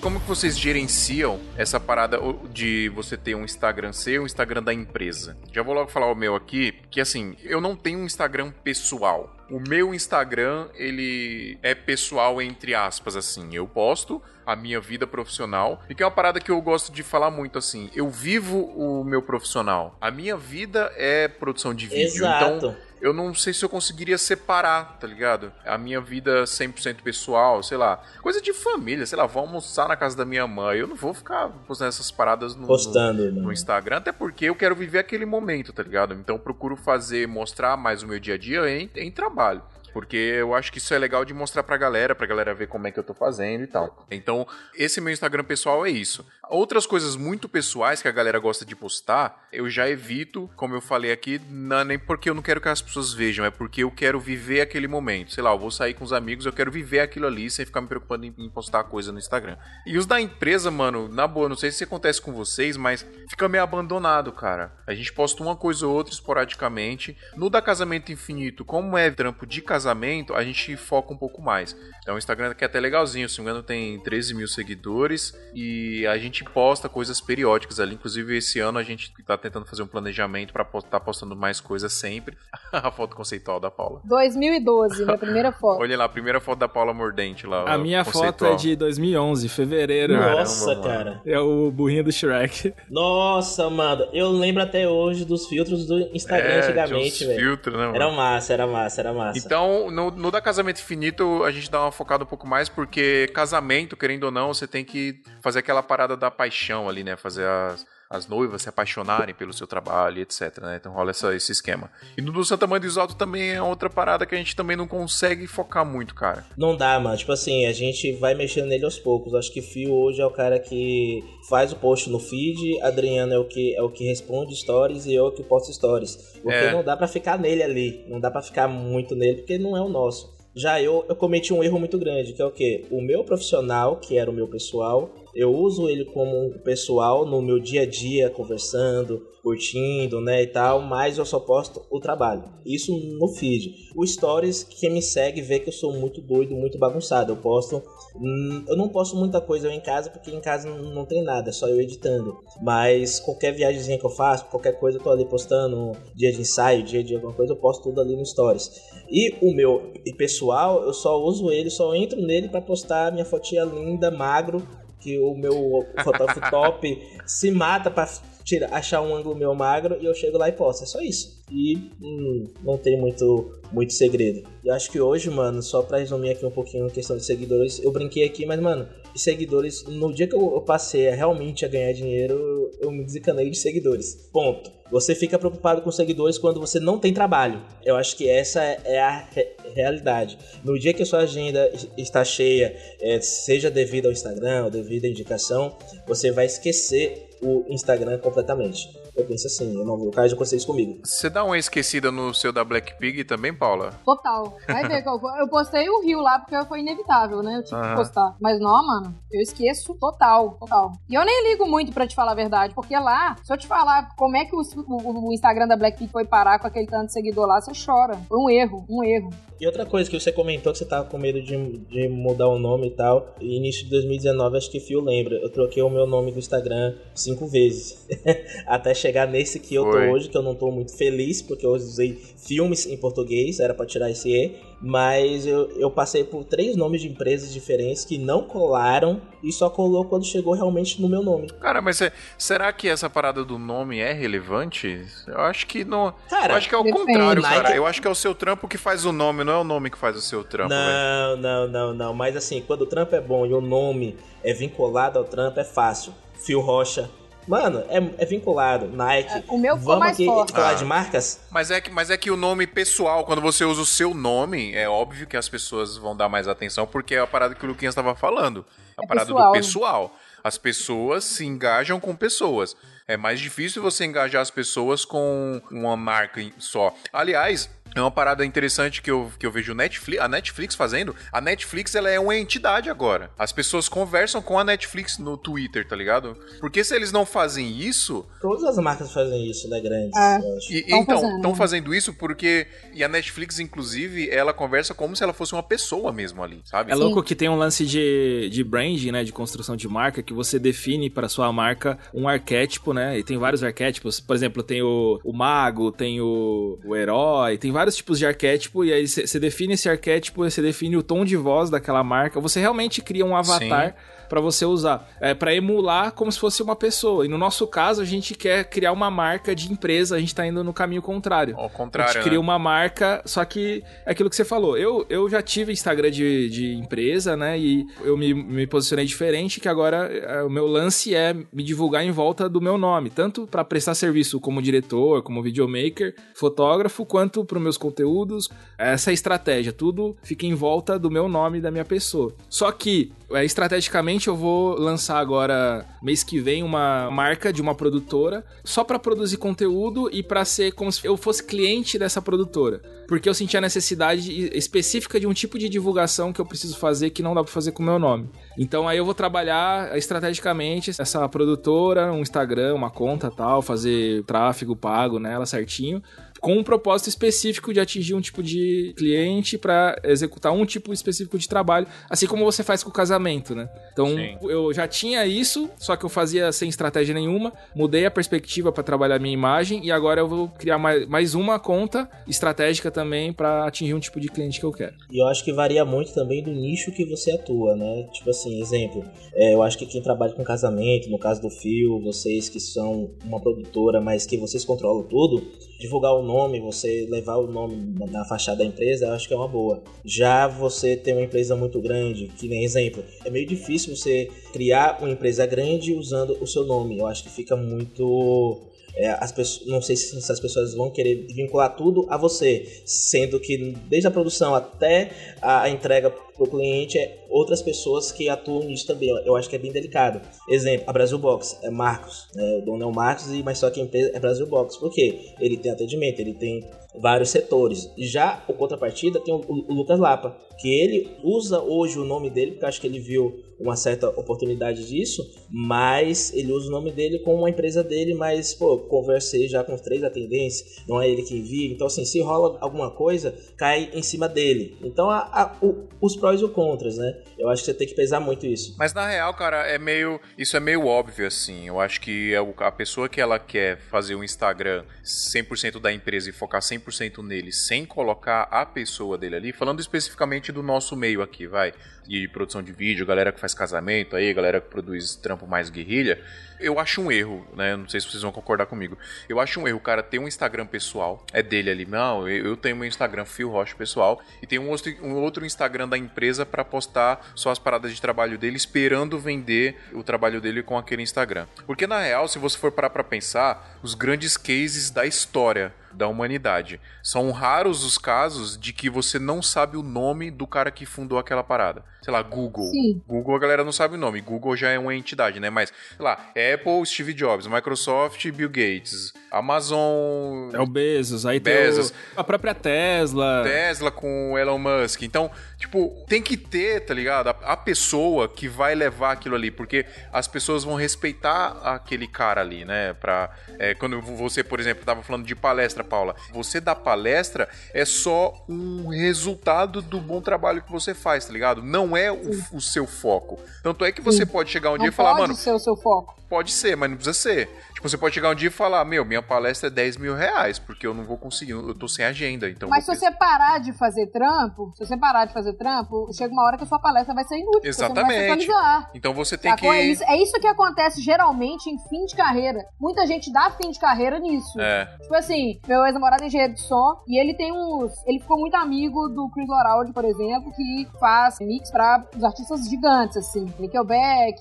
Como 0.00 0.20
que 0.20 0.28
vocês 0.28 0.56
gerenciam 0.56 1.40
essa 1.56 1.80
parada 1.80 2.20
de 2.52 2.88
você 2.90 3.16
ter 3.16 3.34
um 3.34 3.44
Instagram 3.44 3.92
seu 3.92 4.22
um 4.22 4.26
Instagram 4.26 4.62
da 4.62 4.72
empresa? 4.72 5.36
Já 5.52 5.62
vou 5.62 5.74
logo 5.74 5.90
falar 5.90 6.10
o 6.10 6.14
meu 6.14 6.36
aqui, 6.36 6.72
que 6.88 7.00
assim, 7.00 7.36
eu 7.42 7.60
não 7.60 7.74
tenho 7.74 7.98
um 7.98 8.04
Instagram 8.04 8.52
pessoal. 8.62 9.34
O 9.50 9.58
meu 9.58 9.92
Instagram, 9.92 10.68
ele 10.74 11.58
é 11.62 11.74
pessoal 11.74 12.40
entre 12.40 12.76
aspas, 12.76 13.16
assim. 13.16 13.54
Eu 13.54 13.66
posto 13.66 14.22
a 14.46 14.54
minha 14.54 14.80
vida 14.80 15.06
profissional, 15.06 15.82
e 15.90 15.94
que 15.94 16.02
é 16.02 16.06
uma 16.06 16.12
parada 16.12 16.40
que 16.40 16.50
eu 16.50 16.60
gosto 16.62 16.92
de 16.92 17.02
falar 17.02 17.30
muito 17.30 17.58
assim. 17.58 17.90
Eu 17.94 18.08
vivo 18.08 18.64
o 18.76 19.04
meu 19.04 19.20
profissional. 19.20 19.96
A 20.00 20.10
minha 20.10 20.36
vida 20.36 20.92
é 20.96 21.28
produção 21.28 21.74
de 21.74 21.86
vídeo. 21.86 22.04
Exato. 22.04 22.56
Então, 22.56 22.76
eu 23.00 23.12
não 23.12 23.34
sei 23.34 23.52
se 23.52 23.64
eu 23.64 23.68
conseguiria 23.68 24.18
separar, 24.18 24.98
tá 24.98 25.06
ligado? 25.06 25.52
A 25.64 25.78
minha 25.78 26.00
vida 26.00 26.44
100% 26.44 27.02
pessoal, 27.02 27.62
sei 27.62 27.76
lá. 27.76 28.02
Coisa 28.22 28.40
de 28.40 28.52
família, 28.52 29.06
sei 29.06 29.16
lá, 29.18 29.26
vou 29.26 29.42
almoçar 29.42 29.88
na 29.88 29.96
casa 29.96 30.16
da 30.16 30.24
minha 30.24 30.46
mãe. 30.46 30.78
Eu 30.78 30.86
não 30.86 30.96
vou 30.96 31.14
ficar 31.14 31.48
postando 31.66 31.88
essas 31.88 32.10
paradas 32.10 32.54
no, 32.54 32.66
Postando, 32.66 33.24
no, 33.24 33.30
no 33.30 33.40
mano. 33.40 33.52
Instagram, 33.52 33.98
até 33.98 34.12
porque 34.12 34.46
eu 34.46 34.54
quero 34.54 34.74
viver 34.74 34.98
aquele 34.98 35.24
momento, 35.24 35.72
tá 35.72 35.82
ligado? 35.82 36.14
Então 36.14 36.36
eu 36.36 36.40
procuro 36.40 36.76
fazer, 36.76 37.26
mostrar 37.26 37.76
mais 37.76 38.02
o 38.02 38.06
meu 38.06 38.18
dia 38.18 38.34
a 38.34 38.38
dia 38.38 38.68
em, 38.68 38.90
em 38.96 39.10
trabalho. 39.10 39.62
Porque 39.98 40.16
eu 40.16 40.54
acho 40.54 40.70
que 40.70 40.78
isso 40.78 40.94
é 40.94 40.98
legal 40.98 41.24
de 41.24 41.34
mostrar 41.34 41.64
pra 41.64 41.76
galera, 41.76 42.14
pra 42.14 42.24
galera 42.24 42.54
ver 42.54 42.68
como 42.68 42.86
é 42.86 42.92
que 42.92 43.00
eu 43.00 43.02
tô 43.02 43.12
fazendo 43.12 43.64
e 43.64 43.66
tal. 43.66 44.06
Então, 44.08 44.46
esse 44.76 45.00
meu 45.00 45.12
Instagram 45.12 45.42
pessoal 45.42 45.84
é 45.84 45.90
isso. 45.90 46.24
Outras 46.48 46.86
coisas 46.86 47.16
muito 47.16 47.46
pessoais 47.48 48.00
que 48.00 48.08
a 48.08 48.12
galera 48.12 48.38
gosta 48.38 48.64
de 48.64 48.74
postar, 48.74 49.48
eu 49.52 49.68
já 49.68 49.88
evito, 49.88 50.48
como 50.56 50.74
eu 50.74 50.80
falei 50.80 51.12
aqui, 51.12 51.38
não 51.50 51.80
é 51.80 51.84
nem 51.84 51.98
porque 51.98 52.30
eu 52.30 52.34
não 52.34 52.40
quero 52.40 52.60
que 52.60 52.68
as 52.68 52.80
pessoas 52.80 53.12
vejam, 53.12 53.44
é 53.44 53.50
porque 53.50 53.82
eu 53.82 53.90
quero 53.90 54.18
viver 54.18 54.60
aquele 54.60 54.86
momento. 54.88 55.32
Sei 55.32 55.42
lá, 55.42 55.52
eu 55.52 55.58
vou 55.58 55.70
sair 55.70 55.92
com 55.92 56.04
os 56.04 56.12
amigos, 56.12 56.46
eu 56.46 56.52
quero 56.52 56.70
viver 56.70 57.00
aquilo 57.00 57.26
ali 57.26 57.50
sem 57.50 57.66
ficar 57.66 57.82
me 57.82 57.88
preocupando 57.88 58.24
em, 58.24 58.48
postar 58.48 58.84
coisa 58.84 59.12
no 59.12 59.18
Instagram. 59.18 59.58
E 59.84 59.98
os 59.98 60.06
da 60.06 60.18
empresa, 60.20 60.70
mano, 60.70 61.06
na 61.06 61.26
boa, 61.26 61.48
não 61.48 61.56
sei 61.56 61.70
se 61.70 61.84
acontece 61.84 62.22
com 62.22 62.32
vocês, 62.32 62.76
mas 62.78 63.04
fica 63.28 63.48
meio 63.48 63.64
abandonado, 63.64 64.32
cara. 64.32 64.72
A 64.86 64.94
gente 64.94 65.12
posta 65.12 65.42
uma 65.42 65.56
coisa 65.56 65.86
ou 65.86 65.94
outra 65.94 66.14
esporadicamente. 66.14 67.14
No 67.36 67.50
da 67.50 67.60
Casamento 67.60 68.10
Infinito, 68.10 68.64
como 68.64 68.96
é 68.96 69.10
trampo 69.10 69.44
de 69.44 69.60
casamento, 69.60 69.87
a 70.34 70.44
gente 70.44 70.76
foca 70.76 71.12
um 71.12 71.16
pouco 71.16 71.42
mais. 71.42 71.76
Então 72.08 72.14
o 72.14 72.18
Instagram 72.18 72.52
aqui 72.52 72.64
é 72.64 72.66
até 72.66 72.80
legalzinho, 72.80 73.28
se 73.28 73.36
não 73.36 73.44
me 73.44 73.50
engano 73.50 73.62
tem 73.62 74.00
13 74.00 74.32
mil 74.32 74.48
seguidores 74.48 75.38
e 75.54 76.06
a 76.06 76.16
gente 76.16 76.42
posta 76.42 76.88
coisas 76.88 77.20
periódicas 77.20 77.78
ali. 77.78 77.96
Inclusive 77.96 78.34
esse 78.34 78.58
ano 78.60 78.78
a 78.78 78.82
gente 78.82 79.12
tá 79.26 79.36
tentando 79.36 79.66
fazer 79.66 79.82
um 79.82 79.86
planejamento 79.86 80.50
pra 80.50 80.66
estar 80.78 81.00
postando 81.00 81.36
mais 81.36 81.60
coisas 81.60 81.92
sempre. 81.92 82.38
a 82.72 82.90
foto 82.90 83.14
conceitual 83.14 83.60
da 83.60 83.70
Paula. 83.70 84.00
2012, 84.06 85.04
minha 85.04 85.18
primeira 85.20 85.52
foto. 85.52 85.82
Olha 85.82 85.98
lá, 85.98 86.04
a 86.04 86.08
primeira 86.08 86.40
foto 86.40 86.60
da 86.60 86.66
Paula 86.66 86.94
Mordente 86.94 87.46
lá. 87.46 87.70
A 87.70 87.76
minha 87.76 88.02
foto 88.02 88.14
conceitual. 88.14 88.52
é 88.54 88.56
de 88.56 88.76
2011, 88.76 89.46
fevereiro. 89.50 90.14
Caramba, 90.14 90.38
Nossa, 90.38 90.66
mano. 90.66 90.82
cara. 90.82 91.22
É 91.26 91.38
o 91.38 91.70
burrinho 91.70 92.04
do 92.04 92.10
Shrek. 92.10 92.72
Nossa, 92.88 93.68
mano. 93.68 94.08
Eu 94.14 94.30
lembro 94.30 94.62
até 94.62 94.88
hoje 94.88 95.26
dos 95.26 95.46
filtros 95.46 95.84
do 95.86 95.98
Instagram 96.16 96.48
É, 96.48 96.58
antigamente, 96.60 97.26
velho. 97.26 97.38
filtros, 97.38 97.76
né, 97.76 97.82
mano? 97.82 97.96
Era 97.96 98.10
massa, 98.10 98.54
era 98.54 98.66
massa, 98.66 99.00
era 99.02 99.12
massa. 99.12 99.38
Então, 99.38 99.90
no, 99.90 100.10
no 100.10 100.30
da 100.30 100.40
Casamento 100.40 100.80
Infinito, 100.80 101.44
a 101.44 101.50
gente 101.50 101.70
dá 101.70 101.82
uma 101.82 101.97
focada 101.98 102.22
um 102.22 102.26
pouco 102.26 102.46
mais, 102.46 102.68
porque 102.68 103.28
casamento, 103.34 103.96
querendo 103.96 104.24
ou 104.24 104.30
não, 104.30 104.54
você 104.54 104.68
tem 104.68 104.84
que 104.84 105.20
fazer 105.42 105.58
aquela 105.58 105.82
parada 105.82 106.16
da 106.16 106.30
paixão 106.30 106.88
ali, 106.88 107.02
né? 107.02 107.16
Fazer 107.16 107.44
as, 107.44 107.84
as 108.08 108.28
noivas 108.28 108.62
se 108.62 108.68
apaixonarem 108.68 109.34
pelo 109.34 109.52
seu 109.52 109.66
trabalho, 109.66 110.22
etc, 110.22 110.58
né? 110.62 110.76
Então 110.80 110.92
rola 110.92 111.10
essa, 111.10 111.34
esse 111.34 111.50
esquema. 111.50 111.90
E 112.16 112.22
no 112.22 112.30
do 112.32 112.44
Santa 112.44 112.68
Mãe 112.68 112.80
do 112.80 112.88
também 113.14 113.50
é 113.50 113.60
outra 113.60 113.90
parada 113.90 114.24
que 114.24 114.34
a 114.34 114.38
gente 114.38 114.54
também 114.54 114.76
não 114.76 114.86
consegue 114.86 115.46
focar 115.48 115.84
muito, 115.84 116.14
cara. 116.14 116.46
Não 116.56 116.76
dá, 116.76 116.98
mano. 117.00 117.16
Tipo 117.16 117.32
assim, 117.32 117.66
a 117.66 117.72
gente 117.72 118.12
vai 118.12 118.34
mexendo 118.34 118.68
nele 118.68 118.84
aos 118.84 118.98
poucos. 118.98 119.34
Acho 119.34 119.52
que 119.52 119.60
Fio 119.60 119.92
hoje 119.92 120.20
é 120.20 120.26
o 120.26 120.30
cara 120.30 120.60
que 120.60 121.22
faz 121.48 121.72
o 121.72 121.76
post 121.76 122.08
no 122.08 122.20
feed, 122.20 122.80
Adriano 122.80 123.34
é 123.34 123.38
o 123.38 123.44
que 123.44 123.74
é 123.74 123.82
o 123.82 123.90
que 123.90 124.04
responde 124.04 124.54
stories 124.54 125.04
e 125.06 125.14
eu 125.14 125.32
que 125.32 125.42
posto 125.42 125.72
stories. 125.72 126.16
Porque 126.42 126.56
É. 126.56 126.72
não 126.72 126.84
dá 126.84 126.96
pra 126.96 127.08
ficar 127.08 127.36
nele 127.38 127.62
ali, 127.62 128.04
não 128.08 128.20
dá 128.20 128.30
pra 128.30 128.40
ficar 128.40 128.68
muito 128.68 129.16
nele 129.16 129.38
porque 129.38 129.58
não 129.58 129.76
é 129.76 129.80
o 129.80 129.88
nosso. 129.88 130.37
Já 130.54 130.82
eu, 130.82 131.04
eu 131.08 131.14
cometi 131.14 131.52
um 131.52 131.62
erro 131.62 131.78
muito 131.78 131.98
grande, 131.98 132.32
que 132.32 132.42
é 132.42 132.44
o 132.44 132.50
quê? 132.50 132.84
O 132.90 133.00
meu 133.00 133.22
profissional, 133.22 133.96
que 133.96 134.16
era 134.18 134.30
o 134.30 134.34
meu 134.34 134.48
pessoal, 134.48 135.14
eu 135.34 135.54
uso 135.54 135.88
ele 135.88 136.04
como 136.04 136.58
pessoal 136.60 137.24
no 137.24 137.40
meu 137.40 137.60
dia 137.60 137.82
a 137.82 137.86
dia, 137.86 138.30
conversando, 138.30 139.22
curtindo, 139.42 140.20
né, 140.20 140.42
e 140.42 140.46
tal, 140.46 140.80
mas 140.80 141.16
eu 141.16 141.24
só 141.24 141.38
posto 141.38 141.80
o 141.90 142.00
trabalho. 142.00 142.42
Isso 142.66 142.92
no 143.18 143.28
feed. 143.28 143.72
O 143.96 144.06
Stories, 144.06 144.64
quem 144.64 144.90
me 144.90 145.00
segue 145.00 145.40
vê 145.40 145.58
que 145.58 145.68
eu 145.68 145.72
sou 145.72 145.92
muito 145.92 146.20
doido, 146.20 146.54
muito 146.54 146.78
bagunçado. 146.78 147.32
Eu 147.32 147.36
posto. 147.36 147.82
hum, 148.16 148.64
eu 148.68 148.76
não 148.76 148.88
posto 148.88 149.16
muita 149.16 149.40
coisa 149.40 149.68
eu 149.68 149.72
em 149.72 149.80
casa, 149.80 150.10
porque 150.10 150.30
em 150.30 150.40
casa 150.40 150.68
não, 150.68 150.94
não 150.94 151.06
tem 151.06 151.22
nada, 151.22 151.50
é 151.50 151.52
só 151.52 151.68
eu 151.68 151.80
editando. 151.80 152.36
Mas 152.60 153.20
qualquer 153.20 153.52
viagemzinha 153.52 153.98
que 153.98 154.04
eu 154.04 154.10
faço, 154.10 154.46
qualquer 154.50 154.72
coisa, 154.72 154.98
eu 154.98 155.02
tô 155.02 155.10
ali 155.10 155.24
postando. 155.24 155.92
Dia 156.14 156.32
de 156.32 156.40
ensaio, 156.40 156.82
dia 156.82 157.02
de 157.02 157.14
alguma 157.14 157.32
coisa, 157.32 157.52
eu 157.52 157.56
posto 157.56 157.84
tudo 157.84 158.00
ali 158.00 158.16
no 158.16 158.26
Stories. 158.26 158.70
E 159.10 159.34
o 159.40 159.54
meu 159.54 159.92
pessoal, 160.16 160.82
eu 160.84 160.92
só 160.92 161.20
uso 161.22 161.50
ele, 161.50 161.70
só 161.70 161.94
entro 161.94 162.20
nele 162.20 162.48
pra 162.48 162.60
postar 162.60 163.12
minha 163.12 163.24
fotinha 163.24 163.64
linda, 163.64 164.10
magro, 164.10 164.66
que 165.00 165.18
o 165.18 165.34
meu 165.34 165.86
fotógrafo 166.02 166.40
top 166.50 167.00
se 167.26 167.50
mata 167.50 167.90
pra 167.90 168.06
tirar, 168.44 168.72
achar 168.72 169.00
um 169.02 169.14
ângulo 169.14 169.36
meu 169.36 169.54
magro 169.54 169.98
e 170.00 170.06
eu 170.06 170.14
chego 170.14 170.38
lá 170.38 170.48
e 170.48 170.52
posto. 170.52 170.84
É 170.84 170.86
só 170.86 171.00
isso. 171.00 171.42
E 171.50 171.76
hum, 172.02 172.46
não 172.62 172.76
tem 172.76 172.98
muito, 172.98 173.60
muito 173.72 173.92
segredo. 173.92 174.48
Eu 174.64 174.74
acho 174.74 174.90
que 174.90 175.00
hoje, 175.00 175.30
mano, 175.30 175.62
só 175.62 175.82
pra 175.82 175.98
resumir 175.98 176.30
aqui 176.30 176.44
um 176.44 176.50
pouquinho 176.50 176.86
a 176.86 176.90
questão 176.90 177.16
de 177.16 177.24
seguidores, 177.24 177.82
eu 177.82 177.92
brinquei 177.92 178.24
aqui, 178.24 178.44
mas, 178.44 178.60
mano, 178.60 178.88
seguidores, 179.14 179.84
no 179.86 180.12
dia 180.12 180.26
que 180.26 180.34
eu 180.34 180.48
eu 180.48 180.62
passei 180.62 181.08
a 181.08 181.14
realmente 181.14 181.64
a 181.64 181.68
ganhar 181.68 181.92
dinheiro, 181.92 182.70
eu 182.80 182.90
me 182.90 183.04
desencanei 183.04 183.50
de 183.50 183.58
seguidores. 183.58 184.28
Ponto. 184.32 184.70
Você 184.90 185.14
fica 185.14 185.38
preocupado 185.38 185.82
com 185.82 185.90
seguidores 185.90 186.38
quando 186.38 186.58
você 186.60 186.80
não 186.80 186.98
tem 186.98 187.12
trabalho. 187.12 187.62
Eu 187.84 187.96
acho 187.96 188.16
que 188.16 188.28
essa 188.28 188.60
é 188.62 188.98
a 189.00 189.18
re- 189.30 189.54
realidade. 189.74 190.38
No 190.64 190.78
dia 190.78 190.94
que 190.94 191.02
a 191.02 191.06
sua 191.06 191.20
agenda 191.20 191.70
está 191.96 192.24
cheia, 192.24 192.74
é, 193.00 193.20
seja 193.20 193.70
devido 193.70 194.06
ao 194.06 194.12
Instagram 194.12 194.64
ou 194.64 194.70
devido 194.70 195.04
à 195.04 195.08
indicação, 195.08 195.76
você 196.06 196.30
vai 196.30 196.46
esquecer 196.46 197.28
o 197.42 197.64
Instagram 197.68 198.18
completamente. 198.18 198.88
Eu 199.18 199.24
penso 199.24 199.48
assim, 199.48 199.76
eu 199.76 199.84
não 199.84 199.96
vou 199.98 200.10
caso 200.12 200.28
de 200.28 200.34
vocês 200.36 200.64
comigo. 200.64 201.00
Você 201.04 201.28
dá 201.28 201.42
uma 201.44 201.58
esquecida 201.58 202.10
no 202.12 202.32
seu 202.32 202.52
da 202.52 202.62
Black 202.64 202.96
Pig 202.98 203.24
também, 203.24 203.52
Paula? 203.52 203.92
Total. 204.04 204.56
Vai 204.66 204.86
ver 204.86 205.02
que 205.02 205.08
eu, 205.08 205.20
eu 205.40 205.48
postei 205.48 205.88
o 205.90 206.00
Rio 206.02 206.20
lá 206.20 206.38
porque 206.38 206.64
foi 206.66 206.80
inevitável, 206.80 207.42
né? 207.42 207.56
Eu 207.58 207.64
tive 207.64 207.76
Aham. 207.76 207.88
que 207.90 207.96
postar. 207.96 208.36
Mas 208.40 208.60
não, 208.60 208.86
mano, 208.86 209.14
eu 209.32 209.40
esqueço 209.42 209.94
total, 209.98 210.52
total. 210.60 210.92
E 211.10 211.14
eu 211.14 211.24
nem 211.24 211.50
ligo 211.50 211.66
muito 211.66 211.92
pra 211.92 212.06
te 212.06 212.14
falar 212.14 212.32
a 212.32 212.36
verdade, 212.36 212.74
porque 212.74 212.96
lá, 212.96 213.34
se 213.42 213.52
eu 213.52 213.58
te 213.58 213.66
falar 213.66 214.14
como 214.16 214.36
é 214.36 214.44
que 214.44 214.54
o, 214.54 214.60
o- 214.60 215.28
o 215.28 215.32
Instagram 215.32 215.66
da 215.66 215.76
Blackpink 215.76 216.12
foi 216.12 216.24
parar 216.24 216.60
com 216.60 216.68
aquele 216.68 216.86
tanto 216.86 217.06
de 217.06 217.12
seguidor 217.12 217.46
lá, 217.46 217.60
você 217.60 217.72
chora. 217.84 218.16
Foi 218.28 218.38
um 218.38 218.48
erro, 218.48 218.86
um 218.88 219.02
erro. 219.02 219.30
E 219.60 219.66
outra 219.66 219.84
coisa 219.84 220.08
que 220.08 220.18
você 220.18 220.30
comentou 220.30 220.70
que 220.72 220.78
você 220.78 220.84
tava 220.84 221.08
com 221.08 221.18
medo 221.18 221.42
de, 221.42 221.56
de 221.78 222.08
mudar 222.08 222.46
o 222.46 222.60
nome 222.60 222.86
e 222.86 222.90
tal. 222.92 223.34
E 223.40 223.56
início 223.56 223.82
de 223.84 223.90
2019, 223.90 224.56
acho 224.56 224.70
que 224.70 224.78
Fio 224.78 225.00
lembra. 225.00 225.34
Eu 225.34 225.50
troquei 225.50 225.82
o 225.82 225.90
meu 225.90 226.06
nome 226.06 226.30
do 226.30 226.38
Instagram 226.38 226.94
cinco 227.12 227.44
vezes. 227.48 228.06
Até 228.68 228.94
chegar 228.94 229.07
nesse 229.26 229.58
que 229.60 229.74
eu 229.74 229.84
Foi. 229.84 230.06
tô 230.06 230.12
hoje, 230.12 230.28
que 230.28 230.36
eu 230.36 230.42
não 230.42 230.54
tô 230.54 230.70
muito 230.70 230.96
feliz, 230.96 231.40
porque 231.42 231.64
eu 231.64 231.70
usei 231.72 232.14
filmes 232.14 232.86
em 232.86 232.96
português, 232.96 233.60
era 233.60 233.74
pra 233.74 233.84
tirar 233.86 234.10
esse 234.10 234.30
E. 234.30 234.56
Mas 234.80 235.44
eu, 235.44 235.68
eu 235.76 235.90
passei 235.90 236.22
por 236.22 236.44
três 236.44 236.76
nomes 236.76 237.00
de 237.00 237.08
empresas 237.08 237.52
diferentes 237.52 238.04
que 238.04 238.16
não 238.16 238.44
colaram 238.44 239.20
e 239.42 239.50
só 239.52 239.68
colou 239.68 240.04
quando 240.04 240.24
chegou 240.24 240.54
realmente 240.54 241.02
no 241.02 241.08
meu 241.08 241.20
nome. 241.22 241.48
Cara, 241.60 241.82
mas 241.82 242.00
é- 242.00 242.12
será 242.38 242.72
que 242.72 242.88
essa 242.88 243.10
parada 243.10 243.44
do 243.44 243.58
nome 243.58 243.98
é 243.98 244.12
relevante? 244.12 245.04
Eu 245.26 245.40
acho 245.40 245.66
que 245.66 245.84
não. 245.84 246.14
Cara, 246.30 246.52
eu 246.52 246.56
acho 246.56 246.68
que 246.68 246.74
é 246.76 246.78
o 246.78 246.84
contrário, 246.84 247.42
Nike- 247.42 247.62
cara. 247.62 247.74
Eu 247.76 247.86
acho 247.86 248.00
que 248.00 248.06
é 248.06 248.10
o 248.10 248.14
seu 248.14 248.34
trampo 248.34 248.68
que 248.68 248.78
faz 248.78 249.04
o 249.04 249.10
nome, 249.10 249.42
não 249.42 249.52
é 249.52 249.58
o 249.58 249.64
nome 249.64 249.90
que 249.90 249.98
faz 249.98 250.16
o 250.16 250.20
seu 250.20 250.44
trampo. 250.44 250.70
Não, 250.70 251.36
não, 251.36 251.68
não, 251.68 251.94
não. 251.94 252.14
Mas 252.14 252.36
assim, 252.36 252.62
quando 252.64 252.82
o 252.82 252.86
trampo 252.86 253.14
é 253.16 253.20
bom 253.20 253.44
e 253.44 253.52
o 253.52 253.60
nome 253.60 254.16
é 254.44 254.52
vinculado 254.52 255.18
ao 255.18 255.24
trampo, 255.24 255.58
é 255.58 255.64
fácil. 255.64 256.12
Fio 256.46 256.60
Rocha. 256.60 257.10
Mano, 257.48 257.82
é, 257.88 257.96
é 258.22 258.26
vinculado. 258.26 258.86
Nike. 258.88 259.44
O 259.48 259.56
meu 259.58 259.74
ficou 259.76 259.94
Vamos 259.94 260.00
mais 260.00 260.12
aqui 260.16 260.26
forte. 260.26 260.52
falar 260.52 260.70
Ah. 260.70 260.74
de 260.74 260.84
marcas? 260.84 261.40
Mas 261.50 261.70
é, 261.70 261.80
que, 261.80 261.90
mas 261.90 262.10
é 262.10 262.16
que 262.16 262.30
o 262.30 262.36
nome 262.36 262.66
pessoal, 262.66 263.24
quando 263.24 263.40
você 263.40 263.64
usa 263.64 263.80
o 263.80 263.86
seu 263.86 264.12
nome, 264.14 264.74
é 264.74 264.88
óbvio 264.88 265.26
que 265.26 265.36
as 265.36 265.48
pessoas 265.48 265.96
vão 265.96 266.14
dar 266.16 266.28
mais 266.28 266.46
atenção, 266.46 266.86
porque 266.86 267.14
é 267.14 267.20
a 267.20 267.26
parada 267.26 267.54
que 267.54 267.64
o 267.64 267.68
Luquinhas 267.68 267.92
estava 267.92 268.14
falando. 268.14 268.64
É 268.96 269.00
a 269.00 269.04
É 269.04 269.06
parada 269.06 269.26
pessoal, 269.26 269.46
do 269.46 269.52
né? 269.52 269.58
pessoal. 269.58 270.16
As 270.44 270.58
pessoas 270.58 271.24
se 271.24 271.44
engajam 271.44 271.98
com 271.98 272.14
pessoas. 272.14 272.76
É 273.08 273.16
mais 273.16 273.40
difícil 273.40 273.80
você 273.82 274.04
engajar 274.04 274.42
as 274.42 274.50
pessoas 274.50 275.02
com 275.04 275.62
uma 275.70 275.96
marca 275.96 276.40
só. 276.58 276.94
Aliás, 277.10 277.68
é 277.94 278.00
uma 278.00 278.10
parada 278.10 278.44
interessante 278.44 279.02
que 279.02 279.10
eu, 279.10 279.30
que 279.38 279.46
eu 279.46 279.50
vejo 279.50 279.74
Netflix, 279.74 280.22
a 280.22 280.28
Netflix 280.28 280.74
fazendo. 280.74 281.14
A 281.32 281.40
Netflix 281.40 281.94
ela 281.94 282.08
é 282.10 282.18
uma 282.18 282.36
entidade 282.36 282.90
agora. 282.90 283.30
As 283.38 283.52
pessoas 283.52 283.88
conversam 283.88 284.40
com 284.42 284.58
a 284.58 284.64
Netflix 284.64 285.18
no 285.18 285.36
Twitter, 285.36 285.86
tá 285.86 285.96
ligado? 285.96 286.36
Porque 286.60 286.82
se 286.84 286.94
eles 286.94 287.12
não 287.12 287.24
fazem 287.26 287.78
isso, 287.80 288.24
Todas 288.40 288.64
as 288.64 288.76
marcas 288.78 289.12
fazem 289.12 289.50
isso, 289.50 289.68
né, 289.68 289.80
grandes? 289.80 290.16
É. 290.16 290.38
e- 290.70 290.84
então, 290.88 291.36
estão 291.36 291.54
fazendo 291.54 291.94
isso 291.94 292.12
porque. 292.14 292.66
E 292.94 293.02
a 293.02 293.08
Netflix, 293.08 293.58
inclusive, 293.58 294.28
ela 294.30 294.52
conversa 294.52 294.94
como 294.94 295.14
se 295.16 295.22
ela 295.22 295.32
fosse 295.32 295.52
uma 295.52 295.62
pessoa 295.62 296.12
mesmo 296.12 296.42
ali, 296.42 296.60
sabe? 296.64 296.92
É 296.92 296.94
louco 296.94 297.22
que 297.22 297.34
tem 297.34 297.48
um 297.48 297.56
lance 297.56 297.84
de, 297.84 298.48
de 298.50 298.64
branding, 298.64 299.10
né? 299.12 299.24
De 299.24 299.32
construção 299.32 299.76
de 299.76 299.88
marca, 299.88 300.22
que 300.22 300.32
você 300.32 300.58
define 300.58 301.10
para 301.10 301.28
sua 301.28 301.52
marca 301.52 301.98
um 302.14 302.28
arquétipo, 302.28 302.92
né? 302.92 303.18
E 303.18 303.22
tem 303.24 303.36
vários 303.38 303.62
arquétipos. 303.62 304.20
Por 304.20 304.34
exemplo, 304.36 304.62
tem 304.62 304.82
o, 304.82 305.20
o 305.24 305.32
mago, 305.32 305.90
tem 305.92 306.20
o, 306.20 306.78
o 306.84 306.94
herói, 306.96 307.58
tem 307.58 307.70
vários 307.78 307.94
tipos 307.94 308.18
de 308.18 308.26
arquétipo. 308.26 308.84
E 308.84 308.92
aí 308.92 309.06
você 309.06 309.38
define 309.38 309.74
esse 309.74 309.88
arquétipo, 309.88 310.42
você 310.42 310.60
define 310.60 310.96
o 310.96 311.02
tom 311.02 311.24
de 311.24 311.36
voz 311.36 311.70
daquela 311.70 312.02
marca. 312.02 312.40
Você 312.40 312.58
realmente 312.58 313.00
cria 313.00 313.24
um 313.24 313.36
avatar 313.36 313.94
para 314.28 314.40
você 314.40 314.64
usar. 314.64 315.08
É 315.20 315.34
para 315.34 315.54
emular 315.54 316.12
como 316.12 316.30
se 316.30 316.38
fosse 316.38 316.62
uma 316.62 316.76
pessoa. 316.76 317.24
E 317.24 317.28
no 317.28 317.38
nosso 317.38 317.66
caso, 317.66 318.02
a 318.02 318.04
gente 318.04 318.34
quer 318.34 318.64
criar 318.64 318.92
uma 318.92 319.10
marca 319.10 319.54
de 319.54 319.72
empresa, 319.72 320.16
a 320.16 320.20
gente 320.20 320.34
tá 320.34 320.46
indo 320.46 320.62
no 320.62 320.72
caminho 320.72 321.02
contrário. 321.02 321.56
Ao 321.56 321.66
A 321.66 321.70
contrário, 321.70 322.12
gente 322.12 322.22
cria 322.22 322.38
né? 322.38 322.38
uma 322.38 322.58
marca, 322.58 323.22
só 323.24 323.44
que 323.44 323.82
é 324.04 324.12
aquilo 324.12 324.28
que 324.28 324.36
você 324.36 324.44
falou. 324.44 324.76
Eu, 324.76 325.06
eu 325.08 325.28
já 325.28 325.42
tive 325.42 325.72
Instagram 325.72 326.10
de, 326.10 326.48
de 326.48 326.74
empresa, 326.74 327.36
né? 327.36 327.58
E 327.58 327.86
eu 328.02 328.16
me, 328.16 328.34
me 328.34 328.66
posicionei 328.66 329.04
diferente, 329.04 329.60
que 329.60 329.68
agora 329.68 330.06
é, 330.06 330.42
o 330.42 330.50
meu 330.50 330.66
lance 330.66 331.14
é 331.14 331.34
me 331.52 331.62
divulgar 331.62 332.04
em 332.04 332.10
volta 332.10 332.48
do 332.48 332.60
meu 332.60 332.76
nome. 332.76 333.10
Tanto 333.10 333.46
para 333.46 333.64
prestar 333.64 333.94
serviço 333.94 334.40
como 334.40 334.62
diretor, 334.62 335.22
como 335.22 335.42
videomaker, 335.42 336.14
fotógrafo, 336.34 337.04
quanto 337.04 337.44
para 337.44 337.58
os 337.58 337.62
meus 337.62 337.76
conteúdos. 337.76 338.48
Essa 338.76 339.10
é 339.10 339.12
a 339.12 339.14
estratégia. 339.14 339.72
Tudo 339.72 340.16
fica 340.22 340.46
em 340.46 340.54
volta 340.54 340.98
do 340.98 341.10
meu 341.10 341.28
nome 341.28 341.58
e 341.58 341.60
da 341.60 341.70
minha 341.70 341.84
pessoa. 341.84 342.34
Só 342.48 342.70
que, 342.70 343.12
é, 343.30 343.44
estrategicamente, 343.44 344.28
eu 344.28 344.36
vou 344.36 344.78
lançar 344.78 345.18
agora, 345.18 345.84
mês 346.02 346.24
que 346.24 346.40
vem, 346.40 346.62
uma 346.62 347.10
marca 347.10 347.52
de 347.52 347.60
uma 347.60 347.74
produtora 347.74 348.44
só 348.64 348.82
para 348.82 348.98
produzir 348.98 349.36
conteúdo 349.36 350.08
e 350.10 350.22
para 350.22 350.44
ser 350.44 350.72
como 350.72 350.90
se 350.90 351.06
eu 351.06 351.16
fosse 351.16 351.44
cliente 351.44 351.98
dessa 351.98 352.22
produtora. 352.22 352.80
Porque 353.06 353.28
eu 353.28 353.34
senti 353.34 353.56
a 353.56 353.60
necessidade 353.60 354.50
específica 354.56 355.20
de 355.20 355.26
um 355.26 355.32
tipo 355.32 355.58
de 355.58 355.68
divulgação 355.68 356.32
que 356.32 356.40
eu 356.40 356.46
preciso 356.46 356.76
fazer 356.78 357.10
que 357.10 357.22
não 357.22 357.34
dá 357.34 357.42
para 357.42 357.52
fazer 357.52 357.72
com 357.72 357.82
o 357.82 357.86
meu 357.86 357.98
nome. 357.98 358.30
Então 358.56 358.88
aí 358.88 358.98
eu 358.98 359.04
vou 359.04 359.14
trabalhar 359.14 359.96
estrategicamente 359.96 360.90
essa 360.98 361.28
produtora, 361.28 362.12
um 362.12 362.20
Instagram, 362.20 362.74
uma 362.74 362.90
conta 362.90 363.30
tal, 363.30 363.62
fazer 363.62 364.24
tráfego 364.24 364.74
pago 364.74 365.18
nela 365.18 365.46
certinho 365.46 366.02
com 366.40 366.54
um 366.54 366.62
propósito 366.62 367.08
específico 367.08 367.72
de 367.72 367.80
atingir 367.80 368.14
um 368.14 368.20
tipo 368.20 368.42
de 368.42 368.94
cliente 368.96 369.58
para 369.58 370.00
executar 370.04 370.52
um 370.52 370.64
tipo 370.64 370.92
específico 370.92 371.38
de 371.38 371.48
trabalho, 371.48 371.86
assim 372.08 372.26
como 372.26 372.44
você 372.44 372.62
faz 372.62 372.82
com 372.82 372.90
o 372.90 372.92
casamento, 372.92 373.54
né? 373.54 373.68
Então, 373.92 374.08
Sim. 374.08 374.36
eu 374.42 374.72
já 374.72 374.86
tinha 374.86 375.26
isso, 375.26 375.70
só 375.78 375.96
que 375.96 376.04
eu 376.04 376.08
fazia 376.08 376.52
sem 376.52 376.68
estratégia 376.68 377.14
nenhuma, 377.14 377.52
mudei 377.74 378.06
a 378.06 378.10
perspectiva 378.10 378.72
para 378.72 378.82
trabalhar 378.82 379.18
minha 379.18 379.34
imagem 379.34 379.84
e 379.84 379.90
agora 379.90 380.20
eu 380.20 380.28
vou 380.28 380.48
criar 380.48 380.78
mais, 380.78 381.06
mais 381.06 381.34
uma 381.34 381.58
conta 381.58 382.08
estratégica 382.26 382.90
também 382.90 383.32
para 383.32 383.66
atingir 383.66 383.94
um 383.94 384.00
tipo 384.00 384.20
de 384.20 384.28
cliente 384.28 384.60
que 384.60 384.66
eu 384.66 384.72
quero. 384.72 384.94
E 385.10 385.20
eu 385.20 385.26
acho 385.26 385.44
que 385.44 385.52
varia 385.52 385.84
muito 385.84 386.12
também 386.12 386.42
do 386.42 386.50
nicho 386.50 386.92
que 386.92 387.04
você 387.04 387.32
atua, 387.32 387.74
né? 387.76 388.08
Tipo 388.12 388.30
assim, 388.30 388.60
exemplo, 388.60 389.04
é, 389.34 389.54
eu 389.54 389.62
acho 389.62 389.78
que 389.78 389.86
quem 389.86 390.02
trabalha 390.02 390.32
com 390.32 390.44
casamento, 390.44 391.10
no 391.10 391.18
caso 391.18 391.40
do 391.42 391.50
Fio, 391.50 392.00
vocês 392.00 392.48
que 392.48 392.60
são 392.60 393.10
uma 393.24 393.40
produtora, 393.40 394.00
mas 394.00 394.26
que 394.26 394.36
vocês 394.36 394.64
controlam 394.64 395.02
tudo, 395.04 395.42
divulgar 395.78 396.12
o 396.14 396.22
nome, 396.28 396.60
você 396.60 397.06
levar 397.10 397.36
o 397.36 397.46
nome 397.46 397.94
na- 398.10 398.24
fachada 398.24 398.58
da 398.58 398.64
empresa, 398.64 399.06
eu 399.06 399.12
acho 399.12 399.26
que 399.26 399.34
é 399.34 399.36
uma 399.36 399.48
boa. 399.48 399.82
Já 400.04 400.46
você 400.46 400.96
tem 400.96 401.14
uma 401.14 401.22
empresa 401.24 401.56
muito 401.56 401.80
grande, 401.80 402.28
que 402.38 402.46
nem 402.48 402.62
exemplo, 402.64 403.02
é 403.24 403.30
meio 403.30 403.46
difícil 403.46 403.96
você 403.96 404.28
criar 404.52 404.98
uma 405.00 405.10
empresa 405.10 405.46
grande 405.46 405.94
usando 405.94 406.36
o 406.40 406.46
seu 406.46 406.64
nome. 406.64 406.98
Eu 406.98 407.06
acho 407.06 407.24
que 407.24 407.30
fica 407.30 407.56
muito 407.56 408.60
é, 408.94 409.10
as 409.10 409.32
pessoas, 409.32 409.66
não 409.66 409.80
sei 409.80 409.96
se, 409.96 410.16
as 410.16 410.40
pessoas 410.40 410.74
vão 410.74 410.90
querer 410.90 411.26
vincular 411.28 411.74
tudo 411.76 412.06
a 412.08 412.16
você, 412.16 412.82
sendo 412.84 413.38
que 413.38 413.76
desde 413.88 414.08
a 414.08 414.10
produção 414.10 414.54
até 414.54 415.10
a, 415.40 415.62
a 415.62 415.70
entrega 415.70 416.10
para 416.10 416.44
o 416.44 416.48
cliente 416.48 416.98
é 416.98 417.24
outras 417.28 417.60
pessoas 417.60 418.12
que 418.12 418.28
atuam 418.28 418.64
nisso 418.64 418.86
também. 418.86 419.08
Eu 419.24 419.36
acho 419.36 419.48
que 419.48 419.56
é 419.56 419.58
bem 419.58 419.72
delicado. 419.72 420.20
Exemplo, 420.48 420.84
a 420.88 420.92
Brasil 420.92 421.18
Box 421.18 421.58
é 421.62 421.70
Marcos, 421.70 422.28
né? 422.34 422.58
o 422.62 422.64
dono 422.64 422.84
é 422.84 422.86
o 422.86 422.92
Marcos, 422.92 423.26
mas 423.42 423.58
só 423.58 423.68
que 423.70 423.80
a 423.80 423.84
empresa 423.84 424.12
é 424.14 424.20
Brasil 424.20 424.46
Box. 424.46 424.78
Por 424.78 424.92
quê? 424.92 425.34
Ele 425.40 425.56
tem 425.56 425.72
atendimento, 425.72 426.20
ele 426.20 426.34
tem 426.34 426.68
vários 426.94 427.30
setores. 427.30 427.90
Já 427.98 428.42
o 428.48 428.52
contrapartida 428.52 429.20
tem 429.20 429.34
o, 429.34 429.38
o, 429.48 429.74
Lucas 429.74 429.98
Lapa, 429.98 430.36
que 430.58 430.68
ele 430.68 431.10
usa 431.22 431.60
hoje 431.60 431.98
o 431.98 432.04
nome 432.04 432.30
dele, 432.30 432.52
porque 432.52 432.66
acho 432.66 432.80
que 432.80 432.86
ele 432.86 433.00
viu 433.00 433.48
uma 433.58 433.76
certa 433.76 434.08
oportunidade 434.10 434.86
disso, 434.86 435.22
mas 435.50 436.32
ele 436.32 436.52
usa 436.52 436.68
o 436.68 436.70
nome 436.70 436.92
dele 436.92 437.18
com 437.20 437.34
uma 437.34 437.50
empresa 437.50 437.82
dele, 437.82 438.14
mas, 438.14 438.54
pô, 438.54 438.78
conversei 438.78 439.48
já 439.48 439.64
com 439.64 439.76
três 439.76 440.04
atendentes, 440.04 440.82
não 440.88 441.02
é 441.02 441.08
ele 441.08 441.22
que 441.22 441.36
envia, 441.36 441.72
então 441.72 441.86
assim, 441.86 442.04
se 442.04 442.20
rola 442.20 442.56
alguma 442.60 442.90
coisa, 442.90 443.34
cai 443.56 443.90
em 443.92 444.02
cima 444.02 444.28
dele. 444.28 444.78
Então, 444.82 445.10
a, 445.10 445.18
a, 445.18 445.56
o, 445.60 445.88
os 446.00 446.16
prós 446.16 446.40
e 446.40 446.44
os 446.44 446.52
contras, 446.52 446.96
né? 446.96 447.20
Eu 447.38 447.48
acho 447.48 447.62
que 447.62 447.66
você 447.66 447.74
tem 447.74 447.88
que 447.88 447.94
pesar 447.94 448.20
muito 448.20 448.46
isso. 448.46 448.76
Mas 448.78 448.94
na 448.94 449.08
real, 449.08 449.34
cara, 449.34 449.66
é 449.66 449.78
meio, 449.78 450.20
isso 450.36 450.56
é 450.56 450.60
meio 450.60 450.86
óbvio, 450.86 451.26
assim, 451.26 451.66
eu 451.66 451.80
acho 451.80 452.00
que 452.00 452.32
é 452.34 452.38
a 452.58 452.72
pessoa 452.72 453.08
que 453.08 453.20
ela 453.20 453.38
quer 453.38 453.78
fazer 453.78 454.14
o 454.14 454.22
Instagram 454.22 454.84
100% 455.04 455.80
da 455.80 455.92
empresa 455.92 456.30
e 456.30 456.32
focar 456.32 456.60
100% 456.60 457.24
nele, 457.26 457.52
sem 457.52 457.84
colocar 457.84 458.42
a 458.42 458.64
pessoa 458.64 459.18
dele 459.18 459.36
ali, 459.36 459.52
falando 459.52 459.80
especificamente 459.80 460.47
do 460.52 460.62
nosso 460.62 460.96
meio 460.96 461.22
aqui, 461.22 461.46
vai, 461.46 461.72
de 462.06 462.28
produção 462.28 462.62
de 462.62 462.72
vídeo, 462.72 463.04
galera 463.06 463.32
que 463.32 463.40
faz 463.40 463.54
casamento 463.54 464.16
aí, 464.16 464.32
galera 464.32 464.60
que 464.60 464.68
produz 464.68 465.14
trampo 465.16 465.46
mais 465.46 465.70
guerrilha, 465.70 466.22
eu 466.60 466.78
acho 466.78 467.00
um 467.00 467.10
erro, 467.10 467.46
né? 467.54 467.76
Não 467.76 467.88
sei 467.88 468.00
se 468.00 468.10
vocês 468.10 468.22
vão 468.22 468.32
concordar 468.32 468.66
comigo. 468.66 468.98
Eu 469.28 469.40
acho 469.40 469.60
um 469.60 469.66
erro 469.66 469.78
o 469.78 469.80
cara 469.80 470.02
ter 470.02 470.18
um 470.18 470.28
Instagram 470.28 470.66
pessoal, 470.66 471.24
é 471.32 471.42
dele 471.42 471.70
ali. 471.70 471.86
Não, 471.86 472.28
eu 472.28 472.56
tenho 472.56 472.76
meu 472.76 472.86
Instagram 472.86 473.24
Phil 473.24 473.50
Rocha 473.50 473.74
pessoal 473.76 474.20
e 474.42 474.46
tem 474.46 474.58
um 474.58 474.68
outro, 474.68 474.92
um 475.02 475.14
outro 475.14 475.44
Instagram 475.46 475.88
da 475.88 475.96
empresa 475.96 476.44
para 476.44 476.64
postar 476.64 477.32
só 477.34 477.50
as 477.50 477.58
paradas 477.58 477.94
de 477.94 478.00
trabalho 478.00 478.38
dele, 478.38 478.56
esperando 478.56 479.18
vender 479.18 479.76
o 479.92 480.02
trabalho 480.02 480.40
dele 480.40 480.62
com 480.62 480.76
aquele 480.76 481.02
Instagram. 481.02 481.46
Porque 481.66 481.86
na 481.86 482.00
real, 482.00 482.28
se 482.28 482.38
você 482.38 482.58
for 482.58 482.72
parar 482.72 482.90
para 482.90 483.04
pensar, 483.04 483.78
os 483.82 483.94
grandes 483.94 484.36
cases 484.36 484.90
da 484.90 485.06
história 485.06 485.72
da 485.92 486.06
humanidade. 486.06 486.80
São 487.02 487.30
raros 487.30 487.84
os 487.84 487.98
casos 487.98 488.58
de 488.58 488.72
que 488.72 488.90
você 488.90 489.18
não 489.18 489.42
sabe 489.42 489.76
o 489.76 489.82
nome 489.82 490.30
do 490.30 490.46
cara 490.46 490.70
que 490.70 490.86
fundou 490.86 491.18
aquela 491.18 491.42
parada. 491.42 491.84
Sei 492.02 492.12
lá, 492.12 492.22
Google. 492.22 492.66
Sim. 492.66 493.02
Google 493.06 493.34
a 493.34 493.38
galera 493.38 493.64
não 493.64 493.72
sabe 493.72 493.94
o 493.94 493.98
nome. 493.98 494.20
Google 494.20 494.56
já 494.56 494.70
é 494.70 494.78
uma 494.78 494.94
entidade, 494.94 495.40
né? 495.40 495.50
Mas, 495.50 495.72
sei 495.96 496.04
lá, 496.04 496.30
Apple, 496.54 496.84
Steve 496.86 497.12
Jobs, 497.12 497.46
Microsoft, 497.46 498.30
Bill 498.30 498.48
Gates, 498.48 499.12
Amazon. 499.30 500.50
É 500.52 500.60
o 500.60 500.66
Bezos, 500.66 501.26
aí 501.26 501.40
Bezos. 501.40 501.90
tem 501.90 501.98
o, 502.16 502.20
a 502.20 502.24
própria 502.24 502.54
Tesla. 502.54 503.42
Tesla 503.44 503.90
com 503.90 504.38
Elon 504.38 504.58
Musk. 504.58 505.02
Então, 505.02 505.30
tipo, 505.58 506.04
tem 506.06 506.22
que 506.22 506.36
ter, 506.36 506.86
tá 506.86 506.94
ligado? 506.94 507.28
A, 507.28 507.52
a 507.52 507.56
pessoa 507.56 508.28
que 508.28 508.48
vai 508.48 508.74
levar 508.74 509.12
aquilo 509.12 509.34
ali, 509.34 509.50
porque 509.50 509.84
as 510.12 510.28
pessoas 510.28 510.62
vão 510.62 510.76
respeitar 510.76 511.58
aquele 511.64 512.06
cara 512.06 512.40
ali, 512.40 512.64
né? 512.64 512.94
Pra, 512.94 513.30
é, 513.58 513.74
quando 513.74 514.00
você, 514.00 514.44
por 514.44 514.60
exemplo, 514.60 514.84
tava 514.84 515.02
falando 515.02 515.26
de 515.26 515.34
palestra, 515.34 515.82
Paula, 515.82 516.14
você 516.32 516.60
dá 516.60 516.74
palestra 516.74 517.48
é 517.74 517.84
só 517.84 518.44
um 518.48 518.88
resultado 518.88 519.82
do 519.82 520.00
bom 520.00 520.20
trabalho 520.20 520.62
que 520.62 520.70
você 520.70 520.94
faz, 520.94 521.24
tá 521.24 521.32
ligado? 521.32 521.60
Não 521.62 521.96
é 521.96 522.10
o, 522.12 522.30
o 522.52 522.60
seu 522.60 522.86
foco. 522.86 523.38
Tanto 523.62 523.84
é 523.84 523.90
que 523.90 524.00
você 524.00 524.24
Sim. 524.24 524.30
pode 524.30 524.50
chegar 524.50 524.70
um 524.70 524.74
não 524.74 524.78
dia 524.78 524.88
e 524.88 524.92
falar, 524.92 525.14
mano. 525.14 525.28
Pode 525.28 525.40
ser 525.40 525.52
o 525.52 525.58
seu 525.58 525.76
foco. 525.76 526.16
Pode 526.28 526.52
ser, 526.52 526.76
mas 526.76 526.90
não 526.90 526.96
precisa 526.96 527.14
ser. 527.14 527.48
Tipo, 527.78 527.88
você 527.88 527.96
pode 527.96 528.12
chegar 528.12 528.32
um 528.32 528.34
dia 528.34 528.48
e 528.48 528.50
falar, 528.50 528.84
meu, 528.84 529.04
minha 529.04 529.22
palestra 529.22 529.68
é 529.68 529.70
10 529.70 529.98
mil 529.98 530.12
reais, 530.12 530.58
porque 530.58 530.84
eu 530.84 530.92
não 530.92 531.04
vou 531.04 531.16
conseguir, 531.16 531.52
eu 531.52 531.72
tô 531.78 531.86
sem 531.86 532.04
agenda, 532.04 532.50
então... 532.50 532.68
Mas 532.68 532.84
se 532.84 532.92
você 532.92 533.08
parar 533.12 533.60
de 533.60 533.72
fazer 533.72 534.08
trampo, 534.08 534.72
se 534.74 534.84
você 534.84 534.96
parar 534.96 535.26
de 535.26 535.32
fazer 535.32 535.52
trampo, 535.52 536.08
chega 536.12 536.32
uma 536.32 536.44
hora 536.44 536.56
que 536.56 536.64
a 536.64 536.66
sua 536.66 536.80
palestra 536.80 537.14
vai 537.14 537.22
ser 537.22 537.38
inútil, 537.38 537.70
Exatamente. 537.70 538.46
Você 538.46 538.88
então 538.94 539.14
você 539.14 539.38
tem 539.38 539.52
Sacou? 539.52 539.70
que... 539.70 539.76
É 539.76 539.82
isso, 539.84 540.02
é 540.02 540.16
isso 540.20 540.32
que 540.40 540.48
acontece 540.48 541.00
geralmente 541.00 541.70
em 541.70 541.78
fim 541.88 542.04
de 542.04 542.16
carreira. 542.16 542.58
Muita 542.80 543.06
gente 543.06 543.32
dá 543.32 543.48
fim 543.50 543.70
de 543.70 543.78
carreira 543.78 544.18
nisso. 544.18 544.60
É. 544.60 544.86
Tipo 545.00 545.14
assim, 545.14 545.60
meu 545.68 545.84
ex-namorado 545.84 546.24
é 546.24 546.26
engenheiro 546.26 546.54
de 546.54 546.62
som, 546.62 547.00
e 547.06 547.16
ele 547.16 547.32
tem 547.34 547.52
uns... 547.52 547.92
Ele 548.08 548.18
ficou 548.18 548.40
muito 548.40 548.56
amigo 548.56 549.08
do 549.10 549.30
Chris 549.32 549.48
Loraldi, 549.48 549.92
por 549.92 550.04
exemplo, 550.04 550.50
que 550.50 550.88
faz 550.98 551.38
mix 551.40 551.70
pra 551.70 552.04
os 552.16 552.24
artistas 552.24 552.68
gigantes, 552.68 553.18
assim. 553.18 553.46
Nickelback, 553.56 554.40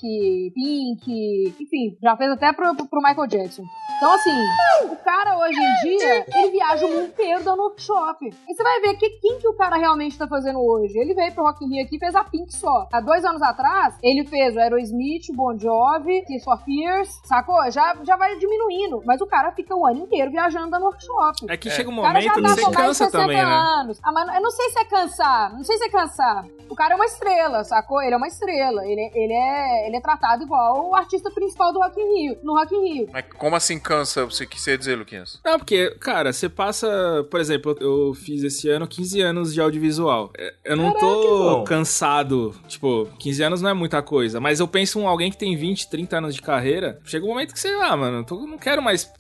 Pink, 0.56 1.54
enfim, 1.62 1.96
já 2.02 2.18
fez 2.18 2.32
até 2.32 2.52
pro, 2.52 2.74
pro 2.74 3.00
Michael 3.00 3.27
Jackson. 3.28 3.64
Então, 3.98 4.14
assim, 4.14 4.46
o 4.92 4.96
cara 4.98 5.36
hoje 5.40 5.58
em 5.58 5.90
dia, 5.90 6.26
ele 6.36 6.52
viaja 6.52 6.86
o 6.86 6.90
mundo 6.90 7.08
inteiro 7.08 7.44
dando 7.44 7.64
workshop. 7.64 8.28
E 8.48 8.54
você 8.54 8.64
vai 8.64 8.80
ver 8.82 8.94
que, 8.96 9.10
quem 9.10 9.40
que 9.40 9.48
o 9.48 9.56
cara 9.56 9.76
realmente 9.76 10.16
tá 10.16 10.28
fazendo 10.28 10.60
hoje. 10.60 10.98
Ele 11.00 11.16
veio 11.16 11.34
pro 11.34 11.44
Rock 11.44 11.66
in 11.66 11.70
Rio 11.70 11.84
aqui 11.84 11.96
e 11.96 12.00
fez 12.00 12.14
a 12.14 12.24
Pink 12.24 12.54
só. 12.54 12.88
Há 12.92 13.02
dois 13.02 13.26
anos 13.26 13.42
atrás, 13.42 13.96
ele 14.04 14.24
fez 14.26 14.56
o 14.56 14.60
Aerosmith, 14.60 15.30
o 15.30 15.34
Bon 15.34 15.58
Jovi, 15.58 16.24
Tears 16.26 16.44
for 16.44 16.60
Fears, 16.64 17.10
sacou? 17.26 17.60
Já, 17.72 17.96
já 18.04 18.16
vai 18.16 18.38
diminuindo. 18.38 19.02
Mas 19.04 19.20
o 19.20 19.26
cara 19.26 19.52
fica 19.52 19.76
o 19.76 19.86
ano 19.86 20.02
inteiro 20.02 20.30
viajando 20.30 20.70
dando 20.70 20.84
workshop. 20.84 21.48
É 21.50 21.58
que 21.58 21.70
é. 21.70 21.72
chega 21.72 21.90
um 21.90 21.94
momento 21.94 22.34
que 22.34 22.42
tá 22.42 22.50
você 22.50 22.72
cansa 22.72 23.12
também, 23.12 23.38
né? 23.38 23.44
anos. 23.44 24.00
Ah, 24.04 24.12
mas 24.12 24.36
eu 24.36 24.42
não 24.42 24.52
sei 24.52 24.70
se 24.70 24.80
é 24.80 24.86
cansar. 24.86 25.54
Não 25.54 25.64
sei 25.64 25.76
se 25.78 25.86
é 25.86 25.90
cansar. 25.90 26.46
O 26.70 26.76
cara 26.76 26.94
é 26.94 26.96
uma 26.96 27.06
estrela, 27.06 27.64
sacou? 27.64 28.02
Ele 28.02 28.14
é 28.14 28.18
uma 28.18 28.28
estrela. 28.28 28.86
Ele, 28.86 29.12
ele, 29.16 29.34
é, 29.34 29.88
ele 29.88 29.98
é 29.98 30.02
tratado 30.02 30.44
igual 30.44 30.90
o 30.90 30.96
artista 30.96 31.32
principal 31.32 31.74
do 31.74 31.80
Rock 31.80 32.00
in 32.00 32.14
Rio, 32.14 32.38
no 32.44 32.54
Rock 32.54 32.76
in 32.76 32.94
Rio. 32.94 33.10
Mas 33.18 33.26
como 33.36 33.56
assim 33.56 33.80
cansa? 33.80 34.26
Você 34.26 34.46
quis 34.46 34.64
dizer, 34.64 34.96
Luquinhas? 34.96 35.40
Não, 35.44 35.58
porque, 35.58 35.90
cara, 36.00 36.32
você 36.32 36.48
passa... 36.48 37.26
Por 37.32 37.40
exemplo, 37.40 37.76
eu 37.82 38.14
fiz 38.14 38.44
esse 38.44 38.70
ano 38.70 38.88
15 38.88 39.22
anos 39.22 39.54
de 39.56 39.60
audiovisual. 39.60 40.32
É, 40.38 40.54
eu 40.64 40.76
não 40.76 40.94
Caraca, 40.94 41.00
tô 41.00 41.64
cansado. 41.64 42.56
Tipo, 42.68 43.10
15 43.18 43.44
anos 43.44 43.62
não 43.62 43.72
é 43.72 43.74
muita 43.74 44.04
coisa. 44.04 44.40
Mas 44.40 44.60
eu 44.60 44.68
penso 44.68 45.00
em 45.00 45.06
alguém 45.06 45.32
que 45.32 45.38
tem 45.38 45.56
20, 45.56 45.90
30 45.90 46.18
anos 46.18 46.36
de 46.36 46.44
carreira. 46.44 47.00
Chega 47.06 47.26
um 47.26 47.30
momento 47.30 47.54
que 47.54 47.60
você, 47.60 47.70
ah, 47.70 47.98
mano, 47.98 48.24
tô, 48.24 48.36
não 48.46 48.58
quero 48.60 48.84
mais 48.84 49.12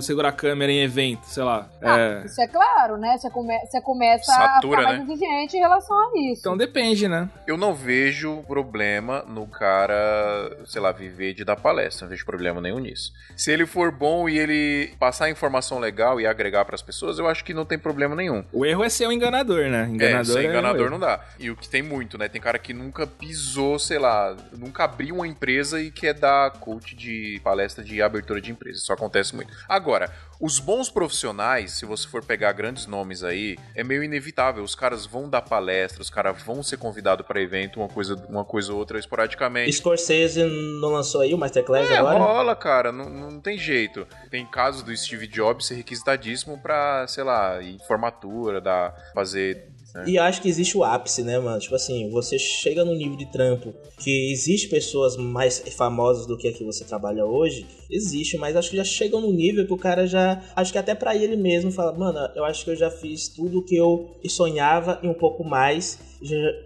segurar 0.00 0.28
a 0.28 0.32
câmera 0.32 0.70
em 0.70 0.82
evento, 0.82 1.24
sei 1.24 1.42
lá. 1.42 1.66
Ah, 1.80 1.98
é... 1.98 2.26
Isso 2.26 2.40
é 2.42 2.48
claro, 2.48 2.98
né? 2.98 3.16
Você, 3.16 3.30
come, 3.30 3.58
você 3.60 3.80
começa 3.80 4.32
Satura, 4.32 4.50
a 4.50 4.80
ficar 4.80 4.82
mais 4.82 4.98
né? 4.98 5.14
exigente 5.14 5.56
em 5.56 5.60
relação 5.60 5.98
a 5.98 6.12
isso. 6.30 6.40
Então 6.40 6.58
depende, 6.58 7.08
né? 7.08 7.26
Eu 7.46 7.56
não 7.56 7.74
vejo 7.74 8.42
problema 8.46 9.24
no 9.26 9.46
cara, 9.46 10.58
sei 10.66 10.82
lá, 10.82 10.92
viver 10.92 11.32
de 11.32 11.42
dar 11.42 11.56
palestra. 11.56 12.04
Não 12.04 12.10
vejo 12.10 12.26
problema 12.26 12.60
nenhum 12.60 12.80
nisso. 12.80 13.12
Se 13.46 13.52
ele 13.52 13.64
for 13.64 13.92
bom 13.92 14.28
e 14.28 14.36
ele 14.36 14.92
passar 14.98 15.30
informação 15.30 15.78
legal 15.78 16.20
e 16.20 16.26
agregar 16.26 16.64
para 16.64 16.74
as 16.74 16.82
pessoas, 16.82 17.16
eu 17.16 17.28
acho 17.28 17.44
que 17.44 17.54
não 17.54 17.64
tem 17.64 17.78
problema 17.78 18.16
nenhum. 18.16 18.44
O 18.52 18.66
erro 18.66 18.82
é 18.82 18.88
ser 18.88 19.06
um 19.06 19.12
enganador, 19.12 19.68
né? 19.70 19.88
Enganador 19.88 20.36
é, 20.36 20.40
ser 20.40 20.46
é 20.46 20.48
enganador 20.48 20.88
é 20.88 20.90
não 20.90 20.98
dá. 20.98 21.24
E 21.38 21.48
o 21.48 21.54
que 21.54 21.68
tem 21.68 21.80
muito, 21.80 22.18
né? 22.18 22.28
Tem 22.28 22.40
cara 22.40 22.58
que 22.58 22.74
nunca 22.74 23.06
pisou, 23.06 23.78
sei 23.78 24.00
lá, 24.00 24.36
nunca 24.50 24.82
abriu 24.82 25.14
uma 25.14 25.28
empresa 25.28 25.80
e 25.80 25.92
quer 25.92 26.14
dar 26.14 26.50
coach 26.58 26.96
de 26.96 27.40
palestra 27.44 27.84
de 27.84 28.02
abertura 28.02 28.40
de 28.40 28.50
empresa. 28.50 28.80
Isso 28.80 28.92
acontece 28.92 29.32
muito. 29.36 29.52
Agora, 29.68 30.10
os 30.40 30.58
bons 30.58 30.90
profissionais, 30.90 31.72
se 31.72 31.86
você 31.86 32.06
for 32.06 32.24
pegar 32.24 32.52
grandes 32.52 32.86
nomes 32.86 33.24
aí, 33.24 33.56
é 33.74 33.82
meio 33.82 34.02
inevitável. 34.02 34.62
Os 34.62 34.74
caras 34.74 35.06
vão 35.06 35.30
dar 35.30 35.40
palestra, 35.40 36.02
os 36.02 36.10
caras 36.10 36.42
vão 36.42 36.62
ser 36.62 36.76
convidados 36.76 37.24
para 37.24 37.40
evento, 37.40 37.80
uma 37.80 37.88
coisa, 37.88 38.16
uma 38.28 38.44
coisa 38.44 38.72
ou 38.72 38.78
outra, 38.78 38.98
esporadicamente. 38.98 39.72
Scorsese 39.72 40.42
não 40.80 40.90
lançou 40.90 41.22
aí 41.22 41.32
o 41.32 41.38
Masterclass 41.38 41.90
é, 41.90 41.96
agora? 41.96 42.18
rola, 42.18 42.56
cara. 42.56 42.92
Não, 42.92 43.08
não 43.08 43.35
tem 43.40 43.58
jeito. 43.58 44.06
Tem 44.30 44.46
casos 44.46 44.82
do 44.82 44.96
Steve 44.96 45.26
Jobs 45.26 45.66
ser 45.66 45.74
requisitadíssimo 45.74 46.58
pra, 46.58 47.06
sei 47.08 47.24
lá, 47.24 47.60
ir 47.60 47.78
formatura, 47.86 48.60
dar, 48.60 48.94
fazer 49.14 49.76
né? 49.96 50.04
E 50.06 50.18
acho 50.18 50.42
que 50.42 50.48
existe 50.48 50.76
o 50.76 50.84
ápice, 50.84 51.22
né, 51.22 51.38
mano? 51.38 51.58
Tipo 51.58 51.74
assim, 51.74 52.10
você 52.10 52.38
chega 52.38 52.84
no 52.84 52.94
nível 52.94 53.16
de 53.16 53.24
trampo 53.26 53.72
que 53.98 54.30
existe 54.30 54.68
pessoas 54.68 55.16
mais 55.16 55.58
famosas 55.74 56.26
do 56.26 56.36
que 56.36 56.48
a 56.48 56.52
que 56.52 56.62
você 56.62 56.84
trabalha 56.84 57.24
hoje, 57.24 57.66
existe, 57.90 58.36
mas 58.36 58.54
acho 58.54 58.70
que 58.70 58.76
já 58.76 58.84
chega 58.84 59.18
no 59.18 59.32
nível 59.32 59.66
que 59.66 59.72
o 59.72 59.78
cara 59.78 60.06
já. 60.06 60.42
Acho 60.54 60.70
que 60.70 60.78
até 60.78 60.94
para 60.94 61.16
ele 61.16 61.36
mesmo 61.36 61.72
fala, 61.72 61.92
mano, 61.92 62.18
eu 62.34 62.44
acho 62.44 62.64
que 62.64 62.70
eu 62.70 62.76
já 62.76 62.90
fiz 62.90 63.28
tudo 63.28 63.60
o 63.60 63.64
que 63.64 63.76
eu 63.76 64.14
sonhava 64.28 65.00
e 65.02 65.08
um 65.08 65.14
pouco 65.14 65.42
mais. 65.42 65.98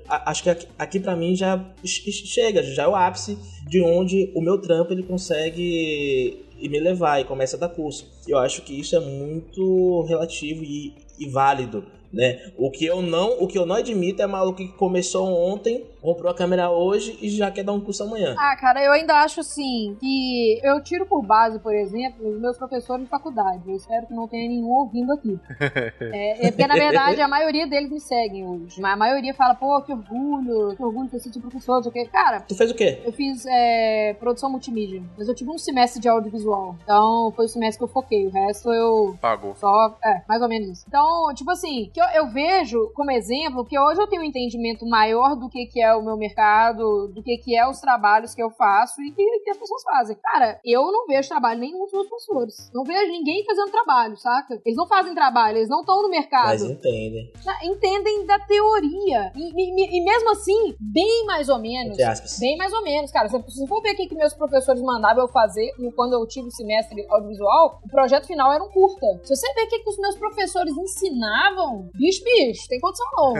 Acho 0.08 0.42
que 0.42 0.50
aqui, 0.50 0.66
aqui 0.78 1.00
para 1.00 1.14
mim 1.14 1.36
já 1.36 1.64
chega, 1.84 2.62
já 2.62 2.84
é 2.84 2.88
o 2.88 2.96
ápice 2.96 3.38
de 3.68 3.80
onde 3.80 4.32
o 4.34 4.40
meu 4.40 4.58
trampo 4.58 4.92
ele 4.92 5.02
consegue 5.02 6.49
e 6.60 6.68
me 6.68 6.78
levar 6.78 7.20
e 7.20 7.24
começa 7.24 7.56
a 7.56 7.60
dar 7.60 7.68
curso. 7.68 8.06
Eu 8.26 8.38
acho 8.38 8.62
que 8.62 8.78
isso 8.78 8.94
é 8.94 9.00
muito 9.00 10.02
relativo 10.02 10.62
e, 10.62 10.94
e 11.18 11.28
válido 11.28 11.84
né? 12.12 12.50
O 12.56 12.70
que 12.70 12.84
eu 12.84 13.00
não, 13.02 13.42
o 13.42 13.46
que 13.46 13.58
eu 13.58 13.66
não 13.66 13.76
admito 13.76 14.22
é 14.22 14.26
maluco 14.26 14.58
que 14.58 14.68
começou 14.68 15.26
ontem, 15.26 15.86
comprou 16.00 16.30
a 16.30 16.34
câmera 16.34 16.70
hoje 16.70 17.18
e 17.20 17.28
já 17.28 17.50
quer 17.50 17.62
dar 17.62 17.72
um 17.72 17.80
curso 17.80 18.02
amanhã. 18.02 18.34
Ah, 18.38 18.56
cara, 18.56 18.82
eu 18.82 18.92
ainda 18.92 19.14
acho 19.22 19.40
assim 19.40 19.96
que 20.00 20.60
eu 20.62 20.82
tiro 20.82 21.06
por 21.06 21.22
base, 21.22 21.58
por 21.58 21.74
exemplo, 21.74 22.28
os 22.28 22.40
meus 22.40 22.56
professores 22.56 23.04
de 23.04 23.10
faculdade. 23.10 23.62
Eu 23.66 23.76
espero 23.76 24.06
que 24.06 24.14
não 24.14 24.26
tenha 24.26 24.48
nenhum 24.48 24.70
ouvindo 24.70 25.12
aqui. 25.12 25.38
é, 26.00 26.46
é 26.46 26.50
porque, 26.50 26.66
na 26.66 26.74
verdade, 26.74 27.20
a 27.20 27.28
maioria 27.28 27.66
deles 27.66 27.90
me 27.90 28.00
seguem 28.00 28.46
hoje. 28.46 28.80
Mas 28.80 28.92
a 28.94 28.96
maioria 28.96 29.34
fala, 29.34 29.54
pô, 29.54 29.80
que 29.82 29.92
orgulho, 29.92 30.74
que 30.76 30.82
orgulho 30.82 31.08
ter 31.08 31.20
sido 31.20 31.40
professor, 31.40 31.74
não 31.76 31.82
sei 31.82 31.90
o 31.90 31.92
quê. 31.92 32.06
Cara, 32.06 32.40
Tu 32.40 32.54
fez 32.54 32.70
o 32.70 32.74
quê? 32.74 33.00
eu 33.04 33.12
fiz 33.12 33.44
é, 33.46 34.14
produção 34.18 34.50
multimídia, 34.50 35.02
mas 35.16 35.28
eu 35.28 35.34
tive 35.34 35.50
um 35.50 35.58
semestre 35.58 36.00
de 36.00 36.08
audiovisual. 36.08 36.76
Então 36.82 37.32
foi 37.36 37.44
o 37.44 37.48
semestre 37.48 37.78
que 37.78 37.84
eu 37.84 37.88
foquei. 37.88 38.26
O 38.26 38.30
resto 38.30 38.72
eu 38.72 39.16
Pagou. 39.20 39.54
só, 39.56 39.96
é, 40.04 40.22
mais 40.28 40.40
ou 40.42 40.48
menos 40.48 40.68
isso. 40.70 40.84
Então, 40.88 41.32
tipo 41.34 41.50
assim, 41.50 41.90
que 41.92 41.99
eu, 42.00 42.24
eu 42.24 42.32
vejo 42.32 42.90
como 42.94 43.10
exemplo 43.10 43.64
que 43.64 43.78
hoje 43.78 44.00
eu 44.00 44.06
tenho 44.06 44.22
um 44.22 44.24
entendimento 44.24 44.86
maior 44.86 45.34
do 45.36 45.48
que, 45.48 45.66
que 45.66 45.82
é 45.82 45.94
o 45.94 46.02
meu 46.02 46.16
mercado, 46.16 47.08
do 47.08 47.22
que, 47.22 47.36
que 47.38 47.56
é 47.56 47.68
os 47.68 47.80
trabalhos 47.80 48.34
que 48.34 48.42
eu 48.42 48.50
faço 48.50 49.00
e 49.02 49.10
que, 49.12 49.40
que 49.40 49.50
as 49.50 49.56
pessoas 49.56 49.82
fazem. 49.82 50.16
Cara, 50.22 50.60
eu 50.64 50.82
não 50.90 51.06
vejo 51.06 51.28
trabalho 51.28 51.60
nenhum 51.60 51.80
dos 51.84 51.92
meus 51.92 52.08
professores. 52.08 52.70
Não 52.74 52.84
vejo 52.84 53.10
ninguém 53.10 53.44
fazendo 53.44 53.70
trabalho, 53.70 54.16
saca? 54.16 54.60
Eles 54.64 54.76
não 54.76 54.86
fazem 54.86 55.14
trabalho, 55.14 55.58
eles 55.58 55.68
não 55.68 55.80
estão 55.80 56.02
no 56.02 56.08
mercado. 56.08 56.46
Mas 56.46 56.62
entendem. 56.62 57.32
Entendem 57.64 58.26
da 58.26 58.38
teoria. 58.38 59.32
E, 59.36 59.50
e- 59.50 59.98
e 60.00 60.04
mesmo 60.04 60.30
assim, 60.30 60.74
bem 60.80 61.24
mais 61.26 61.48
ou 61.48 61.58
menos. 61.58 61.92
Entre 61.92 62.02
aspas. 62.04 62.38
Bem 62.38 62.56
mais 62.56 62.72
ou 62.72 62.82
menos, 62.82 63.10
cara. 63.10 63.28
Se 63.28 63.40
se 63.50 63.66
for 63.66 63.82
ver 63.82 63.92
o 63.92 63.96
que 63.96 64.06
que 64.06 64.14
meus 64.14 64.34
professores 64.34 64.80
mandavam 64.82 65.24
eu 65.24 65.28
fazer 65.28 65.70
quando 65.96 66.12
eu 66.14 66.26
tive 66.26 66.48
o 66.48 66.50
semestre 66.50 67.04
audiovisual, 67.10 67.80
o 67.84 67.88
projeto 67.88 68.26
final 68.26 68.52
era 68.52 68.62
um 68.62 68.68
curta. 68.70 69.06
Se 69.24 69.34
você 69.36 69.52
ver 69.54 69.64
o 69.64 69.68
que, 69.68 69.78
que 69.80 69.90
os 69.90 69.98
meus 69.98 70.16
professores 70.16 70.74
ensinavam, 70.76 71.89
bicho, 71.94 72.22
bicho, 72.24 72.68
tem 72.68 72.80
condição 72.80 73.06
não. 73.16 73.34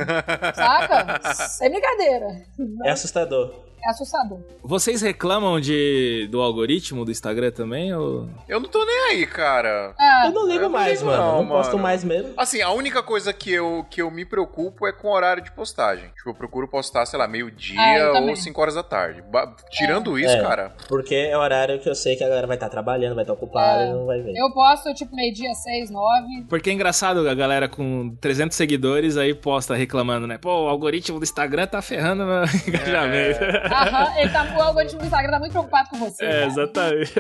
Saca? 0.55 1.35
Sem 1.49 1.71
brincadeira. 1.71 2.27
É 2.85 2.91
assustador. 2.91 3.70
É 3.85 3.91
assustador. 3.91 4.39
Vocês 4.63 5.01
reclamam 5.03 5.59
de, 5.61 6.29
do 6.31 6.41
algoritmo 6.41 7.05
do 7.05 7.11
Instagram 7.11 7.51
também? 7.51 7.95
Ou... 7.95 8.29
Eu 8.49 8.61
não 8.61 8.69
tô 8.69 8.85
nem 8.85 8.97
aí, 9.11 9.27
cara. 9.27 9.95
É, 9.99 10.27
Eu 10.27 10.33
não 10.33 10.47
ligo 10.47 10.59
eu 10.59 10.63
não 10.65 10.71
mais, 10.71 11.01
ligo 11.01 11.11
mano. 11.11 11.23
não, 11.23 11.43
não 11.43 11.49
posto 11.49 11.73
mano. 11.73 11.83
mais 11.83 12.05
mesmo. 12.05 12.33
Assim, 12.37 12.61
a 12.61 12.71
única 12.71 13.03
coisa 13.03 13.33
que 13.33 13.51
eu, 13.53 13.85
que 13.91 14.03
eu 14.03 14.11
me 14.11 14.25
preocupo 14.25 14.87
é 14.87 14.93
com 14.93 15.09
o 15.09 15.13
horário 15.13 15.43
de 15.43 15.51
postagem. 15.53 16.11
Tipo, 16.17 16.31
eu 16.31 16.35
procuro 16.35 16.69
postar, 16.69 17.07
sei 17.07 17.19
lá, 17.19 17.27
meio-dia 17.27 17.81
eu 17.99 18.09
ou 18.09 18.15
também. 18.15 18.37
5 18.37 18.61
horas 18.61 18.75
da 18.75 18.83
tarde. 18.83 19.23
Ba- 19.23 19.55
Tirando 19.71 20.19
isso, 20.19 20.35
É. 20.37 20.43
cara. 20.43 20.75
Porque 20.89 21.15
é 21.15 21.37
horário 21.37 21.81
que 21.81 21.89
eu 21.89 21.95
sei 21.95 22.17
que 22.17 22.25
a 22.25 22.29
galera 22.29 22.47
vai 22.47 22.57
estar 22.57 22.69
trabalhando, 22.69 23.15
vai 23.15 23.25
estar 23.25 23.33
ocupada 23.33 23.85
É. 23.85 23.89
e 23.89 23.93
não 23.93 24.07
vai 24.07 24.21
ver. 24.21 24.35
eu 24.37 24.51
posto 24.53 24.93
tipo 24.95 25.15
meio-dia, 25.17 25.53
seis, 25.55 25.91
nove. 25.91 26.45
Porque 26.49 26.71
é 26.71 26.73
engraçado 26.73 27.27
a 27.29 27.35
galera 27.35 27.69
com 27.69 28.15
300 28.21 28.57
seguidores 28.57 29.17
aí 29.17 29.33
posta 29.35 29.75
reclamando, 29.75 30.27
né? 30.27 30.37
Pô, 30.39 30.65
o 30.65 30.69
algoritmo 30.69 31.19
do 31.19 31.23
Instagram 31.25 31.67
tá 31.67 31.81
ferrando 31.81 32.25
meu 32.27 32.43
engajamento. 32.69 33.41
Aham, 33.71 34.19
ele 34.19 34.31
tá, 34.31 34.45
o 34.57 34.63
algoritmo 34.63 34.99
do 35.01 35.05
Instagram 35.05 35.31
tá 35.33 35.39
muito 35.39 35.53
preocupado 35.53 35.89
com 35.91 35.99
você. 35.99 36.25
É, 36.25 36.47
exatamente. 36.47 37.13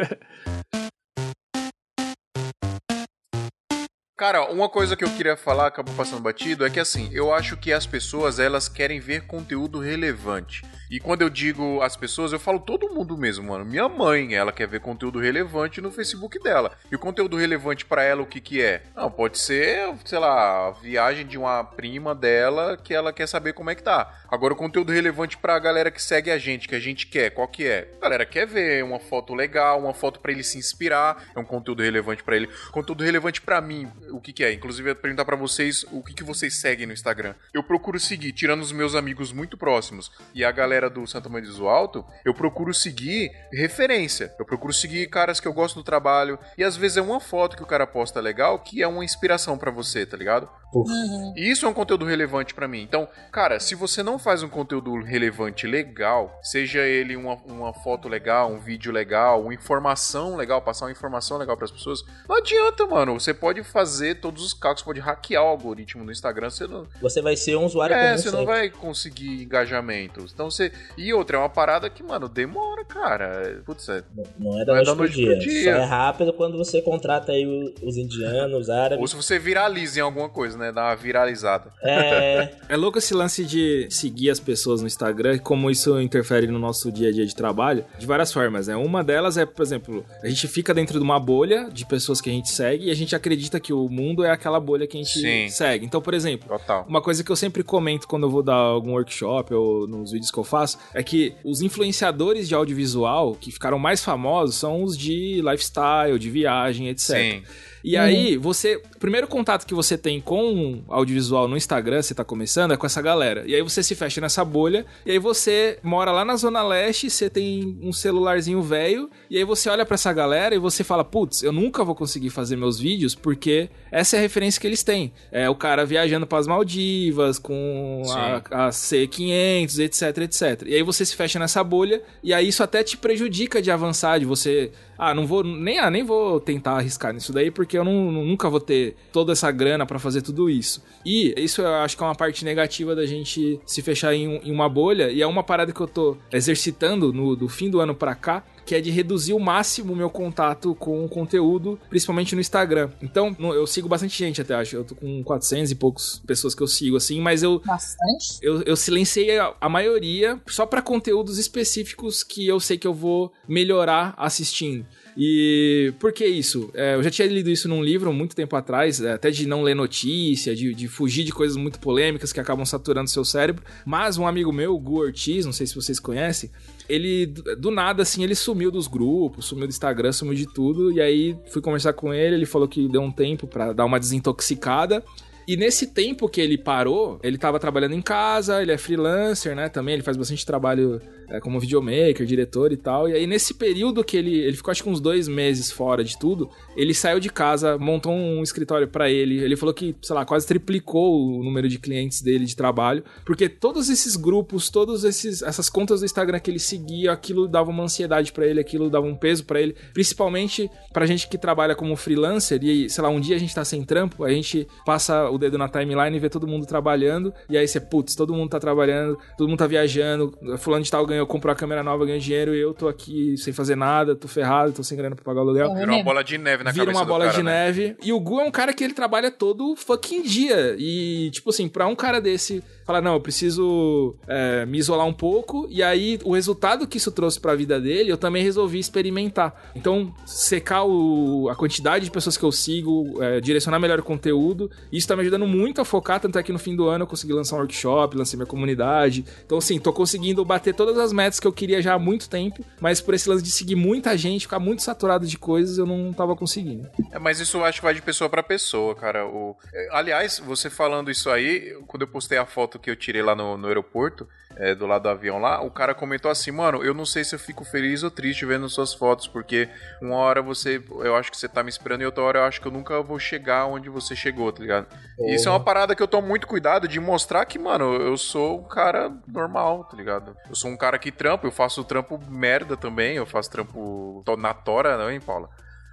Cara, 4.20 4.52
uma 4.52 4.68
coisa 4.68 4.94
que 4.94 5.02
eu 5.02 5.08
queria 5.08 5.34
falar, 5.34 5.68
acabou 5.68 5.94
passando 5.94 6.20
batido, 6.20 6.66
é 6.66 6.68
que 6.68 6.78
assim, 6.78 7.08
eu 7.10 7.32
acho 7.32 7.56
que 7.56 7.72
as 7.72 7.86
pessoas, 7.86 8.38
elas 8.38 8.68
querem 8.68 9.00
ver 9.00 9.22
conteúdo 9.22 9.78
relevante. 9.78 10.62
E 10.90 10.98
quando 10.98 11.22
eu 11.22 11.30
digo 11.30 11.80
as 11.80 11.96
pessoas, 11.96 12.32
eu 12.32 12.40
falo 12.40 12.58
todo 12.58 12.92
mundo 12.92 13.16
mesmo, 13.16 13.48
mano. 13.48 13.64
Minha 13.64 13.88
mãe, 13.88 14.34
ela 14.34 14.50
quer 14.50 14.66
ver 14.66 14.80
conteúdo 14.80 15.20
relevante 15.20 15.80
no 15.80 15.92
Facebook 15.92 16.36
dela. 16.42 16.72
E 16.90 16.96
o 16.96 16.98
conteúdo 16.98 17.36
relevante 17.36 17.86
pra 17.86 18.02
ela, 18.02 18.22
o 18.22 18.26
que 18.26 18.40
que 18.40 18.60
é? 18.60 18.82
Não, 18.96 19.08
pode 19.08 19.38
ser, 19.38 19.94
sei 20.04 20.18
lá, 20.18 20.66
a 20.66 20.70
viagem 20.72 21.24
de 21.24 21.38
uma 21.38 21.62
prima 21.62 22.12
dela 22.12 22.76
que 22.76 22.92
ela 22.92 23.12
quer 23.12 23.28
saber 23.28 23.52
como 23.52 23.70
é 23.70 23.76
que 23.76 23.84
tá. 23.84 24.20
Agora, 24.28 24.52
o 24.52 24.56
conteúdo 24.56 24.92
relevante 24.92 25.38
pra 25.38 25.60
galera 25.60 25.92
que 25.92 26.02
segue 26.02 26.28
a 26.28 26.38
gente, 26.38 26.66
que 26.66 26.74
a 26.74 26.80
gente 26.80 27.06
quer, 27.06 27.30
qual 27.30 27.46
que 27.46 27.66
é? 27.68 27.88
A 27.98 28.02
galera 28.02 28.26
quer 28.26 28.46
ver 28.46 28.82
uma 28.82 28.98
foto 28.98 29.32
legal, 29.32 29.78
uma 29.78 29.94
foto 29.94 30.18
pra 30.18 30.32
ele 30.32 30.42
se 30.42 30.58
inspirar, 30.58 31.24
é 31.34 31.38
um 31.38 31.44
conteúdo 31.44 31.84
relevante 31.84 32.24
pra 32.24 32.34
ele. 32.34 32.48
Conteúdo 32.72 33.04
relevante 33.04 33.40
pra 33.40 33.60
mim, 33.60 33.88
o 34.10 34.20
que 34.20 34.32
que 34.32 34.44
é? 34.44 34.52
Inclusive, 34.52 34.88
eu 34.88 34.92
ia 34.92 35.00
perguntar 35.00 35.24
pra 35.24 35.36
vocês 35.36 35.84
o 35.90 36.02
que 36.02 36.14
que 36.14 36.24
vocês 36.24 36.56
seguem 36.56 36.86
no 36.86 36.92
Instagram. 36.92 37.34
Eu 37.52 37.62
procuro 37.62 37.98
seguir, 37.98 38.32
tirando 38.32 38.60
os 38.60 38.72
meus 38.72 38.94
amigos 38.94 39.32
muito 39.32 39.56
próximos 39.56 40.10
e 40.34 40.44
a 40.44 40.50
galera 40.50 40.90
do 40.90 41.06
Santa 41.06 41.28
Maria 41.28 41.50
do 41.50 41.68
Alto, 41.68 42.04
eu 42.24 42.34
procuro 42.34 42.72
seguir 42.74 43.30
referência. 43.52 44.34
Eu 44.38 44.44
procuro 44.44 44.72
seguir 44.72 45.08
caras 45.08 45.40
que 45.40 45.48
eu 45.48 45.52
gosto 45.52 45.76
do 45.76 45.84
trabalho 45.84 46.38
e 46.56 46.64
às 46.64 46.76
vezes 46.76 46.96
é 46.96 47.02
uma 47.02 47.20
foto 47.20 47.56
que 47.56 47.62
o 47.62 47.66
cara 47.66 47.86
posta 47.86 48.20
legal 48.20 48.58
que 48.58 48.82
é 48.82 48.86
uma 48.86 49.04
inspiração 49.04 49.56
pra 49.56 49.70
você, 49.70 50.04
tá 50.04 50.16
ligado? 50.16 50.48
Puf. 50.72 50.90
E 51.36 51.50
isso 51.50 51.66
é 51.66 51.68
um 51.68 51.74
conteúdo 51.74 52.04
relevante 52.04 52.54
pra 52.54 52.68
mim. 52.68 52.82
Então, 52.82 53.08
cara, 53.32 53.58
se 53.58 53.74
você 53.74 54.02
não 54.02 54.18
faz 54.18 54.42
um 54.42 54.48
conteúdo 54.48 54.94
relevante 55.02 55.66
legal, 55.66 56.38
seja 56.42 56.80
ele 56.80 57.16
uma, 57.16 57.34
uma 57.46 57.72
foto 57.72 58.08
legal, 58.08 58.50
um 58.52 58.58
vídeo 58.58 58.92
legal, 58.92 59.42
uma 59.42 59.54
informação 59.54 60.36
legal, 60.36 60.62
passar 60.62 60.86
uma 60.86 60.92
informação 60.92 61.38
legal 61.38 61.56
pras 61.56 61.70
pessoas, 61.70 62.02
não 62.28 62.36
adianta, 62.36 62.86
mano. 62.86 63.18
Você 63.18 63.34
pode 63.34 63.62
fazer 63.64 64.20
todos 64.20 64.44
os 64.44 64.52
cálculos, 64.54 64.82
pode 64.82 65.00
hackear 65.00 65.42
o 65.42 65.48
algoritmo 65.48 66.04
no 66.04 66.12
Instagram, 66.12 66.50
você 66.50 66.66
não, 66.66 66.86
Você 67.00 67.20
vai 67.20 67.36
ser 67.36 67.56
um 67.56 67.64
usuário 67.64 67.94
é, 67.94 68.10
comum 68.10 68.18
você 68.18 68.30
não 68.30 68.46
vai 68.46 68.70
conseguir 68.70 69.42
engajamento. 69.42 70.24
Então 70.32 70.50
você. 70.50 70.72
E 70.96 71.12
outra, 71.12 71.36
é 71.36 71.40
uma 71.40 71.48
parada 71.48 71.88
que, 71.90 72.02
mano, 72.02 72.28
demora, 72.28 72.84
cara. 72.84 73.62
Putz, 73.64 73.88
é. 73.88 74.02
Não 74.38 74.60
é 74.60 74.64
da 74.64 74.74
Não 74.74 74.80
é 74.80 74.84
noite 74.84 74.86
pro 74.86 74.96
noite 74.96 75.14
dia. 75.14 75.30
pro 75.30 75.38
dia. 75.40 75.74
Só 75.74 75.80
é 75.80 75.84
rápido 75.84 76.32
quando 76.32 76.56
você 76.56 76.80
contrata 76.82 77.32
aí 77.32 77.74
os 77.82 77.96
indianos, 77.96 78.60
os 78.62 78.68
Ou 78.68 78.74
árabes. 78.74 79.10
se 79.10 79.16
você 79.16 79.38
viraliza 79.38 79.98
em 79.98 80.02
alguma 80.02 80.28
coisa, 80.28 80.56
né? 80.58 80.59
Dá 80.72 80.84
uma 80.84 80.96
viralizada. 80.96 81.72
É, 81.82 82.52
É 82.68 82.76
louco 82.76 82.98
esse 82.98 83.14
lance 83.14 83.44
de 83.44 83.86
seguir 83.90 84.30
as 84.30 84.38
pessoas 84.38 84.80
no 84.80 84.86
Instagram 84.86 85.34
e 85.34 85.38
como 85.38 85.70
isso 85.70 86.00
interfere 86.00 86.46
no 86.46 86.58
nosso 86.58 86.92
dia 86.92 87.08
a 87.08 87.12
dia 87.12 87.26
de 87.26 87.34
trabalho 87.34 87.84
de 87.98 88.06
várias 88.06 88.32
formas, 88.32 88.68
né? 88.68 88.76
Uma 88.76 89.02
delas 89.02 89.36
é, 89.36 89.46
por 89.46 89.62
exemplo, 89.62 90.04
a 90.22 90.28
gente 90.28 90.46
fica 90.46 90.72
dentro 90.74 90.98
de 90.98 91.04
uma 91.04 91.18
bolha 91.18 91.68
de 91.72 91.86
pessoas 91.86 92.20
que 92.20 92.28
a 92.28 92.32
gente 92.32 92.50
segue 92.50 92.86
e 92.86 92.90
a 92.90 92.94
gente 92.94 93.16
acredita 93.16 93.58
que 93.58 93.72
o 93.72 93.88
mundo 93.88 94.24
é 94.24 94.30
aquela 94.30 94.60
bolha 94.60 94.86
que 94.86 94.96
a 94.96 95.02
gente 95.02 95.18
Sim. 95.18 95.48
segue. 95.48 95.84
Então, 95.84 96.00
por 96.00 96.14
exemplo, 96.14 96.48
Total. 96.48 96.84
Uma 96.88 97.00
coisa 97.00 97.22
que 97.24 97.30
eu 97.30 97.36
sempre 97.36 97.62
comento 97.62 98.06
quando 98.06 98.24
eu 98.24 98.30
vou 98.30 98.42
dar 98.42 98.54
algum 98.54 98.92
workshop 98.92 99.54
ou 99.54 99.86
nos 99.86 100.12
vídeos 100.12 100.30
que 100.30 100.38
eu 100.38 100.44
faço 100.44 100.78
é 100.94 101.02
que 101.02 101.34
os 101.44 101.62
influenciadores 101.62 102.48
de 102.48 102.54
audiovisual 102.54 103.34
que 103.34 103.50
ficaram 103.50 103.78
mais 103.78 104.04
famosos 104.04 104.56
são 104.56 104.82
os 104.82 104.96
de 104.96 105.40
lifestyle, 105.40 106.18
de 106.18 106.30
viagem, 106.30 106.88
etc. 106.88 107.16
Sim. 107.16 107.42
E 107.82 107.96
aí, 107.96 108.36
você. 108.36 108.76
O 108.76 108.98
primeiro 108.98 109.26
contato 109.26 109.66
que 109.66 109.74
você 109.74 109.96
tem 109.96 110.20
com 110.20 110.82
audiovisual 110.88 111.48
no 111.48 111.56
Instagram, 111.56 112.02
você 112.02 112.14
tá 112.14 112.24
começando, 112.24 112.72
é 112.72 112.76
com 112.76 112.86
essa 112.86 113.00
galera. 113.00 113.44
E 113.46 113.54
aí 113.54 113.62
você 113.62 113.82
se 113.82 113.94
fecha 113.94 114.20
nessa 114.20 114.44
bolha, 114.44 114.84
e 115.04 115.12
aí 115.12 115.18
você 115.18 115.78
mora 115.82 116.12
lá 116.12 116.24
na 116.24 116.36
Zona 116.36 116.62
Leste, 116.62 117.08
você 117.08 117.30
tem 117.30 117.78
um 117.82 117.92
celularzinho 117.92 118.62
velho, 118.62 119.10
e 119.30 119.38
aí 119.38 119.44
você 119.44 119.68
olha 119.70 119.86
pra 119.86 119.94
essa 119.94 120.12
galera 120.12 120.54
e 120.54 120.58
você 120.58 120.84
fala: 120.84 121.04
putz, 121.04 121.42
eu 121.42 121.52
nunca 121.52 121.82
vou 121.82 121.94
conseguir 121.94 122.30
fazer 122.30 122.56
meus 122.56 122.78
vídeos, 122.78 123.14
porque 123.14 123.70
essa 123.90 124.16
é 124.16 124.18
a 124.18 124.22
referência 124.22 124.60
que 124.60 124.66
eles 124.66 124.82
têm. 124.82 125.12
É 125.32 125.48
o 125.48 125.54
cara 125.54 125.84
viajando 125.84 126.26
pras 126.26 126.46
Maldivas, 126.46 127.38
com 127.38 128.02
a, 128.10 128.66
a 128.66 128.70
C500, 128.70 129.78
etc, 129.78 130.18
etc. 130.18 130.62
E 130.66 130.74
aí 130.74 130.82
você 130.82 131.04
se 131.04 131.16
fecha 131.16 131.38
nessa 131.38 131.64
bolha, 131.64 132.02
e 132.22 132.34
aí 132.34 132.48
isso 132.48 132.62
até 132.62 132.82
te 132.82 132.96
prejudica 132.96 133.62
de 133.62 133.70
avançar, 133.70 134.18
de 134.18 134.26
você. 134.26 134.70
Ah, 135.02 135.14
não 135.14 135.26
vou. 135.26 135.42
Nem, 135.42 135.78
ah, 135.78 135.90
nem 135.90 136.04
vou 136.04 136.38
tentar 136.38 136.72
arriscar 136.72 137.14
nisso 137.14 137.32
daí, 137.32 137.50
porque 137.50 137.78
eu 137.78 137.82
não, 137.82 138.12
nunca 138.12 138.50
vou 138.50 138.60
ter 138.60 138.94
toda 139.10 139.32
essa 139.32 139.50
grana 139.50 139.86
pra 139.86 139.98
fazer 139.98 140.20
tudo 140.20 140.50
isso. 140.50 140.84
E 141.06 141.32
isso 141.38 141.62
eu 141.62 141.74
acho 141.76 141.96
que 141.96 142.02
é 142.02 142.06
uma 142.06 142.14
parte 142.14 142.44
negativa 142.44 142.94
da 142.94 143.06
gente 143.06 143.58
se 143.64 143.80
fechar 143.80 144.12
em, 144.12 144.36
em 144.44 144.52
uma 144.52 144.68
bolha, 144.68 145.10
e 145.10 145.22
é 145.22 145.26
uma 145.26 145.42
parada 145.42 145.72
que 145.72 145.80
eu 145.80 145.88
tô 145.88 146.18
exercitando 146.30 147.14
no, 147.14 147.34
do 147.34 147.48
fim 147.48 147.70
do 147.70 147.80
ano 147.80 147.94
pra 147.94 148.14
cá, 148.14 148.44
que 148.70 148.74
é 148.76 148.80
de 148.80 148.92
reduzir 148.92 149.32
o 149.32 149.40
máximo 149.40 149.92
o 149.92 149.96
meu 149.96 150.08
contato 150.08 150.76
com 150.76 151.04
o 151.04 151.08
conteúdo, 151.08 151.76
principalmente 151.88 152.36
no 152.36 152.40
Instagram. 152.40 152.88
Então, 153.02 153.36
eu 153.40 153.66
sigo 153.66 153.88
bastante 153.88 154.16
gente 154.16 154.40
até, 154.40 154.54
acho. 154.54 154.76
Eu 154.76 154.84
tô 154.84 154.94
com 154.94 155.24
400 155.24 155.72
e 155.72 155.74
poucos 155.74 156.22
pessoas 156.24 156.54
que 156.54 156.62
eu 156.62 156.68
sigo, 156.68 156.96
assim, 156.96 157.20
mas 157.20 157.42
eu, 157.42 157.60
Bastante. 157.66 158.38
eu, 158.40 158.62
eu 158.62 158.76
silenciei 158.76 159.40
a, 159.40 159.52
a 159.60 159.68
maioria 159.68 160.40
só 160.46 160.64
pra 160.66 160.80
conteúdos 160.80 161.36
específicos 161.36 162.22
que 162.22 162.46
eu 162.46 162.60
sei 162.60 162.78
que 162.78 162.86
eu 162.86 162.94
vou 162.94 163.32
melhorar 163.48 164.14
assistindo. 164.16 164.86
E 165.16 165.92
por 165.98 166.12
que 166.12 166.24
isso? 166.24 166.70
É, 166.72 166.94
eu 166.94 167.02
já 167.02 167.10
tinha 167.10 167.26
lido 167.26 167.50
isso 167.50 167.68
num 167.68 167.82
livro 167.82 168.12
muito 168.12 168.36
tempo 168.36 168.54
atrás, 168.54 169.00
é, 169.00 169.14
até 169.14 169.32
de 169.32 169.48
não 169.48 169.62
ler 169.62 169.74
notícia, 169.74 170.54
de, 170.54 170.72
de 170.72 170.86
fugir 170.86 171.24
de 171.24 171.32
coisas 171.32 171.56
muito 171.56 171.80
polêmicas 171.80 172.32
que 172.32 172.38
acabam 172.38 172.64
saturando 172.64 173.10
seu 173.10 173.24
cérebro. 173.24 173.64
Mas 173.84 174.16
um 174.16 174.28
amigo 174.28 174.52
meu, 174.52 174.76
o 174.76 174.78
Gu 174.78 175.00
Ortiz, 175.00 175.44
não 175.44 175.52
sei 175.52 175.66
se 175.66 175.74
vocês 175.74 175.98
conhecem, 175.98 176.50
ele 176.90 177.26
do 177.26 177.70
nada 177.70 178.02
assim, 178.02 178.24
ele 178.24 178.34
sumiu 178.34 178.70
dos 178.70 178.86
grupos, 178.86 179.46
sumiu 179.46 179.66
do 179.66 179.70
Instagram, 179.70 180.12
sumiu 180.12 180.34
de 180.34 180.46
tudo. 180.46 180.92
E 180.92 181.00
aí 181.00 181.36
fui 181.46 181.62
conversar 181.62 181.92
com 181.92 182.12
ele, 182.12 182.34
ele 182.34 182.46
falou 182.46 182.68
que 182.68 182.88
deu 182.88 183.00
um 183.00 183.12
tempo 183.12 183.46
pra 183.46 183.72
dar 183.72 183.84
uma 183.84 184.00
desintoxicada. 184.00 185.02
E 185.50 185.56
nesse 185.56 185.88
tempo 185.88 186.28
que 186.28 186.40
ele 186.40 186.56
parou, 186.56 187.18
ele 187.24 187.36
tava 187.36 187.58
trabalhando 187.58 187.96
em 187.96 188.00
casa, 188.00 188.62
ele 188.62 188.70
é 188.70 188.78
freelancer, 188.78 189.56
né? 189.56 189.68
Também 189.68 189.94
ele 189.94 190.02
faz 190.04 190.16
bastante 190.16 190.46
trabalho 190.46 191.02
é, 191.30 191.40
como 191.40 191.58
videomaker, 191.58 192.24
diretor 192.26 192.72
e 192.72 192.76
tal. 192.76 193.08
E 193.08 193.14
aí, 193.14 193.26
nesse 193.26 193.54
período 193.54 194.04
que 194.04 194.16
ele, 194.16 194.38
ele 194.38 194.56
ficou 194.56 194.70
acho 194.70 194.82
que 194.82 194.88
uns 194.88 195.00
dois 195.00 195.26
meses 195.26 195.70
fora 195.70 196.04
de 196.04 196.16
tudo, 196.18 196.50
ele 196.76 196.94
saiu 196.94 197.18
de 197.18 197.28
casa, 197.30 197.76
montou 197.78 198.12
um 198.12 198.44
escritório 198.44 198.86
para 198.86 199.10
ele. 199.10 199.42
Ele 199.42 199.56
falou 199.56 199.74
que, 199.74 199.96
sei 200.02 200.14
lá, 200.14 200.24
quase 200.24 200.46
triplicou 200.46 201.38
o 201.38 201.42
número 201.42 201.68
de 201.68 201.80
clientes 201.80 202.22
dele 202.22 202.44
de 202.44 202.54
trabalho, 202.54 203.02
porque 203.24 203.48
todos 203.48 203.88
esses 203.88 204.14
grupos, 204.14 204.70
todas 204.70 205.04
essas 205.04 205.68
contas 205.68 205.98
do 205.98 206.06
Instagram 206.06 206.38
que 206.38 206.50
ele 206.50 206.60
seguia, 206.60 207.10
aquilo 207.10 207.48
dava 207.48 207.70
uma 207.70 207.82
ansiedade 207.82 208.32
para 208.32 208.46
ele, 208.46 208.60
aquilo 208.60 208.88
dava 208.88 209.06
um 209.06 209.16
peso 209.16 209.44
para 209.44 209.60
ele, 209.60 209.74
principalmente 209.92 210.70
pra 210.92 211.06
gente 211.06 211.28
que 211.28 211.36
trabalha 211.36 211.74
como 211.74 211.96
freelancer 211.96 212.62
e, 212.62 212.88
sei 212.88 213.02
lá, 213.02 213.08
um 213.08 213.20
dia 213.20 213.34
a 213.34 213.38
gente 213.38 213.52
tá 213.52 213.64
sem 213.64 213.84
trampo, 213.84 214.22
a 214.22 214.30
gente 214.30 214.68
passa 214.86 215.28
o 215.28 215.39
dedo 215.40 215.58
na 215.58 215.68
timeline 215.68 216.16
e 216.16 216.20
vê 216.20 216.28
todo 216.28 216.46
mundo 216.46 216.66
trabalhando, 216.66 217.32
e 217.48 217.56
aí 217.56 217.66
você, 217.66 217.80
putz, 217.80 218.14
todo 218.14 218.32
mundo 218.32 218.50
tá 218.50 218.60
trabalhando, 218.60 219.18
todo 219.36 219.48
mundo 219.48 219.58
tá 219.58 219.66
viajando, 219.66 220.32
fulano 220.58 220.84
de 220.84 220.90
tal 220.90 221.04
ganhou, 221.06 221.26
comprou 221.26 221.52
a 221.52 221.56
câmera 221.56 221.82
nova, 221.82 222.04
ganhou 222.04 222.20
dinheiro, 222.20 222.54
e 222.54 222.60
eu 222.60 222.72
tô 222.74 222.86
aqui 222.86 223.36
sem 223.36 223.52
fazer 223.52 223.76
nada, 223.76 224.14
tô 224.14 224.28
ferrado, 224.28 224.72
tô 224.72 224.82
sem 224.82 224.96
grana 224.96 225.16
pra 225.16 225.24
pagar 225.24 225.40
o 225.40 225.42
aluguel. 225.42 225.74
Virou 225.74 225.96
uma 225.96 226.04
bola 226.04 226.22
de 226.22 226.38
neve 226.38 226.62
na 226.62 226.70
Vira 226.70 226.86
cabeça 226.86 227.00
uma 227.00 227.06
bola 227.06 227.24
do 227.24 227.30
cara, 227.30 227.38
de 227.38 227.44
né? 227.44 227.64
neve. 227.64 227.96
E 228.02 228.12
o 228.12 228.20
Gu 228.20 228.40
é 228.40 228.44
um 228.44 228.50
cara 228.50 228.72
que 228.72 228.84
ele 228.84 228.94
trabalha 228.94 229.30
todo 229.30 229.74
fucking 229.74 230.22
dia. 230.22 230.76
E, 230.78 231.30
tipo 231.30 231.50
assim, 231.50 231.68
pra 231.68 231.86
um 231.86 231.96
cara 231.96 232.20
desse 232.20 232.62
falar, 232.90 233.00
não, 233.00 233.14
eu 233.14 233.20
preciso 233.20 234.16
é, 234.26 234.66
me 234.66 234.78
isolar 234.78 235.06
um 235.06 235.12
pouco. 235.12 235.66
E 235.70 235.82
aí, 235.82 236.18
o 236.24 236.34
resultado 236.34 236.86
que 236.88 236.96
isso 236.96 237.12
trouxe 237.12 237.38
pra 237.38 237.54
vida 237.54 237.80
dele, 237.80 238.10
eu 238.10 238.16
também 238.16 238.42
resolvi 238.42 238.78
experimentar. 238.80 239.70
Então, 239.76 240.12
secar 240.26 240.84
o, 240.84 241.48
a 241.48 241.54
quantidade 241.54 242.04
de 242.04 242.10
pessoas 242.10 242.36
que 242.36 242.44
eu 242.44 242.50
sigo, 242.50 243.22
é, 243.22 243.40
direcionar 243.40 243.78
melhor 243.78 244.00
o 244.00 244.02
conteúdo. 244.02 244.70
Isso 244.92 245.06
tá 245.06 245.14
me 245.14 245.22
ajudando 245.22 245.46
muito 245.46 245.80
a 245.80 245.84
focar. 245.84 246.18
Tanto 246.18 246.38
é 246.38 246.42
que 246.42 246.52
no 246.52 246.58
fim 246.58 246.74
do 246.74 246.88
ano 246.88 247.04
eu 247.04 247.06
consegui 247.06 247.32
lançar 247.32 247.56
um 247.56 247.60
workshop, 247.60 248.16
lancei 248.16 248.36
minha 248.36 248.46
comunidade. 248.46 249.24
Então, 249.46 249.58
assim, 249.58 249.78
tô 249.78 249.92
conseguindo 249.92 250.44
bater 250.44 250.74
todas 250.74 250.98
as 250.98 251.12
metas 251.12 251.38
que 251.38 251.46
eu 251.46 251.52
queria 251.52 251.80
já 251.80 251.94
há 251.94 251.98
muito 251.98 252.28
tempo. 252.28 252.64
Mas 252.80 253.00
por 253.00 253.14
esse 253.14 253.28
lance 253.28 253.44
de 253.44 253.52
seguir 253.52 253.76
muita 253.76 254.16
gente, 254.18 254.42
ficar 254.42 254.58
muito 254.58 254.82
saturado 254.82 255.26
de 255.26 255.38
coisas, 255.38 255.78
eu 255.78 255.86
não 255.86 256.12
tava 256.12 256.34
conseguindo. 256.34 256.88
É, 257.12 257.18
mas 257.20 257.38
isso 257.38 257.58
eu 257.58 257.64
acho 257.64 257.78
que 257.78 257.84
vai 257.84 257.94
de 257.94 258.02
pessoa 258.02 258.28
pra 258.28 258.42
pessoa, 258.42 258.96
cara. 258.96 259.26
O... 259.26 259.56
é, 259.72 259.88
Aliás, 259.92 260.42
você 260.44 260.68
falando 260.68 261.10
isso 261.10 261.30
aí, 261.30 261.76
quando 261.86 262.02
eu 262.02 262.08
postei 262.08 262.38
a 262.38 262.46
foto 262.46 262.79
que 262.80 262.90
eu 262.90 262.96
tirei 262.96 263.22
lá 263.22 263.34
no, 263.34 263.56
no 263.56 263.68
aeroporto, 263.68 264.26
é, 264.56 264.74
do 264.74 264.86
lado 264.86 265.02
do 265.02 265.08
avião 265.08 265.38
lá, 265.38 265.62
o 265.62 265.70
cara 265.70 265.94
comentou 265.94 266.30
assim, 266.30 266.50
mano, 266.50 266.82
eu 266.82 266.92
não 266.92 267.06
sei 267.06 267.24
se 267.24 267.34
eu 267.34 267.38
fico 267.38 267.64
feliz 267.64 268.02
ou 268.02 268.10
triste 268.10 268.44
vendo 268.44 268.68
suas 268.68 268.92
fotos, 268.92 269.26
porque 269.26 269.68
uma 270.02 270.16
hora 270.16 270.42
você, 270.42 270.82
eu 270.88 271.14
acho 271.14 271.30
que 271.30 271.36
você 271.36 271.48
tá 271.48 271.62
me 271.62 271.70
esperando 271.70 272.02
e 272.02 272.06
outra 272.06 272.22
hora 272.24 272.38
eu 272.40 272.44
acho 272.44 272.60
que 272.60 272.66
eu 272.66 272.72
nunca 272.72 273.00
vou 273.02 273.18
chegar 273.18 273.66
onde 273.66 273.88
você 273.88 274.16
chegou, 274.16 274.52
tá 274.52 274.60
ligado? 274.60 274.86
E 275.18 275.34
Isso 275.34 275.48
é 275.48 275.52
uma 275.52 275.62
parada 275.62 275.94
que 275.94 276.02
eu 276.02 276.08
tomo 276.08 276.26
muito 276.26 276.46
cuidado 276.46 276.88
de 276.88 276.98
mostrar 276.98 277.44
que, 277.44 277.58
mano, 277.58 277.94
eu 277.94 278.16
sou 278.16 278.60
um 278.60 278.68
cara 278.68 279.12
normal, 279.26 279.84
tá 279.84 279.96
ligado? 279.96 280.36
Eu 280.48 280.54
sou 280.54 280.70
um 280.70 280.76
cara 280.76 280.98
que 280.98 281.12
trampa, 281.12 281.46
eu 281.46 281.52
faço 281.52 281.84
trampo 281.84 282.18
merda 282.28 282.76
também, 282.76 283.16
eu 283.16 283.26
faço 283.26 283.50
trampo 283.50 284.24
na 284.36 284.52
tora, 284.52 284.98
não, 284.98 285.10
hein, 285.10 285.20
Paula? 285.20 285.48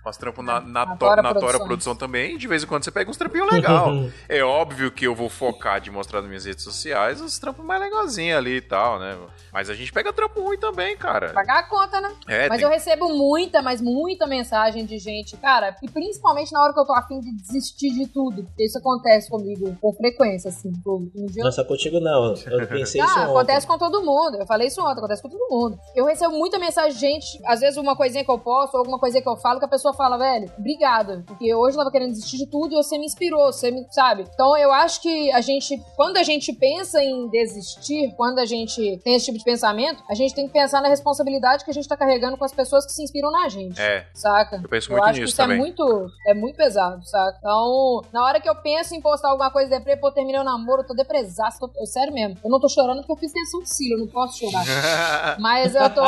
Faço 0.08 0.20
trampo 0.22 0.42
na, 0.42 0.62
na, 0.62 0.86
Na 0.86 0.96
to- 0.96 1.00
Tora 1.00 1.22
na 1.22 1.34
Tora. 1.34 1.60
Produção 1.60 1.94
também, 1.94 2.36
e 2.36 2.38
de 2.38 2.48
vez 2.48 2.64
em 2.64 2.66
quando 2.66 2.82
você 2.86 2.92
pega 2.92 3.10
uns 3.12 3.18
trampinhos 3.18 3.52
legal. 3.52 3.90
é 4.30 4.42
óbvio 4.42 4.90
que 4.90 5.06
eu 5.06 5.14
vou 5.14 5.28
focar 5.28 5.82
de 5.82 5.92
mostrar 5.92 6.22
nas 6.22 6.30
minhas 6.30 6.46
redes 6.46 6.64
sociais 6.64 7.20
os 7.20 7.38
trampos 7.38 7.66
mais 7.66 7.82
legalzinhos 7.82 8.38
ali 8.38 8.56
e 8.58 8.62
tal, 8.62 9.00
né? 9.00 9.18
Mas 9.52 9.70
a 9.70 9.74
gente 9.74 9.92
pega 9.92 10.14
trampo 10.14 10.42
ruim 10.42 10.58
também, 10.58 10.96
cara. 10.96 11.34
Pagar 11.34 11.60
a 11.60 11.64
conta, 11.64 12.00
né? 12.00 12.14
É, 12.26 12.48
Mas 12.48 12.60
tem- 12.60 12.66
eu 12.66 12.70
recebo 12.72 13.10
muita, 13.18 13.62
mas 13.62 13.82
muita 13.82 14.26
mensagem 14.28 14.86
de 14.86 14.98
gente, 14.98 15.36
cara, 15.36 15.76
e 15.84 15.90
principalmente 15.90 16.54
na 16.54 16.62
hora 16.64 16.74
que 16.74 16.80
eu 16.80 16.86
tô 16.86 16.94
afim 16.94 17.20
de 17.20 17.36
desistir 17.36 17.90
de 17.92 18.08
tudo. 18.08 18.44
Porque 18.46 18.64
isso 18.64 18.78
acontece 18.78 19.30
comigo 19.30 19.76
com 19.82 19.94
frequência, 19.94 20.48
assim. 20.50 20.72
Um 20.86 21.26
dia 21.26 21.52
só 21.52 21.66
contigo, 21.66 22.00
não. 22.00 22.34
Eu 22.46 22.68
pensei 22.68 23.02
isso 23.02 23.10
Ah, 23.12 23.24
ontem. 23.24 23.32
acontece 23.32 23.68
com 23.68 23.78
todo 23.78 24.02
mundo. 24.02 24.38
Eu 24.38 24.46
falei 24.48 24.68
isso 24.68 24.80
ontem, 24.82 25.00
acontece 25.00 25.22
com 25.22 25.30
todo 25.30 25.48
mundo. 25.50 25.78
Eu 25.94 26.06
recebo 26.06 26.32
muita 26.38 26.58
mensagem 26.58 26.94
de 26.94 27.00
gente, 27.00 27.26
às 27.46 27.60
vezes 27.60 27.76
uma 27.78 27.96
coisinha 27.98 28.24
que 28.24 28.32
eu 28.32 28.40
posto, 28.40 28.76
ou 28.76 28.80
alguma 28.80 29.00
coisinha 29.00 29.22
que 29.22 29.28
eu 29.30 29.36
falo, 29.36 29.60
que 29.60 29.66
a 29.66 29.70
pessoa 29.70 29.94
fala, 29.98 30.18
velho, 30.18 30.52
obrigada. 30.58 31.24
Porque 31.26 31.54
hoje 31.54 31.76
eu 31.76 31.80
tava 31.80 31.92
querendo 31.92 32.12
desistir 32.12 32.38
de 32.38 32.46
tudo 32.46 32.74
e 32.74 32.76
você 32.76 32.98
me 32.98 33.06
inspirou, 33.06 33.52
você 33.52 33.72
me, 33.72 33.86
sabe? 33.92 34.26
Então 34.34 34.56
eu 34.58 34.72
acho 34.72 35.02
que 35.02 35.32
a 35.32 35.42
gente, 35.42 35.78
quando 35.96 36.18
a 36.18 36.24
gente 36.24 36.54
pensa 36.54 37.04
em 37.04 37.28
desistir, 37.30 38.14
quando 38.16 38.40
a 38.40 38.46
gente 38.46 38.98
tem 39.04 39.16
esse 39.16 39.26
tipo 39.26 39.38
de 39.38 39.44
pensamento, 39.44 40.04
a 40.10 40.14
gente 40.16 40.34
tem 40.34 40.48
que 40.48 40.54
pensar 40.54 40.82
na 40.82 40.88
responsabilidade 40.90 41.66
que 41.66 41.72
a 41.72 41.74
gente 41.74 41.88
tá 41.88 41.98
carregando 41.98 42.38
com 42.38 42.46
as 42.46 42.52
pessoas 42.54 42.86
que 42.86 42.92
se 42.94 43.04
inspiram 43.04 43.32
na 43.32 43.50
gente. 43.50 43.80
É, 43.82 44.06
Saca? 44.14 44.60
eu 44.64 44.70
penso 44.70 44.92
Eu 44.92 44.98
muito 44.98 45.04
acho 45.06 45.14
que 45.16 45.20
nisso 45.22 45.30
isso 45.32 45.38
também. 45.38 45.58
é 45.58 45.60
muito, 45.60 46.08
é 46.28 46.34
muito 46.34 46.56
pesado, 46.56 47.04
saca? 47.06 47.38
Então, 47.40 48.02
na 48.14 48.24
hora 48.24 48.40
que 48.40 48.48
eu 48.50 48.56
penso 48.56 48.94
em 48.96 49.02
postar 49.02 49.30
alguma 49.30 49.50
coisa 49.52 49.70
deprê, 49.70 49.96
pô, 49.98 50.12
terminei 50.12 50.40
o 50.40 50.44
namoro, 50.44 50.82
eu 50.82 50.88
tô 50.88 50.94
depresaço, 50.94 51.60
tô, 51.60 51.70
eu, 51.78 51.86
sério 51.86 52.14
mesmo. 52.14 52.38
Eu 52.44 52.50
não 52.50 52.60
tô 52.60 52.70
chorando 52.70 52.98
porque 53.00 53.14
eu 53.14 53.18
fiz 53.18 53.32
tensão 53.32 53.62
de 53.62 53.70
cílio, 53.70 53.96
eu 53.96 54.00
não 54.00 54.08
posso 54.08 54.38
chorar. 54.40 54.64
Mas 55.40 55.74
eu 55.76 55.90
tô, 55.90 56.04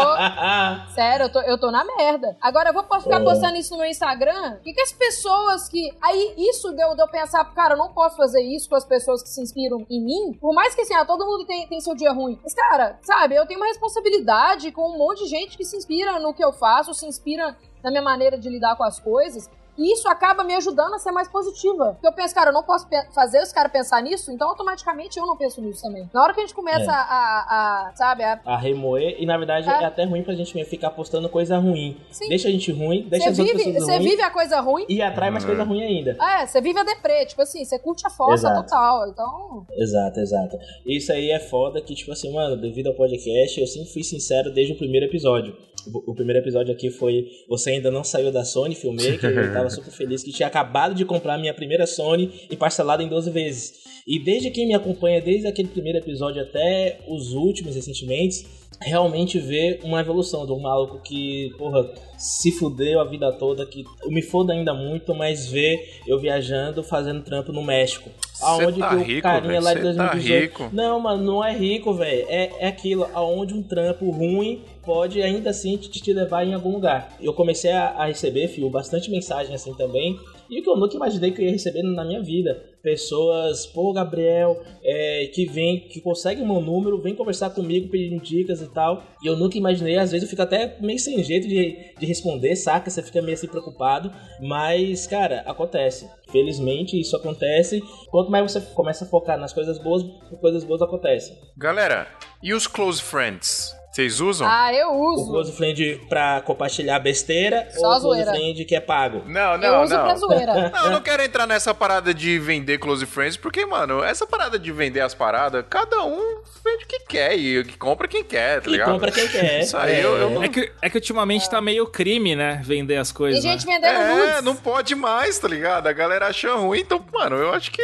sério, 0.94 1.26
eu 1.26 1.32
tô, 1.32 1.42
eu 1.42 1.58
tô 1.58 1.72
na 1.72 1.84
merda. 1.84 2.36
Agora, 2.42 2.70
eu 2.70 2.74
vou 2.74 2.84
ficar 2.84 3.20
É. 3.22 3.24
postando 3.24 3.56
isso 3.58 3.76
no 3.76 3.79
meu 3.80 3.90
Instagram, 3.90 4.56
o 4.56 4.60
que, 4.62 4.74
que 4.74 4.82
as 4.82 4.92
pessoas 4.92 5.68
que... 5.68 5.96
Aí, 6.02 6.36
isso 6.38 6.72
deu, 6.72 6.96
deu 6.96 7.08
pensar, 7.08 7.44
cara, 7.54 7.74
eu 7.74 7.78
não 7.78 7.94
posso 7.94 8.16
fazer 8.16 8.42
isso 8.42 8.70
com 8.70 8.76
as 8.76 8.86
pessoas 8.86 9.24
que 9.24 9.30
se 9.30 9.42
inspiram 9.42 9.86
em 9.90 10.04
mim, 10.04 10.38
por 10.40 10.54
mais 10.54 10.76
que, 10.76 10.82
assim, 10.82 10.94
ah, 10.94 11.06
todo 11.06 11.26
mundo 11.26 11.46
tem, 11.46 11.68
tem 11.68 11.80
seu 11.80 11.96
dia 11.96 12.12
ruim. 12.12 12.40
Mas, 12.44 12.54
cara, 12.54 13.00
sabe, 13.02 13.36
eu 13.36 13.46
tenho 13.48 13.60
uma 13.60 13.68
responsabilidade 13.68 14.72
com 14.72 14.90
um 14.90 14.98
monte 14.98 15.24
de 15.24 15.30
gente 15.30 15.58
que 15.58 15.66
se 15.66 15.78
inspira 15.78 16.20
no 16.20 16.34
que 16.34 16.44
eu 16.44 16.52
faço, 16.52 16.94
se 16.94 17.06
inspira 17.06 17.58
na 17.84 17.90
minha 17.90 18.04
maneira 18.04 18.38
de 18.38 18.50
lidar 18.50 18.76
com 18.76 18.84
as 18.84 19.00
coisas. 19.00 19.50
E 19.80 19.94
isso 19.94 20.08
acaba 20.10 20.44
me 20.44 20.54
ajudando 20.56 20.94
a 20.94 21.00
ser 21.00 21.12
mais 21.12 21.28
positiva. 21.30 21.94
Porque 21.94 22.08
eu 22.08 22.12
penso, 22.14 22.36
cara, 22.36 22.50
eu 22.50 22.54
não 22.54 22.64
posso 22.64 22.88
fazer 23.16 23.42
os 23.42 23.52
caras 23.54 23.72
pensar 23.72 24.02
nisso, 24.04 24.32
então 24.32 24.50
automaticamente 24.50 25.18
eu 25.18 25.26
não 25.26 25.38
penso 25.38 25.62
nisso 25.62 25.82
também. 25.82 26.10
Na 26.14 26.22
hora 26.22 26.34
que 26.34 26.40
a 26.42 26.44
gente 26.44 26.54
começa 26.54 26.92
É. 26.92 26.94
a, 26.94 27.88
a, 27.90 27.96
sabe, 27.96 28.24
a... 28.24 28.40
A 28.46 28.58
remoer, 28.58 29.16
e 29.18 29.26
na 29.26 29.38
verdade 29.38 29.70
É. 29.70 29.84
é. 29.84 29.86
até 29.86 30.04
ruim 30.04 30.22
pra 30.24 30.34
gente 30.34 30.64
ficar 30.66 30.92
postando 30.92 31.30
coisa 31.30 31.58
ruim. 31.58 31.98
Sim. 32.12 32.28
Deixa 32.30 32.48
a 32.48 32.52
gente 32.52 32.72
ruim, 32.72 33.08
deixa 33.10 33.26
Você 33.26 33.32
as 33.32 33.40
outras 33.40 33.58
vive, 33.58 33.74
pessoas 33.74 33.94
você 33.96 34.00
vive 34.00 34.22
a 34.22 34.30
coisa 34.30 34.60
ruim, 34.60 34.86
e 34.90 35.02
atrai 35.02 35.30
mais 35.32 35.46
coisa 35.46 35.64
ruim 35.64 35.82
ainda. 35.82 36.18
é, 36.22 36.46
você 36.46 36.60
vive 36.62 36.78
a 36.80 36.84
deprê, 36.84 37.26
tipo 37.26 37.42
assim, 37.42 37.64
você 37.64 37.80
curte 37.80 38.06
a 38.06 38.10
força 38.10 38.48
Exato. 38.48 38.64
total. 38.64 39.08
Então, 39.10 39.66
Exato, 39.72 40.20
exato. 40.20 40.58
Isso 40.86 41.12
aí 41.14 41.32
é 41.32 41.40
foda 41.40 41.82
que, 41.82 41.96
tipo 41.96 42.12
assim, 42.12 42.34
mano, 42.34 42.58
devido 42.58 42.88
ao 42.88 42.94
podcast, 42.96 43.60
eu 43.62 43.68
sempre 43.68 43.90
fui 43.94 44.04
sincero 44.04 44.52
desde 44.54 44.74
o 44.74 44.78
primeiro 44.78 45.06
episódio. 45.06 45.56
O 45.94 46.12
o 46.12 46.16
primeiro 46.16 46.42
episódio 46.42 46.74
aqui 46.74 46.90
foi 46.90 47.26
Você 47.48 47.70
ainda 47.72 47.90
não 47.90 48.04
saiu 48.04 48.32
da 48.32 48.44
Sony 48.44 48.76
Filmmaker, 48.76 49.24
eu 49.32 49.54
tava 49.54 49.69
super 49.70 49.92
feliz 49.92 50.24
que 50.24 50.32
tinha 50.32 50.48
acabado 50.48 50.94
de 50.94 51.06
comprar 51.06 51.38
minha 51.38 51.54
primeira 51.54 51.86
Sony 51.86 52.48
e 52.50 52.56
parcelado 52.56 53.04
em 53.04 53.08
12 53.08 53.30
vezes. 53.32 53.74
E 54.08 54.18
desde 54.18 54.50
quem 54.50 54.68
me 54.68 54.74
acompanha, 54.74 55.22
desde 55.22 55.48
aquele 55.48 55.68
primeiro 55.68 56.00
episódio 56.00 56.42
até 56.42 57.00
os 57.08 57.34
últimos 57.34 57.76
recentemente, 57.76 58.46
realmente 58.82 59.38
vê 59.40 59.80
uma 59.84 60.00
evolução 60.00 60.46
um 60.50 60.60
maluco 60.60 61.00
que, 61.02 61.54
porra, 61.58 61.92
se 62.18 62.52
fudeu 62.52 63.00
a 63.00 63.06
vida 63.06 63.32
toda, 63.34 63.66
que 63.66 63.84
eu 64.04 64.10
me 64.10 64.22
foda 64.22 64.54
ainda 64.54 64.74
muito, 64.74 65.14
mas 65.14 65.48
vê 65.48 65.78
eu 66.08 66.18
viajando, 66.20 66.82
fazendo 66.82 67.22
trampo 67.22 67.52
no 67.52 67.62
México. 67.62 68.10
Aonde 68.42 68.80
tá 68.80 68.90
que 68.90 68.96
o 68.96 69.04
rico, 69.04 69.22
carinha 69.22 69.62
velho, 69.62 69.64
lá 69.64 69.74
de 69.74 69.82
cê 69.82 69.94
tá 69.96 70.12
2018. 70.14 70.42
rico. 70.42 70.70
Não, 70.74 71.00
mano, 71.00 71.24
não 71.24 71.44
é 71.44 71.56
rico, 71.56 71.94
velho. 71.94 72.26
É, 72.30 72.52
é 72.60 72.68
aquilo, 72.68 73.08
aonde 73.14 73.54
um 73.54 73.62
trampo 73.62 74.10
ruim 74.10 74.64
pode 74.90 75.22
ainda 75.22 75.52
assim 75.52 75.78
te, 75.78 75.88
te 75.88 76.12
levar 76.12 76.44
em 76.44 76.56
algum 76.56 76.72
lugar. 76.72 77.16
Eu 77.22 77.32
comecei 77.32 77.72
a, 77.72 77.90
a 77.90 78.06
receber, 78.06 78.48
fio, 78.48 78.68
bastante 78.72 79.12
mensagem 79.12 79.54
assim 79.54 79.72
também. 79.76 80.20
E 80.50 80.60
o 80.60 80.64
que 80.64 80.68
eu 80.68 80.76
nunca 80.76 80.96
imaginei 80.96 81.30
que 81.30 81.40
eu 81.40 81.46
ia 81.46 81.52
receber 81.52 81.84
na 81.84 82.04
minha 82.04 82.24
vida. 82.24 82.60
Pessoas, 82.82 83.68
pô, 83.68 83.94
Gabriel, 83.94 84.60
é, 84.82 85.30
que 85.32 85.46
vem, 85.46 85.82
que 85.82 86.02
consegue 86.02 86.42
o 86.42 86.48
meu 86.48 86.60
número, 86.60 87.00
vem 87.00 87.14
conversar 87.14 87.52
comigo 87.52 87.88
pedindo 87.92 88.20
dicas 88.20 88.64
e 88.64 88.74
tal. 88.74 89.04
E 89.22 89.28
eu 89.28 89.38
nunca 89.38 89.60
imaginei, 89.60 89.96
às 89.96 90.10
vezes 90.10 90.24
eu 90.24 90.30
fico 90.30 90.42
até 90.42 90.76
meio 90.82 90.98
sem 90.98 91.24
jeito 91.24 91.48
de, 91.48 91.94
de 92.00 92.06
responder, 92.08 92.56
saca? 92.56 92.90
Você 92.90 93.04
fica 93.04 93.22
meio 93.22 93.36
assim 93.36 93.48
preocupado. 93.48 94.12
Mas, 94.42 95.06
cara, 95.06 95.44
acontece. 95.46 96.10
Felizmente 96.32 97.00
isso 97.00 97.16
acontece. 97.16 97.80
Quanto 98.10 98.32
mais 98.32 98.52
você 98.52 98.60
começa 98.74 99.06
a 99.06 99.08
focar 99.08 99.38
nas 99.38 99.54
coisas 99.54 99.78
boas, 99.78 100.04
coisas 100.42 100.64
boas 100.64 100.82
acontecem. 100.82 101.38
Galera, 101.56 102.08
e 102.42 102.56
os 102.56 102.66
close 102.66 103.00
friends? 103.00 103.78
Vocês 103.92 104.22
usam? 104.22 104.48
ah, 104.48 104.72
eu 104.74 104.90
O 104.92 105.14
uso. 105.16 105.26
close 105.32 105.52
friend 105.52 106.02
pra 106.08 106.42
compartilhar 106.42 107.00
besteira 107.00 107.68
Só 107.72 107.80
ou 107.80 107.86
o 107.88 108.00
close 108.02 108.02
zoeira. 108.24 108.32
friend 108.32 108.64
que 108.66 108.76
é 108.76 108.80
pago? 108.80 109.24
Não, 109.26 109.54
eu 109.54 109.58
não, 109.58 109.84
uso 109.84 109.96
pra 109.96 110.08
não. 110.10 110.18
zoeira. 110.18 110.54
Não, 110.70 110.86
eu 110.86 110.92
não 110.92 111.02
quero 111.02 111.24
entrar 111.24 111.48
nessa 111.48 111.74
parada 111.74 112.14
de 112.14 112.38
vender 112.38 112.78
close 112.78 113.04
friends, 113.08 113.36
porque, 113.36 113.66
mano, 113.66 114.04
essa 114.04 114.28
parada 114.28 114.60
de 114.60 114.72
vender 114.72 115.02
as 115.02 115.16
paradas, 115.16 115.66
cada 115.68 116.04
um 116.06 116.42
vende 116.64 116.84
o 116.84 116.88
que 116.88 117.00
quer 117.00 117.36
e 117.36 117.64
que 117.64 117.78
compra 117.78 118.08
quem 118.08 118.24
quer, 118.24 118.62
tá 118.62 118.70
E 118.70 118.74
ligado? 118.74 118.92
compra 118.92 119.12
quem 119.12 119.28
quer. 119.28 119.62
Isso 119.66 119.76
aí 119.76 120.00
eu- 120.02 120.18
eu 120.18 120.30
não- 120.30 120.44
É 120.44 120.48
que, 120.48 120.72
é 120.82 120.90
que 120.90 120.98
ultimamente 120.98 121.50
tá 121.50 121.60
meio 121.60 121.88
crime, 121.88 122.36
né? 122.36 122.62
Vender 122.64 122.98
as 122.98 123.10
Tem 123.10 123.18
coisas. 123.18 123.42
gente 123.44 123.66
né? 123.66 123.74
vendendo 123.74 123.92
É, 124.02 124.14
nudes. 124.30 124.44
não 124.44 124.56
pode 124.56 124.94
mais, 124.94 125.40
tá 125.40 125.48
ligado? 125.48 125.88
A 125.88 125.94
galera 125.94 126.28
acha 126.28 126.54
ruim, 126.54 126.82
então, 126.82 127.04
mano, 127.12 127.36
eu 127.38 127.52
acho 127.54 127.72
que 127.72 127.82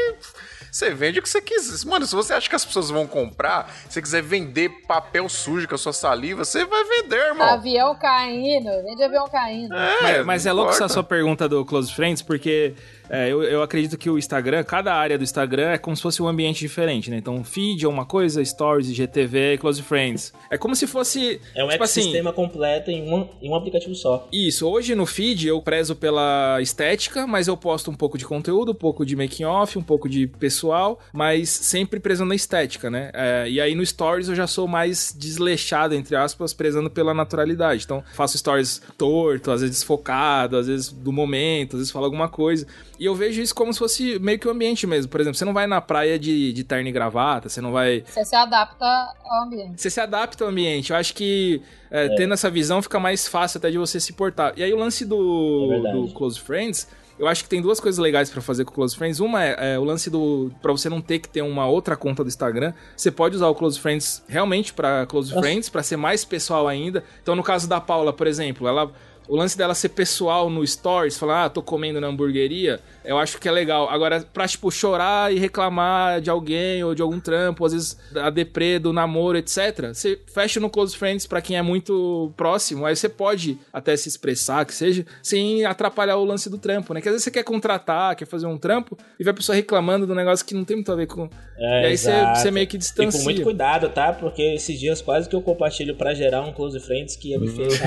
você 0.75 0.93
vende 0.93 1.19
o 1.19 1.21
que 1.21 1.29
você 1.29 1.41
quiser. 1.41 1.87
Mano, 1.87 2.05
se 2.05 2.13
você 2.13 2.33
acha 2.33 2.49
que 2.49 2.55
as 2.55 2.65
pessoas 2.65 2.89
vão 2.89 3.07
comprar, 3.07 3.73
se 3.87 3.93
você 3.93 4.01
quiser 4.01 4.21
vender 4.21 4.67
papel 4.85 5.29
sujo 5.29 5.65
com 5.69 5.75
a 5.75 5.77
sua 5.77 5.93
saliva, 5.93 6.43
você 6.43 6.65
vai 6.65 6.83
vender, 6.83 7.27
irmão. 7.27 7.47
Avião 7.47 7.95
caindo, 7.95 8.69
vende 8.83 9.01
avião 9.01 9.25
caindo. 9.29 9.73
É, 9.73 10.01
Mas, 10.01 10.25
mas 10.25 10.45
é 10.45 10.51
louco 10.51 10.71
essa 10.71 10.89
sua 10.89 11.01
pergunta 11.01 11.47
do 11.47 11.63
Close 11.63 11.93
Friends, 11.93 12.21
porque 12.21 12.73
é, 13.09 13.31
eu, 13.31 13.43
eu 13.43 13.61
acredito 13.61 13.97
que 13.97 14.09
o 14.09 14.17
Instagram, 14.17 14.63
cada 14.63 14.93
área 14.93 15.17
do 15.17 15.23
Instagram 15.23 15.71
é 15.71 15.77
como 15.77 15.95
se 15.95 16.01
fosse 16.01 16.21
um 16.21 16.27
ambiente 16.27 16.59
diferente, 16.59 17.09
né? 17.09 17.17
Então, 17.17 17.43
feed 17.43 17.85
é 17.85 17.87
uma 17.87 18.05
coisa, 18.05 18.43
stories, 18.43 18.89
IGTV 18.89 19.53
e 19.53 19.57
close 19.57 19.81
friends. 19.81 20.33
É 20.49 20.57
como 20.57 20.75
se 20.75 20.87
fosse. 20.87 21.39
É 21.55 21.63
um 21.63 21.69
tipo 21.69 21.83
assim, 21.83 22.01
ecossistema 22.01 22.33
completo 22.33 22.91
em 22.91 23.11
um, 23.11 23.27
em 23.41 23.49
um 23.49 23.55
aplicativo 23.55 23.95
só. 23.95 24.27
Isso, 24.31 24.67
hoje 24.67 24.95
no 24.95 25.05
feed 25.05 25.47
eu 25.47 25.61
prezo 25.61 25.95
pela 25.95 26.59
estética, 26.61 27.27
mas 27.27 27.47
eu 27.47 27.57
posto 27.57 27.91
um 27.91 27.95
pouco 27.95 28.17
de 28.17 28.25
conteúdo, 28.25 28.71
um 28.71 28.75
pouco 28.75 29.05
de 29.05 29.15
making 29.15 29.45
off, 29.45 29.77
um 29.77 29.83
pouco 29.83 30.09
de 30.09 30.27
pessoal, 30.27 30.99
mas 31.13 31.49
sempre 31.49 31.99
prezando 31.99 32.33
a 32.33 32.35
estética, 32.35 32.89
né? 32.89 33.11
É, 33.13 33.49
e 33.49 33.61
aí 33.61 33.75
no 33.75 33.85
stories 33.85 34.27
eu 34.29 34.35
já 34.35 34.47
sou 34.47 34.67
mais 34.67 35.15
desleixado, 35.17 35.93
entre 35.93 36.15
aspas, 36.15 36.53
prezando 36.53 36.89
pela 36.89 37.13
naturalidade. 37.13 37.83
Então 37.83 38.03
faço 38.13 38.37
stories 38.37 38.81
torto, 38.97 39.51
às 39.51 39.61
vezes 39.61 39.77
desfocado, 39.77 40.57
às 40.57 40.67
vezes 40.67 40.91
do 40.91 41.11
momento, 41.11 41.75
às 41.75 41.81
vezes 41.81 41.91
falo 41.91 42.05
alguma 42.05 42.29
coisa. 42.29 42.65
E 42.99 43.05
eu 43.05 43.15
vejo 43.15 43.41
isso 43.41 43.53
como 43.53 43.73
se 43.73 43.79
fosse 43.79 44.19
meio 44.19 44.39
que 44.39 44.47
o 44.47 44.51
ambiente 44.51 44.87
mesmo. 44.87 45.09
Por 45.11 45.19
exemplo, 45.19 45.37
você 45.37 45.45
não 45.45 45.53
vai 45.53 45.67
na 45.67 45.81
praia 45.81 46.17
de, 46.17 46.53
de 46.53 46.63
terno 46.63 46.87
e 46.87 46.91
gravata, 46.91 47.49
você 47.49 47.61
não 47.61 47.71
vai. 47.71 48.03
Você 48.07 48.23
se 48.23 48.35
adapta 48.35 48.85
ao 49.23 49.43
ambiente. 49.43 49.81
Você 49.81 49.89
se 49.89 49.99
adapta 49.99 50.43
ao 50.43 50.49
ambiente. 50.49 50.91
Eu 50.91 50.97
acho 50.97 51.13
que 51.13 51.61
é, 51.91 52.09
tendo 52.15 52.33
essa 52.33 52.49
visão 52.49 52.81
fica 52.81 52.99
mais 52.99 53.27
fácil 53.27 53.57
até 53.57 53.69
de 53.69 53.77
você 53.77 53.99
se 53.99 54.13
portar. 54.13 54.53
E 54.55 54.63
aí 54.63 54.73
o 54.73 54.77
lance 54.77 55.05
do, 55.05 55.69
É 55.73 55.91
do 55.91 56.07
Close 56.13 56.39
Friends. 56.39 56.87
Eu 57.17 57.27
acho 57.27 57.43
que 57.43 57.49
tem 57.49 57.61
duas 57.61 57.79
coisas 57.79 57.97
legais 57.97 58.29
pra 58.29 58.41
fazer 58.41 58.65
com 58.65 58.71
o 58.71 58.73
Close 58.73 58.95
Friends. 58.95 59.21
Uma 59.21 59.41
é, 59.43 59.75
é 59.75 59.79
o 59.79 59.85
lance 59.85 60.09
do. 60.09 60.51
Pra 60.61 60.73
você 60.73 60.89
não 60.89 60.99
ter 60.99 61.19
que 61.19 61.29
ter 61.29 61.41
uma 61.41 61.65
outra 61.65 61.95
conta 61.95 62.23
do 62.23 62.27
Instagram. 62.27 62.73
Você 62.95 63.09
pode 63.09 63.37
usar 63.37 63.47
o 63.47 63.55
Close 63.55 63.79
Friends 63.79 64.21
realmente 64.27 64.73
pra 64.73 65.05
Close 65.05 65.29
Nossa. 65.33 65.41
Friends, 65.41 65.69
pra 65.69 65.81
ser 65.81 65.95
mais 65.95 66.25
pessoal 66.25 66.67
ainda. 66.67 67.03
Então, 67.23 67.33
no 67.33 67.43
caso 67.43 67.69
da 67.69 67.79
Paula, 67.79 68.11
por 68.11 68.27
exemplo, 68.27 68.67
ela. 68.67 68.91
O 69.27 69.35
lance 69.35 69.57
dela 69.57 69.73
ser 69.73 69.89
pessoal 69.89 70.49
no 70.49 70.65
Stories, 70.65 71.17
falar, 71.17 71.45
ah, 71.45 71.49
tô 71.49 71.61
comendo 71.61 71.99
na 71.99 72.07
hamburgueria, 72.07 72.79
eu 73.05 73.17
acho 73.17 73.37
que 73.39 73.47
é 73.47 73.51
legal. 73.51 73.89
Agora, 73.89 74.21
pra, 74.33 74.47
tipo, 74.47 74.69
chorar 74.71 75.33
e 75.33 75.37
reclamar 75.39 76.19
de 76.21 76.29
alguém 76.29 76.83
ou 76.83 76.93
de 76.95 77.01
algum 77.01 77.19
trampo, 77.19 77.65
às 77.65 77.73
vezes 77.73 77.97
a 78.15 78.29
deprê 78.29 78.79
do 78.79 78.91
namoro, 78.93 79.37
etc., 79.37 79.89
você 79.93 80.19
fecha 80.33 80.59
no 80.59 80.69
Close 80.69 80.95
Friends 80.97 81.25
pra 81.27 81.41
quem 81.41 81.57
é 81.57 81.61
muito 81.61 82.31
próximo, 82.35 82.85
aí 82.85 82.95
você 82.95 83.07
pode 83.09 83.57
até 83.71 83.95
se 83.95 84.09
expressar, 84.09 84.65
que 84.65 84.73
seja, 84.73 85.05
sem 85.21 85.65
atrapalhar 85.65 86.17
o 86.17 86.25
lance 86.25 86.49
do 86.49 86.57
trampo, 86.57 86.93
né? 86.93 87.01
Que 87.01 87.07
às 87.09 87.13
vezes 87.13 87.23
você 87.23 87.31
quer 87.31 87.43
contratar, 87.43 88.15
quer 88.15 88.25
fazer 88.25 88.45
um 88.47 88.57
trampo, 88.57 88.97
e 89.19 89.23
vai 89.23 89.31
a 89.31 89.35
pessoa 89.35 89.55
reclamando 89.55 90.05
do 90.07 90.15
negócio 90.15 90.45
que 90.45 90.53
não 90.53 90.63
tem 90.65 90.77
muito 90.77 90.91
a 90.91 90.95
ver 90.95 91.07
com... 91.07 91.29
É, 91.57 91.83
e 91.83 91.85
aí 91.87 91.97
você, 91.97 92.09
exato. 92.11 92.39
você 92.39 92.51
meio 92.51 92.67
que 92.67 92.75
E 92.75 92.79
distancia. 92.79 93.19
com 93.19 93.23
muito 93.23 93.41
cuidado, 93.43 93.89
tá? 93.89 94.11
Porque 94.13 94.41
esses 94.41 94.79
dias 94.79 95.01
quase 95.01 95.29
que 95.29 95.35
eu 95.35 95.41
compartilho 95.41 95.95
pra 95.95 96.13
gerar 96.13 96.41
um 96.41 96.51
close 96.51 96.79
friends 96.79 97.15
que 97.15 97.29
ia 97.29 97.39
me 97.39 97.47
fez. 97.51 97.79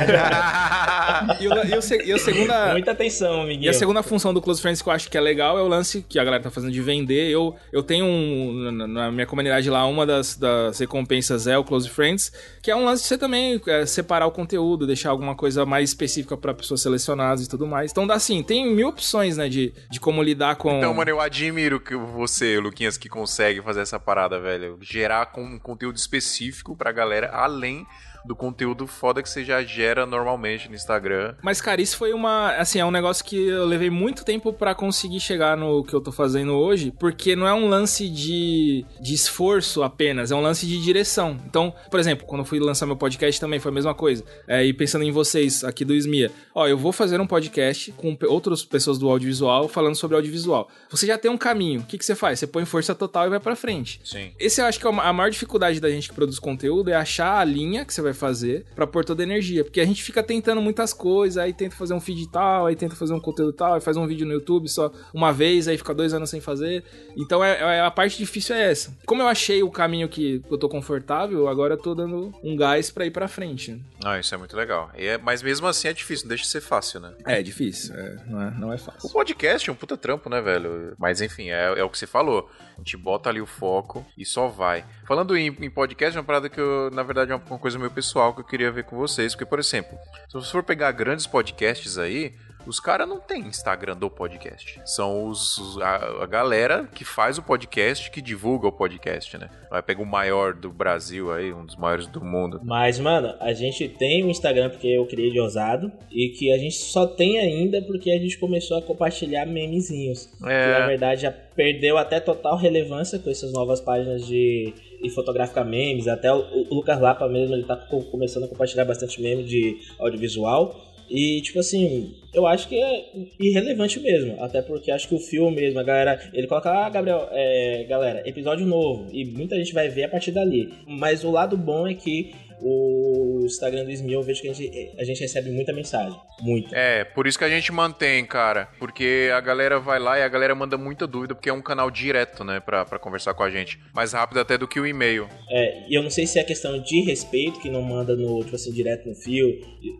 E, 1.41 1.49
o- 1.49 1.53
e 1.53 1.75
o 1.77 2.07
e 2.07 2.13
a 2.13 2.19
segunda... 2.19 2.73
Muita 2.73 2.93
atenção, 2.93 3.41
E 3.41 3.45
amiguinho. 3.45 3.71
a 3.71 3.75
segunda 3.75 4.03
função 4.03 4.33
do 4.33 4.41
Close 4.41 4.61
Friends 4.61 4.81
que 4.83 4.89
eu 4.89 4.93
acho 4.93 5.08
que 5.11 5.17
é 5.19 5.21
legal 5.21 5.59
é 5.59 5.63
o 5.63 5.69
lance 5.69 6.05
que 6.09 6.19
a 6.19 6.25
galera 6.25 6.43
tá 6.43 6.51
fazendo 6.51 6.73
de 6.73 6.81
vender. 6.81 7.31
Eu, 7.31 7.55
eu 7.73 7.83
tenho 7.83 8.05
um, 8.05 8.71
na- 8.71 9.11
minha 9.11 9.27
comunidade 9.27 9.69
lá, 9.71 9.85
uma 9.87 10.05
das, 10.07 10.37
das 10.37 10.79
recompensas 10.79 11.47
é 11.47 11.57
o 11.57 11.65
Close 11.65 11.89
Friends, 11.89 12.33
que 12.63 12.71
é 12.71 12.77
um 12.77 12.85
lance 12.85 13.03
de 13.03 13.09
você 13.09 13.19
também 13.19 13.61
é, 13.67 13.87
separar 13.87 14.27
o 14.27 14.31
conteúdo, 14.31 14.87
deixar 14.87 15.11
alguma 15.11 15.35
coisa 15.35 15.65
mais 15.67 15.91
específica 15.91 16.37
pra 16.37 16.53
pessoas 16.55 16.81
selecionadas 16.81 17.45
e 17.45 17.49
tudo 17.49 17.67
mais. 17.67 17.91
Então 17.91 18.07
dá 18.07 18.15
assim, 18.15 18.43
tem 18.43 18.73
mil 18.75 18.89
opções, 18.89 19.37
né, 19.37 19.49
de, 19.49 19.73
de 19.91 20.01
como 20.01 20.23
lidar 20.23 20.57
com. 20.57 20.79
Então, 20.79 20.93
mano, 20.95 21.11
eu 21.11 21.21
admiro 21.21 21.81
que 21.81 21.95
você, 21.97 22.59
Luquinhas, 22.59 22.97
que 22.97 23.09
consegue 23.09 23.61
fazer 23.63 23.81
essa 23.81 23.99
parada, 23.99 24.39
velho. 24.41 24.79
Gerar 24.81 25.27
com 25.27 25.43
um 25.43 25.59
conteúdo 25.59 25.97
específico 25.97 26.77
pra 26.77 26.93
galera, 26.93 27.31
além 27.33 27.87
do 28.29 28.37
conteúdo 28.37 28.87
foda 28.87 29.23
que 29.23 29.29
você 29.29 29.43
já 29.43 29.63
gera 29.65 30.05
normalmente 30.05 30.69
no 30.69 30.75
Instagram. 30.75 31.35
Mas, 31.43 31.63
cara, 31.63 31.81
isso 31.81 31.97
foi 31.97 32.13
uma. 32.13 32.53
Assim, 32.57 32.79
é 32.79 32.85
um 32.85 32.91
negócio 32.91 33.25
que 33.25 33.49
eu 33.49 33.65
levei 33.65 33.89
muito 33.89 34.23
tempo 34.23 34.53
pra 34.53 34.75
conseguir 34.75 35.19
chegar 35.19 35.57
no 35.57 35.83
que 35.83 35.95
eu 35.95 36.01
tô 36.01 36.13
fazendo 36.13 36.53
hoje, 36.53 36.93
porque 36.99 37.35
não 37.35 37.47
é 37.49 37.55
um 37.55 37.69
lance 37.69 38.07
de, 38.09 38.85
de 39.01 39.15
esforço 39.15 39.83
apenas, 39.83 40.31
é 40.31 40.35
um 40.35 40.43
lance 40.43 40.67
de 40.67 40.79
direção. 40.83 41.39
Então, 41.47 41.75
por 41.91 41.99
exemplo, 41.99 42.27
quando 42.27 42.43
eu 42.43 42.45
fui 42.45 42.61
lançar 42.61 42.85
meu 42.85 42.97
podcast 42.97 43.41
também 43.41 43.59
foi 43.59 43.71
a 43.71 43.75
mesma 43.75 43.95
coisa. 43.95 44.23
É, 44.47 44.63
e 44.63 44.75
pensando 44.75 45.05
em 45.05 45.11
vocês 45.11 45.65
aqui 45.65 45.83
do 45.85 45.95
SMIA, 45.95 46.31
ó, 46.55 46.69
eu 46.69 46.77
vou 46.77 46.93
fazer 46.93 47.19
um 47.19 47.27
podcast 47.27 47.93
com 47.93 48.17
outras 48.27 48.63
pessoas 48.63 48.99
do 48.99 49.09
audiovisual 49.09 49.69
falando 49.69 49.95
sobre 49.95 50.17
audiovisual. 50.17 50.69
Você 50.91 51.07
já 51.07 51.17
tem 51.17 51.31
um 51.31 51.39
caminho, 51.39 51.81
o 51.81 51.85
que, 51.85 51.97
que 51.97 52.05
você 52.05 52.15
faz? 52.15 52.39
Você 52.39 52.47
põe 52.47 52.67
força 52.67 52.95
total 52.95 53.27
e 53.27 53.31
vai 53.31 53.41
pra 53.41 53.57
frente. 53.57 54.01
Sim. 54.05 54.33
Esse 54.39 54.61
eu 54.61 54.67
acho 54.67 54.79
que 54.79 54.87
é 54.87 54.91
a 54.91 55.13
maior 55.13 55.31
dificuldade 55.31 55.81
da 55.81 55.89
gente 55.89 56.11
que 56.11 56.15
produz 56.15 56.39
conteúdo 56.39 56.91
é 56.91 56.95
achar 56.95 57.39
a 57.39 57.45
linha 57.45 57.87
que 57.87 57.95
você 57.95 58.03
vai 58.03 58.13
fazer 58.19 58.67
pra 58.75 58.87
pôr 58.87 59.05
toda 59.05 59.23
a 59.23 59.25
energia. 59.25 59.65
Porque 59.65 59.81
a 59.81 59.85
gente 59.87 60.03
fica 60.03 60.23
tentando 60.23 60.61
muitas 60.61 60.93
coisas, 60.93 61.39
aí 61.39 61.53
tenta 61.53 61.75
fazer 61.77 61.95
um 61.95 62.01
feed 62.01 62.29
tal, 62.31 62.67
aí 62.67 62.77
tenta 62.77 62.95
fazer 62.95 63.15
um 63.15 63.21
conteúdo 63.21 63.53
tal, 63.53 63.75
aí 63.75 63.81
faz 63.81 63.97
um 63.97 64.07
vídeo 64.07 64.27
no 64.27 64.33
YouTube 64.35 64.69
só 64.69 64.91
uma 65.15 65.33
vez, 65.33 65.69
aí 65.69 65.79
fica 65.79 65.95
dois 65.95 66.13
anos 66.13 66.29
sem 66.31 66.41
fazer. 66.41 66.85
Então 67.17 67.43
é, 67.45 67.77
é- 67.79 67.81
a 67.81 67.91
parte 67.91 68.19
difícil 68.19 68.55
é 68.57 68.71
essa. 68.71 68.95
Como 69.07 69.23
eu 69.23 69.29
achei 69.29 69.63
o 69.63 69.71
caminho 69.71 70.09
que 70.09 70.43
eu 70.51 70.59
tô 70.59 70.69
confortável, 70.69 71.49
agora 71.49 71.75
eu 71.75 71.79
tô 71.79 71.95
dando 71.95 72.33
um 72.43 72.57
gás 72.57 72.91
pra 72.91 73.07
ir 73.07 73.11
pra 73.11 73.29
frente. 73.29 73.81
Ah, 74.11 74.19
isso 74.19 74.35
é 74.35 74.39
muito 74.39 74.57
legal. 74.57 74.91
E 74.97 75.07
é- 75.07 75.19
mas 75.19 75.43
mesmo 75.43 75.67
assim 75.67 75.89
é 75.89 75.93
difícil, 75.93 76.25
não 76.25 76.29
deixa 76.29 76.45
de 76.45 76.51
ser 76.51 76.61
fácil, 76.61 77.01
né? 77.01 77.13
É 77.27 77.43
difícil, 77.43 77.95
é, 77.95 78.17
não, 78.27 78.43
é, 78.43 78.51
não 78.53 78.73
é 78.73 78.77
O 78.77 78.79
fácil. 78.79 79.11
podcast 79.11 79.69
é 79.69 79.73
um 79.73 79.77
puta 79.77 79.97
trampo, 79.97 80.31
né, 80.31 80.41
velho? 80.41 80.95
Mas 80.99 81.21
enfim, 81.21 81.51
é, 81.51 81.79
é 81.79 81.83
o 81.85 81.91
que 81.91 81.99
você 81.99 82.07
falou. 82.07 82.51
A 82.75 82.79
gente 82.79 82.97
bota 82.97 83.29
ali 83.29 83.41
o 83.41 83.47
foco 83.47 84.07
e 84.17 84.25
só 84.25 84.49
vai. 84.49 84.85
Falando 85.07 85.37
em, 85.37 85.49
em 85.49 85.71
podcast, 85.71 86.17
é 86.17 86.21
uma 86.21 86.27
parada 86.27 86.49
que 86.49 86.61
eu, 86.61 86.91
na 86.93 87.03
verdade, 87.03 87.33
é 87.33 87.35
uma, 87.35 87.45
uma 87.45 87.59
coisa 87.59 87.79
meio 87.79 87.91
pessoal 87.91 88.33
que 88.35 88.41
eu 88.41 88.45
queria 88.45 88.71
ver 88.71 88.85
com 88.85 88.97
vocês. 88.97 89.35
Porque, 89.35 89.45
por 89.47 89.59
exemplo, 89.59 89.99
se 90.29 90.35
você 90.35 90.51
for 90.51 90.63
pegar 90.63 90.93
grandes 90.93 91.27
podcasts 91.27 91.99
aí, 91.99 92.35
os 92.67 92.79
caras 92.81 93.09
não 93.09 93.19
têm 93.21 93.43
Instagram 93.47 93.97
do 93.97 94.11
podcast. 94.11 94.81
São 94.85 95.27
os, 95.27 95.79
a, 95.81 96.23
a 96.23 96.27
galera 96.27 96.89
que 96.95 97.05
faz 97.05 97.39
o 97.39 97.43
podcast, 97.43 98.11
que 98.11 98.21
divulga 98.21 98.69
o 98.69 98.73
podcast, 98.73 99.39
né? 99.39 99.49
Vai 99.71 99.83
pegar 99.83 100.03
o 100.03 100.07
maior 100.07 100.55
do 100.55 100.71
Brasil 100.71 101.33
aí, 101.33 101.53
um 101.53 101.65
dos 101.65 101.77
maiores 101.77 102.07
do 102.07 102.23
mundo. 102.23 102.61
Mas, 102.63 102.99
mano, 102.99 103.35
a 103.41 103.53
gente 103.53 103.89
tem 103.89 104.25
o 104.25 104.31
Instagram 104.31 104.71
porque 104.71 104.89
eu 104.89 105.07
criei 105.07 105.31
de 105.31 105.41
ousado 105.41 105.91
e 106.11 106.29
que 106.31 106.53
a 106.53 106.59
gente 106.59 106.77
só 106.77 107.07
tem 107.07 107.39
ainda 107.39 107.81
porque 107.83 108.11
a 108.11 108.19
gente 108.19 108.39
começou 108.39 108.79
a 108.79 108.83
compartilhar 108.83 109.47
memezinhos. 109.47 110.29
É. 110.45 110.65
Que 110.75 110.79
na 110.81 110.87
verdade 110.87 111.23
já 111.23 111.31
perdeu 111.31 111.99
até 111.99 112.21
total 112.21 112.57
relevância 112.57 113.19
com 113.19 113.31
essas 113.31 113.53
novas 113.53 113.81
páginas 113.81 114.27
de 114.27 114.73
e 115.01 115.09
fotográfica 115.11 115.63
memes. 115.63 116.09
Até 116.09 116.33
o, 116.33 116.39
o 116.39 116.75
Lucas 116.75 117.01
Lapa 117.01 117.29
mesmo, 117.29 117.55
ele 117.55 117.65
tá 117.65 117.77
co- 117.77 118.03
começando 118.11 118.45
a 118.45 118.49
compartilhar 118.49 118.85
bastante 118.85 119.21
meme 119.23 119.45
de 119.45 119.77
audiovisual. 119.99 120.75
E, 121.11 121.41
tipo 121.43 121.59
assim, 121.59 122.15
eu 122.33 122.47
acho 122.47 122.69
que 122.69 122.77
é 122.77 123.05
irrelevante 123.41 123.99
mesmo. 124.01 124.43
Até 124.43 124.63
porque 124.63 124.91
acho 124.91 125.09
que 125.09 125.15
o 125.15 125.19
filme 125.19 125.57
mesmo, 125.57 125.79
a 125.79 125.83
galera. 125.83 126.21
Ele 126.33 126.47
coloca, 126.47 126.71
ah, 126.71 126.89
Gabriel, 126.89 127.29
é, 127.33 127.85
galera, 127.89 128.23
episódio 128.29 128.67
novo. 128.67 129.09
E 129.13 129.25
muita 129.25 129.57
gente 129.57 129.73
vai 129.73 129.89
ver 129.89 130.05
a 130.05 130.09
partir 130.09 130.33
dali. 130.33 130.73
Mas 130.87 131.25
o 131.25 131.31
lado 131.31 131.57
bom 131.57 131.87
é 131.87 131.95
que 131.95 132.33
o 132.61 133.43
Instagram 133.45 133.85
do 133.85 133.91
Smil 133.91 134.21
eu 134.21 134.23
vejo 134.23 134.43
que 134.43 134.49
a 134.49 134.53
gente, 134.53 134.93
a 134.99 135.05
gente 135.05 135.21
recebe 135.21 135.51
muita 135.51 135.73
mensagem. 135.73 136.19
Muito. 136.41 136.75
É, 136.75 137.05
por 137.05 137.27
isso 137.27 137.39
que 137.39 137.45
a 137.45 137.49
gente 137.49 137.73
mantém, 137.73 138.25
cara. 138.25 138.69
Porque 138.79 139.31
a 139.35 139.41
galera 139.41 139.79
vai 139.79 139.99
lá 139.99 140.19
e 140.19 140.23
a 140.23 140.29
galera 140.29 140.55
manda 140.55 140.77
muita 140.77 141.07
dúvida, 141.07 141.35
porque 141.35 141.49
é 141.49 141.53
um 141.53 141.63
canal 141.63 141.91
direto, 141.91 142.45
né, 142.45 142.61
pra, 142.61 142.85
pra 142.85 142.99
conversar 142.99 143.35
com 143.35 143.43
a 143.43 143.51
gente. 143.51 143.79
Mais 143.95 144.13
rápido 144.13 144.41
até 144.41 144.57
do 144.57 144.69
que 144.69 144.79
o 144.79 144.87
e-mail. 144.87 145.29
É, 145.51 145.89
e 145.89 145.95
eu 145.95 146.03
não 146.03 146.11
sei 146.11 146.27
se 146.27 146.39
é 146.39 146.45
questão 146.45 146.81
de 146.81 147.01
respeito, 147.01 147.61
que 147.61 147.71
não 147.71 147.83
manda 147.83 148.15
no, 148.15 148.43
tipo 148.43 148.57
assim, 148.57 148.73
direto 148.73 149.09
no 149.09 149.15
fio 149.15 149.49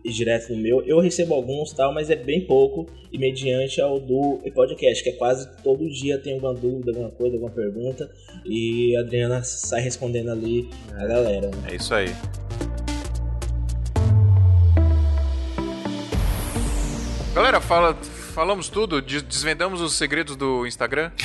e, 0.05 0.11
direto 0.11 0.53
no 0.53 0.57
meu. 0.57 0.81
Eu 0.85 0.99
recebo 0.99 1.33
alguns 1.33 1.73
tal, 1.73 1.93
mas 1.93 2.09
é 2.09 2.15
bem 2.15 2.41
pouco, 2.45 2.87
e 3.11 3.17
mediante 3.17 3.81
ao 3.81 3.99
do 3.99 4.39
podcast, 4.53 5.03
que 5.03 5.09
é 5.09 5.13
quase 5.13 5.49
todo 5.63 5.89
dia 5.89 6.17
tem 6.17 6.33
alguma 6.33 6.53
dúvida, 6.53 6.91
alguma 6.91 7.11
coisa, 7.11 7.35
alguma 7.35 7.51
pergunta, 7.51 8.09
e 8.45 8.95
a 8.95 9.01
Adriana 9.01 9.43
sai 9.43 9.81
respondendo 9.81 10.31
ali 10.31 10.69
a 10.95 11.05
galera. 11.05 11.47
né? 11.47 11.69
É 11.71 11.75
isso 11.75 11.93
aí. 11.93 12.09
Galera, 17.33 17.61
fala, 17.61 17.95
falamos 18.33 18.69
tudo? 18.69 19.01
Des- 19.01 19.21
Desvendamos 19.21 19.81
os 19.81 19.93
segredos 19.95 20.35
do 20.35 20.65
Instagram? 20.65 21.11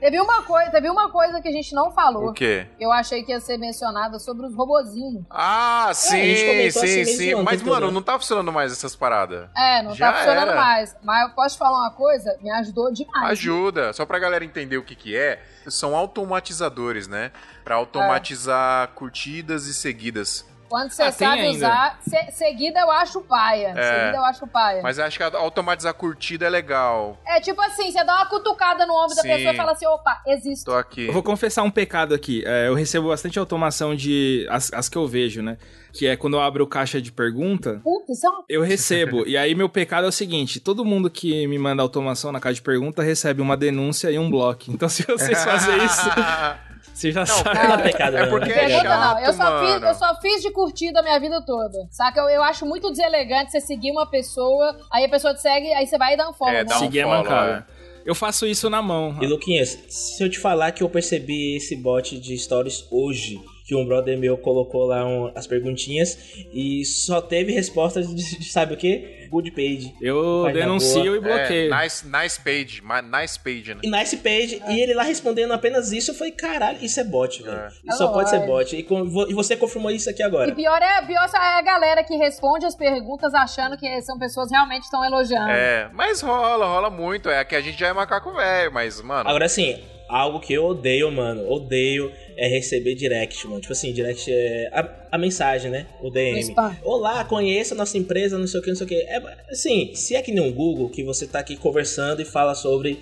Teve 0.00 0.18
uma, 0.18 0.42
coisa, 0.44 0.70
teve 0.70 0.88
uma 0.88 1.10
coisa 1.10 1.42
que 1.42 1.48
a 1.48 1.52
gente 1.52 1.74
não 1.74 1.92
falou. 1.92 2.30
O 2.30 2.32
quê? 2.32 2.66
Eu 2.80 2.90
achei 2.90 3.22
que 3.22 3.32
ia 3.32 3.38
ser 3.38 3.58
mencionada 3.58 4.18
sobre 4.18 4.46
os 4.46 4.54
robozinhos. 4.54 5.22
Ah, 5.28 5.90
sim, 5.92 6.16
gente 6.34 6.46
comentou 6.46 6.82
sim, 6.82 7.04
sim. 7.04 7.26
mesmo 7.26 7.44
Mas, 7.44 7.62
mano, 7.62 7.88
né? 7.88 7.92
não 7.92 8.00
tá 8.02 8.18
funcionando 8.18 8.50
mais 8.50 8.72
essas 8.72 8.96
paradas. 8.96 9.50
É, 9.54 9.82
não 9.82 9.94
Já 9.94 10.10
tá 10.10 10.18
funcionando 10.20 10.48
era. 10.52 10.56
mais. 10.56 10.96
Mas 11.04 11.28
eu 11.28 11.34
posso 11.34 11.54
te 11.54 11.58
falar 11.58 11.80
uma 11.82 11.90
coisa? 11.90 12.34
Me 12.40 12.50
ajudou 12.50 12.90
demais. 12.90 13.30
Ajuda, 13.30 13.92
só 13.92 14.06
pra 14.06 14.18
galera 14.18 14.42
entender 14.42 14.78
o 14.78 14.82
que 14.82 14.94
que 14.96 15.14
é, 15.14 15.38
são 15.68 15.94
automatizadores, 15.96 17.06
né? 17.06 17.30
Pra 17.64 17.74
automatizar 17.76 18.88
curtidas 18.88 19.66
e 19.66 19.74
seguidas. 19.74 20.44
Quando 20.70 20.90
você 20.92 21.02
Ah, 21.02 21.12
sabe 21.12 21.40
ainda. 21.42 21.56
usar, 21.56 21.98
se- 22.00 22.30
seguida 22.30 22.78
eu 22.80 22.90
acho 22.92 23.20
paia. 23.22 23.74
É. 23.76 23.98
Seguida 23.98 24.16
eu 24.18 24.24
acho 24.24 24.46
paia. 24.46 24.80
Mas 24.82 24.96
eu 24.98 25.04
acho 25.04 25.18
que 25.18 25.22
automatizar 25.24 25.92
curtida 25.92 26.46
é 26.46 26.48
legal. 26.48 27.18
É 27.26 27.40
tipo 27.40 27.60
assim, 27.60 27.90
você 27.90 28.04
dá 28.04 28.14
uma 28.14 28.26
cutucada 28.26 28.86
no 28.86 28.94
ombro 28.94 29.16
da 29.16 29.22
Sim. 29.22 29.28
pessoa 29.28 29.52
e 29.52 29.56
fala 29.56 29.72
assim, 29.72 29.86
opa, 29.86 30.22
existe. 30.28 30.64
Tô 30.64 30.74
aqui. 30.74 31.08
Eu 31.08 31.12
vou 31.12 31.22
confessar 31.24 31.64
um 31.64 31.70
pecado 31.70 32.14
aqui. 32.14 32.44
É, 32.46 32.68
eu 32.68 32.74
recebo 32.74 33.08
bastante 33.08 33.36
automação 33.38 33.94
de. 33.96 34.46
As, 34.48 34.72
as 34.72 34.88
que 34.88 34.96
eu 34.96 35.06
vejo, 35.08 35.42
né? 35.42 35.58
Que 35.92 36.06
é 36.06 36.16
quando 36.16 36.34
eu 36.34 36.40
abro 36.40 36.64
caixa 36.68 37.02
de 37.02 37.10
pergunta. 37.10 37.80
Puta, 37.82 38.12
isso 38.12 38.24
é 38.24 38.30
uma... 38.30 38.44
Eu 38.48 38.62
recebo. 38.62 39.26
e 39.26 39.36
aí, 39.36 39.56
meu 39.56 39.68
pecado 39.68 40.04
é 40.04 40.08
o 40.08 40.12
seguinte: 40.12 40.60
todo 40.60 40.84
mundo 40.84 41.10
que 41.10 41.48
me 41.48 41.58
manda 41.58 41.82
automação 41.82 42.30
na 42.30 42.38
caixa 42.38 42.54
de 42.54 42.62
pergunta 42.62 43.02
recebe 43.02 43.42
uma 43.42 43.56
denúncia 43.56 44.08
e 44.08 44.16
um 44.16 44.30
bloco. 44.30 44.66
Então, 44.68 44.88
se 44.88 45.02
vocês 45.02 45.42
fazem 45.42 45.76
isso, 45.84 46.08
você 47.00 47.12
já 47.12 47.24
sabe. 47.26 47.54
Não 47.68 47.74
é 47.74 47.82
pecado, 47.82 48.16
É 48.16 48.22
não. 48.22 48.30
porque 48.30 48.50
é 48.52 48.68
chato, 48.68 48.84
não, 48.84 49.18
eu 49.20 49.32
só, 49.32 49.60
fiz, 49.60 49.82
eu 49.82 49.94
só 49.94 50.20
fiz 50.20 50.42
de 50.42 50.50
curtida 50.50 51.00
a 51.00 51.02
minha 51.02 51.18
vida 51.18 51.42
toda. 51.44 51.86
Saca? 51.90 52.20
Eu, 52.20 52.28
eu 52.28 52.42
acho 52.42 52.66
muito 52.66 52.90
deselegante 52.90 53.50
você 53.50 53.60
seguir 53.60 53.90
uma 53.90 54.06
pessoa, 54.06 54.76
aí 54.90 55.04
a 55.04 55.08
pessoa 55.08 55.34
te 55.34 55.40
segue, 55.40 55.72
aí 55.72 55.86
você 55.86 55.96
vai 55.98 56.14
e 56.14 56.16
dá 56.16 56.28
um 56.28 56.32
follow. 56.32 56.54
É, 56.54 56.58
né? 56.58 56.64
dá 56.64 56.76
um 56.76 56.78
Seguir 56.78 57.00
é 57.00 57.02
follow, 57.04 57.18
mancada. 57.18 57.66
Eu 58.04 58.14
faço 58.14 58.46
isso 58.46 58.68
na 58.70 58.80
mão. 58.80 59.16
E 59.20 59.26
Luquinhas, 59.26 59.78
se 59.88 60.22
eu 60.22 60.30
te 60.30 60.38
falar 60.38 60.72
que 60.72 60.82
eu 60.82 60.88
percebi 60.88 61.56
esse 61.56 61.76
bot 61.76 62.18
de 62.18 62.36
stories 62.38 62.86
hoje, 62.90 63.40
que 63.70 63.76
um 63.76 63.86
brother 63.86 64.18
meu 64.18 64.36
colocou 64.36 64.84
lá 64.84 65.06
um- 65.06 65.30
as 65.32 65.46
perguntinhas 65.46 66.18
e 66.52 66.84
só 66.84 67.20
teve 67.20 67.52
respostas 67.52 68.12
de, 68.12 68.38
de 68.40 68.44
sabe 68.50 68.74
o 68.74 68.76
quê? 68.76 69.28
Good 69.30 69.52
page. 69.52 69.94
Eu 70.02 70.50
denuncio 70.52 71.04
boa. 71.04 71.16
e 71.16 71.20
bloqueio. 71.20 71.72
É, 71.72 71.82
nice, 71.84 72.04
nice 72.04 72.40
page. 72.40 72.82
Nice 73.12 73.38
page, 73.38 73.74
né? 73.74 73.80
E 73.84 73.88
nice 73.88 74.16
page, 74.16 74.60
e 74.68 74.80
ele 74.80 74.92
lá 74.92 75.04
respondendo 75.04 75.52
apenas 75.52 75.92
isso, 75.92 76.10
eu 76.10 76.14
falei, 76.16 76.32
caralho, 76.32 76.78
isso 76.82 76.98
é 76.98 77.04
bot, 77.04 77.40
velho. 77.44 77.56
É. 77.56 77.68
Isso 77.68 77.98
só 77.98 78.10
É 78.10 78.12
pode 78.12 78.28
ser 78.30 78.40
bot. 78.40 78.74
E, 78.76 78.82
com- 78.82 79.04
vo- 79.08 79.30
e 79.30 79.34
você 79.34 79.56
confirmou 79.56 79.92
isso 79.92 80.10
aqui 80.10 80.22
agora. 80.24 80.50
E 80.50 80.54
pior 80.56 80.82
é, 80.82 81.02
pior 81.06 81.30
é 81.32 81.58
a 81.58 81.62
galera 81.62 82.02
que 82.02 82.16
responde 82.16 82.66
as 82.66 82.74
perguntas 82.74 83.32
achando 83.34 83.76
que 83.76 84.02
são 84.02 84.18
pessoas 84.18 84.48
que 84.48 84.54
realmente 84.54 84.82
estão 84.82 85.04
elogiando. 85.04 85.48
É, 85.52 85.88
mas 85.94 86.20
rola, 86.20 86.66
rola 86.66 86.90
muito. 86.90 87.30
É 87.30 87.44
que 87.44 87.54
a 87.54 87.60
gente 87.60 87.78
já 87.78 87.86
é 87.86 87.92
macaco 87.92 88.32
velho, 88.34 88.72
mas, 88.72 89.00
mano. 89.00 89.28
Agora, 89.30 89.46
assim, 89.46 89.78
algo 90.08 90.40
que 90.40 90.52
eu 90.52 90.64
odeio, 90.64 91.08
mano, 91.12 91.48
odeio 91.48 92.10
é 92.40 92.48
receber 92.48 92.94
direct, 92.94 93.46
mano. 93.46 93.60
Tipo 93.60 93.74
assim, 93.74 93.92
direct 93.92 94.32
é 94.32 94.70
a, 94.72 94.88
a 95.12 95.18
mensagem, 95.18 95.70
né? 95.70 95.86
O 96.00 96.08
DM. 96.10 96.54
Olá, 96.82 97.22
conheça 97.22 97.74
a 97.74 97.76
nossa 97.76 97.98
empresa, 97.98 98.38
não 98.38 98.46
sei 98.46 98.60
o 98.60 98.62
que, 98.62 98.70
não 98.70 98.76
sei 98.76 98.86
o 98.86 98.88
que. 98.88 98.94
É, 98.94 99.22
assim, 99.50 99.94
se 99.94 100.16
é 100.16 100.22
que 100.22 100.32
nem 100.32 100.42
um 100.42 100.50
Google, 100.50 100.88
que 100.88 101.04
você 101.04 101.26
tá 101.26 101.38
aqui 101.38 101.54
conversando 101.54 102.22
e 102.22 102.24
fala 102.24 102.54
sobre 102.54 102.98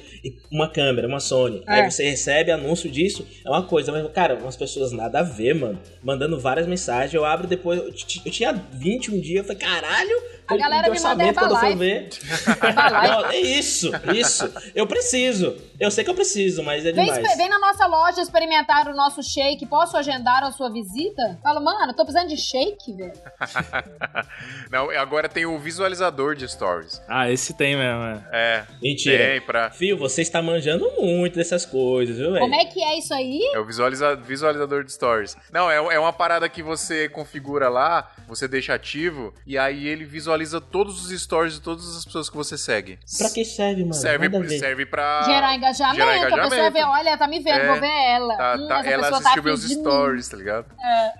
uma 0.50 0.68
câmera, 0.68 1.06
uma 1.06 1.20
Sony. 1.20 1.62
É. 1.68 1.72
Aí 1.72 1.88
você 1.90 2.10
recebe 2.10 2.50
anúncio 2.50 2.90
disso, 2.90 3.24
é 3.46 3.48
uma 3.48 3.62
coisa. 3.62 3.92
Mas, 3.92 4.10
cara, 4.12 4.34
umas 4.34 4.56
pessoas 4.56 4.90
nada 4.90 5.20
a 5.20 5.22
ver, 5.22 5.54
mano. 5.54 5.78
Mandando 6.02 6.36
várias 6.40 6.66
mensagens. 6.66 7.14
Eu 7.14 7.24
abro 7.24 7.46
depois. 7.46 7.78
Eu, 7.78 7.86
eu 8.24 8.32
tinha 8.32 8.52
21 8.72 9.20
dias, 9.20 9.38
eu 9.38 9.44
falei, 9.44 9.58
caralho. 9.58 10.38
A 10.48 10.56
galera 10.56 10.88
me 10.90 10.98
manda 10.98 11.10
orçamento 11.24 11.38
quando 11.38 11.50
eu 11.52 11.56
Herbalife. 11.70 11.78
ver. 11.78 12.08
Herbalife. 12.48 13.08
Não, 13.08 13.26
é 13.30 13.38
isso, 13.38 13.90
isso. 14.16 14.52
Eu 14.74 14.86
preciso. 14.86 15.54
Eu 15.78 15.90
sei 15.90 16.02
que 16.02 16.10
eu 16.10 16.14
preciso, 16.14 16.62
mas 16.62 16.84
é 16.84 16.90
Vem, 16.90 17.04
demais. 17.04 17.22
espe- 17.22 17.36
vem 17.36 17.48
na 17.50 17.58
nossa 17.58 17.86
loja 17.86 18.20
experimentar 18.22 18.88
o 18.88 18.96
nosso 18.96 19.22
shake. 19.28 19.66
Posso 19.66 19.96
agendar 19.96 20.42
a 20.42 20.50
sua 20.50 20.70
visita? 20.72 21.38
Fala, 21.42 21.60
mano, 21.60 21.92
tô 21.94 22.04
precisando 22.04 22.28
de 22.28 22.36
shake, 22.36 22.92
velho. 22.94 23.12
Não, 24.70 24.90
agora 24.90 25.28
tem 25.28 25.46
o 25.46 25.58
visualizador 25.58 26.34
de 26.34 26.48
stories. 26.48 27.00
Ah, 27.08 27.30
esse 27.30 27.54
tem 27.54 27.76
mesmo. 27.76 28.02
é. 28.02 28.22
É. 28.32 28.64
Mentira. 28.82 29.18
Tem 29.26 29.40
pra. 29.40 29.70
Fio, 29.70 29.96
você 29.96 30.22
está 30.22 30.40
manjando 30.42 30.90
muito 31.00 31.36
dessas 31.36 31.64
coisas, 31.64 32.16
viu, 32.16 32.28
velho? 32.32 32.40
Como 32.40 32.54
é 32.54 32.64
que 32.64 32.82
é 32.82 32.98
isso 32.98 33.12
aí? 33.14 33.40
É 33.54 33.58
o 33.58 33.64
visualiza- 33.64 34.16
visualizador 34.16 34.84
de 34.84 34.92
stories. 34.92 35.36
Não, 35.52 35.70
é, 35.70 35.76
é 35.76 35.98
uma 35.98 36.12
parada 36.12 36.48
que 36.48 36.62
você 36.62 37.08
configura 37.08 37.68
lá, 37.68 38.10
você 38.26 38.46
deixa 38.46 38.74
ativo, 38.74 39.32
e 39.46 39.56
aí 39.58 39.86
ele 39.86 40.04
visualiza 40.04 40.60
todos 40.60 41.04
os 41.04 41.20
stories 41.20 41.54
de 41.54 41.60
todas 41.60 41.96
as 41.96 42.04
pessoas 42.04 42.28
que 42.30 42.36
você 42.36 42.56
segue. 42.58 42.98
Pra 43.18 43.30
que 43.30 43.44
serve, 43.44 43.82
mano? 43.82 43.94
serve, 43.94 44.58
serve 44.58 44.86
pra. 44.86 45.22
gerar 45.22 45.54
engajamento. 45.54 45.96
gerar 45.96 46.12
A 46.12 46.20
pessoa 46.20 46.46
engajamento. 46.46 46.72
vê, 46.72 46.84
olha, 46.84 47.16
tá 47.18 47.26
me 47.26 47.40
vendo, 47.40 47.58
É. 47.58 47.66
vou 47.68 47.80
ver 47.80 47.86
ela. 47.86 48.36
Tá, 48.36 48.56
Hum, 48.58 48.68
tá, 48.68 48.78
essa 48.80 48.88
ela 48.90 49.02
pessoa 49.04 49.17
assistiu 49.18 49.42
tá 49.42 49.48
meus 49.48 49.68
mim. 49.68 49.74
stories, 49.74 50.28
tá 50.28 50.36
ligado? 50.36 50.66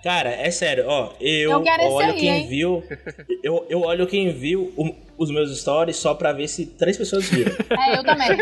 Cara, 0.03 0.31
é 0.31 0.51
sério, 0.51 0.85
ó, 0.87 1.13
eu, 1.21 1.51
Eu 1.53 1.91
olho 1.93 2.13
aí, 2.13 2.19
quem 2.19 2.29
hein? 2.31 2.49
viu. 2.49 2.83
Eu, 3.43 3.67
eu 3.69 3.81
olho 3.83 4.07
quem 4.07 4.33
viu 4.33 4.73
o- 4.77 4.95
os 5.17 5.31
meus 5.31 5.57
stories 5.59 5.97
só 5.97 6.15
pra 6.15 6.33
ver 6.33 6.49
se 6.49 6.67
três 6.67 6.97
pessoas 6.97 7.29
viram. 7.29 7.53
É, 7.71 7.99
eu 7.99 8.05
também. 8.05 8.29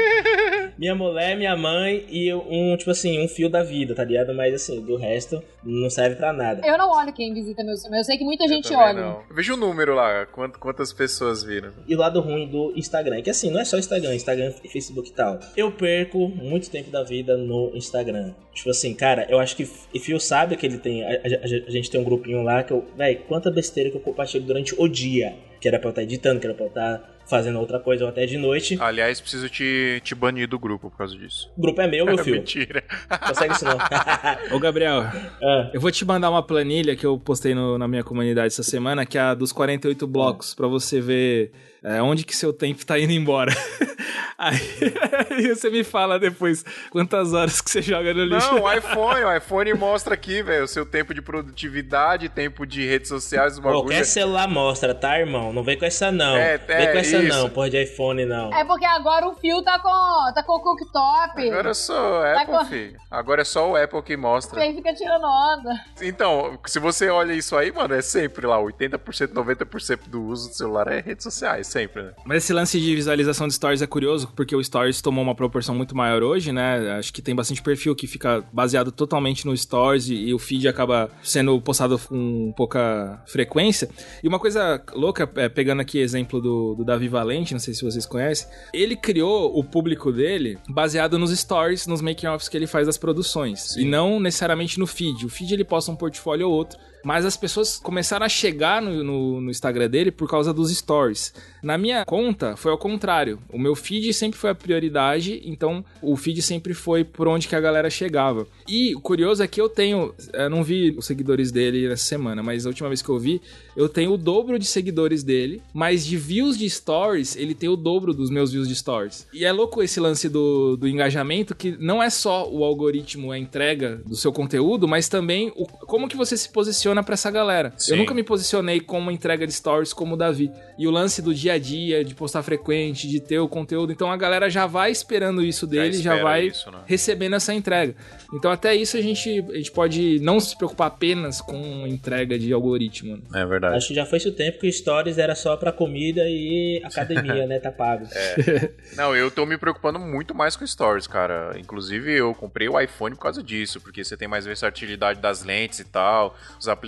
minha 0.79 0.95
mulher, 0.95 1.37
minha 1.37 1.57
mãe 1.57 2.05
e 2.11 2.33
um, 2.35 2.77
tipo 2.77 2.91
assim, 2.91 3.23
um 3.25 3.29
fio 3.29 3.49
da 3.49 3.63
vida, 3.63 3.95
tá 3.95 4.05
ligado? 4.05 4.35
Mas 4.35 4.55
assim, 4.55 4.81
do 4.81 4.97
resto 4.97 5.43
não 5.65 5.89
serve 5.91 6.17
pra 6.17 6.33
nada. 6.33 6.61
Eu 6.67 6.77
não 6.79 6.91
olho 6.91 7.13
quem 7.13 7.33
visita 7.33 7.63
meu 7.65 7.75
Eu 7.93 8.05
sei 8.05 8.17
que 8.19 8.25
muita 8.25 8.47
gente 8.47 8.69
Também 8.69 8.79
olha. 8.85 9.01
não. 9.01 9.23
Veja 9.35 9.55
o 9.55 9.57
número 9.57 9.95
lá, 9.95 10.27
quant- 10.27 10.57
quantas 10.59 10.93
pessoas 10.93 11.43
viram. 11.43 11.71
E 11.87 11.95
o 11.95 11.99
lado 11.99 12.21
ruim 12.21 12.47
do 12.49 12.73
Instagram, 12.77 13.17
é 13.19 13.23
que 13.23 13.31
assim, 13.31 13.51
não 13.51 13.61
é 13.61 13.65
só 13.65 13.77
Instagram, 13.79 14.15
Instagram 14.15 14.53
e 14.65 14.69
Facebook 14.69 15.09
e 15.09 15.13
tal. 15.13 15.39
Eu 15.57 15.73
perco 15.73 16.29
muito 16.29 16.71
tempo 16.71 16.91
da 16.91 17.03
vida 17.03 17.37
no 17.37 17.71
Instagram. 17.75 18.35
Tipo 18.55 18.71
assim, 18.71 18.95
cara, 18.95 19.27
eu 19.29 19.39
acho 19.39 19.57
que 19.57 19.69
e 19.93 19.99
Fio 19.99 20.19
sabe 20.21 20.57
que 20.57 20.65
ele 20.67 20.79
tem. 20.79 21.03
A, 21.05 21.09
a- 21.11 21.21
a 21.45 21.71
gente 21.71 21.91
tem 21.91 22.01
um 22.01 22.05
grupinho 22.05 22.43
lá 22.43 22.63
que 22.63 22.73
eu. 22.73 22.85
Véi, 22.97 23.17
quanta 23.17 23.51
besteira 23.51 23.91
que 23.91 23.97
eu 23.97 24.01
compartilho 24.01 24.45
durante 24.45 24.75
o 24.79 24.89
dia. 24.89 25.35
Que 25.61 25.69
era 25.69 25.79
pra 25.79 25.89
eu 25.89 25.91
estar 25.91 26.03
editando, 26.03 26.39
que 26.39 26.47
era 26.47 26.55
pra 26.55 26.65
eu 26.67 26.69
estar 26.69 27.16
fazendo 27.29 27.59
outra 27.59 27.79
coisa, 27.81 28.05
ou 28.05 28.11
até 28.11 28.25
de 28.27 28.37
noite. 28.39 28.77
Aliás, 28.81 29.21
preciso 29.21 29.49
te, 29.49 30.01
te 30.05 30.15
banir 30.15 30.49
do 30.49 30.59
grupo 30.59 30.91
por 30.91 30.97
causa 30.97 31.17
disso. 31.17 31.51
O 31.57 31.61
grupo 31.61 31.81
é 31.81 31.87
meu, 31.89 32.05
meu 32.07 32.19
filho. 32.19 32.37
Mentira. 32.37 32.85
Consegue 33.27 33.55
isso 33.55 33.65
não. 33.65 33.77
Ô, 34.57 34.59
Gabriel, 34.61 35.01
Ah, 35.43 35.71
eu 35.73 35.81
vou 35.81 35.91
te 35.91 36.05
mandar 36.05 36.31
uma 36.31 36.43
planilha 36.43 36.95
que 36.97 37.05
eu 37.05 37.19
postei 37.19 37.55
no- 37.55 37.77
na 37.79 37.89
minha 37.89 38.05
comunidade 38.05 38.49
essa 38.49 38.63
semana, 38.63 39.05
que 39.05 39.19
é 39.19 39.21
a 39.21 39.35
dos 39.35 39.53
48 39.53 40.07
blocos, 40.07 40.55
pra 40.55 40.67
você 40.69 41.01
ver 41.01 41.53
é, 41.87 42.03
onde 42.03 42.25
que 42.25 42.37
seu 42.37 42.53
tempo 42.53 42.85
tá 42.85 42.99
indo 42.99 43.13
embora. 43.13 43.53
Aí, 44.39 44.61
aí 45.31 45.49
você 45.49 45.71
me 45.71 45.83
fala 45.83 46.19
depois 46.19 46.63
quantas 46.91 47.33
horas 47.33 47.61
que 47.63 47.71
você 47.71 47.81
joga 47.81 48.13
no 48.13 48.25
lixo. 48.25 48.53
Não, 48.53 48.65
o 48.65 48.73
iPhone, 48.73 49.25
o 49.25 49.35
iPhone 49.35 49.75
mostra 49.75 50.13
aqui, 50.13 50.43
velho, 50.43 50.65
o 50.65 50.69
seu 50.69 50.85
tempo 50.85 51.15
de 51.15 51.23
produtividade, 51.23 52.29
tempo 52.29 52.67
de 52.67 52.87
redes 52.87 53.09
sociais, 53.09 53.57
o 53.57 53.63
bagulho. 53.63 53.85
qualquer 53.85 54.05
celular 54.05 54.47
mostra, 54.47 54.95
tá, 54.95 55.19
irmão? 55.19 55.53
Não 55.55 55.65
vem 55.65 55.79
com 55.79 55.87
essa 55.87 56.13
não. 56.13 56.37
É, 56.37 56.59
vem 56.59 56.77
é, 56.77 56.93
com 56.93 56.99
essa 56.99 57.17
isso. 57.17 57.39
não, 57.39 57.49
porra 57.49 57.71
de 57.71 57.83
iPhone 57.83 58.27
não. 58.27 58.53
É 58.53 58.63
porque 58.65 58.85
agora 58.85 59.27
o 59.27 59.35
fio 59.35 59.63
tá 59.63 59.79
com, 59.79 60.35
tá 60.35 60.43
com 60.43 60.53
o 60.53 60.61
cooktop. 60.61 61.51
Agora 61.51 61.71
é 61.71 61.75
só 61.75 62.21
Vai 62.21 62.43
Apple, 62.43 62.59
com- 62.59 62.65
filho. 62.67 63.01
Agora 63.11 63.41
é 63.41 63.45
só 63.45 63.71
o 63.71 63.77
Apple 63.77 64.03
que 64.03 64.17
mostra. 64.19 64.61
Aí 64.61 64.75
fica 64.75 64.93
tirando 64.95 65.25
onda. 65.25 65.71
Então, 66.03 66.59
se 66.67 66.79
você 66.79 67.09
olha 67.09 67.33
isso 67.33 67.57
aí, 67.57 67.73
mano, 67.73 67.95
é 67.95 68.03
sempre 68.03 68.47
lá, 68.47 68.59
80%, 68.59 69.33
90% 69.33 70.09
do 70.09 70.23
uso 70.25 70.51
do 70.51 70.55
celular 70.55 70.89
é 70.89 71.01
redes 71.01 71.25
sociais, 71.25 71.67
sempre, 71.77 72.03
né? 72.03 72.13
Mas 72.25 72.43
esse 72.43 72.53
lance 72.53 72.81
de 72.81 72.95
visualização 72.95 73.47
de 73.47 73.55
stories 73.55 73.83
é 73.83 73.87
curioso, 73.87 74.33
porque 74.35 74.57
o 74.57 74.65
stories 74.65 75.03
tomou 75.03 75.23
uma 75.23 75.35
proporção 75.35 75.75
muito 75.75 75.95
maior 75.95 76.23
hoje, 76.23 76.51
né? 76.51 76.93
Acho 76.93 77.13
que 77.13 77.21
tem 77.21 77.35
bastante 77.35 77.63
perfil 77.63 77.95
que 77.95 78.07
fica 78.07 78.43
baseado 78.51 78.91
totalmente 78.91 79.45
no 79.45 79.55
stories 79.55 80.09
e, 80.09 80.15
e 80.15 80.35
o 80.35 80.39
feed 80.39 80.67
acaba 80.69 81.11
sendo 81.23 81.61
postado 81.61 81.99
com 81.99 82.53
pouca 82.57 83.23
frequência. 83.27 83.89
E 84.23 84.29
uma 84.29 84.39
coisa 84.39 84.83
louca, 84.95 85.31
é, 85.37 85.49
pegando 85.49 85.81
aqui 85.81 85.99
exemplo 85.99 86.41
do, 86.41 86.75
do 86.77 86.85
Davi 86.85 87.09
Valente, 87.09 87.53
não 87.53 87.61
sei 87.61 87.75
se 87.75 87.85
vocês 87.85 88.07
conhecem, 88.07 88.49
ele 88.73 88.97
criou 88.97 89.57
o 89.57 89.63
público 89.63 90.11
dele 90.11 90.59
baseado 90.69 91.19
nos 91.19 91.37
stories, 91.37 91.87
nos 91.87 92.01
making-offs 92.01 92.49
que 92.49 92.57
ele 92.57 92.67
faz 92.67 92.87
das 92.87 92.97
produções, 92.97 93.77
e 93.77 93.85
não 93.85 94.19
necessariamente 94.19 94.79
no 94.79 94.87
feed. 94.87 95.27
O 95.27 95.29
feed 95.29 95.53
ele 95.53 95.65
posta 95.65 95.91
um 95.91 95.97
portfólio 95.97 96.49
ou 96.49 96.55
outro, 96.55 96.79
mas 97.07 97.25
as 97.25 97.37
pessoas 97.37 97.77
começaram 97.77 98.27
a 98.27 98.29
chegar 98.29 98.83
no, 98.83 99.05
no- 99.05 99.41
no 99.41 99.51
Instagram 99.51 99.89
dele 99.89 100.11
por 100.11 100.29
causa 100.29 100.53
dos 100.53 100.77
stories. 100.77 101.33
Na 101.63 101.79
minha 101.79 102.05
conta, 102.05 102.57
foi 102.57 102.73
ao 102.73 102.79
contrário. 102.79 103.39
O 103.53 103.59
meu 103.61 103.77
feed 103.77 104.13
sempre 104.13 104.37
foi 104.37 104.51
a 104.51 104.55
prioridade, 104.55 105.41
então 105.45 105.85
o 106.03 106.17
feed 106.17 106.43
sempre 106.43 106.75
foi 106.75 107.05
por 107.05 107.29
onde 107.29 107.47
que 107.47 107.55
a 107.55 107.61
galera 107.61 107.89
chegava. 107.89 108.45
E 108.69 108.93
o 108.97 109.01
curioso 109.01 109.41
é 109.41 109.47
que 109.47 109.61
eu 109.61 109.69
tenho, 109.69 110.13
eu 110.33 110.51
não 110.51 110.65
vi 110.65 110.93
os 110.99 111.07
seguidores 111.07 111.53
dele 111.53 111.89
nessa 111.89 112.03
semana, 112.05 112.43
mas 112.43 112.67
a 112.67 112.71
última 112.71 112.89
vez 112.89 113.01
que 113.01 113.09
eu 113.09 113.19
vi, 113.21 113.41
eu 113.77 113.89
tenho 113.89 114.13
o 114.13 114.19
dobro 114.19 114.59
de 114.59 114.67
seguidores 114.67 115.23
dele, 115.23 115.63
mas 115.73 116.05
de 116.05 116.17
views 116.17 116.59
de 116.59 116.69
stories, 116.69 117.37
ele 117.37 117.55
tem 117.55 117.69
o 117.69 117.77
dobro 117.77 118.13
dos 118.13 118.31
meus 118.31 118.51
views 118.51 118.67
de 118.67 118.75
stories. 118.75 119.29
E 119.33 119.45
é 119.45 119.53
louco 119.53 119.81
esse 119.81 120.01
lance 120.01 120.29
do, 120.29 120.77
do 120.77 120.89
engajamento, 120.89 121.55
que 121.55 121.77
não 121.79 122.03
é 122.03 122.11
só 122.11 122.51
o 122.51 122.65
algoritmo, 122.65 123.31
a 123.31 123.39
entrega 123.39 124.03
do 124.05 124.17
seu 124.17 124.33
conteúdo, 124.33 124.89
mas 124.89 125.09
também 125.09 125.53
o, 125.55 125.67
como 125.67 126.09
que 126.09 126.17
você 126.17 126.37
se 126.37 126.49
posiciona 126.49 126.96
pra 127.03 127.15
essa 127.15 127.31
galera. 127.31 127.73
Sim. 127.77 127.93
Eu 127.93 127.99
nunca 127.99 128.15
me 128.15 128.23
posicionei 128.23 128.81
como 128.81 129.11
entrega 129.11 129.47
de 129.47 129.53
stories 129.53 129.93
como 129.93 130.15
o 130.15 130.17
Davi. 130.17 130.51
E 130.79 130.87
o 130.87 130.91
lance 130.91 131.23
do 131.23 131.35
dia 131.35 131.55
a 131.55 131.59
dia, 131.59 132.05
de 132.05 132.15
postar 132.15 132.43
frequente, 132.43 133.09
de 133.09 133.21
ter 133.21 133.39
o 133.39 133.49
conteúdo, 133.49 133.93
então 133.93 134.11
a 134.11 134.17
galera 134.17 134.51
já 134.51 134.67
vai 134.67 134.91
esperando 134.91 135.43
isso 135.43 135.67
dele, 135.67 135.95
já, 135.95 136.13
espera 136.13 136.23
vai 136.23 136.47
isso, 136.47 136.71
né? 136.71 136.79
recebendo 136.87 137.37
essa 137.37 137.55
entrega. 137.55 137.95
Então 138.35 138.51
até 138.51 138.75
isso 138.75 138.97
a 138.97 139.01
gente, 139.01 139.45
a 139.51 139.57
gente 139.57 139.73
pode 139.73 140.19
não 140.21 140.39
se 140.39 140.57
preocupar 140.57 140.89
apenas 140.89 141.41
com 141.41 141.87
entrega 141.87 142.39
de 142.39 142.53
algoritmo. 142.53 143.17
né? 143.17 143.43
É 143.43 143.47
verdade. 143.47 143.77
Acho 143.77 143.89
que 143.89 143.95
já 143.95 144.05
foi 144.05 144.19
esse 144.19 144.29
o 144.29 144.33
tempo 144.33 144.59
que 144.59 144.71
stories 144.71 145.19
era 145.19 145.35
só 145.35 145.57
pra 145.57 145.73
comida 145.73 146.23
e 146.27 146.81
academia, 146.85 147.47
né? 147.47 147.59
Tá 147.59 147.71
pago. 147.71 148.07
Não, 148.97 149.15
eu 149.15 149.31
tô 149.31 149.47
me 149.47 149.57
preocupando 149.57 149.99
muito 149.99 150.35
mais 150.35 150.57
com 150.57 150.67
stories, 150.67 151.07
cara. 151.07 151.57
Inclusive, 151.59 152.13
eu 152.13 152.35
comprei 152.35 152.69
o 152.69 152.79
iPhone 152.79 153.15
por 153.15 153.23
causa 153.23 153.43
disso, 153.43 153.81
porque 153.81 154.05
você 154.05 154.17
tem 154.17 154.29
mais 154.29 154.45
versatilidade 154.45 155.21
das 155.21 155.43
lentes 155.45 155.79
e 155.79 155.85
tal. 155.85 156.37
Os 156.59 156.69
aplicativos 156.69 156.86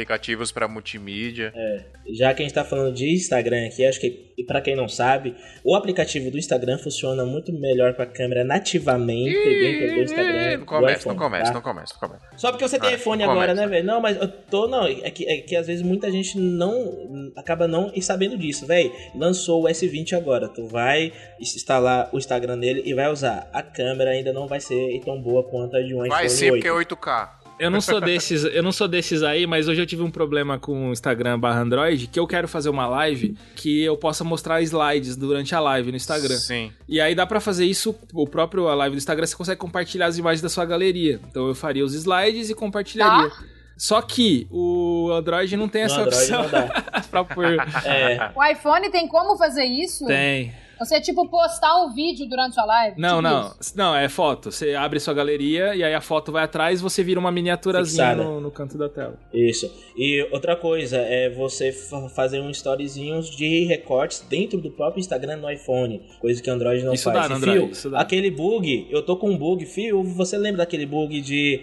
para 0.53 0.68
multimídia. 0.68 1.53
É, 1.55 1.84
já 2.14 2.32
que 2.34 2.42
a 2.42 2.44
gente 2.44 2.55
tá 2.55 2.64
falando 2.64 2.94
de 2.94 3.12
Instagram 3.14 3.66
aqui, 3.66 3.84
acho 3.86 4.01
que, 4.01 4.11
pra 4.46 4.61
quem 4.61 4.74
não 4.76 4.88
sabe, 4.88 5.34
o 5.64 5.74
aplicativo 5.74 6.30
do 6.30 6.38
Instagram 6.38 6.78
funciona 6.78 7.24
muito 7.24 7.53
melhor 7.53 7.94
pra 7.94 8.07
câmera 8.07 8.44
nativamente 8.44 9.32
dentro 9.32 9.94
do 9.96 10.03
Instagram. 10.03 10.59
Não 10.59 10.66
começa, 10.66 10.99
iPhone, 11.01 11.16
não 11.16 11.22
começa, 11.24 11.44
tá? 11.46 11.53
não 11.55 11.62
começa, 11.62 11.94
não 12.01 12.09
começa. 12.09 12.24
Só 12.36 12.51
porque 12.51 12.66
você 12.68 12.78
tem 12.78 12.90
Ah, 12.90 12.94
iPhone 12.94 13.22
começa. 13.22 13.32
agora, 13.32 13.55
né, 13.55 13.66
velho? 13.66 13.86
Não, 13.86 14.01
mas 14.01 14.16
eu 14.20 14.28
tô. 14.28 14.66
Não, 14.68 14.86
é 14.86 15.11
que, 15.11 15.26
é 15.28 15.38
que 15.38 15.57
às 15.57 15.66
vezes 15.66 15.82
muita 15.82 16.11
gente 16.11 16.38
não. 16.38 17.32
acaba 17.36 17.66
não 17.68 17.92
sabendo 18.01 18.36
disso, 18.38 18.66
velho. 18.66 18.92
Lançou 19.14 19.64
o 19.64 19.66
S20 19.68 20.12
agora. 20.16 20.49
Tu 20.49 20.66
vai 20.66 21.12
instalar 21.40 22.09
o 22.12 22.18
Instagram 22.18 22.57
nele 22.57 22.82
e 22.84 22.94
vai 22.94 23.11
usar. 23.11 23.49
A 23.53 23.62
câmera 23.62 24.11
ainda 24.11 24.32
não 24.32 24.46
vai 24.46 24.61
ser 24.61 24.99
tão 25.05 25.20
boa 25.20 25.42
quanto 25.44 25.76
a 25.76 25.82
de 25.82 25.94
um 25.94 25.99
Vai 25.99 26.26
iPhone 26.26 26.30
ser 26.30 26.51
8. 26.53 26.62
porque 26.62 26.68
é 26.68 26.96
8K. 26.96 27.30
Eu 27.59 27.70
não 27.70 27.80
sou 27.80 28.00
desses, 28.00 28.44
eu 28.44 28.62
não 28.62 28.70
sou 28.70 28.86
desses 28.86 29.22
aí, 29.22 29.46
mas 29.46 29.66
hoje 29.68 29.82
eu 29.82 29.86
tive 29.86 30.02
um 30.02 30.11
problema 30.11 30.59
com 30.59 30.90
o 30.90 30.92
Instagram 30.92 31.38
barra 31.38 31.61
Android, 31.61 32.06
que 32.06 32.18
eu 32.18 32.26
quero 32.26 32.46
fazer 32.46 32.68
uma 32.68 32.86
live 32.86 33.36
que 33.56 33.82
eu 33.82 33.96
possa 33.96 34.22
mostrar 34.22 34.62
slides 34.62 35.16
durante 35.16 35.54
a 35.54 35.61
live 35.61 35.90
no 35.90 35.96
Instagram. 35.96 36.36
Sim. 36.36 36.72
E 36.88 37.00
aí 37.00 37.14
dá 37.14 37.26
pra 37.26 37.40
fazer 37.40 37.64
isso, 37.64 37.94
o 38.12 38.26
próprio 38.26 38.68
a 38.68 38.74
live 38.74 38.94
do 38.94 38.98
Instagram, 38.98 39.26
você 39.26 39.36
consegue 39.36 39.61
compartilhar 39.61 40.06
as 40.06 40.18
imagens 40.18 40.40
da 40.40 40.48
sua 40.48 40.64
galeria. 40.64 41.20
Então 41.28 41.48
eu 41.48 41.54
faria 41.54 41.84
os 41.84 41.94
slides 41.94 42.48
e 42.48 42.54
compartilharia. 42.54 43.30
Só 43.76 44.02
que 44.02 44.46
o 44.50 45.11
Android 45.12 45.56
não 45.56 45.68
tem 45.68 45.82
No 45.82 45.86
essa 45.86 46.00
Android 46.00 46.34
opção 46.34 46.42
não 46.42 46.50
dá. 46.50 47.02
pra 47.11 47.24
pôr. 47.24 47.56
É. 47.84 48.32
O 48.34 48.44
iPhone 48.44 48.90
tem 48.90 49.06
como 49.06 49.36
fazer 49.36 49.64
isso? 49.64 50.04
Tem. 50.06 50.52
Você, 50.79 51.01
tipo, 51.01 51.29
postar 51.29 51.83
um 51.83 51.93
vídeo 51.93 52.26
durante 52.29 52.59
a 52.61 52.64
live? 52.64 53.01
Não, 53.01 53.16
Tipo 53.16 53.22
não. 53.22 53.55
isso. 53.61 53.72
Não, 53.76 53.95
é 53.97 54.09
foto. 54.09 54.51
Você 54.53 54.74
abre 54.74 55.01
sua 55.01 55.14
galeria 55.14 55.74
e 55.74 55.83
aí 55.83 55.95
a 55.95 56.01
foto 56.01 56.31
vai 56.33 56.45
atrás 56.45 56.81
e 56.81 56.83
você 56.83 57.03
vira 57.03 57.18
uma 57.18 57.31
miniaturazinha 57.33 58.14
no, 58.14 58.41
no 58.41 58.51
canto 58.51 58.76
da 58.79 58.89
tela. 58.89 59.18
Isso. 59.33 59.70
E 59.97 60.26
outra 60.31 60.55
coisa 60.57 60.99
é 60.99 61.29
você 61.31 61.72
fa- 61.72 62.09
fazer 62.09 62.41
um 62.41 62.51
storyzinhos 62.51 63.31
de 63.31 63.64
recortes 63.64 64.20
dentro 64.29 64.61
do 64.61 64.70
próprio 64.70 65.01
Instagram 65.01 65.37
no 65.37 65.51
iPhone. 65.51 66.03
Coisa 66.20 66.41
que 66.43 66.51
o 66.51 66.53
Android 66.53 66.85
não 66.85 66.95
Isso 66.95 67.05
faz. 67.05 67.22
dá 67.22 67.29
no 67.29 67.35
Android, 67.37 67.59
Fio, 67.61 67.70
isso 67.70 67.91
dá. 67.91 68.01
aquele 68.01 68.31
bug, 68.31 68.87
eu 68.91 69.03
tô 69.03 69.16
com 69.16 69.31
um 69.31 69.37
bug, 69.37 69.64
Fio, 69.66 70.03
você 70.05 70.37
lembra 70.39 70.59
daquele 70.59 70.87
bug 70.87 71.20
de 71.20 71.61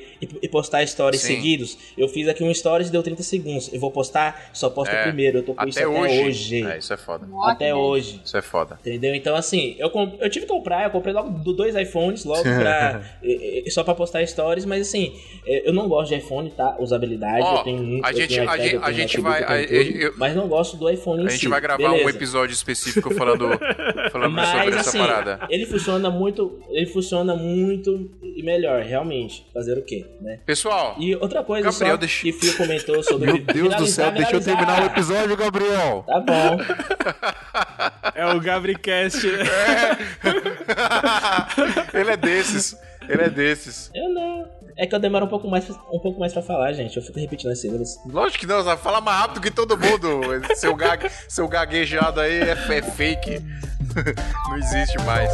postar 0.52 0.86
stories 0.88 1.22
Sim. 1.22 1.36
seguidos? 1.36 1.78
Eu 1.98 2.08
fiz 2.08 2.28
aqui 2.28 2.44
um 2.44 2.54
stories 2.54 2.90
deu 2.90 3.02
30 3.04 3.24
segundos. 3.24 3.72
Eu 3.74 3.80
vou 3.80 3.92
postar, 3.92 4.50
só 4.54 4.70
posto 4.70 4.92
É. 4.94 5.00
o 5.02 5.04
primeiro. 5.04 5.40
Eu 5.40 5.44
tô 5.44 5.54
com 5.54 5.66
isso 5.68 5.80
Até 5.80 5.88
até 5.88 6.00
hoje. 6.02 6.24
hoje. 6.24 6.64
É, 6.68 6.78
isso 6.78 6.94
é 6.94 6.98
foda. 6.98 7.28
Até 7.46 7.74
hoje. 7.76 8.22
Isso 8.24 8.38
é 8.38 8.42
foda. 8.42 8.78
Entendeu? 8.82 9.05
Então, 9.14 9.36
assim, 9.36 9.76
eu, 9.78 9.92
eu 10.20 10.30
tive 10.30 10.46
que 10.46 10.52
comprar, 10.52 10.86
eu 10.86 10.90
comprei 10.90 11.14
logo 11.14 11.30
do- 11.30 11.54
dois 11.54 11.76
iPhones, 11.76 12.24
logo 12.24 12.42
pra. 12.44 13.02
só 13.70 13.84
pra 13.84 13.94
postar 13.94 14.26
stories, 14.26 14.64
mas 14.66 14.88
assim, 14.88 15.14
é, 15.46 15.68
eu 15.68 15.74
não 15.74 15.88
gosto 15.90 16.10
de 16.10 16.16
iPhone, 16.16 16.50
tá? 16.52 16.76
Usabilidade, 16.80 17.42
Ó, 17.44 17.58
eu 17.58 17.64
tenho 17.64 17.84
muito. 17.84 18.06
a 18.06 18.14
gente- 18.14 18.28
tenho 18.30 18.42
a 18.50 18.56
iPad, 18.56 18.62
gente- 18.72 18.84
a 18.84 18.92
gente 18.92 19.22
vai- 19.22 19.44
a- 19.44 19.68
tudo, 19.68 19.74
eu- 20.02 20.14
mas 20.18 20.36
não 20.36 20.48
gosto 20.48 20.78
do 20.78 20.90
iPhone 20.90 21.24
em 21.24 21.28
A 21.28 21.30
gente 21.30 21.42
si. 21.42 21.48
vai 21.48 21.60
gravar 21.60 21.90
um 21.90 21.92
Beleza. 21.98 22.10
episódio 22.10 22.54
específico 22.54 23.14
falando, 23.14 23.50
falando 24.12 24.32
Mas 24.32 24.50
sobre 24.50 24.70
essa 24.70 24.90
assim, 24.90 24.98
parada. 25.00 25.40
ele 25.50 25.66
funciona 25.66 26.10
muito, 26.10 26.60
ele 26.70 26.86
funciona 26.86 27.36
muito 27.36 28.10
e 28.24 28.42
melhor, 28.44 28.82
realmente. 28.84 29.46
Fazer 29.54 29.78
o 29.78 29.82
quê, 29.84 30.06
né? 30.22 30.40
Pessoal, 30.46 30.96
E 31.00 31.16
outra 31.16 31.44
coisa 31.44 31.70
Gabriel, 31.70 31.94
só 31.96 31.98
deixa- 31.98 32.22
que 32.22 32.32
Fio 32.32 32.56
comentou 32.58 33.02
sobre 33.04 33.32
meu 33.34 33.42
Deus 33.42 33.76
do 33.76 33.88
céu, 33.88 34.06
finalizar, 34.06 34.14
deixa 34.14 34.36
eu 34.36 34.42
terminar 34.42 34.84
o 34.84 34.86
episódio, 34.86 35.36
Gabriel. 35.38 36.04
Tá 36.06 36.20
bom. 36.20 36.58
É 38.16 38.26
o 38.34 38.40
Gabricast. 38.40 39.28
Ele 41.94 42.12
é 42.12 42.18
desses. 42.18 42.78
Ele 43.08 43.24
é 43.24 43.30
desses. 43.30 43.92
Eu 43.94 44.10
não. 44.10 44.50
É 44.78 44.88
que 44.88 44.96
eu 44.96 45.00
demoro 45.00 45.26
um 45.26 45.30
pouco 45.30 45.50
mais, 45.50 45.70
um 45.70 46.00
pouco 46.00 46.20
mais 46.20 46.34
pra 46.34 46.42
falar, 46.42 46.74
gente. 46.74 46.98
Eu 46.98 47.04
fico 47.04 47.20
repetindo 47.20 47.52
as 47.52 47.60
sílabas. 47.60 47.98
Lógico 48.06 48.40
que 48.40 48.48
não, 48.48 48.58
você 48.58 48.64
vai 48.64 48.78
falar 48.78 49.02
mais 49.02 49.20
rápido 49.20 49.42
que 49.42 49.52
todo 49.52 49.78
mundo. 49.78 50.22
Seu, 50.56 50.76
gag, 50.76 51.10
seu 51.28 51.48
gaguejado 51.48 52.20
aí 52.22 52.42
é, 52.42 52.52
é 52.52 52.82
fake. 52.82 53.42
Não 54.50 54.58
existe 54.58 54.98
mais. 55.04 55.32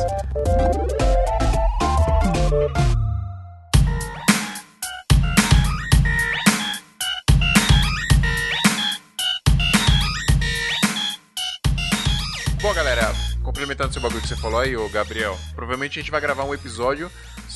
Bom, 12.62 12.76
galera, 12.76 13.12
complementando 13.42 13.92
seu 13.92 14.00
bagulho 14.00 14.22
que 14.22 14.28
você 14.28 14.36
falou 14.36 14.60
aí, 14.60 14.78
ô 14.78 14.88
Gabriel, 14.88 15.36
provavelmente 15.56 15.98
a 15.98 16.02
gente 16.04 16.12
vai 16.12 16.22
gravar 16.22 16.44
um 16.44 16.54
episódio 16.54 17.12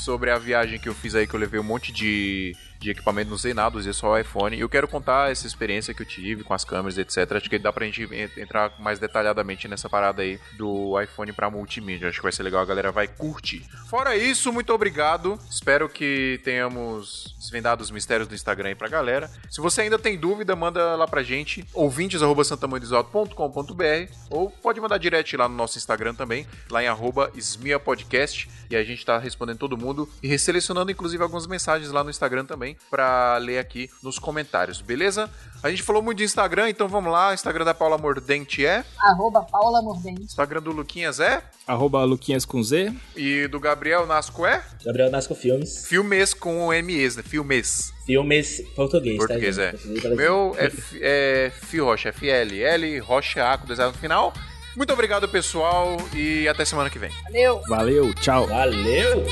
sobre 0.06 0.30
a 0.30 0.38
viagem 0.38 0.77
que 0.80 0.88
eu 0.88 0.94
fiz 0.94 1.15
aí, 1.15 1.26
que 1.26 1.34
eu 1.34 1.40
levei 1.40 1.60
um 1.60 1.64
monte 1.64 1.91
de, 1.91 2.56
de 2.80 2.91
equipamento, 2.91 3.32
não 3.32 3.38
sei 3.40 3.53
nada, 3.56 3.76
usei 3.77 3.91
só 3.91 4.11
o 4.11 4.18
iPhone. 4.18 4.56
E 4.56 4.60
eu 4.60 4.69
quero 4.69 4.88
contar 4.88 5.32
essa 5.32 5.48
experiência 5.48 5.94
que 5.94 6.02
eu 6.03 6.06
tive 6.06 6.44
com 6.44 6.53
as 6.53 6.64
câmeras, 6.64 6.95
etc. 6.98 7.32
Acho 7.32 7.49
que 7.49 7.57
dá 7.57 7.73
pra 7.73 7.86
gente 7.86 8.03
en- 8.03 8.30
entrar 8.41 8.72
mais 8.80 8.99
detalhadamente 8.99 9.68
nessa 9.68 9.90
parada 9.90 10.22
aí 10.22 10.40
do 10.57 10.99
iPhone 11.02 11.34
pra 11.34 11.49
multimídia. 11.49 12.07
Acho 12.07 12.19
que 12.19 12.23
vai 12.23 12.32
ser 12.32 12.44
legal, 12.44 12.61
a 12.61 12.65
galera 12.65 12.91
vai 12.91 13.07
curtir. 13.07 13.65
Fora 13.90 14.15
isso, 14.15 14.53
muito 14.53 14.72
obrigado. 14.72 15.40
Espero 15.49 15.90
que 15.90 16.40
tenhamos 16.44 17.34
desvendado 17.40 17.82
os 17.84 17.90
mistérios 17.91 18.27
do 18.27 18.36
Instagram 18.36 18.69
aí 18.69 18.76
pra 18.76 18.88
galera. 18.88 19.30
Se 19.49 19.60
você 19.61 19.82
ainda 19.82 19.98
tem 19.98 20.18
dúvida, 20.18 20.56
manda 20.56 20.95
lá 20.95 21.07
pra 21.07 21.23
gente, 21.23 21.65
ouvintes.santamanhodesalto.com.br 21.73 24.11
ou 24.30 24.49
pode 24.49 24.80
mandar 24.82 24.98
direct 24.98 25.36
lá 25.38 25.48
no 25.49 25.56
nosso 25.56 25.77
Instagram 25.77 26.14
também, 26.14 26.45
lá 26.69 26.84
em 26.84 26.88
arroba 26.88 27.32
Smia 27.36 27.80
Podcast, 27.80 28.49
e 28.69 28.76
a 28.76 28.84
gente 28.84 29.06
tá 29.06 29.18
respondendo 29.18 29.57
todo 29.60 29.77
mundo 29.77 29.95
e 30.22 30.28
resselecionando 30.28 30.92
inclusive 30.92 31.22
algumas 31.24 31.48
mensagens 31.48 31.92
lá 31.92 32.04
no 32.04 32.10
Instagram 32.10 32.46
também 32.46 32.76
pra 32.90 33.38
ler 33.38 33.58
aqui 33.60 33.90
nos 34.04 34.20
comentários, 34.20 34.82
beleza? 34.82 35.30
A 35.64 35.70
gente 35.70 35.82
falou 35.82 36.02
muito 36.02 36.20
de 36.20 36.24
Instagram, 36.24 36.70
então 36.70 36.88
vamos 36.88 37.12
lá. 37.12 37.34
Instagram 37.34 37.66
da 37.66 37.74
Paula 37.74 37.98
Mordente 37.98 38.64
é, 38.66 38.84
Arroba 39.00 39.42
Paula 39.44 39.82
Mordente. 39.82 40.22
Instagram 40.22 40.62
do 40.62 40.72
Luquinhas 40.72 41.20
é, 41.20 41.42
Arroba 41.66 42.04
Luquinhas 42.04 42.46
com 42.46 42.62
Z. 42.62 42.94
e 43.16 43.48
do 43.48 43.60
Gabriel 43.60 44.06
Nasco 44.06 44.46
é 44.46 44.64
Gabriel 44.86 45.10
Nasco 45.10 45.34
Filmes. 45.34 45.86
Filmes 45.88 46.34
com 46.34 46.68
MEs, 46.84 47.16
né? 47.16 47.24
Filmes. 47.24 47.92
Filmes 48.06 48.62
português, 48.76 49.18
Português, 49.18 49.56
tá, 49.58 49.64
é. 49.64 49.72
Português. 49.72 50.16
Meu 50.16 50.56
é, 50.60 50.66
F- 50.66 51.00
é 51.02 51.52
Fio 51.56 51.86
Rocha, 51.86 52.14
FLL, 52.14 53.00
Rocha 53.00 53.52
A 53.52 53.58
com 53.58 53.66
dois 53.66 53.80
A 53.80 53.88
no 53.88 53.94
final. 53.94 54.32
Muito 54.78 54.92
obrigado, 54.94 55.28
pessoal, 55.30 55.96
e 56.14 56.48
até 56.50 56.66
semana 56.66 56.90
que 56.90 57.00
vem. 57.00 57.10
Valeu. 57.24 57.62
Valeu, 57.68 58.14
tchau. 58.14 58.46
Valeu! 58.46 59.26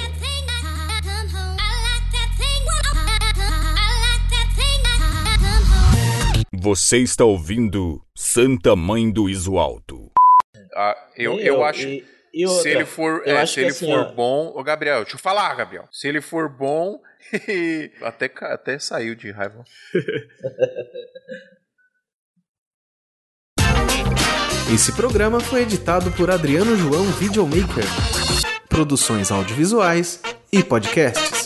Você 6.56 7.00
está 7.00 7.26
ouvindo 7.26 8.00
Santa 8.16 8.76
Mãe 8.76 9.10
do 9.10 9.28
Iso 9.28 9.58
Alto. 9.58 10.12
Ah, 10.76 10.96
eu, 11.18 11.36
Nem 11.36 11.48
eu, 11.48 11.64
acho. 11.64 11.88
E, 11.88 12.06
e 12.32 12.46
outra, 12.46 12.62
se 12.62 12.70
ele 12.70 12.86
for, 12.86 13.24
eu 13.26 13.36
é, 13.36 13.44
se 13.48 13.60
ele 13.60 13.70
assim, 13.70 13.88
for 13.88 14.02
ó, 14.02 14.14
bom, 14.14 14.54
ô 14.56 14.64
Gabriel, 14.64 15.02
deixa 15.02 15.16
eu 15.16 15.20
falar, 15.20 15.56
Gabriel. 15.56 15.88
Se 15.92 16.08
ele 16.08 16.22
for 16.22 16.48
bom, 16.48 17.02
até 18.04 18.32
até 18.42 18.78
saiu 18.78 19.16
de 19.16 19.32
raiva. 19.32 19.64
Esse 24.72 24.96
programa 24.96 25.40
foi 25.40 25.64
editado 25.64 26.12
por 26.12 26.30
Adriano 26.30 26.76
João 26.76 27.06
Videomaker. 27.14 27.84
Produções 28.70 29.32
audiovisuais 29.32 30.22
e 30.52 30.64
podcasts. 30.64 31.43